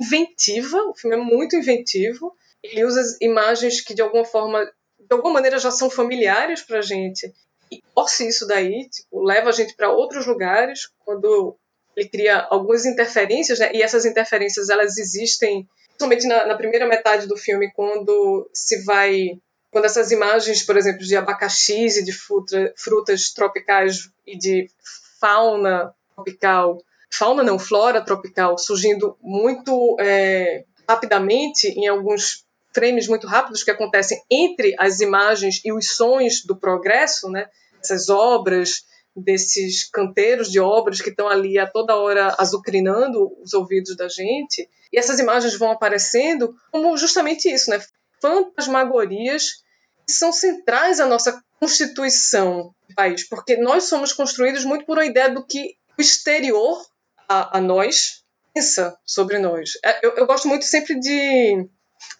inventiva. 0.00 0.78
O 0.88 0.94
filme 0.94 1.16
é 1.16 1.20
muito 1.20 1.56
inventivo. 1.56 2.34
Ele 2.62 2.84
usa 2.84 3.16
imagens 3.20 3.80
que, 3.80 3.94
de 3.94 4.02
alguma 4.02 4.24
forma, 4.24 4.68
de 5.08 5.14
alguma 5.14 5.34
maneira 5.34 5.58
já 5.58 5.70
são 5.70 5.88
familiares 5.88 6.62
para 6.62 6.78
a 6.78 6.82
gente. 6.82 7.32
E 7.70 7.82
torce 7.94 8.28
isso 8.28 8.46
daí, 8.46 8.88
tipo, 8.88 9.22
leva 9.22 9.48
a 9.48 9.52
gente 9.52 9.74
para 9.74 9.90
outros 9.90 10.26
lugares 10.26 10.88
quando 11.04 11.56
ele 11.96 12.08
cria 12.08 12.46
algumas 12.50 12.84
interferências, 12.84 13.58
né? 13.58 13.70
E 13.72 13.82
essas 13.82 14.04
interferências 14.04 14.68
elas 14.68 14.98
existem 14.98 15.66
somente 15.98 16.26
na, 16.26 16.46
na, 16.46 16.54
primeira 16.54 16.86
metade 16.86 17.26
do 17.26 17.36
filme, 17.36 17.72
quando 17.72 18.48
se 18.52 18.84
vai, 18.84 19.40
quando 19.70 19.86
essas 19.86 20.10
imagens, 20.10 20.62
por 20.62 20.76
exemplo, 20.76 21.00
de 21.00 21.16
abacaxis 21.16 21.96
e 21.96 22.04
de 22.04 22.12
fruta, 22.12 22.72
frutas 22.76 23.30
tropicais 23.32 24.10
e 24.26 24.36
de 24.36 24.70
fauna 25.18 25.94
tropical, 26.14 26.82
fauna 27.10 27.42
não, 27.42 27.58
flora 27.58 28.04
tropical, 28.04 28.58
surgindo 28.58 29.16
muito 29.22 29.96
é, 29.98 30.64
rapidamente 30.88 31.68
em 31.68 31.86
alguns 31.88 32.45
frames 32.76 33.08
muito 33.08 33.26
rápidos 33.26 33.64
que 33.64 33.70
acontecem 33.70 34.22
entre 34.30 34.76
as 34.78 35.00
imagens 35.00 35.62
e 35.64 35.72
os 35.72 35.96
sons 35.96 36.44
do 36.44 36.54
progresso, 36.54 37.30
né? 37.30 37.48
Essas 37.82 38.10
obras, 38.10 38.84
desses 39.16 39.88
canteiros 39.88 40.52
de 40.52 40.60
obras 40.60 41.00
que 41.00 41.08
estão 41.08 41.26
ali 41.26 41.58
a 41.58 41.66
toda 41.66 41.96
hora 41.96 42.36
azucrinando 42.38 43.32
os 43.42 43.54
ouvidos 43.54 43.96
da 43.96 44.08
gente. 44.08 44.68
E 44.92 44.98
essas 44.98 45.18
imagens 45.18 45.56
vão 45.56 45.70
aparecendo 45.70 46.54
como 46.70 46.94
justamente 46.98 47.50
isso, 47.50 47.70
né? 47.70 47.82
Fantasmagorias 48.20 49.64
que 50.06 50.12
são 50.12 50.30
centrais 50.30 51.00
à 51.00 51.06
nossa 51.06 51.42
constituição 51.58 52.74
do 52.86 52.94
país, 52.94 53.26
porque 53.26 53.56
nós 53.56 53.84
somos 53.84 54.12
construídos 54.12 54.64
muito 54.64 54.84
por 54.84 54.98
uma 54.98 55.06
ideia 55.06 55.30
do 55.30 55.44
que 55.44 55.76
o 55.98 56.02
exterior 56.02 56.84
a, 57.26 57.56
a 57.56 57.60
nós 57.60 58.22
pensa 58.56 58.96
sobre 59.04 59.38
nós. 59.38 59.70
É, 59.84 60.06
eu, 60.06 60.12
eu 60.16 60.26
gosto 60.26 60.46
muito 60.46 60.64
sempre 60.64 60.98
de 60.98 61.68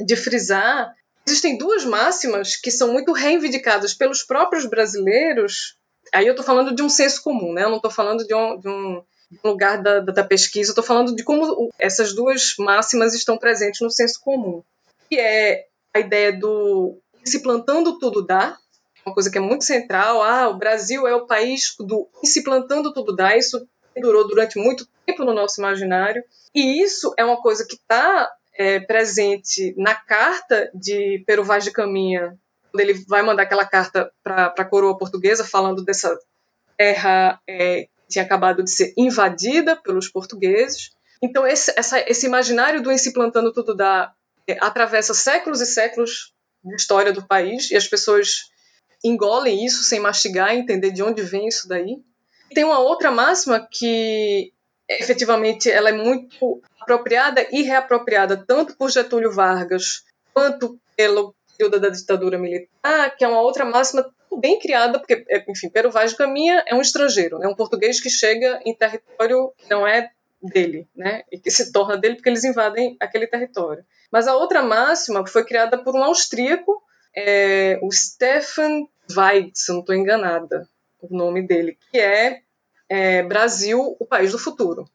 de 0.01 0.17
frisar, 0.17 0.95
existem 1.27 1.59
duas 1.59 1.85
máximas 1.85 2.57
que 2.57 2.71
são 2.71 2.93
muito 2.93 3.13
reivindicadas 3.13 3.95
pelos 3.95 4.23
próprios 4.23 4.67
brasileiros. 4.67 5.77
Aí 6.13 6.27
eu 6.27 6.33
estou 6.33 6.45
falando 6.45 6.75
de 6.75 6.83
um 6.83 6.89
senso 6.89 7.23
comum, 7.23 7.53
né? 7.53 7.65
Eu 7.65 7.71
não 7.71 7.77
estou 7.77 7.91
falando 7.91 8.27
de 8.27 8.35
um, 8.35 8.59
de 8.59 8.69
um 8.69 9.03
lugar 9.45 9.83
da, 9.83 10.01
da, 10.01 10.25
pesquisa, 10.25 10.71
estou 10.71 10.85
falando 10.85 11.15
de 11.15 11.25
como 11.25 11.71
essas 11.79 12.15
duas 12.15 12.55
máximas 12.59 13.13
estão 13.15 13.37
presentes 13.37 13.81
no 13.81 13.91
senso 13.91 14.21
comum. 14.21 14.63
Que 15.11 15.19
é 15.19 15.67
a 15.93 16.01
ideia 16.01 16.33
do 16.33 16.99
se 17.25 17.41
plantando 17.41 17.99
tudo 17.99 18.25
dá, 18.25 18.57
uma 19.05 19.15
coisa 19.15 19.31
que 19.31 19.39
é 19.39 19.41
muito 19.41 19.65
central. 19.65 20.23
Ah, 20.23 20.49
o 20.49 20.59
Brasil 20.59 21.07
é 21.07 21.15
o 21.15 21.27
país 21.27 21.75
do 21.79 22.09
se 22.25 22.43
plantando 22.43 22.93
tudo 22.93 23.15
dá. 23.15 23.37
Isso 23.37 23.67
durou 23.97 24.27
durante 24.27 24.59
muito 24.59 24.87
tempo 25.07 25.25
no 25.25 25.33
nosso 25.33 25.61
imaginário. 25.61 26.25
E 26.53 26.83
isso 26.83 27.15
é 27.17 27.25
uma 27.25 27.41
coisa 27.41 27.65
que 27.65 27.77
está 27.77 28.29
é, 28.59 28.81
presente 28.81 29.75
na 29.77 29.95
carta 29.95 30.71
de 30.75 31.23
Pero 31.27 31.45
Vaz 31.45 31.65
de 31.65 31.71
Caminha, 31.71 32.37
quando 32.71 32.81
ele 32.81 32.95
vai 33.07 33.23
mandar 33.23 33.43
aquela 33.43 33.65
carta 33.65 34.11
para 34.23 34.47
a 34.47 34.65
coroa 34.65 34.97
portuguesa 34.97 35.45
falando 35.45 35.85
dessa 35.85 36.19
terra 36.77 37.41
é, 37.47 37.85
que 37.85 37.91
tinha 38.09 38.25
acabado 38.25 38.63
de 38.63 38.71
ser 38.71 38.93
invadida 38.97 39.77
pelos 39.77 40.09
portugueses. 40.09 40.91
Então 41.23 41.47
esse, 41.47 41.73
essa, 41.77 41.99
esse 42.11 42.27
imaginário 42.27 42.83
do 42.83 42.93
em 42.93 42.99
se 42.99 43.13
plantando 43.13 43.53
tudo 43.53 43.75
dá 43.75 44.13
é, 44.47 44.57
atravessa 44.61 45.15
séculos 45.15 45.61
e 45.61 45.67
séculos 45.67 46.35
de 46.65 46.75
história 46.75 47.13
do 47.13 47.27
país 47.27 47.71
e 47.71 47.77
as 47.77 47.87
pessoas 47.87 48.51
engolem 49.05 49.65
isso 49.65 49.85
sem 49.85 50.01
mastigar 50.01 50.55
e 50.55 50.59
entender 50.59 50.91
de 50.91 51.03
onde 51.03 51.23
vem 51.23 51.49
isso 51.49 51.69
daí. 51.69 51.99
Tem 52.55 52.65
uma 52.65 52.79
outra 52.79 53.11
máxima 53.11 53.67
que 53.71 54.53
efetivamente 54.89 55.71
ela 55.71 55.89
é 55.89 55.93
muito 55.93 56.61
apropriada 56.87 57.45
e 57.51 57.63
reapropriada 57.63 58.37
tanto 58.37 58.77
por 58.77 58.91
Getúlio 58.91 59.33
Vargas 59.33 60.05
quanto 60.33 60.79
pelo 60.97 61.35
período 61.59 61.81
da 61.81 61.89
ditadura 61.89 62.39
militar, 62.39 63.17
que 63.17 63.25
é 63.25 63.29
uma 63.29 63.41
outra 63.41 63.65
máxima 63.65 64.09
bem 64.39 64.59
criada, 64.61 64.99
porque, 64.99 65.25
é, 65.29 65.45
enfim, 65.51 65.69
Pero 65.69 65.91
Vaz 65.91 66.13
de 66.13 66.17
Caminha 66.17 66.63
é 66.67 66.75
um 66.75 66.81
estrangeiro, 66.81 67.37
é 67.37 67.41
né, 67.41 67.49
um 67.49 67.55
português 67.55 68.01
que 68.01 68.11
chega 68.11 68.61
em 68.65 68.75
território 68.75 69.53
que 69.57 69.69
não 69.69 69.87
é 69.87 70.11
dele, 70.41 70.87
né, 70.95 71.23
e 71.33 71.39
que 71.39 71.51
se 71.51 71.73
torna 71.73 71.97
dele 71.97 72.17
porque 72.17 72.29
eles 72.29 72.45
invadem 72.45 72.97
aquele 73.01 73.27
território. 73.27 73.85
Mas 74.13 74.29
a 74.29 74.37
outra 74.37 74.63
máxima 74.63 75.27
foi 75.27 75.45
criada 75.45 75.79
por 75.79 75.95
um 75.97 76.05
austríaco, 76.05 76.83
é, 77.17 77.79
o 77.83 77.91
Stefan 77.91 78.87
Zweig, 79.11 79.51
se 79.55 79.73
não 79.73 79.81
estou 79.81 79.95
enganada, 79.95 80.69
o 81.01 81.17
nome 81.17 81.47
dele, 81.47 81.79
que 81.91 81.99
é 81.99 82.43
é, 82.89 83.23
Brasil, 83.23 83.97
o 83.99 84.07
país 84.07 84.33
do 84.33 84.39
futuro. 84.39 84.89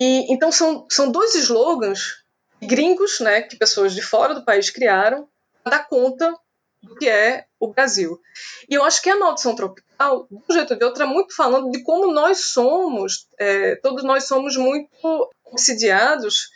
E 0.00 0.32
então 0.32 0.50
são, 0.50 0.86
são 0.90 1.10
dois 1.10 1.34
slogans 1.34 2.24
gringos, 2.60 3.20
né, 3.20 3.42
que 3.42 3.56
pessoas 3.56 3.94
de 3.94 4.02
fora 4.02 4.34
do 4.34 4.44
país 4.44 4.70
criaram 4.70 5.28
para 5.62 5.78
dar 5.78 5.88
conta 5.88 6.34
do 6.82 6.94
que 6.96 7.08
é 7.08 7.46
o 7.58 7.68
Brasil. 7.68 8.20
E 8.68 8.74
eu 8.74 8.84
acho 8.84 9.02
que 9.02 9.08
a 9.08 9.18
maldição 9.18 9.54
tropical, 9.54 10.26
de 10.30 10.36
um 10.36 10.54
jeito 10.54 10.72
ou 10.72 10.78
de 10.78 10.84
outro, 10.84 11.02
é 11.02 11.06
muito 11.06 11.34
falando 11.34 11.70
de 11.70 11.82
como 11.82 12.12
nós 12.12 12.52
somos, 12.52 13.26
é, 13.38 13.76
todos 13.76 14.04
nós 14.04 14.24
somos 14.24 14.56
muito 14.56 15.30
obsidiados 15.44 16.50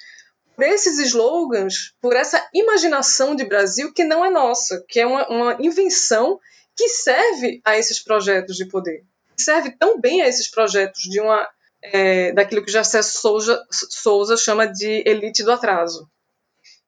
por 0.55 0.65
esses 0.65 0.99
slogans, 0.99 1.95
por 2.01 2.17
essa 2.17 2.47
imaginação 2.53 3.35
de 3.35 3.45
Brasil 3.45 3.93
que 3.93 4.05
não 4.05 4.25
é 4.25 4.31
nossa, 4.31 4.85
que 4.89 5.01
é 5.01 5.07
uma, 5.07 5.27
uma 5.29 5.57
invenção 5.61 6.39
que 6.77 6.89
serve 6.89 7.61
a 7.65 7.79
esses 7.79 8.03
projetos 8.03 8.57
de 8.57 8.67
poder. 8.67 9.05
Serve 9.39 9.71
tão 9.79 10.01
bem 10.01 10.21
a 10.21 10.29
esses 10.29 10.51
projetos 10.51 11.03
de 11.03 11.21
uma 11.21 11.49
é, 11.83 12.33
daquilo 12.33 12.65
que 12.65 12.71
Jacé 12.71 13.03
Souza, 13.03 13.63
Souza 13.71 14.37
chama 14.37 14.67
de 14.67 15.03
elite 15.07 15.43
do 15.43 15.53
atraso. 15.53 16.09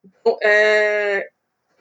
Então, 0.04 0.38
é, 0.42 1.28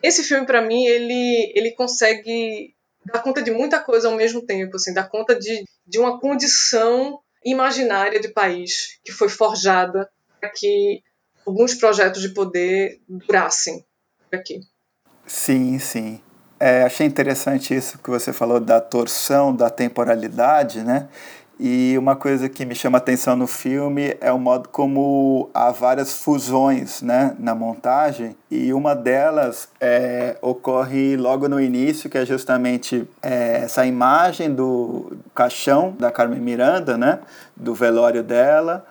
esse 0.01 0.23
filme, 0.23 0.45
para 0.45 0.61
mim, 0.61 0.85
ele, 0.85 1.51
ele 1.55 1.71
consegue 1.71 2.73
dar 3.05 3.21
conta 3.21 3.41
de 3.41 3.51
muita 3.51 3.79
coisa 3.79 4.07
ao 4.07 4.15
mesmo 4.15 4.45
tempo, 4.45 4.75
assim, 4.75 4.93
dar 4.93 5.09
conta 5.09 5.37
de, 5.37 5.63
de 5.85 5.99
uma 5.99 6.19
condição 6.19 7.19
imaginária 7.43 8.19
de 8.19 8.29
país 8.29 8.99
que 9.03 9.11
foi 9.11 9.29
forjada 9.29 10.09
para 10.39 10.49
que 10.49 11.01
alguns 11.45 11.73
projetos 11.73 12.21
de 12.21 12.29
poder 12.29 12.99
durassem 13.07 13.85
aqui. 14.31 14.59
Sim, 15.25 15.79
sim. 15.79 16.21
É, 16.59 16.83
achei 16.83 17.07
interessante 17.07 17.73
isso 17.73 17.97
que 17.99 18.09
você 18.09 18.33
falou 18.33 18.59
da 18.59 18.81
torção 18.81 19.55
da 19.55 19.69
temporalidade, 19.69 20.83
né? 20.83 21.07
E 21.59 21.97
uma 21.97 22.15
coisa 22.15 22.47
que 22.47 22.63
me 22.65 22.73
chama 22.73 22.99
atenção 22.99 23.35
no 23.35 23.45
filme 23.45 24.15
é 24.21 24.31
o 24.31 24.39
modo 24.39 24.69
como 24.69 25.49
há 25.53 25.71
várias 25.71 26.13
fusões 26.13 27.01
né, 27.01 27.35
na 27.37 27.53
montagem, 27.53 28.33
e 28.49 28.71
uma 28.71 28.95
delas 28.95 29.67
é, 29.77 30.37
ocorre 30.41 31.17
logo 31.17 31.49
no 31.49 31.59
início, 31.59 32.09
que 32.09 32.17
é 32.17 32.25
justamente 32.25 33.05
é, 33.21 33.63
essa 33.63 33.85
imagem 33.85 34.53
do 34.53 35.17
caixão 35.35 35.93
da 35.99 36.09
Carmen 36.09 36.39
Miranda, 36.39 36.97
né, 36.97 37.19
do 37.57 37.73
velório 37.73 38.23
dela, 38.23 38.85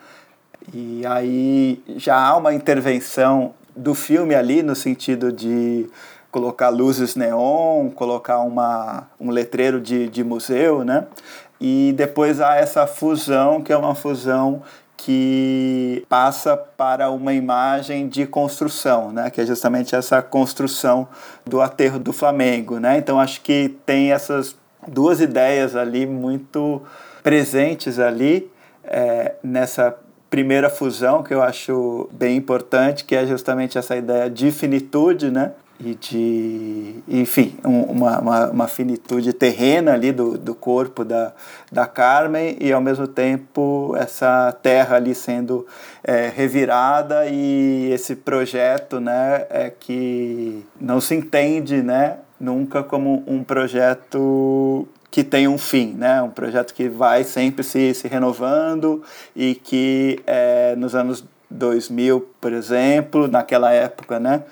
e 0.75 1.07
aí 1.07 1.83
já 1.97 2.19
há 2.19 2.37
uma 2.37 2.53
intervenção 2.53 3.55
do 3.75 3.95
filme 3.95 4.35
ali 4.35 4.63
no 4.63 4.77
sentido 4.77 5.33
de 5.33 5.89
colocar 6.31 6.69
luzes 6.69 7.17
neon, 7.17 7.89
colocar 7.91 8.41
uma, 8.41 9.09
um 9.19 9.31
letreiro 9.31 9.81
de, 9.81 10.09
de 10.09 10.23
museu, 10.23 10.85
né? 10.85 11.07
E 11.61 11.93
depois 11.97 12.41
há 12.41 12.57
essa 12.57 12.87
fusão, 12.87 13.61
que 13.63 13.73
é 13.73 13.77
uma 13.77 13.95
fusão 13.95 14.63
que 14.97 16.05
passa 16.09 16.57
para 16.57 17.11
uma 17.11 17.33
imagem 17.33 18.09
de 18.09 18.27
construção, 18.27 19.13
né? 19.13 19.31
que 19.31 19.41
é 19.41 19.47
justamente 19.47 19.95
essa 19.95 20.21
construção 20.21 21.09
do 21.47 21.61
aterro 21.61 21.99
do 21.99 22.13
Flamengo. 22.13 22.79
Né? 22.79 22.99
Então 22.99 23.19
acho 23.21 23.41
que 23.41 23.77
tem 23.87 24.13
essas 24.13 24.57
duas 24.87 25.21
ideias 25.21 25.77
ali 25.77 26.05
muito 26.05 26.83
presentes 27.23 27.99
ali 27.99 28.51
é, 28.85 29.35
nessa 29.43 29.97
primeira 30.29 30.69
fusão 30.69 31.23
que 31.23 31.33
eu 31.33 31.43
acho 31.43 32.09
bem 32.13 32.37
importante, 32.37 33.05
que 33.05 33.15
é 33.15 33.27
justamente 33.27 33.79
essa 33.79 33.97
ideia 33.97 34.29
de 34.29 34.51
finitude, 34.51 35.31
né? 35.31 35.53
E 35.81 35.95
de, 35.95 36.95
enfim, 37.07 37.57
um, 37.65 37.83
uma, 37.83 38.19
uma, 38.19 38.51
uma, 38.51 38.69
finitude 38.69 39.33
terrena 39.33 39.93
ali 39.93 40.11
do, 40.11 40.37
do 40.37 40.55
corpo 40.55 41.05
da, 41.05 41.33
da 41.71 41.87
Carmen 41.87 42.57
e 42.61 42.73
ao 42.73 42.81
mesmo 42.81 43.07
tempo 43.07 43.95
essa 43.97 44.51
terra 44.61 44.97
ali 44.97 45.15
sendo 45.15 45.67
é, 46.03 46.33
revirada 46.35 47.27
e 47.27 47.91
esse 47.93 48.17
projeto, 48.17 48.99
né, 48.99 49.47
é 49.51 49.71
que 49.71 50.65
não 50.81 51.01
se 51.01 51.15
entende, 51.15 51.81
né, 51.81 52.17
nunca 52.41 52.83
como 52.83 53.23
um 53.27 53.45
projeto 53.45 54.89
que 55.11 55.25
tem 55.25 55.49
um 55.49 55.57
fim, 55.57 55.95
né? 55.95 56.23
Um 56.23 56.29
projeto 56.29 56.75
que 56.75 56.87
vai 56.89 57.25
sempre 57.25 57.65
se, 57.65 57.95
se 57.95 58.07
renovando 58.07 59.03
e 59.35 59.55
que 59.55 60.21
é, 60.27 60.77
nos 60.77 60.95
anos 60.95 61.25
2000, 61.51 62.29
por 62.41 62.53
exemplo, 62.53 63.27
naquela 63.27 63.73
época, 63.73 64.21
né? 64.21 64.43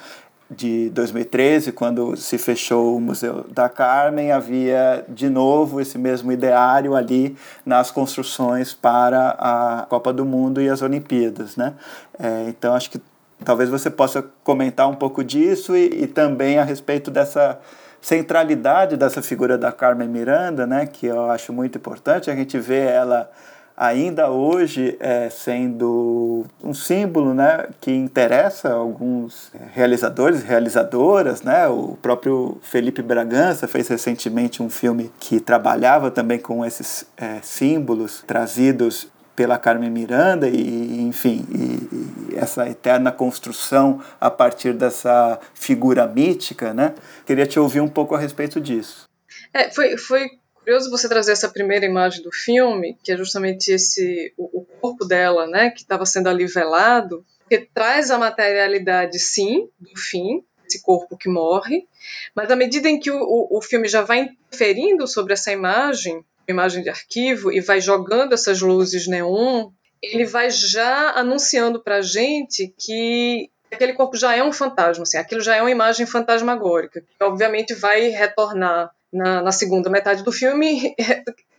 De 0.51 0.90
2013, 0.90 1.73
quando 1.73 2.16
se 2.16 2.39
fechou 2.39 2.97
o 2.97 3.01
Museu 3.01 3.44
da 3.51 3.68
Carmen, 3.68 4.31
havia 4.31 5.05
de 5.09 5.28
novo 5.28 5.81
esse 5.81 5.98
mesmo 5.98 6.31
ideário 6.31 6.94
ali 6.94 7.36
nas 7.64 7.90
construções 7.90 8.73
para 8.73 9.31
a 9.39 9.86
Copa 9.89 10.12
do 10.12 10.24
Mundo 10.24 10.60
e 10.60 10.68
as 10.68 10.82
Olimpíadas, 10.82 11.56
né? 11.56 11.74
É, 12.18 12.47
então 12.48 12.74
acho 12.74 12.90
que 12.90 13.01
talvez 13.44 13.68
você 13.68 13.90
possa 13.90 14.24
comentar 14.44 14.89
um 14.89 14.94
pouco 14.94 15.24
disso 15.24 15.77
e, 15.77 16.02
e 16.02 16.06
também 16.06 16.59
a 16.59 16.64
respeito 16.64 17.10
dessa 17.10 17.59
centralidade 18.01 18.97
dessa 18.97 19.20
figura 19.20 19.59
da 19.59 19.73
Carmen 19.73 20.09
Miranda, 20.09 20.64
né? 20.64 20.86
Que 20.86 21.06
eu 21.06 21.28
acho 21.28 21.52
muito 21.52 21.77
importante. 21.77 22.31
A 22.31 22.36
gente 22.36 22.56
vê 22.56 22.86
ela 22.86 23.28
ainda 23.77 24.31
hoje 24.31 24.97
é, 24.98 25.28
sendo 25.28 26.47
um 26.65 26.73
símbolo 26.73 27.35
né, 27.35 27.69
que 27.81 27.90
interessa 27.90 28.73
alguns 28.73 29.53
realizadores 29.74 30.43
e 30.43 30.47
realizadoras. 30.47 31.43
Né? 31.43 31.69
O 31.69 31.98
próprio 32.01 32.59
Felipe 32.62 33.03
Bragança 33.03 33.69
fez 33.69 33.89
recentemente 33.89 34.62
um 34.62 34.70
filme 34.70 35.12
que 35.20 35.39
trabalhava 35.39 36.11
também 36.11 36.39
com 36.39 36.65
esses 36.65 37.07
é, 37.16 37.40
símbolos 37.43 38.24
trazidos 38.27 39.09
pela 39.35 39.59
Carmen 39.59 39.90
Miranda 39.90 40.48
e 40.48 41.03
enfim 41.03 41.44
e, 41.53 42.32
e 42.32 42.36
essa 42.36 42.66
eterna 42.66 43.12
construção 43.12 44.01
a 44.19 44.31
partir 44.31 44.73
dessa 44.73 45.39
figura 45.53 46.07
mítica 46.07 46.73
né 46.73 46.94
queria 47.27 47.47
te 47.47 47.61
ouvir 47.61 47.82
um 47.82 47.89
pouco 47.89 48.15
a 48.15 48.19
respeito 48.19 48.59
disso 48.59 49.05
é, 49.53 49.70
foi 49.70 49.98
foi 49.98 50.31
curioso 50.66 50.90
você 50.90 51.09
trazer 51.09 51.30
essa 51.30 51.48
primeira 51.48 51.86
imagem 51.86 52.20
do 52.24 52.32
filme, 52.32 52.98
que 53.05 53.12
é 53.12 53.16
justamente 53.16 53.70
esse 53.70 54.34
o, 54.36 54.62
o 54.62 54.64
corpo 54.80 55.05
dela, 55.05 55.47
né, 55.47 55.70
que 55.70 55.82
estava 55.82 56.05
sendo 56.05 56.28
ali 56.28 56.44
velado, 56.44 57.24
que 57.48 57.59
traz 57.72 58.10
a 58.10 58.18
materialidade, 58.18 59.16
sim, 59.20 59.68
do 59.78 59.97
fim, 59.97 60.43
esse 60.66 60.82
corpo 60.82 61.16
que 61.16 61.28
morre, 61.28 61.86
mas 62.34 62.51
à 62.51 62.56
medida 62.56 62.88
em 62.88 62.98
que 62.98 63.12
o, 63.12 63.16
o, 63.16 63.59
o 63.59 63.62
filme 63.62 63.86
já 63.86 64.02
vai 64.02 64.22
interferindo 64.22 65.06
sobre 65.06 65.34
essa 65.34 65.52
imagem, 65.52 66.24
imagem 66.48 66.82
de 66.82 66.88
arquivo, 66.88 67.52
e 67.52 67.60
vai 67.60 67.80
jogando 67.80 68.32
essas 68.32 68.60
luzes 68.60 69.06
neon, 69.06 69.70
ele 70.02 70.24
vai 70.24 70.51
já 70.51 71.12
anunciando 71.12 71.80
para 71.80 71.98
a 71.98 72.02
gente 72.02 72.74
que 72.76 73.48
aquele 73.70 73.93
corpo 73.93 74.16
já 74.16 74.34
é 74.34 74.43
um 74.43 74.52
fantasma, 74.52 75.05
assim, 75.05 75.16
aquilo 75.16 75.40
já 75.40 75.55
é 75.55 75.62
uma 75.62 75.70
imagem 75.70 76.06
fantasmagórica, 76.06 77.02
que 77.02 77.24
obviamente 77.24 77.72
vai 77.72 78.09
retornar 78.09 78.90
na, 79.16 79.43
na 79.43 79.52
segunda 79.52 79.90
metade 79.90 80.22
do 80.22 80.30
filme 80.30 80.94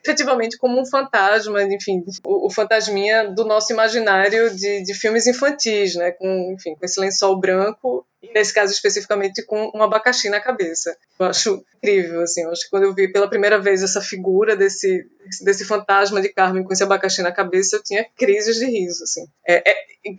efetivamente 0.08 0.58
como 0.58 0.80
um 0.80 0.86
fantasma, 0.86 1.62
enfim, 1.64 2.04
o, 2.26 2.48
o 2.48 2.50
fantasminha 2.50 3.30
do 3.30 3.44
nosso 3.44 3.74
imaginário 3.74 4.56
de, 4.56 4.84
de, 4.84 4.94
filmes 4.94 5.28
infantis, 5.28 5.96
né, 5.96 6.12
com, 6.12 6.54
enfim, 6.54 6.76
com 6.76 6.86
esse 6.86 7.00
lençol 7.00 7.38
branco 7.38 8.06
e 8.24 8.32
nesse 8.34 8.54
caso 8.54 8.72
especificamente 8.72 9.46
com 9.46 9.70
um 9.76 9.84
abacaxi 9.84 10.30
na 10.30 10.40
cabeça. 10.40 10.98
Eu 11.20 11.26
acho 11.26 11.64
incrível, 11.78 12.22
assim, 12.22 12.44
eu 12.44 12.52
acho 12.52 12.64
que 12.64 12.70
quando 12.70 12.84
eu 12.84 12.94
vi 12.94 13.12
pela 13.12 13.30
primeira 13.30 13.60
vez 13.60 13.84
essa 13.84 14.02
figura 14.02 14.56
desse 14.56 15.06
desse 15.42 15.66
fantasma 15.66 16.22
de 16.22 16.30
Carmen 16.30 16.64
com 16.64 16.72
esse 16.72 16.84
abacaxi 16.84 17.22
na 17.22 17.34
cabeça, 17.34 17.76
eu 17.76 17.84
tinha 17.84 18.06
crises 18.16 18.56
de 18.56 18.66
riso, 18.66 19.04
assim, 19.04 19.28
é, 19.46 19.62
é, 19.70 19.76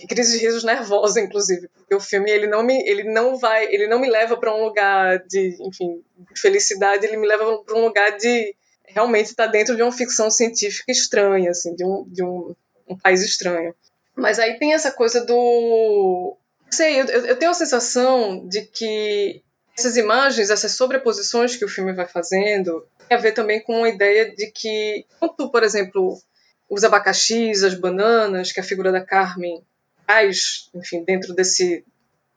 crises 0.07 0.39
de 0.39 0.45
risos 0.45 0.65
nervosa, 0.65 1.19
inclusive, 1.19 1.67
porque 1.69 1.95
o 1.95 2.01
filme 2.01 2.31
ele 2.31 2.47
não 2.47 2.63
me 2.63 2.79
ele 2.87 3.05
não 3.05 3.37
vai 3.37 3.65
ele 3.73 3.87
não 3.87 3.99
me 3.99 4.09
leva 4.09 4.37
para 4.37 4.55
um 4.55 4.65
lugar 4.65 5.19
de, 5.27 5.57
enfim, 5.61 6.03
de 6.31 6.41
felicidade, 6.41 7.07
ele 7.07 7.17
me 7.17 7.27
leva 7.27 7.59
para 7.65 7.77
um 7.77 7.85
lugar 7.85 8.17
de 8.19 8.55
realmente 8.89 9.27
está 9.27 9.47
dentro 9.47 9.77
de 9.77 9.83
uma 9.83 9.93
ficção 9.93 10.31
científica 10.31 10.91
estranha, 10.91 11.51
assim, 11.51 11.75
de 11.75 11.85
um, 11.85 12.05
de 12.09 12.23
um, 12.23 12.55
um 12.89 12.97
país 12.97 13.23
estranho. 13.23 13.75
Mas 14.15 14.39
aí 14.39 14.59
tem 14.59 14.75
essa 14.75 14.91
coisa 14.91 15.25
do. 15.25 16.37
Sei, 16.71 17.01
eu, 17.01 17.07
eu 17.07 17.37
tenho 17.37 17.51
a 17.51 17.55
sensação 17.55 18.47
de 18.47 18.63
que 18.63 19.43
essas 19.77 19.97
imagens, 19.97 20.51
essas 20.51 20.73
sobreposições 20.73 21.57
que 21.57 21.65
o 21.65 21.69
filme 21.69 21.93
vai 21.93 22.07
fazendo, 22.07 22.85
tem 23.09 23.17
a 23.17 23.21
ver 23.21 23.33
também 23.33 23.63
com 23.63 23.85
a 23.85 23.89
ideia 23.89 24.35
de 24.35 24.51
que, 24.51 25.07
tanto, 25.21 25.51
por 25.51 25.63
exemplo, 25.63 26.21
os 26.69 26.83
abacaxis, 26.83 27.63
as 27.63 27.75
bananas, 27.75 28.51
que 28.51 28.61
a 28.61 28.65
figura 28.65 28.91
da 28.91 29.01
Carmen 29.01 29.63
traz, 30.05 30.69
enfim, 30.75 31.05
dentro 31.05 31.33
desse, 31.33 31.85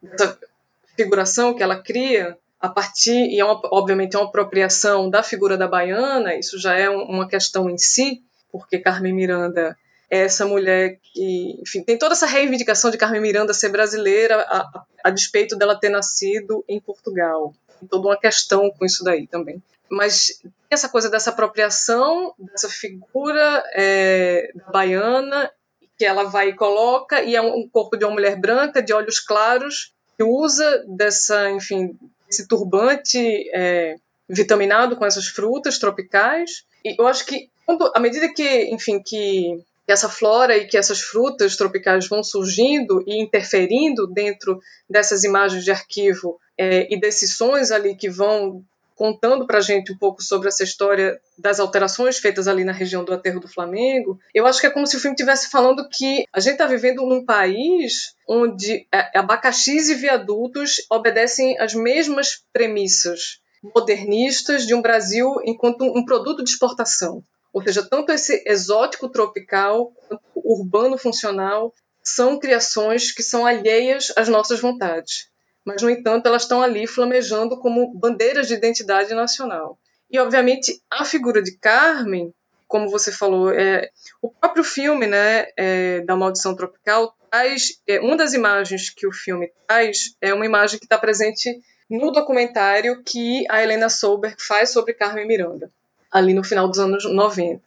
dessa 0.01 0.37
figuração 0.95 1.53
que 1.53 1.63
ela 1.63 1.81
cria, 1.81 2.37
a 2.61 2.69
partir, 2.69 3.25
e 3.29 3.39
é 3.39 3.43
uma, 3.43 3.59
obviamente 3.71 4.15
é 4.15 4.19
uma 4.19 4.27
apropriação 4.27 5.09
da 5.09 5.23
figura 5.23 5.57
da 5.57 5.67
baiana, 5.67 6.35
isso 6.35 6.59
já 6.59 6.77
é 6.77 6.87
uma 6.89 7.27
questão 7.27 7.69
em 7.69 7.77
si, 7.77 8.21
porque 8.51 8.77
Carmen 8.77 9.13
Miranda 9.13 9.75
é 10.09 10.19
essa 10.19 10.45
mulher 10.45 10.99
que, 11.01 11.57
enfim, 11.61 11.83
tem 11.83 11.97
toda 11.97 12.13
essa 12.13 12.27
reivindicação 12.27 12.91
de 12.91 12.97
Carmen 12.97 13.21
Miranda 13.21 13.53
ser 13.53 13.69
brasileira, 13.69 14.41
a, 14.41 14.57
a, 14.59 14.85
a 15.05 15.09
despeito 15.09 15.55
dela 15.55 15.79
ter 15.79 15.89
nascido 15.89 16.63
em 16.67 16.79
Portugal. 16.79 17.53
Tem 17.79 17.87
toda 17.87 18.09
uma 18.09 18.19
questão 18.19 18.69
com 18.69 18.85
isso 18.85 19.03
daí 19.03 19.25
também. 19.25 19.63
Mas 19.89 20.41
essa 20.69 20.87
coisa 20.87 21.09
dessa 21.09 21.31
apropriação, 21.31 22.33
dessa 22.37 22.69
figura 22.69 23.63
é, 23.73 24.51
baiana, 24.71 25.49
que 25.97 26.05
ela 26.05 26.25
vai 26.25 26.49
e 26.49 26.55
coloca, 26.55 27.21
e 27.23 27.35
é 27.35 27.41
um 27.41 27.67
corpo 27.67 27.97
de 27.97 28.05
uma 28.05 28.13
mulher 28.13 28.39
branca, 28.39 28.83
de 28.83 28.93
olhos 28.93 29.19
claros, 29.19 29.93
que 30.17 30.23
usa 30.23 30.85
dessa, 30.87 31.49
enfim, 31.51 31.97
esse 32.31 32.47
turbante 32.47 33.19
é, 33.53 33.95
vitaminado 34.27 34.95
com 34.95 35.05
essas 35.05 35.27
frutas 35.27 35.77
tropicais. 35.77 36.63
E 36.83 36.95
eu 36.97 37.07
acho 37.07 37.25
que, 37.25 37.49
quando, 37.65 37.91
à 37.93 37.99
medida 37.99 38.33
que, 38.33 38.65
enfim, 38.71 39.01
que 39.03 39.61
essa 39.87 40.07
flora 40.07 40.55
e 40.55 40.65
que 40.67 40.77
essas 40.77 41.01
frutas 41.01 41.57
tropicais 41.57 42.07
vão 42.07 42.23
surgindo 42.23 43.03
e 43.05 43.21
interferindo 43.21 44.07
dentro 44.07 44.61
dessas 44.89 45.23
imagens 45.23 45.65
de 45.65 45.71
arquivo 45.71 46.39
é, 46.57 46.87
e 46.93 46.97
desses 46.97 47.35
sons 47.35 47.71
ali 47.71 47.95
que 47.95 48.09
vão 48.09 48.63
contando 49.01 49.47
para 49.47 49.57
a 49.57 49.61
gente 49.61 49.91
um 49.91 49.97
pouco 49.97 50.21
sobre 50.21 50.47
essa 50.47 50.63
história 50.63 51.19
das 51.35 51.59
alterações 51.59 52.19
feitas 52.19 52.47
ali 52.47 52.63
na 52.63 52.71
região 52.71 53.03
do 53.03 53.11
Aterro 53.11 53.39
do 53.39 53.47
Flamengo, 53.47 54.19
eu 54.31 54.45
acho 54.45 54.61
que 54.61 54.67
é 54.67 54.69
como 54.69 54.85
se 54.85 54.95
o 54.95 54.99
filme 54.99 55.15
estivesse 55.15 55.49
falando 55.49 55.89
que 55.89 56.23
a 56.31 56.39
gente 56.39 56.51
está 56.51 56.67
vivendo 56.67 57.01
num 57.01 57.25
país 57.25 58.13
onde 58.29 58.85
abacaxis 59.15 59.89
e 59.89 59.95
viadutos 59.95 60.85
obedecem 60.87 61.59
às 61.59 61.73
mesmas 61.73 62.43
premissas 62.53 63.39
modernistas 63.75 64.67
de 64.67 64.75
um 64.75 64.83
Brasil 64.83 65.33
enquanto 65.45 65.83
um 65.83 66.05
produto 66.05 66.43
de 66.43 66.51
exportação. 66.51 67.23
Ou 67.51 67.63
seja, 67.63 67.81
tanto 67.81 68.11
esse 68.11 68.43
exótico 68.45 69.09
tropical 69.09 69.91
quanto 70.07 70.23
urbano 70.35 70.95
funcional 70.95 71.73
são 72.03 72.37
criações 72.37 73.11
que 73.11 73.23
são 73.23 73.47
alheias 73.47 74.13
às 74.15 74.27
nossas 74.27 74.61
vontades 74.61 75.30
mas, 75.65 75.81
no 75.81 75.89
entanto, 75.89 76.27
elas 76.27 76.43
estão 76.43 76.61
ali 76.61 76.87
flamejando 76.87 77.59
como 77.59 77.93
bandeiras 77.93 78.47
de 78.47 78.53
identidade 78.53 79.13
nacional. 79.13 79.77
E, 80.09 80.19
obviamente, 80.19 80.81
a 80.89 81.05
figura 81.05 81.41
de 81.41 81.57
Carmen, 81.57 82.33
como 82.67 82.89
você 82.89 83.11
falou, 83.11 83.51
é, 83.51 83.89
o 84.21 84.29
próprio 84.29 84.63
filme 84.63 85.07
né, 85.07 85.47
é, 85.57 86.01
da 86.01 86.15
Maldição 86.15 86.55
Tropical 86.55 87.15
traz. 87.29 87.81
É, 87.87 87.99
uma 87.99 88.17
das 88.17 88.33
imagens 88.33 88.89
que 88.89 89.07
o 89.07 89.11
filme 89.11 89.51
traz 89.67 90.15
é 90.19 90.33
uma 90.33 90.45
imagem 90.45 90.79
que 90.79 90.85
está 90.85 90.97
presente 90.97 91.61
no 91.89 92.11
documentário 92.11 93.01
que 93.03 93.45
a 93.49 93.61
Helena 93.61 93.89
Solberg 93.89 94.35
faz 94.39 94.71
sobre 94.71 94.93
Carmen 94.93 95.27
Miranda, 95.27 95.69
ali 96.11 96.33
no 96.33 96.43
final 96.43 96.67
dos 96.67 96.79
anos 96.79 97.05
90. 97.05 97.61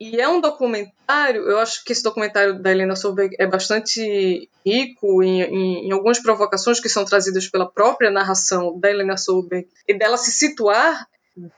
E 0.00 0.18
é 0.18 0.26
um 0.26 0.40
documentário, 0.40 1.42
eu 1.42 1.58
acho 1.58 1.84
que 1.84 1.92
esse 1.92 2.02
documentário 2.02 2.58
da 2.58 2.70
Helena 2.70 2.96
Solberg 2.96 3.36
é 3.38 3.46
bastante 3.46 4.48
rico 4.64 5.22
em, 5.22 5.42
em, 5.42 5.88
em, 5.88 5.92
algumas 5.92 6.18
provocações 6.18 6.80
que 6.80 6.88
são 6.88 7.04
trazidas 7.04 7.46
pela 7.48 7.70
própria 7.70 8.10
narração 8.10 8.80
da 8.80 8.88
Helena 8.88 9.18
Solberg 9.18 9.68
e 9.86 9.92
dela 9.92 10.16
se 10.16 10.32
situar 10.32 11.06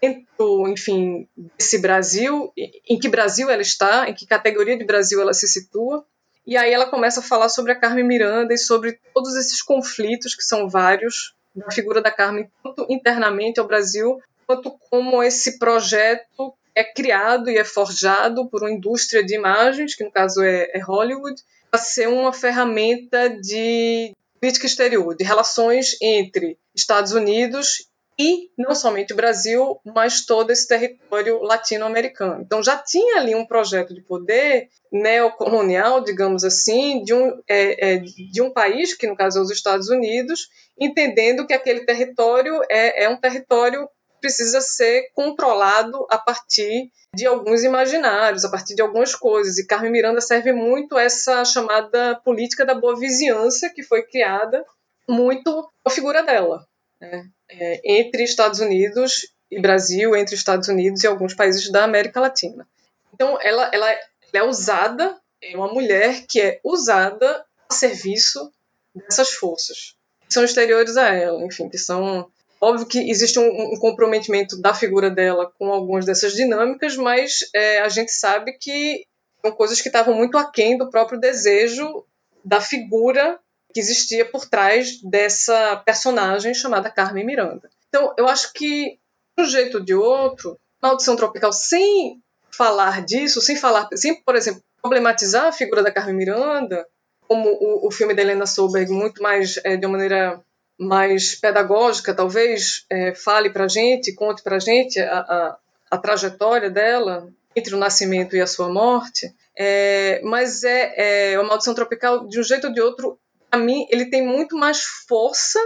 dentro, 0.01 0.67
enfim, 0.67 1.29
desse 1.57 1.79
Brasil, 1.79 2.53
em 2.89 2.99
que 2.99 3.09
Brasil 3.09 3.49
ela 3.49 3.63
está, 3.63 4.09
em 4.09 4.15
que 4.15 4.27
categoria 4.27 4.77
de 4.77 4.85
Brasil 4.85 5.21
ela 5.21 5.33
se 5.33 5.47
situa. 5.47 6.05
E 6.45 6.57
aí 6.57 6.73
ela 6.73 6.87
começa 6.87 7.21
a 7.21 7.23
falar 7.23 7.49
sobre 7.49 7.71
a 7.71 7.79
Carmen 7.79 8.05
Miranda 8.05 8.53
e 8.53 8.59
sobre 8.59 8.99
todos 9.15 9.37
esses 9.37 9.63
conflitos 9.63 10.35
que 10.35 10.43
são 10.43 10.69
vários 10.69 11.33
da 11.55 11.71
figura 11.71 12.03
da 12.03 12.11
Carmen, 12.11 12.51
tanto 12.61 12.87
internamente 12.91 13.61
ao 13.61 13.69
Brasil, 13.69 14.19
quanto 14.47 14.77
como 14.91 15.23
esse 15.23 15.61
projeto 15.61 16.55
é 16.75 16.85
criado 16.85 17.51
e 17.51 17.59
é 17.59 17.65
forjado 17.65 18.49
por 18.49 18.63
uma 18.63 18.73
indústria 18.73 19.25
de 19.25 19.35
imagens, 19.35 19.95
que 19.95 20.05
no 20.05 20.11
caso 20.11 20.43
é, 20.43 20.71
é 20.73 20.79
Hollywood, 20.79 21.43
para 21.71 21.81
ser 21.81 22.09
uma 22.09 22.33
ferramenta 22.33 23.29
de 23.29 24.15
política 24.41 24.67
exterior, 24.67 25.17
de 25.17 25.25
relações 25.25 25.97
entre 26.01 26.59
Estados 26.75 27.13
Unidos 27.13 27.89
e 28.19 28.51
não 28.59 28.75
somente 28.75 29.13
o 29.13 29.17
Brasil, 29.17 29.81
mas 29.85 30.27
todo 30.27 30.51
esse 30.51 30.69
território 30.69 31.41
latino-americano. 31.43 32.43
Então 32.43 32.63
já 32.63 32.77
tinha 32.77 33.19
ali 33.19 33.35
um 33.35 33.47
projeto 33.47 33.95
de 33.95 34.03
poder 34.03 34.69
neocolonial, 34.91 36.03
digamos 36.03 36.45
assim, 36.45 37.03
de 37.03 37.15
um, 37.15 37.41
é, 37.49 37.95
é, 37.95 37.97
de 37.99 38.43
um 38.43 38.51
país, 38.51 38.95
que 38.95 39.07
no 39.07 39.17
caso 39.17 39.39
é 39.39 39.43
os 39.43 39.51
Estados 39.51 39.89
Unidos, 39.89 40.49
entendendo 40.79 41.47
que 41.47 41.55
aquele 41.55 41.87
território 41.87 42.61
é, 42.69 43.05
é 43.05 43.09
um 43.09 43.17
território 43.17 43.89
precisa 44.23 44.61
ser 44.61 45.11
controlado 45.15 46.07
a 46.09 46.17
partir 46.17 46.91
de 47.15 47.27
alguns 47.27 47.63
imaginários, 47.63 48.45
a 48.45 48.51
partir 48.51 48.75
de 48.75 48.81
algumas 48.81 49.15
coisas. 49.15 49.59
E 49.59 49.67
Carmen 49.67 49.93
Miranda 49.93 50.21
serve 50.21 50.53
muito 50.53 50.97
essa 50.97 51.45
chamada 51.45 52.15
política 52.25 52.65
da 52.65 52.75
boa 52.75 52.99
vizinhança 52.99 53.69
que 53.69 53.83
foi 53.83 54.05
criada 54.05 54.65
muito 55.07 55.69
a 55.85 55.91
figura 55.91 56.23
dela, 56.23 56.67
né? 57.01 57.27
é, 57.51 57.81
entre 57.85 58.23
Estados 58.23 58.61
Unidos 58.61 59.27
e 59.51 59.61
Brasil, 59.61 60.17
entre 60.17 60.35
Estados 60.35 60.69
Unidos 60.69 61.03
e 61.03 61.07
alguns 61.07 61.35
países 61.35 61.71
da 61.71 61.85
América 61.85 62.21
Latina. 62.21 62.67
Então, 63.13 63.39
ela, 63.43 63.69
ela, 63.73 63.91
ela 63.91 64.01
é 64.33 64.43
usada, 64.43 65.19
é 65.43 65.55
uma 65.57 65.69
mulher 65.69 66.25
que 66.27 66.41
é 66.41 66.61
usada 66.65 67.45
a 67.69 67.75
serviço 67.75 68.51
dessas 68.95 69.31
forças, 69.33 69.97
que 70.27 70.33
são 70.33 70.45
exteriores 70.45 70.97
a 70.97 71.09
ela, 71.09 71.45
enfim, 71.45 71.69
que 71.69 71.77
são 71.77 72.31
Óbvio 72.63 72.87
que 72.87 73.11
existe 73.11 73.41
um, 73.41 73.75
um, 73.75 73.77
comprometimento 73.77 74.57
da 74.61 74.73
figura 74.73 75.11
dela 75.11 75.53
com 75.59 75.73
algumas 75.73 76.07
dessas 76.07 76.33
dinâmicas, 76.33 76.97
mas 76.97 77.41
é, 77.53 77.81
a 77.81 77.89
gente 77.89 78.13
sabe 78.13 78.53
que 78.53 79.05
são 79.45 79.51
coisas 79.51 79.81
que 79.81 79.89
estavam 79.89 80.15
muito 80.15 80.39
aquém 80.39 80.79
do 80.79 80.89
próprio 80.89 81.19
desejo 81.19 82.05
da 82.45 82.61
figura 82.61 83.37
que 83.75 83.81
existia 83.81 84.25
por 84.25 84.49
trás 84.49 85.01
dessa 85.03 85.77
personagem 85.79 86.55
chamada 86.55 86.89
Carmen 86.89 87.27
Miranda. 87.27 87.69
Então, 87.89 88.15
eu 88.17 88.29
acho 88.29 88.53
que, 88.53 88.97
de 89.37 89.43
um 89.43 89.47
jeito 89.47 89.79
ou 89.79 89.85
de 89.85 89.95
outro, 89.95 90.57
Maldição 90.81 91.17
Tropical, 91.17 91.53
sem 91.53 92.23
falar 92.49 93.05
disso, 93.05 93.41
sem 93.41 93.57
falar, 93.57 93.89
sem, 93.95 94.23
por 94.23 94.37
exemplo, 94.37 94.63
problematizar 94.81 95.47
a 95.47 95.53
figura 95.53 95.83
da 95.83 95.91
Carmen 95.91 96.15
Miranda, 96.15 96.87
como 97.27 97.49
o, 97.49 97.89
o 97.89 97.91
filme 97.91 98.15
da 98.15 98.23
Helena 98.23 98.47
Solberg, 98.47 98.93
muito 98.93 99.21
mais 99.21 99.59
é, 99.65 99.77
de 99.77 99.85
uma 99.85 99.93
maneira 99.93 100.41
mais 100.79 101.35
pedagógica, 101.35 102.15
talvez, 102.15 102.85
é, 102.91 103.15
fale 103.15 103.51
para 103.51 103.65
a 103.65 103.69
gente, 103.69 104.15
conte 104.15 104.43
para 104.43 104.57
a 104.57 104.61
gente 104.61 104.99
a, 105.01 105.57
a 105.91 105.99
trajetória 105.99 106.71
dela 106.71 107.29
entre 107.55 107.75
o 107.75 107.79
nascimento 107.79 108.35
e 108.35 108.41
a 108.41 108.47
sua 108.47 108.69
morte. 108.69 109.33
É, 109.57 110.21
mas 110.25 110.65
é, 110.65 111.33
é 111.33 111.35
a 111.37 111.43
Maldição 111.43 111.75
Tropical, 111.75 112.27
de 112.27 112.41
um 112.41 112.43
jeito 112.43 112.69
ou 112.69 112.73
de 112.73 112.81
outro, 112.81 113.19
a 113.51 113.59
mim, 113.59 113.87
ele 113.91 114.07
tem 114.07 114.27
muito 114.27 114.57
mais 114.57 114.83
força 114.83 115.61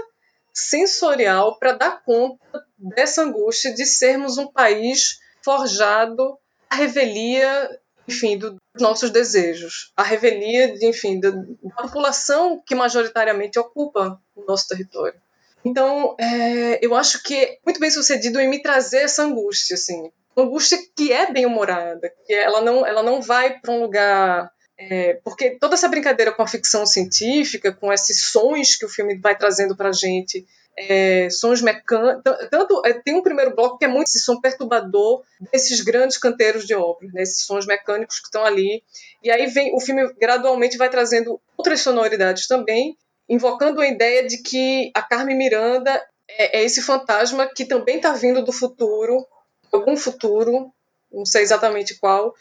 sensorial 0.53 1.59
para 1.59 1.73
dar 1.73 2.03
conta 2.03 2.65
dessa 2.77 3.23
angústia 3.23 3.73
de 3.73 3.87
sermos 3.87 4.39
um 4.39 4.49
país 4.49 5.21
forjado 5.43 6.37
à 6.69 6.75
revelia 6.75 7.79
enfim, 8.09 8.39
dos 8.39 8.57
nossos 8.79 9.11
desejos, 9.11 9.93
a 9.97 10.03
revelia, 10.03 10.77
de, 10.77 10.87
enfim, 10.87 11.21
da, 11.21 11.31
da 11.31 11.75
população 11.83 12.63
que 12.65 12.75
majoritariamente 12.75 13.59
ocupa 13.59 14.21
o 14.35 14.45
nosso 14.45 14.69
território. 14.69 15.21
Então, 15.65 16.15
é, 16.19 16.85
eu 16.85 16.95
acho 16.95 17.23
que 17.23 17.35
é 17.35 17.59
muito 17.65 17.81
bem 17.81 17.91
sucedido 17.91 18.39
em 18.41 18.49
me 18.49 18.63
trazer 18.63 18.99
essa 18.99 19.25
angústia, 19.25 19.75
assim, 19.75 20.11
uma 20.37 20.47
angústia 20.47 20.79
que 20.95 21.13
é 21.13 21.33
bem 21.33 21.47
humorada, 21.47 22.13
que 22.27 22.33
ela 22.33 22.61
não, 22.61 22.87
ela 22.87 23.03
não 23.03 23.21
vai 23.21 23.59
para 23.59 23.73
um 23.73 23.81
lugar 23.81 24.51
é, 24.79 25.15
porque 25.25 25.57
toda 25.59 25.75
essa 25.75 25.89
brincadeira 25.89 26.33
com 26.33 26.43
a 26.43 26.47
ficção 26.47 26.85
científica, 26.85 27.73
com 27.73 27.93
esses 27.93 28.25
sons 28.25 28.77
que 28.77 28.85
o 28.85 28.89
filme 28.89 29.19
vai 29.19 29.37
trazendo 29.37 29.75
para 29.75 29.89
a 29.89 29.93
gente, 29.93 30.47
é, 30.77 31.29
sons 31.31 31.63
mecânicos. 31.63 32.23
Tanto 32.51 32.83
é, 32.85 32.93
tem 32.93 33.15
um 33.15 33.23
primeiro 33.23 33.55
bloco 33.55 33.79
que 33.79 33.85
é 33.85 33.89
muito 33.89 34.09
esse 34.09 34.21
som 34.21 34.41
perturbador 34.41 35.23
desses 35.53 35.81
grandes 35.81 36.19
canteiros 36.19 36.67
de 36.67 36.75
ópera, 36.75 37.11
né, 37.13 37.23
esses 37.23 37.45
sons 37.45 37.67
mecânicos 37.67 38.19
que 38.19 38.27
estão 38.27 38.45
ali. 38.45 38.83
E 39.23 39.31
aí 39.31 39.47
vem 39.47 39.75
o 39.75 39.81
filme 39.81 40.13
gradualmente 40.15 40.77
vai 40.77 40.91
trazendo 40.91 41.41
outras 41.57 41.81
sonoridades 41.81 42.47
também, 42.47 42.97
invocando 43.29 43.81
a 43.81 43.89
ideia 43.89 44.27
de 44.27 44.39
que 44.39 44.91
a 44.95 45.03
Carmen 45.03 45.37
Miranda 45.37 45.95
é, 46.29 46.59
é 46.59 46.65
esse 46.65 46.83
fantasma 46.83 47.47
que 47.47 47.65
também 47.65 47.97
está 47.97 48.13
vindo 48.13 48.45
do 48.45 48.53
futuro, 48.53 49.27
algum 49.73 49.97
futuro, 49.97 50.73
não 51.11 51.25
sei 51.25 51.43
exatamente 51.43 51.95
qual, 51.99 52.35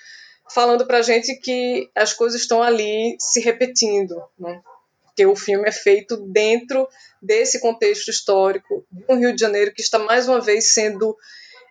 falando 0.54 0.86
para 0.86 1.02
gente 1.02 1.36
que 1.36 1.90
as 1.96 2.14
coisas 2.14 2.42
estão 2.42 2.62
ali 2.62 3.16
se 3.20 3.40
repetindo. 3.40 4.22
Né? 4.38 4.62
Porque 5.16 5.26
o 5.26 5.36
filme 5.36 5.68
é 5.68 5.72
feito 5.72 6.18
dentro 6.18 6.90
desse 7.22 7.62
contexto 7.62 8.10
histórico 8.10 8.86
de 8.92 9.06
um 9.08 9.18
Rio 9.18 9.34
de 9.34 9.40
Janeiro 9.40 9.74
que 9.74 9.82
está 9.82 9.98
mais 9.98 10.28
uma 10.28 10.42
vez 10.42 10.74
sendo 10.74 11.16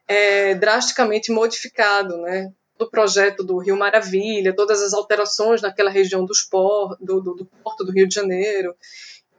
é, 0.08 0.54
drasticamente 0.54 1.30
modificado, 1.30 2.16
né? 2.22 2.50
Do 2.78 2.90
projeto 2.90 3.44
do 3.44 3.58
Rio 3.58 3.76
Maravilha, 3.76 4.56
todas 4.56 4.82
as 4.82 4.94
alterações 4.94 5.60
naquela 5.60 5.90
região 5.90 6.24
dos 6.24 6.42
por, 6.42 6.96
do, 6.98 7.20
do, 7.20 7.34
do 7.34 7.44
porto 7.62 7.84
do 7.84 7.92
Rio 7.92 8.08
de 8.08 8.14
Janeiro. 8.14 8.74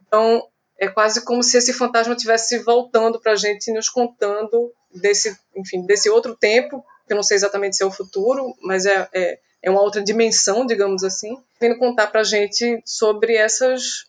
Então, 0.06 0.48
é 0.78 0.88
quase 0.88 1.26
como 1.26 1.42
se 1.42 1.58
esse 1.58 1.74
fantasma 1.74 2.14
estivesse 2.14 2.60
voltando 2.60 3.20
para 3.20 3.32
a 3.32 3.36
gente, 3.36 3.74
nos 3.74 3.90
contando 3.90 4.72
desse, 4.94 5.36
enfim, 5.56 5.84
desse 5.84 6.12
outro 6.12 6.36
tempo, 6.36 6.86
que 7.08 7.14
eu 7.14 7.16
não 7.16 7.24
sei 7.24 7.36
exatamente 7.36 7.76
se 7.76 7.84
é 7.84 7.86
o 7.86 7.92
futuro, 7.92 8.54
mas 8.62 8.86
é, 8.86 9.10
é 9.14 9.40
é 9.66 9.72
uma 9.72 9.82
outra 9.82 10.02
dimensão, 10.02 10.64
digamos 10.64 11.04
assim, 11.04 11.36
vindo 11.60 11.80
contar 11.80 12.08
para 12.08 12.22
a 12.22 12.24
gente 12.24 12.82
sobre 12.86 13.36
essas 13.36 14.06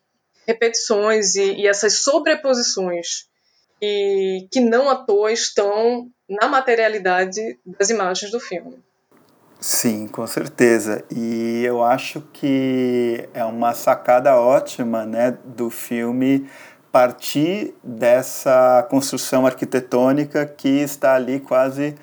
repetições 0.46 1.34
e, 1.34 1.62
e 1.62 1.66
essas 1.66 2.00
sobreposições 2.00 3.26
e 3.80 4.46
que 4.52 4.60
não 4.60 4.90
à 4.90 4.96
toa 4.96 5.32
estão 5.32 6.08
na 6.28 6.46
materialidade 6.46 7.58
das 7.64 7.88
imagens 7.88 8.30
do 8.30 8.38
filme. 8.38 8.78
Sim, 9.58 10.06
com 10.06 10.26
certeza. 10.26 11.02
E 11.10 11.62
eu 11.64 11.82
acho 11.82 12.20
que 12.34 13.26
é 13.32 13.44
uma 13.44 13.72
sacada 13.72 14.38
ótima 14.38 15.06
né, 15.06 15.38
do 15.42 15.70
filme 15.70 16.46
partir 16.92 17.74
dessa 17.82 18.86
construção 18.90 19.46
arquitetônica 19.46 20.44
que 20.46 20.68
está 20.80 21.14
ali 21.14 21.40
quase 21.40 21.94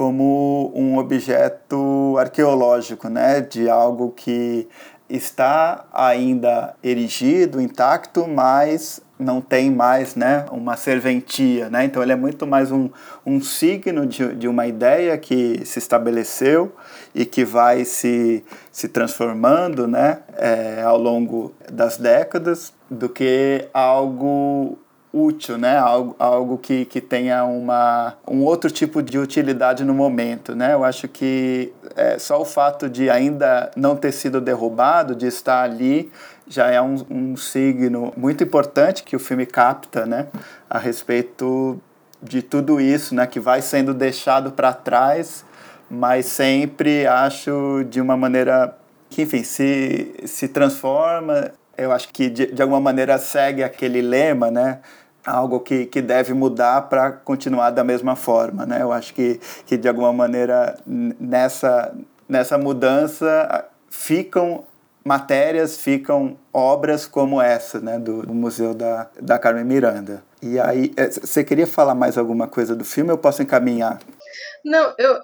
como 0.00 0.72
um 0.74 0.96
objeto 0.96 2.16
arqueológico, 2.18 3.10
né, 3.10 3.42
de 3.42 3.68
algo 3.68 4.14
que 4.16 4.66
está 5.10 5.84
ainda 5.92 6.74
erigido, 6.82 7.60
intacto, 7.60 8.26
mas 8.26 9.02
não 9.18 9.42
tem 9.42 9.70
mais 9.70 10.16
né, 10.16 10.46
uma 10.50 10.74
serventia. 10.74 11.68
Né? 11.68 11.84
Então, 11.84 12.02
ele 12.02 12.12
é 12.12 12.16
muito 12.16 12.46
mais 12.46 12.72
um, 12.72 12.88
um 13.26 13.42
signo 13.42 14.06
de, 14.06 14.36
de 14.36 14.48
uma 14.48 14.66
ideia 14.66 15.18
que 15.18 15.60
se 15.66 15.78
estabeleceu 15.78 16.74
e 17.14 17.26
que 17.26 17.44
vai 17.44 17.84
se, 17.84 18.42
se 18.72 18.88
transformando 18.88 19.86
né, 19.86 20.20
é, 20.38 20.80
ao 20.82 20.96
longo 20.96 21.52
das 21.70 21.98
décadas, 21.98 22.72
do 22.90 23.06
que 23.06 23.68
algo 23.74 24.78
útil, 25.12 25.58
né? 25.58 25.76
Algo, 25.76 26.14
algo 26.18 26.58
que, 26.58 26.84
que 26.84 27.00
tenha 27.00 27.44
uma, 27.44 28.14
um 28.26 28.42
outro 28.44 28.70
tipo 28.70 29.02
de 29.02 29.18
utilidade 29.18 29.84
no 29.84 29.94
momento, 29.94 30.54
né? 30.54 30.74
Eu 30.74 30.84
acho 30.84 31.08
que 31.08 31.72
é, 31.96 32.18
só 32.18 32.40
o 32.40 32.44
fato 32.44 32.88
de 32.88 33.10
ainda 33.10 33.70
não 33.76 33.96
ter 33.96 34.12
sido 34.12 34.40
derrubado, 34.40 35.14
de 35.14 35.26
estar 35.26 35.62
ali, 35.62 36.10
já 36.46 36.68
é 36.70 36.80
um, 36.80 37.04
um 37.10 37.36
signo 37.36 38.12
muito 38.16 38.42
importante 38.44 39.02
que 39.02 39.16
o 39.16 39.18
filme 39.18 39.46
capta, 39.46 40.06
né? 40.06 40.28
A 40.68 40.78
respeito 40.78 41.80
de 42.22 42.42
tudo 42.42 42.80
isso, 42.80 43.14
né? 43.14 43.26
Que 43.26 43.40
vai 43.40 43.62
sendo 43.62 43.92
deixado 43.92 44.52
para 44.52 44.72
trás, 44.72 45.44
mas 45.90 46.26
sempre 46.26 47.06
acho 47.06 47.84
de 47.88 48.00
uma 48.00 48.16
maneira 48.16 48.76
que, 49.08 49.22
enfim, 49.22 49.42
se, 49.42 50.14
se 50.24 50.46
transforma 50.46 51.50
eu 51.80 51.92
acho 51.92 52.10
que 52.12 52.28
de, 52.28 52.46
de 52.52 52.60
alguma 52.60 52.80
maneira 52.80 53.16
segue 53.16 53.62
aquele 53.62 54.02
lema, 54.02 54.50
né? 54.50 54.80
Algo 55.24 55.60
que, 55.60 55.86
que 55.86 56.00
deve 56.00 56.32
mudar 56.32 56.82
para 56.82 57.12
continuar 57.12 57.70
da 57.70 57.84
mesma 57.84 58.16
forma, 58.16 58.66
né? 58.66 58.82
Eu 58.82 58.92
acho 58.92 59.14
que, 59.14 59.40
que 59.66 59.76
de 59.76 59.88
alguma 59.88 60.12
maneira 60.12 60.78
nessa, 60.86 61.94
nessa 62.28 62.56
mudança 62.58 63.66
ficam 63.88 64.64
matérias, 65.04 65.78
ficam 65.78 66.36
obras 66.52 67.06
como 67.06 67.40
essa, 67.40 67.80
né, 67.80 67.98
do, 67.98 68.22
do 68.22 68.34
Museu 68.34 68.74
da, 68.74 69.08
da 69.20 69.38
Carmen 69.38 69.64
Miranda. 69.64 70.22
E 70.42 70.58
aí, 70.58 70.92
é, 70.96 71.08
você 71.10 71.42
queria 71.42 71.66
falar 71.66 71.94
mais 71.94 72.18
alguma 72.18 72.46
coisa 72.46 72.76
do 72.76 72.84
filme? 72.84 73.10
Eu 73.10 73.18
posso 73.18 73.42
encaminhar? 73.42 73.98
Não, 74.64 74.94
eu 74.98 75.18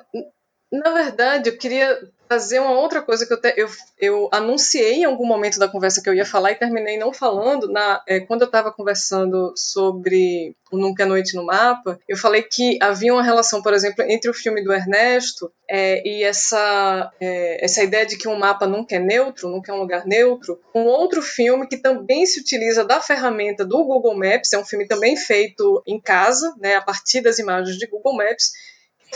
na 0.73 0.93
verdade, 0.93 1.51
eu 1.51 1.59
queria 1.59 1.99
trazer 2.27 2.61
uma 2.61 2.79
outra 2.79 3.03
coisa 3.03 3.27
que 3.27 3.33
eu, 3.33 3.41
te, 3.41 3.55
eu, 3.57 3.69
eu 3.99 4.29
anunciei 4.33 4.97
em 4.97 5.05
algum 5.05 5.27
momento 5.27 5.59
da 5.59 5.69
conversa 5.69 6.03
que 6.03 6.09
eu 6.09 6.15
ia 6.15 6.27
falar 6.27 6.53
e 6.53 6.57
terminei 6.57 6.99
não 6.99 7.13
falando. 7.13 7.69
Na, 7.69 8.03
é, 8.07 8.21
quando 8.21 8.43
eu 8.43 8.47
estava 8.47 8.73
conversando 8.73 9.53
sobre 9.57 10.55
o 10.71 10.77
Nunca 10.77 11.05
é 11.05 11.07
Noite 11.07 11.37
no 11.37 11.45
Mapa, 11.45 11.99
eu 12.09 12.17
falei 12.17 12.43
que 12.43 12.79
havia 12.83 13.13
uma 13.13 13.23
relação, 13.23 13.63
por 13.63 13.73
exemplo, 13.73 14.05
entre 14.09 14.31
o 14.31 14.35
filme 14.35 14.63
do 14.63 14.73
Ernesto 14.73 15.51
é, 15.69 16.07
e 16.07 16.25
essa, 16.25 17.13
é, 17.21 17.65
essa 17.65 17.83
ideia 17.83 18.05
de 18.05 18.17
que 18.17 18.29
um 18.29 18.39
mapa 18.39 18.67
nunca 18.67 18.97
é 18.97 18.99
neutro, 18.99 19.49
nunca 19.49 19.73
é 19.73 19.75
um 19.75 19.79
lugar 19.79 20.07
neutro. 20.07 20.61
Um 20.75 20.83
outro 20.83 21.23
filme 21.23 21.67
que 21.67 21.77
também 21.77 22.27
se 22.27 22.41
utiliza 22.41 22.85
da 22.85 23.01
ferramenta 23.01 23.65
do 23.65 23.85
Google 23.85 24.17
Maps, 24.17 24.53
é 24.53 24.59
um 24.59 24.65
filme 24.65 24.87
também 24.87 25.17
feito 25.17 25.83
em 25.87 26.01
casa, 26.01 26.55
né, 26.59 26.77
a 26.77 26.83
partir 26.83 27.21
das 27.21 27.39
imagens 27.39 27.77
de 27.77 27.87
Google 27.87 28.17
Maps, 28.17 28.51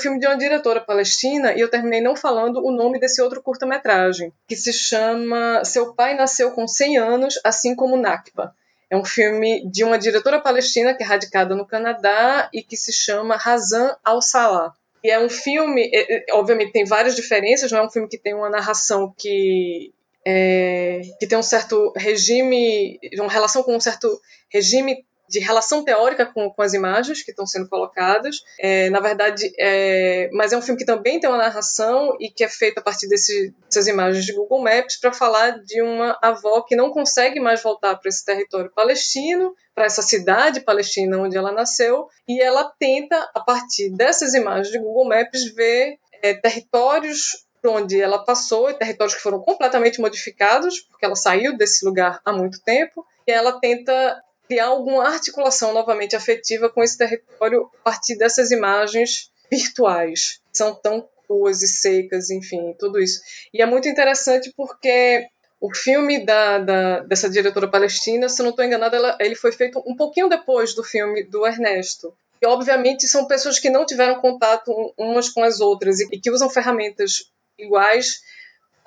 filme 0.00 0.18
de 0.18 0.26
uma 0.26 0.36
diretora 0.36 0.80
palestina 0.80 1.54
e 1.54 1.60
eu 1.60 1.70
terminei 1.70 2.00
não 2.00 2.16
falando 2.16 2.64
o 2.64 2.72
nome 2.72 2.98
desse 2.98 3.22
outro 3.22 3.42
curta-metragem, 3.42 4.32
que 4.48 4.56
se 4.56 4.72
chama 4.72 5.64
Seu 5.64 5.94
Pai 5.94 6.14
Nasceu 6.14 6.50
com 6.52 6.66
100 6.66 6.98
Anos, 6.98 7.40
assim 7.44 7.74
como 7.74 7.96
Nakba. 7.96 8.54
É 8.90 8.96
um 8.96 9.04
filme 9.04 9.64
de 9.70 9.84
uma 9.84 9.98
diretora 9.98 10.40
palestina 10.40 10.94
que 10.94 11.04
é 11.04 11.06
radicada 11.06 11.54
no 11.54 11.66
Canadá 11.66 12.50
e 12.52 12.62
que 12.62 12.76
se 12.76 12.92
chama 12.92 13.36
Razan 13.36 13.96
al-Salah. 14.04 14.72
E 15.02 15.10
é 15.10 15.18
um 15.18 15.28
filme, 15.28 15.90
é, 15.94 16.16
é, 16.16 16.34
obviamente 16.34 16.72
tem 16.72 16.84
várias 16.84 17.14
diferenças, 17.14 17.70
não 17.70 17.78
é 17.78 17.86
um 17.86 17.90
filme 17.90 18.08
que 18.08 18.18
tem 18.18 18.34
uma 18.34 18.50
narração 18.50 19.14
que 19.16 19.92
é, 20.26 21.00
que 21.18 21.26
tem 21.26 21.38
um 21.38 21.42
certo 21.42 21.92
regime, 21.96 22.98
uma 23.14 23.30
relação 23.30 23.62
com 23.62 23.74
um 23.74 23.80
certo 23.80 24.20
regime 24.52 25.04
de 25.30 25.38
relação 25.38 25.84
teórica 25.84 26.26
com, 26.26 26.50
com 26.50 26.60
as 26.60 26.74
imagens 26.74 27.22
que 27.22 27.30
estão 27.30 27.46
sendo 27.46 27.68
colocadas. 27.68 28.42
É, 28.58 28.90
na 28.90 28.98
verdade, 28.98 29.52
é, 29.56 30.28
mas 30.32 30.52
é 30.52 30.56
um 30.56 30.62
filme 30.62 30.76
que 30.76 30.84
também 30.84 31.20
tem 31.20 31.30
uma 31.30 31.38
narração 31.38 32.16
e 32.18 32.28
que 32.28 32.42
é 32.42 32.48
feito 32.48 32.78
a 32.78 32.82
partir 32.82 33.08
desse, 33.08 33.54
dessas 33.64 33.86
imagens 33.86 34.24
de 34.24 34.32
Google 34.32 34.60
Maps 34.60 34.98
para 34.98 35.12
falar 35.12 35.62
de 35.62 35.80
uma 35.80 36.18
avó 36.20 36.62
que 36.62 36.74
não 36.74 36.90
consegue 36.90 37.38
mais 37.38 37.62
voltar 37.62 37.94
para 37.94 38.08
esse 38.08 38.24
território 38.24 38.72
palestino, 38.74 39.54
para 39.72 39.84
essa 39.84 40.02
cidade 40.02 40.60
palestina 40.60 41.18
onde 41.18 41.36
ela 41.36 41.52
nasceu, 41.52 42.08
e 42.26 42.42
ela 42.42 42.64
tenta, 42.76 43.30
a 43.32 43.40
partir 43.40 43.90
dessas 43.90 44.34
imagens 44.34 44.72
de 44.72 44.80
Google 44.80 45.08
Maps, 45.08 45.44
ver 45.54 45.96
é, 46.20 46.34
territórios 46.34 47.46
onde 47.64 48.00
ela 48.00 48.24
passou, 48.24 48.72
territórios 48.74 49.14
que 49.14 49.22
foram 49.22 49.38
completamente 49.38 50.00
modificados, 50.00 50.80
porque 50.80 51.04
ela 51.04 51.14
saiu 51.14 51.56
desse 51.56 51.84
lugar 51.84 52.20
há 52.24 52.32
muito 52.32 52.60
tempo, 52.62 53.06
e 53.26 53.30
ela 53.30 53.60
tenta 53.60 54.20
criar 54.50 54.66
alguma 54.66 55.06
articulação 55.06 55.72
novamente 55.72 56.16
afetiva 56.16 56.68
com 56.68 56.82
esse 56.82 56.98
território 56.98 57.70
a 57.80 57.84
partir 57.84 58.18
dessas 58.18 58.50
imagens 58.50 59.30
virtuais, 59.48 60.40
que 60.50 60.58
são 60.58 60.74
tão 60.74 61.08
cruas 61.24 61.62
e 61.62 61.68
secas, 61.68 62.30
enfim, 62.30 62.74
tudo 62.76 62.98
isso. 62.98 63.20
E 63.54 63.62
é 63.62 63.66
muito 63.66 63.88
interessante 63.88 64.52
porque 64.56 65.24
o 65.60 65.72
filme 65.72 66.26
da, 66.26 66.58
da, 66.58 67.00
dessa 67.00 67.30
diretora 67.30 67.68
palestina, 67.68 68.28
se 68.28 68.42
não 68.42 68.50
estou 68.50 68.64
enganada, 68.64 69.16
ele 69.20 69.36
foi 69.36 69.52
feito 69.52 69.80
um 69.86 69.94
pouquinho 69.94 70.28
depois 70.28 70.74
do 70.74 70.82
filme 70.82 71.22
do 71.22 71.46
Ernesto. 71.46 72.12
E, 72.42 72.46
obviamente, 72.46 73.06
são 73.06 73.28
pessoas 73.28 73.60
que 73.60 73.70
não 73.70 73.86
tiveram 73.86 74.20
contato 74.20 74.72
umas 74.98 75.28
com 75.28 75.44
as 75.44 75.60
outras 75.60 76.00
e, 76.00 76.08
e 76.10 76.18
que 76.18 76.30
usam 76.30 76.50
ferramentas 76.50 77.30
iguais 77.56 78.20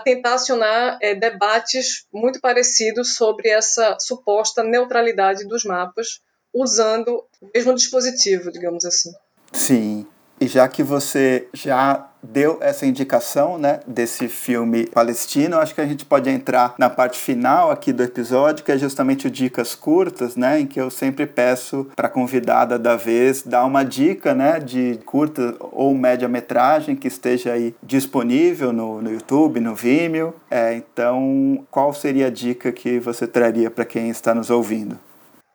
tentar 0.04 0.36
acionar 0.36 0.98
é, 1.02 1.16
debates 1.16 2.06
muito 2.14 2.40
parecidos 2.40 3.16
sobre 3.16 3.50
essa 3.50 3.98
suposta 4.00 4.64
neutralidade 4.64 5.48
dos 5.48 5.64
mapas, 5.64 6.20
usando 6.54 7.24
o 7.42 7.50
mesmo 7.54 7.74
dispositivo, 7.74 8.52
digamos 8.52 8.86
assim. 8.86 9.12
Sim. 9.52 10.08
E 10.40 10.48
já 10.48 10.68
que 10.68 10.84
você 10.84 11.48
já 11.54 12.13
deu 12.24 12.58
essa 12.62 12.86
indicação, 12.86 13.58
né, 13.58 13.82
desse 13.86 14.28
filme 14.28 14.88
palestino, 14.88 15.58
acho 15.58 15.76
que 15.76 15.82
a 15.82 15.86
gente 15.86 16.06
pode 16.06 16.30
entrar 16.30 16.74
na 16.78 16.90
parte 16.90 17.20
final 17.20 17.70
aqui 17.70 17.92
do 17.92 18.02
episódio, 18.02 18.64
que 18.64 18.72
é 18.72 18.78
justamente 18.78 19.28
o 19.28 19.32
dicas 19.32 19.76
curtas, 19.76 20.36
né, 20.36 20.62
em 20.62 20.66
que 20.66 20.80
eu 20.80 20.90
sempre 20.90 21.28
peço 21.28 21.88
para 21.96 22.08
a 22.08 22.12
convidada 22.12 22.80
da 22.80 22.96
vez 22.96 23.44
dar 23.44 23.66
uma 23.66 23.84
dica, 23.84 24.34
né, 24.34 24.60
de 24.60 25.00
curta 25.06 25.56
ou 25.60 25.94
média 25.94 26.28
metragem 26.28 26.96
que 26.96 27.08
esteja 27.08 27.54
aí 27.54 27.76
disponível 27.84 28.72
no, 28.72 29.02
no 29.02 29.12
YouTube, 29.12 29.60
no 29.60 29.76
Vimeo. 29.76 30.34
É, 30.50 30.74
então, 30.74 31.66
qual 31.70 31.94
seria 31.94 32.28
a 32.28 32.30
dica 32.30 32.72
que 32.72 33.00
você 33.00 33.28
traria 33.28 33.70
para 33.70 33.86
quem 33.86 34.10
está 34.10 34.34
nos 34.34 34.50
ouvindo? 34.50 34.98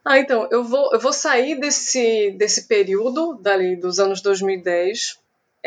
Ah, 0.05 0.19
então, 0.19 0.49
eu 0.51 0.65
vou, 0.65 0.91
eu 0.93 0.99
vou 0.99 1.13
sair 1.13 1.61
desse, 1.61 2.31
desse 2.39 2.67
período, 2.67 3.39
dali 3.43 3.77
dos 3.77 3.99
anos 3.99 4.23
2010, 4.23 5.19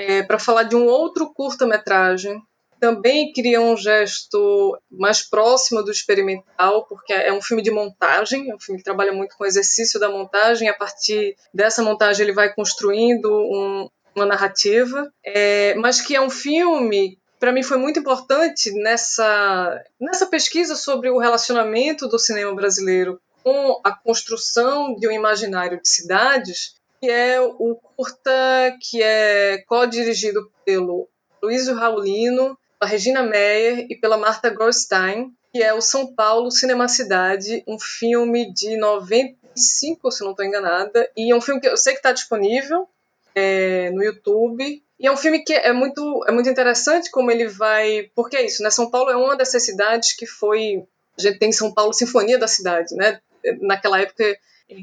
é, 0.02 0.23
para 0.23 0.40
falar 0.40 0.64
de 0.64 0.76
um 0.76 0.86
outro 0.86 1.32
curta-metragem. 1.34 2.41
Também 2.80 3.32
cria 3.32 3.61
um 3.61 3.78
gesto 3.78 4.76
mais 4.90 5.22
próximo 5.22 5.84
do 5.84 5.91
experimental, 5.91 6.86
porque 6.88 7.14
é 7.14 7.32
um 7.32 7.41
filme 7.41 7.61
de 7.61 7.69
montagem, 7.69 8.49
é 8.49 8.56
um 8.56 8.60
filme 8.60 8.80
que 8.80 8.84
trabalha 8.84 9.14
muito 9.14 9.38
com 9.38 9.44
o 9.44 9.48
exercício 9.48 9.99
da 9.99 10.10
montagem. 10.10 10.68
A 10.68 10.73
partir 10.73 11.36
dessa 11.53 11.84
montagem, 11.84 12.23
ele 12.23 12.34
vai 12.34 12.52
construindo 12.52 13.32
um, 13.32 13.88
uma 14.15 14.26
narrativa, 14.26 15.11
é, 15.23 15.76
mas 15.76 16.02
que 16.02 16.15
é 16.15 16.22
um 16.22 16.30
filme 16.30 17.19
para 17.40 17.52
mim 17.52 17.64
foi 17.64 17.78
muito 17.78 17.99
importante 17.99 18.72
nessa, 18.84 19.84
nessa 19.99 20.28
pesquisa 20.28 20.76
sobre 20.76 21.10
o 21.10 21.18
relacionamento 21.18 22.07
do 22.07 22.19
cinema 22.19 22.53
brasileiro 22.53 23.19
com 23.44 23.82
a 23.84 23.91
construção 23.91 24.95
de 24.95 25.07
um 25.07 25.11
imaginário 25.11 25.82
de 25.82 25.90
cidades, 25.90 26.76
que 27.02 27.10
é 27.10 27.41
o 27.41 27.76
curta 27.95 28.78
que 28.80 29.02
é 29.02 29.64
co-dirigido 29.68 30.52
pelo 30.64 31.10
Luiz 31.41 31.68
Raulino, 31.68 32.56
pela 32.80 32.91
Regina 32.91 33.23
Meyer 33.23 33.88
e 33.90 33.95
pela 33.95 34.18
Marta 34.18 34.52
Goldstein, 34.52 35.34
que 35.52 35.64
é 35.64 35.73
o 35.73 35.82
São 35.82 36.14
Paulo 36.14 36.52
Cinema 36.52 36.88
Cidade, 36.88 37.64
um 37.68 37.80
filme 37.80 38.53
de 38.53 38.78
95, 38.78 40.11
se 40.11 40.23
não 40.23 40.32
estou 40.32 40.45
enganada, 40.45 41.10
e 41.18 41.32
é 41.32 41.36
um 41.36 41.41
filme 41.41 41.60
que 41.60 41.68
eu 41.68 41.76
sei 41.76 41.94
que 41.94 41.99
está 41.99 42.11
disponível 42.11 42.88
é, 43.34 43.90
no 43.90 44.03
YouTube. 44.03 44.84
E 44.99 45.07
é 45.07 45.11
um 45.11 45.18
filme 45.18 45.44
que 45.44 45.53
é 45.53 45.73
muito, 45.73 46.23
é 46.28 46.32
muito 46.32 46.49
interessante 46.49 47.10
como 47.10 47.32
ele 47.32 47.48
vai. 47.48 48.11
Porque 48.14 48.38
é 48.38 48.45
isso, 48.45 48.61
né? 48.61 48.69
São 48.69 48.91
Paulo 48.91 49.10
é 49.10 49.15
uma 49.18 49.36
dessas 49.36 49.65
cidades 49.65 50.14
que 50.14 50.28
foi. 50.28 50.86
A 51.18 51.22
gente 51.22 51.40
tem 51.40 51.49
em 51.49 51.53
São 51.53 51.73
Paulo 51.73 51.91
Sinfonia 51.91 52.38
da 52.38 52.48
Cidade, 52.48 52.95
né? 52.95 53.19
naquela 53.61 53.99
época 53.99 54.23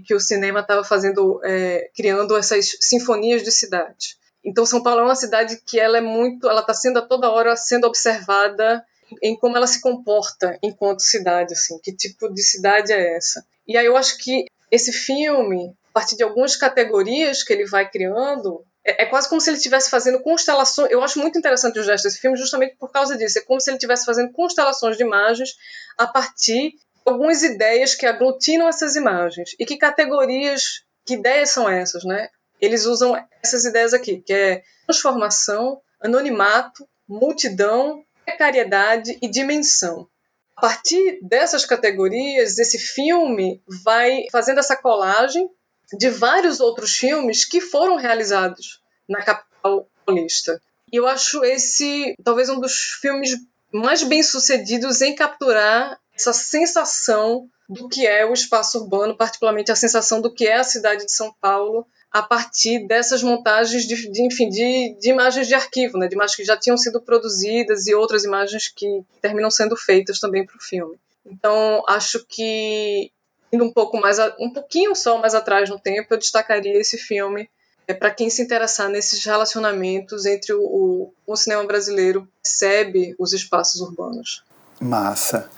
que 0.05 0.15
o 0.15 0.21
cinema 0.21 0.61
estava 0.61 0.85
fazendo, 0.85 1.41
é, 1.45 1.91
criando 1.95 2.37
essas 2.37 2.77
sinfonias 2.81 3.43
de 3.43 3.51
cidade. 3.51 4.17
Então 4.45 4.65
São 4.65 4.83
Paulo 4.83 5.01
é 5.01 5.05
uma 5.05 5.15
cidade 5.15 5.61
que 5.67 5.79
ela 5.79 5.99
é 5.99 6.01
muito, 6.01 6.49
ela 6.49 6.61
está 6.61 6.75
sendo 6.75 6.99
a 6.99 7.03
toda 7.03 7.31
hora 7.31 7.57
sendo 7.57 7.87
observada 7.87 8.85
em 9.23 9.37
como 9.37 9.57
ela 9.57 9.67
se 9.67 9.81
comporta 9.81 10.59
enquanto 10.63 11.01
cidade, 11.01 11.55
assim, 11.55 11.79
que 11.83 11.93
tipo 11.93 12.33
de 12.33 12.43
cidade 12.43 12.93
é 12.93 13.17
essa? 13.17 13.45
E 13.67 13.77
aí 13.77 13.87
eu 13.87 13.97
acho 13.97 14.19
que 14.19 14.45
esse 14.71 14.93
filme, 14.93 15.75
a 15.91 15.93
partir 15.93 16.17
de 16.17 16.23
algumas 16.23 16.57
categorias 16.57 17.43
que 17.43 17.53
ele 17.53 17.67
vai 17.67 17.91
criando, 17.91 18.65
é, 18.85 19.03
é, 19.03 19.07
quase 19.07 19.29
como 19.29 19.41
se 19.41 19.51
ele 19.51 19.57
estivesse 19.57 19.91
fazendo 19.91 20.21
constelações. 20.21 20.91
Eu 20.91 21.03
acho 21.03 21.19
muito 21.19 21.39
interessante 21.39 21.79
o 21.79 21.83
gesto 21.83 22.05
desse 22.05 22.19
filme 22.19 22.37
justamente 22.37 22.77
por 22.77 22.91
causa 22.91 23.17
disso. 23.17 23.39
É 23.39 23.43
como 23.43 23.61
se 23.61 23.71
ele 23.71 23.77
estivesse 23.77 24.05
fazendo 24.05 24.33
constelações 24.33 24.97
de 24.97 25.03
imagens 25.03 25.51
a 25.97 26.07
partir 26.07 26.73
algumas 27.09 27.43
ideias 27.43 27.95
que 27.95 28.07
aglutinam 28.07 28.69
essas 28.69 28.97
imagens. 28.97 29.55
E 29.59 29.67
que 29.67 29.77
categorias, 29.77 30.85
que 31.05 31.15
ideias 31.15 31.51
são 31.51 31.69
essas, 31.69 32.05
né? 32.05 32.29
Eles 32.61 32.87
usam 32.87 33.15
essas 33.43 33.65
ideias 33.65 33.95
aqui, 33.95 34.21
que 34.21 34.33
é 34.33 34.63
transformação, 34.87 35.81
anonimato, 36.01 36.87
multidão, 37.09 38.05
precariedade 38.25 39.19
e 39.23 39.29
dimensão. 39.29 40.09
A 40.57 40.61
partir 40.61 41.21
dessas 41.23 41.65
categorias, 41.65 42.59
esse 42.59 42.79
filme 42.79 43.63
vai 43.85 44.25
fazendo 44.33 44.59
essa 44.59 44.77
colagem 44.77 45.49
de 45.97 46.11
vários 46.11 46.61
outros 46.61 46.97
filmes 46.97 47.45
que 47.45 47.61
foram 47.61 47.97
realizados 47.97 48.83
na 49.09 49.23
capital 49.23 49.89
paulista. 50.05 50.61
E 50.93 50.97
eu 50.97 51.07
acho 51.07 51.45
esse 51.45 52.15
talvez 52.25 52.49
um 52.49 52.61
dos 52.61 52.99
filmes 53.01 53.37
mais 53.73 54.03
bem 54.03 54.23
sucedidos 54.23 55.01
em 55.01 55.15
capturar 55.15 55.99
essa 56.19 56.33
sensação 56.33 57.49
do 57.69 57.89
que 57.89 58.07
é 58.07 58.27
o 58.27 58.33
espaço 58.33 58.79
urbano, 58.79 59.17
particularmente 59.17 59.71
a 59.71 59.77
sensação 59.77 60.21
do 60.21 60.33
que 60.33 60.47
é 60.47 60.57
a 60.57 60.65
cidade 60.65 61.05
de 61.05 61.13
São 61.13 61.33
Paulo, 61.41 61.87
a 62.11 62.23
partir 62.23 62.87
dessas 62.87 63.23
montagens 63.23 63.87
de, 63.87 64.11
de 64.11 64.27
enfim, 64.27 64.49
de, 64.49 64.97
de, 64.99 65.11
imagens 65.11 65.47
de 65.47 65.55
arquivo, 65.55 65.99
né, 65.99 66.09
de 66.09 66.15
imagens 66.15 66.37
que 66.37 66.45
já 66.45 66.57
tinham 66.57 66.77
sido 66.77 67.01
produzidas 67.01 67.87
e 67.87 67.95
outras 67.95 68.25
imagens 68.25 68.69
que 68.69 69.03
terminam 69.21 69.51
sendo 69.51 69.77
feitas 69.77 70.19
também 70.19 70.45
para 70.45 70.57
o 70.57 70.63
filme. 70.63 70.99
Então, 71.25 71.85
acho 71.87 72.25
que 72.27 73.13
indo 73.53 73.65
um 73.65 73.73
pouco 73.73 73.99
mais, 73.99 74.19
um 74.39 74.51
pouquinho 74.51 74.95
só 74.95 75.19
mais 75.19 75.35
atrás 75.35 75.69
no 75.69 75.79
tempo, 75.79 76.13
eu 76.13 76.19
destacaria 76.19 76.79
esse 76.79 76.99
filme 76.99 77.49
é 77.87 77.95
para 77.95 78.11
quem 78.11 78.29
se 78.29 78.43
interessar 78.43 78.91
nesses 78.91 79.25
relacionamentos 79.25 80.27
entre 80.27 80.53
o, 80.53 80.61
o, 80.61 81.15
o 81.27 81.37
cinema 81.37 81.65
brasileiro 81.65 82.29
percebe 82.43 83.15
os 83.19 83.33
espaços 83.33 83.81
urbanos. 83.81 84.45
Massa. 84.81 85.49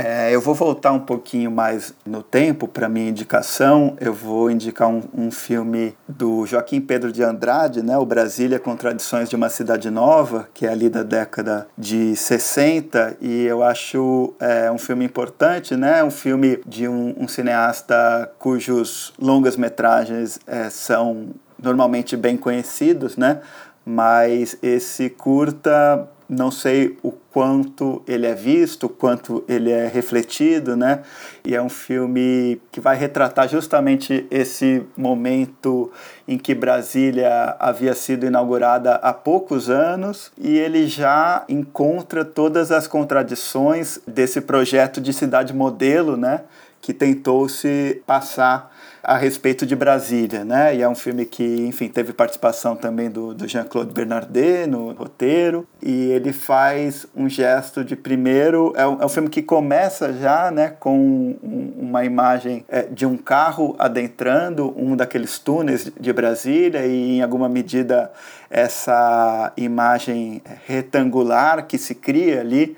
É, 0.00 0.32
eu 0.32 0.40
vou 0.40 0.54
voltar 0.54 0.92
um 0.92 1.00
pouquinho 1.00 1.50
mais 1.50 1.92
no 2.06 2.22
tempo 2.22 2.68
para 2.68 2.88
minha 2.88 3.08
indicação. 3.08 3.96
Eu 4.00 4.14
vou 4.14 4.48
indicar 4.48 4.86
um, 4.86 5.02
um, 5.12 5.28
filme 5.28 5.92
do 6.06 6.46
Joaquim 6.46 6.80
Pedro 6.80 7.10
de 7.10 7.20
Andrade, 7.24 7.82
né, 7.82 7.98
o 7.98 8.06
Brasília 8.06 8.60
Contradições 8.60 9.28
de 9.28 9.34
uma 9.34 9.48
Cidade 9.48 9.90
Nova, 9.90 10.48
que 10.54 10.66
é 10.66 10.68
ali 10.68 10.88
da 10.88 11.02
década 11.02 11.66
de 11.76 12.14
60, 12.14 13.16
e 13.20 13.42
eu 13.42 13.60
acho 13.60 14.34
é, 14.38 14.70
um 14.70 14.78
filme 14.78 15.04
importante, 15.04 15.74
né, 15.74 16.04
um 16.04 16.12
filme 16.12 16.60
de 16.64 16.86
um, 16.86 17.16
um 17.18 17.26
cineasta 17.26 18.30
cujos 18.38 19.12
longas 19.20 19.56
metragens 19.56 20.38
é, 20.46 20.70
são 20.70 21.30
normalmente 21.60 22.16
bem 22.16 22.36
conhecidos, 22.36 23.16
né, 23.16 23.40
mas 23.84 24.56
esse 24.62 25.10
curta 25.10 26.08
não 26.28 26.50
sei 26.50 26.98
o 27.02 27.10
quanto 27.10 28.02
ele 28.06 28.26
é 28.26 28.34
visto, 28.34 28.84
o 28.84 28.88
quanto 28.88 29.42
ele 29.48 29.70
é 29.70 29.86
refletido, 29.86 30.76
né? 30.76 31.00
E 31.42 31.54
é 31.54 31.62
um 31.62 31.70
filme 31.70 32.60
que 32.70 32.80
vai 32.80 32.96
retratar 32.96 33.48
justamente 33.48 34.26
esse 34.30 34.82
momento 34.96 35.90
em 36.26 36.36
que 36.36 36.54
Brasília 36.54 37.56
havia 37.58 37.94
sido 37.94 38.26
inaugurada 38.26 38.96
há 38.96 39.12
poucos 39.12 39.70
anos 39.70 40.30
e 40.36 40.58
ele 40.58 40.86
já 40.86 41.44
encontra 41.48 42.24
todas 42.24 42.70
as 42.70 42.86
contradições 42.86 43.98
desse 44.06 44.42
projeto 44.42 45.00
de 45.00 45.12
cidade 45.12 45.54
modelo, 45.54 46.16
né? 46.16 46.42
Que 46.80 46.92
tentou 46.92 47.48
se 47.48 48.02
passar 48.06 48.70
a 49.08 49.16
respeito 49.16 49.64
de 49.64 49.74
Brasília, 49.74 50.44
né? 50.44 50.76
E 50.76 50.82
é 50.82 50.88
um 50.88 50.94
filme 50.94 51.24
que, 51.24 51.42
enfim, 51.66 51.88
teve 51.88 52.12
participação 52.12 52.76
também 52.76 53.08
do, 53.08 53.32
do 53.32 53.48
Jean-Claude 53.48 53.90
Bernardet 53.90 54.66
no 54.66 54.92
roteiro. 54.92 55.66
E 55.82 56.10
ele 56.10 56.30
faz 56.30 57.06
um 57.16 57.26
gesto 57.26 57.82
de 57.82 57.96
primeiro. 57.96 58.74
É 58.76 58.86
um, 58.86 59.00
é 59.00 59.06
um 59.06 59.08
filme 59.08 59.30
que 59.30 59.40
começa 59.40 60.12
já, 60.12 60.50
né, 60.50 60.74
com 60.78 60.98
um, 61.42 61.72
uma 61.78 62.04
imagem 62.04 62.66
é, 62.68 62.82
de 62.82 63.06
um 63.06 63.16
carro 63.16 63.74
adentrando 63.78 64.74
um 64.76 64.94
daqueles 64.94 65.38
túneis 65.38 65.90
de 65.98 66.12
Brasília 66.12 66.84
e, 66.84 67.16
em 67.16 67.22
alguma 67.22 67.48
medida, 67.48 68.12
essa 68.50 69.54
imagem 69.56 70.42
retangular 70.66 71.66
que 71.66 71.78
se 71.78 71.94
cria 71.94 72.40
ali 72.40 72.76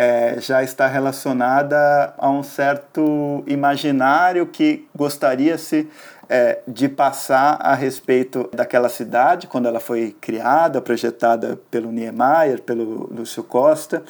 é, 0.00 0.40
já 0.40 0.62
está 0.62 0.86
relacionada 0.86 2.14
a 2.16 2.30
um 2.30 2.44
certo 2.44 3.42
imaginário 3.48 4.46
que 4.46 4.86
gostaria-se 4.94 5.90
é, 6.28 6.60
de 6.68 6.88
passar 6.88 7.58
a 7.60 7.74
respeito 7.74 8.48
daquela 8.54 8.88
cidade 8.88 9.48
quando 9.48 9.66
ela 9.66 9.80
foi 9.80 10.14
criada, 10.20 10.80
projetada 10.80 11.58
pelo 11.68 11.90
Niemeyer, 11.90 12.62
pelo 12.62 13.12
Lúcio 13.12 13.42
Costa, 13.42 14.04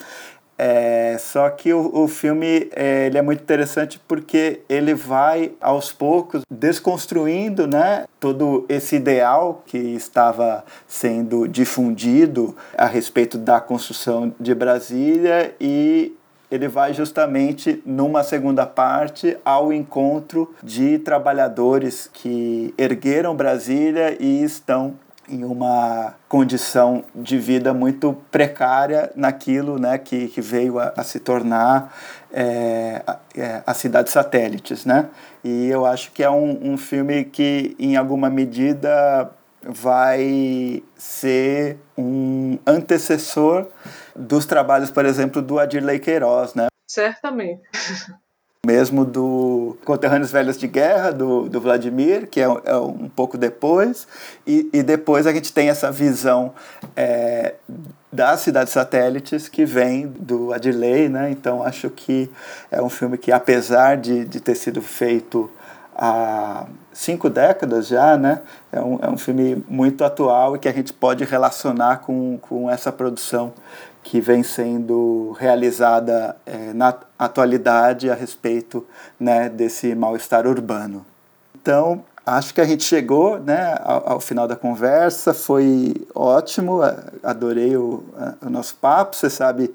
é, 0.61 1.15
só 1.17 1.49
que 1.49 1.71
o, 1.71 1.89
o 2.03 2.05
filme 2.09 2.69
é, 2.75 3.05
ele 3.05 3.17
é 3.17 3.21
muito 3.21 3.41
interessante 3.41 3.97
porque 4.05 4.59
ele 4.67 4.93
vai 4.93 5.53
aos 5.61 5.93
poucos 5.93 6.41
desconstruindo 6.51 7.65
né, 7.65 8.05
todo 8.19 8.65
esse 8.67 8.97
ideal 8.97 9.63
que 9.65 9.77
estava 9.77 10.65
sendo 10.85 11.47
difundido 11.47 12.57
a 12.77 12.85
respeito 12.85 13.37
da 13.37 13.61
construção 13.61 14.35
de 14.37 14.53
Brasília 14.53 15.55
e 15.61 16.13
ele 16.51 16.67
vai 16.67 16.93
justamente 16.93 17.81
numa 17.85 18.21
segunda 18.23 18.65
parte 18.65 19.37
ao 19.45 19.71
encontro 19.71 20.53
de 20.61 20.97
trabalhadores 20.99 22.09
que 22.11 22.73
ergueram 22.77 23.33
Brasília 23.33 24.17
e 24.19 24.43
estão 24.43 24.95
em 25.29 25.43
uma 25.43 26.15
condição 26.27 27.03
de 27.13 27.37
vida 27.37 27.73
muito 27.73 28.13
precária 28.31 29.11
naquilo 29.15 29.77
né, 29.77 29.97
que, 29.97 30.27
que 30.27 30.41
veio 30.41 30.79
a, 30.79 30.93
a 30.97 31.03
se 31.03 31.19
tornar 31.19 31.95
é, 32.31 33.03
é, 33.35 33.61
a 33.65 33.73
cidade 33.73 34.09
satélites. 34.09 34.85
Né? 34.85 35.07
E 35.43 35.67
eu 35.67 35.85
acho 35.85 36.11
que 36.11 36.23
é 36.23 36.29
um, 36.29 36.73
um 36.73 36.77
filme 36.77 37.23
que, 37.25 37.75
em 37.79 37.95
alguma 37.95 38.29
medida, 38.29 39.29
vai 39.63 40.83
ser 40.97 41.77
um 41.97 42.57
antecessor 42.65 43.67
dos 44.15 44.45
trabalhos, 44.45 44.89
por 44.89 45.05
exemplo, 45.05 45.41
do 45.41 45.59
Adirley 45.59 45.99
Queiroz, 45.99 46.53
né? 46.53 46.67
Certamente. 46.87 47.61
mesmo 48.65 49.05
do 49.05 49.77
Conterrâneos 49.85 50.31
Velhos 50.31 50.57
de 50.57 50.67
Guerra, 50.67 51.11
do, 51.11 51.47
do 51.47 51.61
Vladimir, 51.61 52.27
que 52.27 52.41
é, 52.41 52.43
é 52.43 52.75
um 52.75 53.07
pouco 53.07 53.37
depois, 53.37 54.05
e, 54.45 54.69
e 54.73 54.83
depois 54.83 55.25
a 55.25 55.31
gente 55.31 55.53
tem 55.53 55.69
essa 55.69 55.89
visão 55.89 56.53
é, 56.93 57.55
das 58.11 58.41
cidades 58.41 58.73
satélites 58.73 59.47
que 59.47 59.63
vem 59.63 60.07
do 60.07 60.51
Adilei, 60.53 61.07
né? 61.07 61.31
Então 61.31 61.63
acho 61.63 61.89
que 61.89 62.29
é 62.69 62.81
um 62.81 62.89
filme 62.89 63.17
que, 63.17 63.31
apesar 63.31 63.95
de, 63.95 64.25
de 64.25 64.41
ter 64.41 64.55
sido 64.55 64.81
feito 64.81 65.49
há 65.95 66.65
cinco 66.91 67.29
décadas 67.29 67.87
já, 67.87 68.17
né? 68.17 68.41
É 68.73 68.81
um, 68.81 68.99
é 69.01 69.09
um 69.09 69.17
filme 69.17 69.63
muito 69.69 70.03
atual 70.03 70.57
e 70.57 70.59
que 70.59 70.67
a 70.67 70.73
gente 70.73 70.91
pode 70.91 71.23
relacionar 71.23 71.99
com, 71.99 72.37
com 72.41 72.69
essa 72.69 72.91
produção 72.91 73.53
que 74.09 74.19
vem 74.19 74.41
sendo 74.41 75.37
realizada 75.39 76.35
é, 76.43 76.73
na 76.73 76.95
atualidade 77.17 78.09
a 78.09 78.15
respeito 78.15 78.83
né, 79.19 79.47
desse 79.47 79.93
mal-estar 79.93 80.47
urbano. 80.47 81.05
Então, 81.53 82.03
acho 82.25 82.51
que 82.51 82.59
a 82.59 82.65
gente 82.65 82.83
chegou 82.83 83.39
né, 83.39 83.77
ao, 83.83 84.13
ao, 84.13 84.19
final 84.19 84.47
da 84.47 84.55
conversa, 84.55 85.31
foi 85.31 85.93
ótimo, 86.15 86.79
adorei 87.21 87.77
o, 87.77 88.03
o 88.41 88.49
nosso 88.49 88.77
papo. 88.77 89.15
Você 89.15 89.29
sabe 89.29 89.71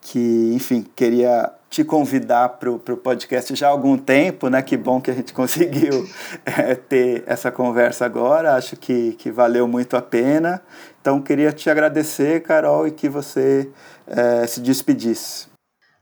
que, 0.00 0.52
enfim, 0.54 0.86
queria 0.96 1.52
te 1.68 1.84
convidar 1.84 2.48
para 2.48 2.70
o 2.70 2.78
podcast 2.78 3.54
já 3.54 3.66
há 3.66 3.70
algum 3.70 3.98
tempo, 3.98 4.48
né? 4.48 4.62
Que 4.62 4.76
bom 4.76 5.00
que 5.02 5.10
a 5.10 5.14
gente 5.14 5.34
conseguiu 5.34 6.08
é, 6.46 6.74
ter 6.74 7.24
essa 7.26 7.50
conversa 7.50 8.06
agora. 8.06 8.54
Acho 8.54 8.76
que, 8.76 9.12
que 9.18 9.30
valeu 9.30 9.68
muito 9.68 9.96
a 9.96 10.00
pena. 10.00 10.62
Então, 11.06 11.22
queria 11.22 11.52
te 11.52 11.70
agradecer, 11.70 12.42
Carol, 12.42 12.88
e 12.88 12.90
que 12.90 13.08
você 13.08 13.70
é, 14.08 14.44
se 14.44 14.60
despedisse. 14.60 15.46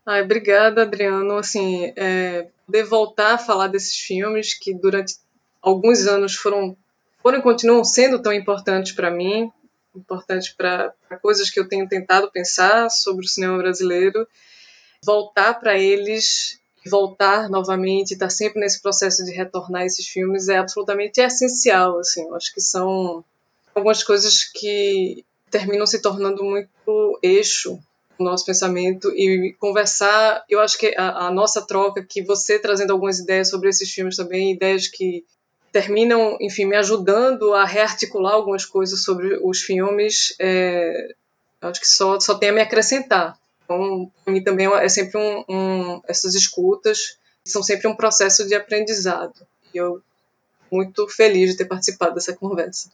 Ai, 0.07 0.23
obrigada, 0.23 0.81
Adriano. 0.81 1.37
Assim, 1.37 1.93
é, 1.95 2.49
poder 2.65 2.85
voltar 2.85 3.35
a 3.35 3.39
falar 3.39 3.67
desses 3.67 3.97
filmes 3.97 4.55
que 4.55 4.73
durante 4.73 5.17
alguns 5.61 6.07
anos 6.07 6.35
foram, 6.37 6.75
foram 7.23 7.39
e 7.39 7.43
continuam 7.43 7.85
sendo 7.85 8.19
tão 8.23 8.33
importantes 8.33 8.93
para 8.93 9.11
mim, 9.11 9.53
importantes 9.95 10.49
para 10.49 10.95
coisas 11.21 11.51
que 11.51 11.61
eu 11.61 11.69
tenho 11.69 11.87
tentado 11.87 12.31
pensar 12.31 12.89
sobre 12.89 13.27
o 13.27 13.29
cinema 13.29 13.59
brasileiro 13.59 14.27
voltar 15.05 15.61
para 15.61 15.77
eles 15.79 16.59
voltar 16.87 17.51
novamente, 17.51 18.13
estar 18.13 18.27
tá 18.27 18.31
sempre 18.31 18.59
nesse 18.59 18.81
processo 18.81 19.23
de 19.23 19.33
retornar 19.33 19.85
esses 19.85 20.09
filmes 20.09 20.49
é 20.49 20.57
absolutamente 20.57 21.21
essencial, 21.21 21.99
assim, 21.99 22.27
acho 22.35 22.55
que 22.55 22.61
são 22.63 23.23
algumas 23.75 24.03
coisas 24.03 24.45
que 24.45 25.25
terminam 25.51 25.87
se 25.87 26.01
tornando 26.01 26.43
muito 26.45 27.19
eixo 27.23 27.79
no 28.19 28.27
nosso 28.27 28.45
pensamento 28.45 29.11
e 29.11 29.55
conversar, 29.59 30.45
eu 30.49 30.61
acho 30.61 30.79
que 30.79 30.95
a, 30.97 31.27
a 31.27 31.31
nossa 31.31 31.67
troca, 31.67 32.05
que 32.05 32.23
você 32.23 32.59
trazendo 32.59 32.93
algumas 32.93 33.19
ideias 33.19 33.51
sobre 33.51 33.69
esses 33.69 33.91
filmes 33.91 34.17
também, 34.17 34.53
ideias 34.53 34.87
que 34.87 35.25
terminam, 35.73 36.37
enfim, 36.41 36.67
me 36.67 36.77
ajudando 36.77 37.53
a 37.55 37.65
rearticular 37.65 38.35
algumas 38.35 38.65
coisas 38.65 39.03
sobre 39.03 39.39
os 39.43 39.61
filmes, 39.61 40.35
é, 40.39 41.15
acho 41.61 41.81
que 41.81 41.89
só, 41.89 42.21
só 42.21 42.37
tem 42.37 42.51
a 42.51 42.53
me 42.53 42.61
acrescentar. 42.61 43.37
Então, 43.65 44.11
para 44.25 44.33
mim 44.33 44.43
também 44.43 44.67
é 44.67 44.89
sempre 44.89 45.19
um, 45.19 45.45
um, 45.49 46.01
essas 46.07 46.35
escutas 46.35 47.19
são 47.45 47.63
sempre 47.63 47.89
um 47.89 47.97
processo 47.97 48.47
de 48.47 48.55
aprendizado. 48.55 49.35
E 49.73 49.79
eu 49.79 50.01
muito 50.71 51.07
feliz 51.09 51.51
de 51.51 51.57
ter 51.59 51.67
participado 51.67 52.15
dessa 52.15 52.35
conversa. 52.35 52.91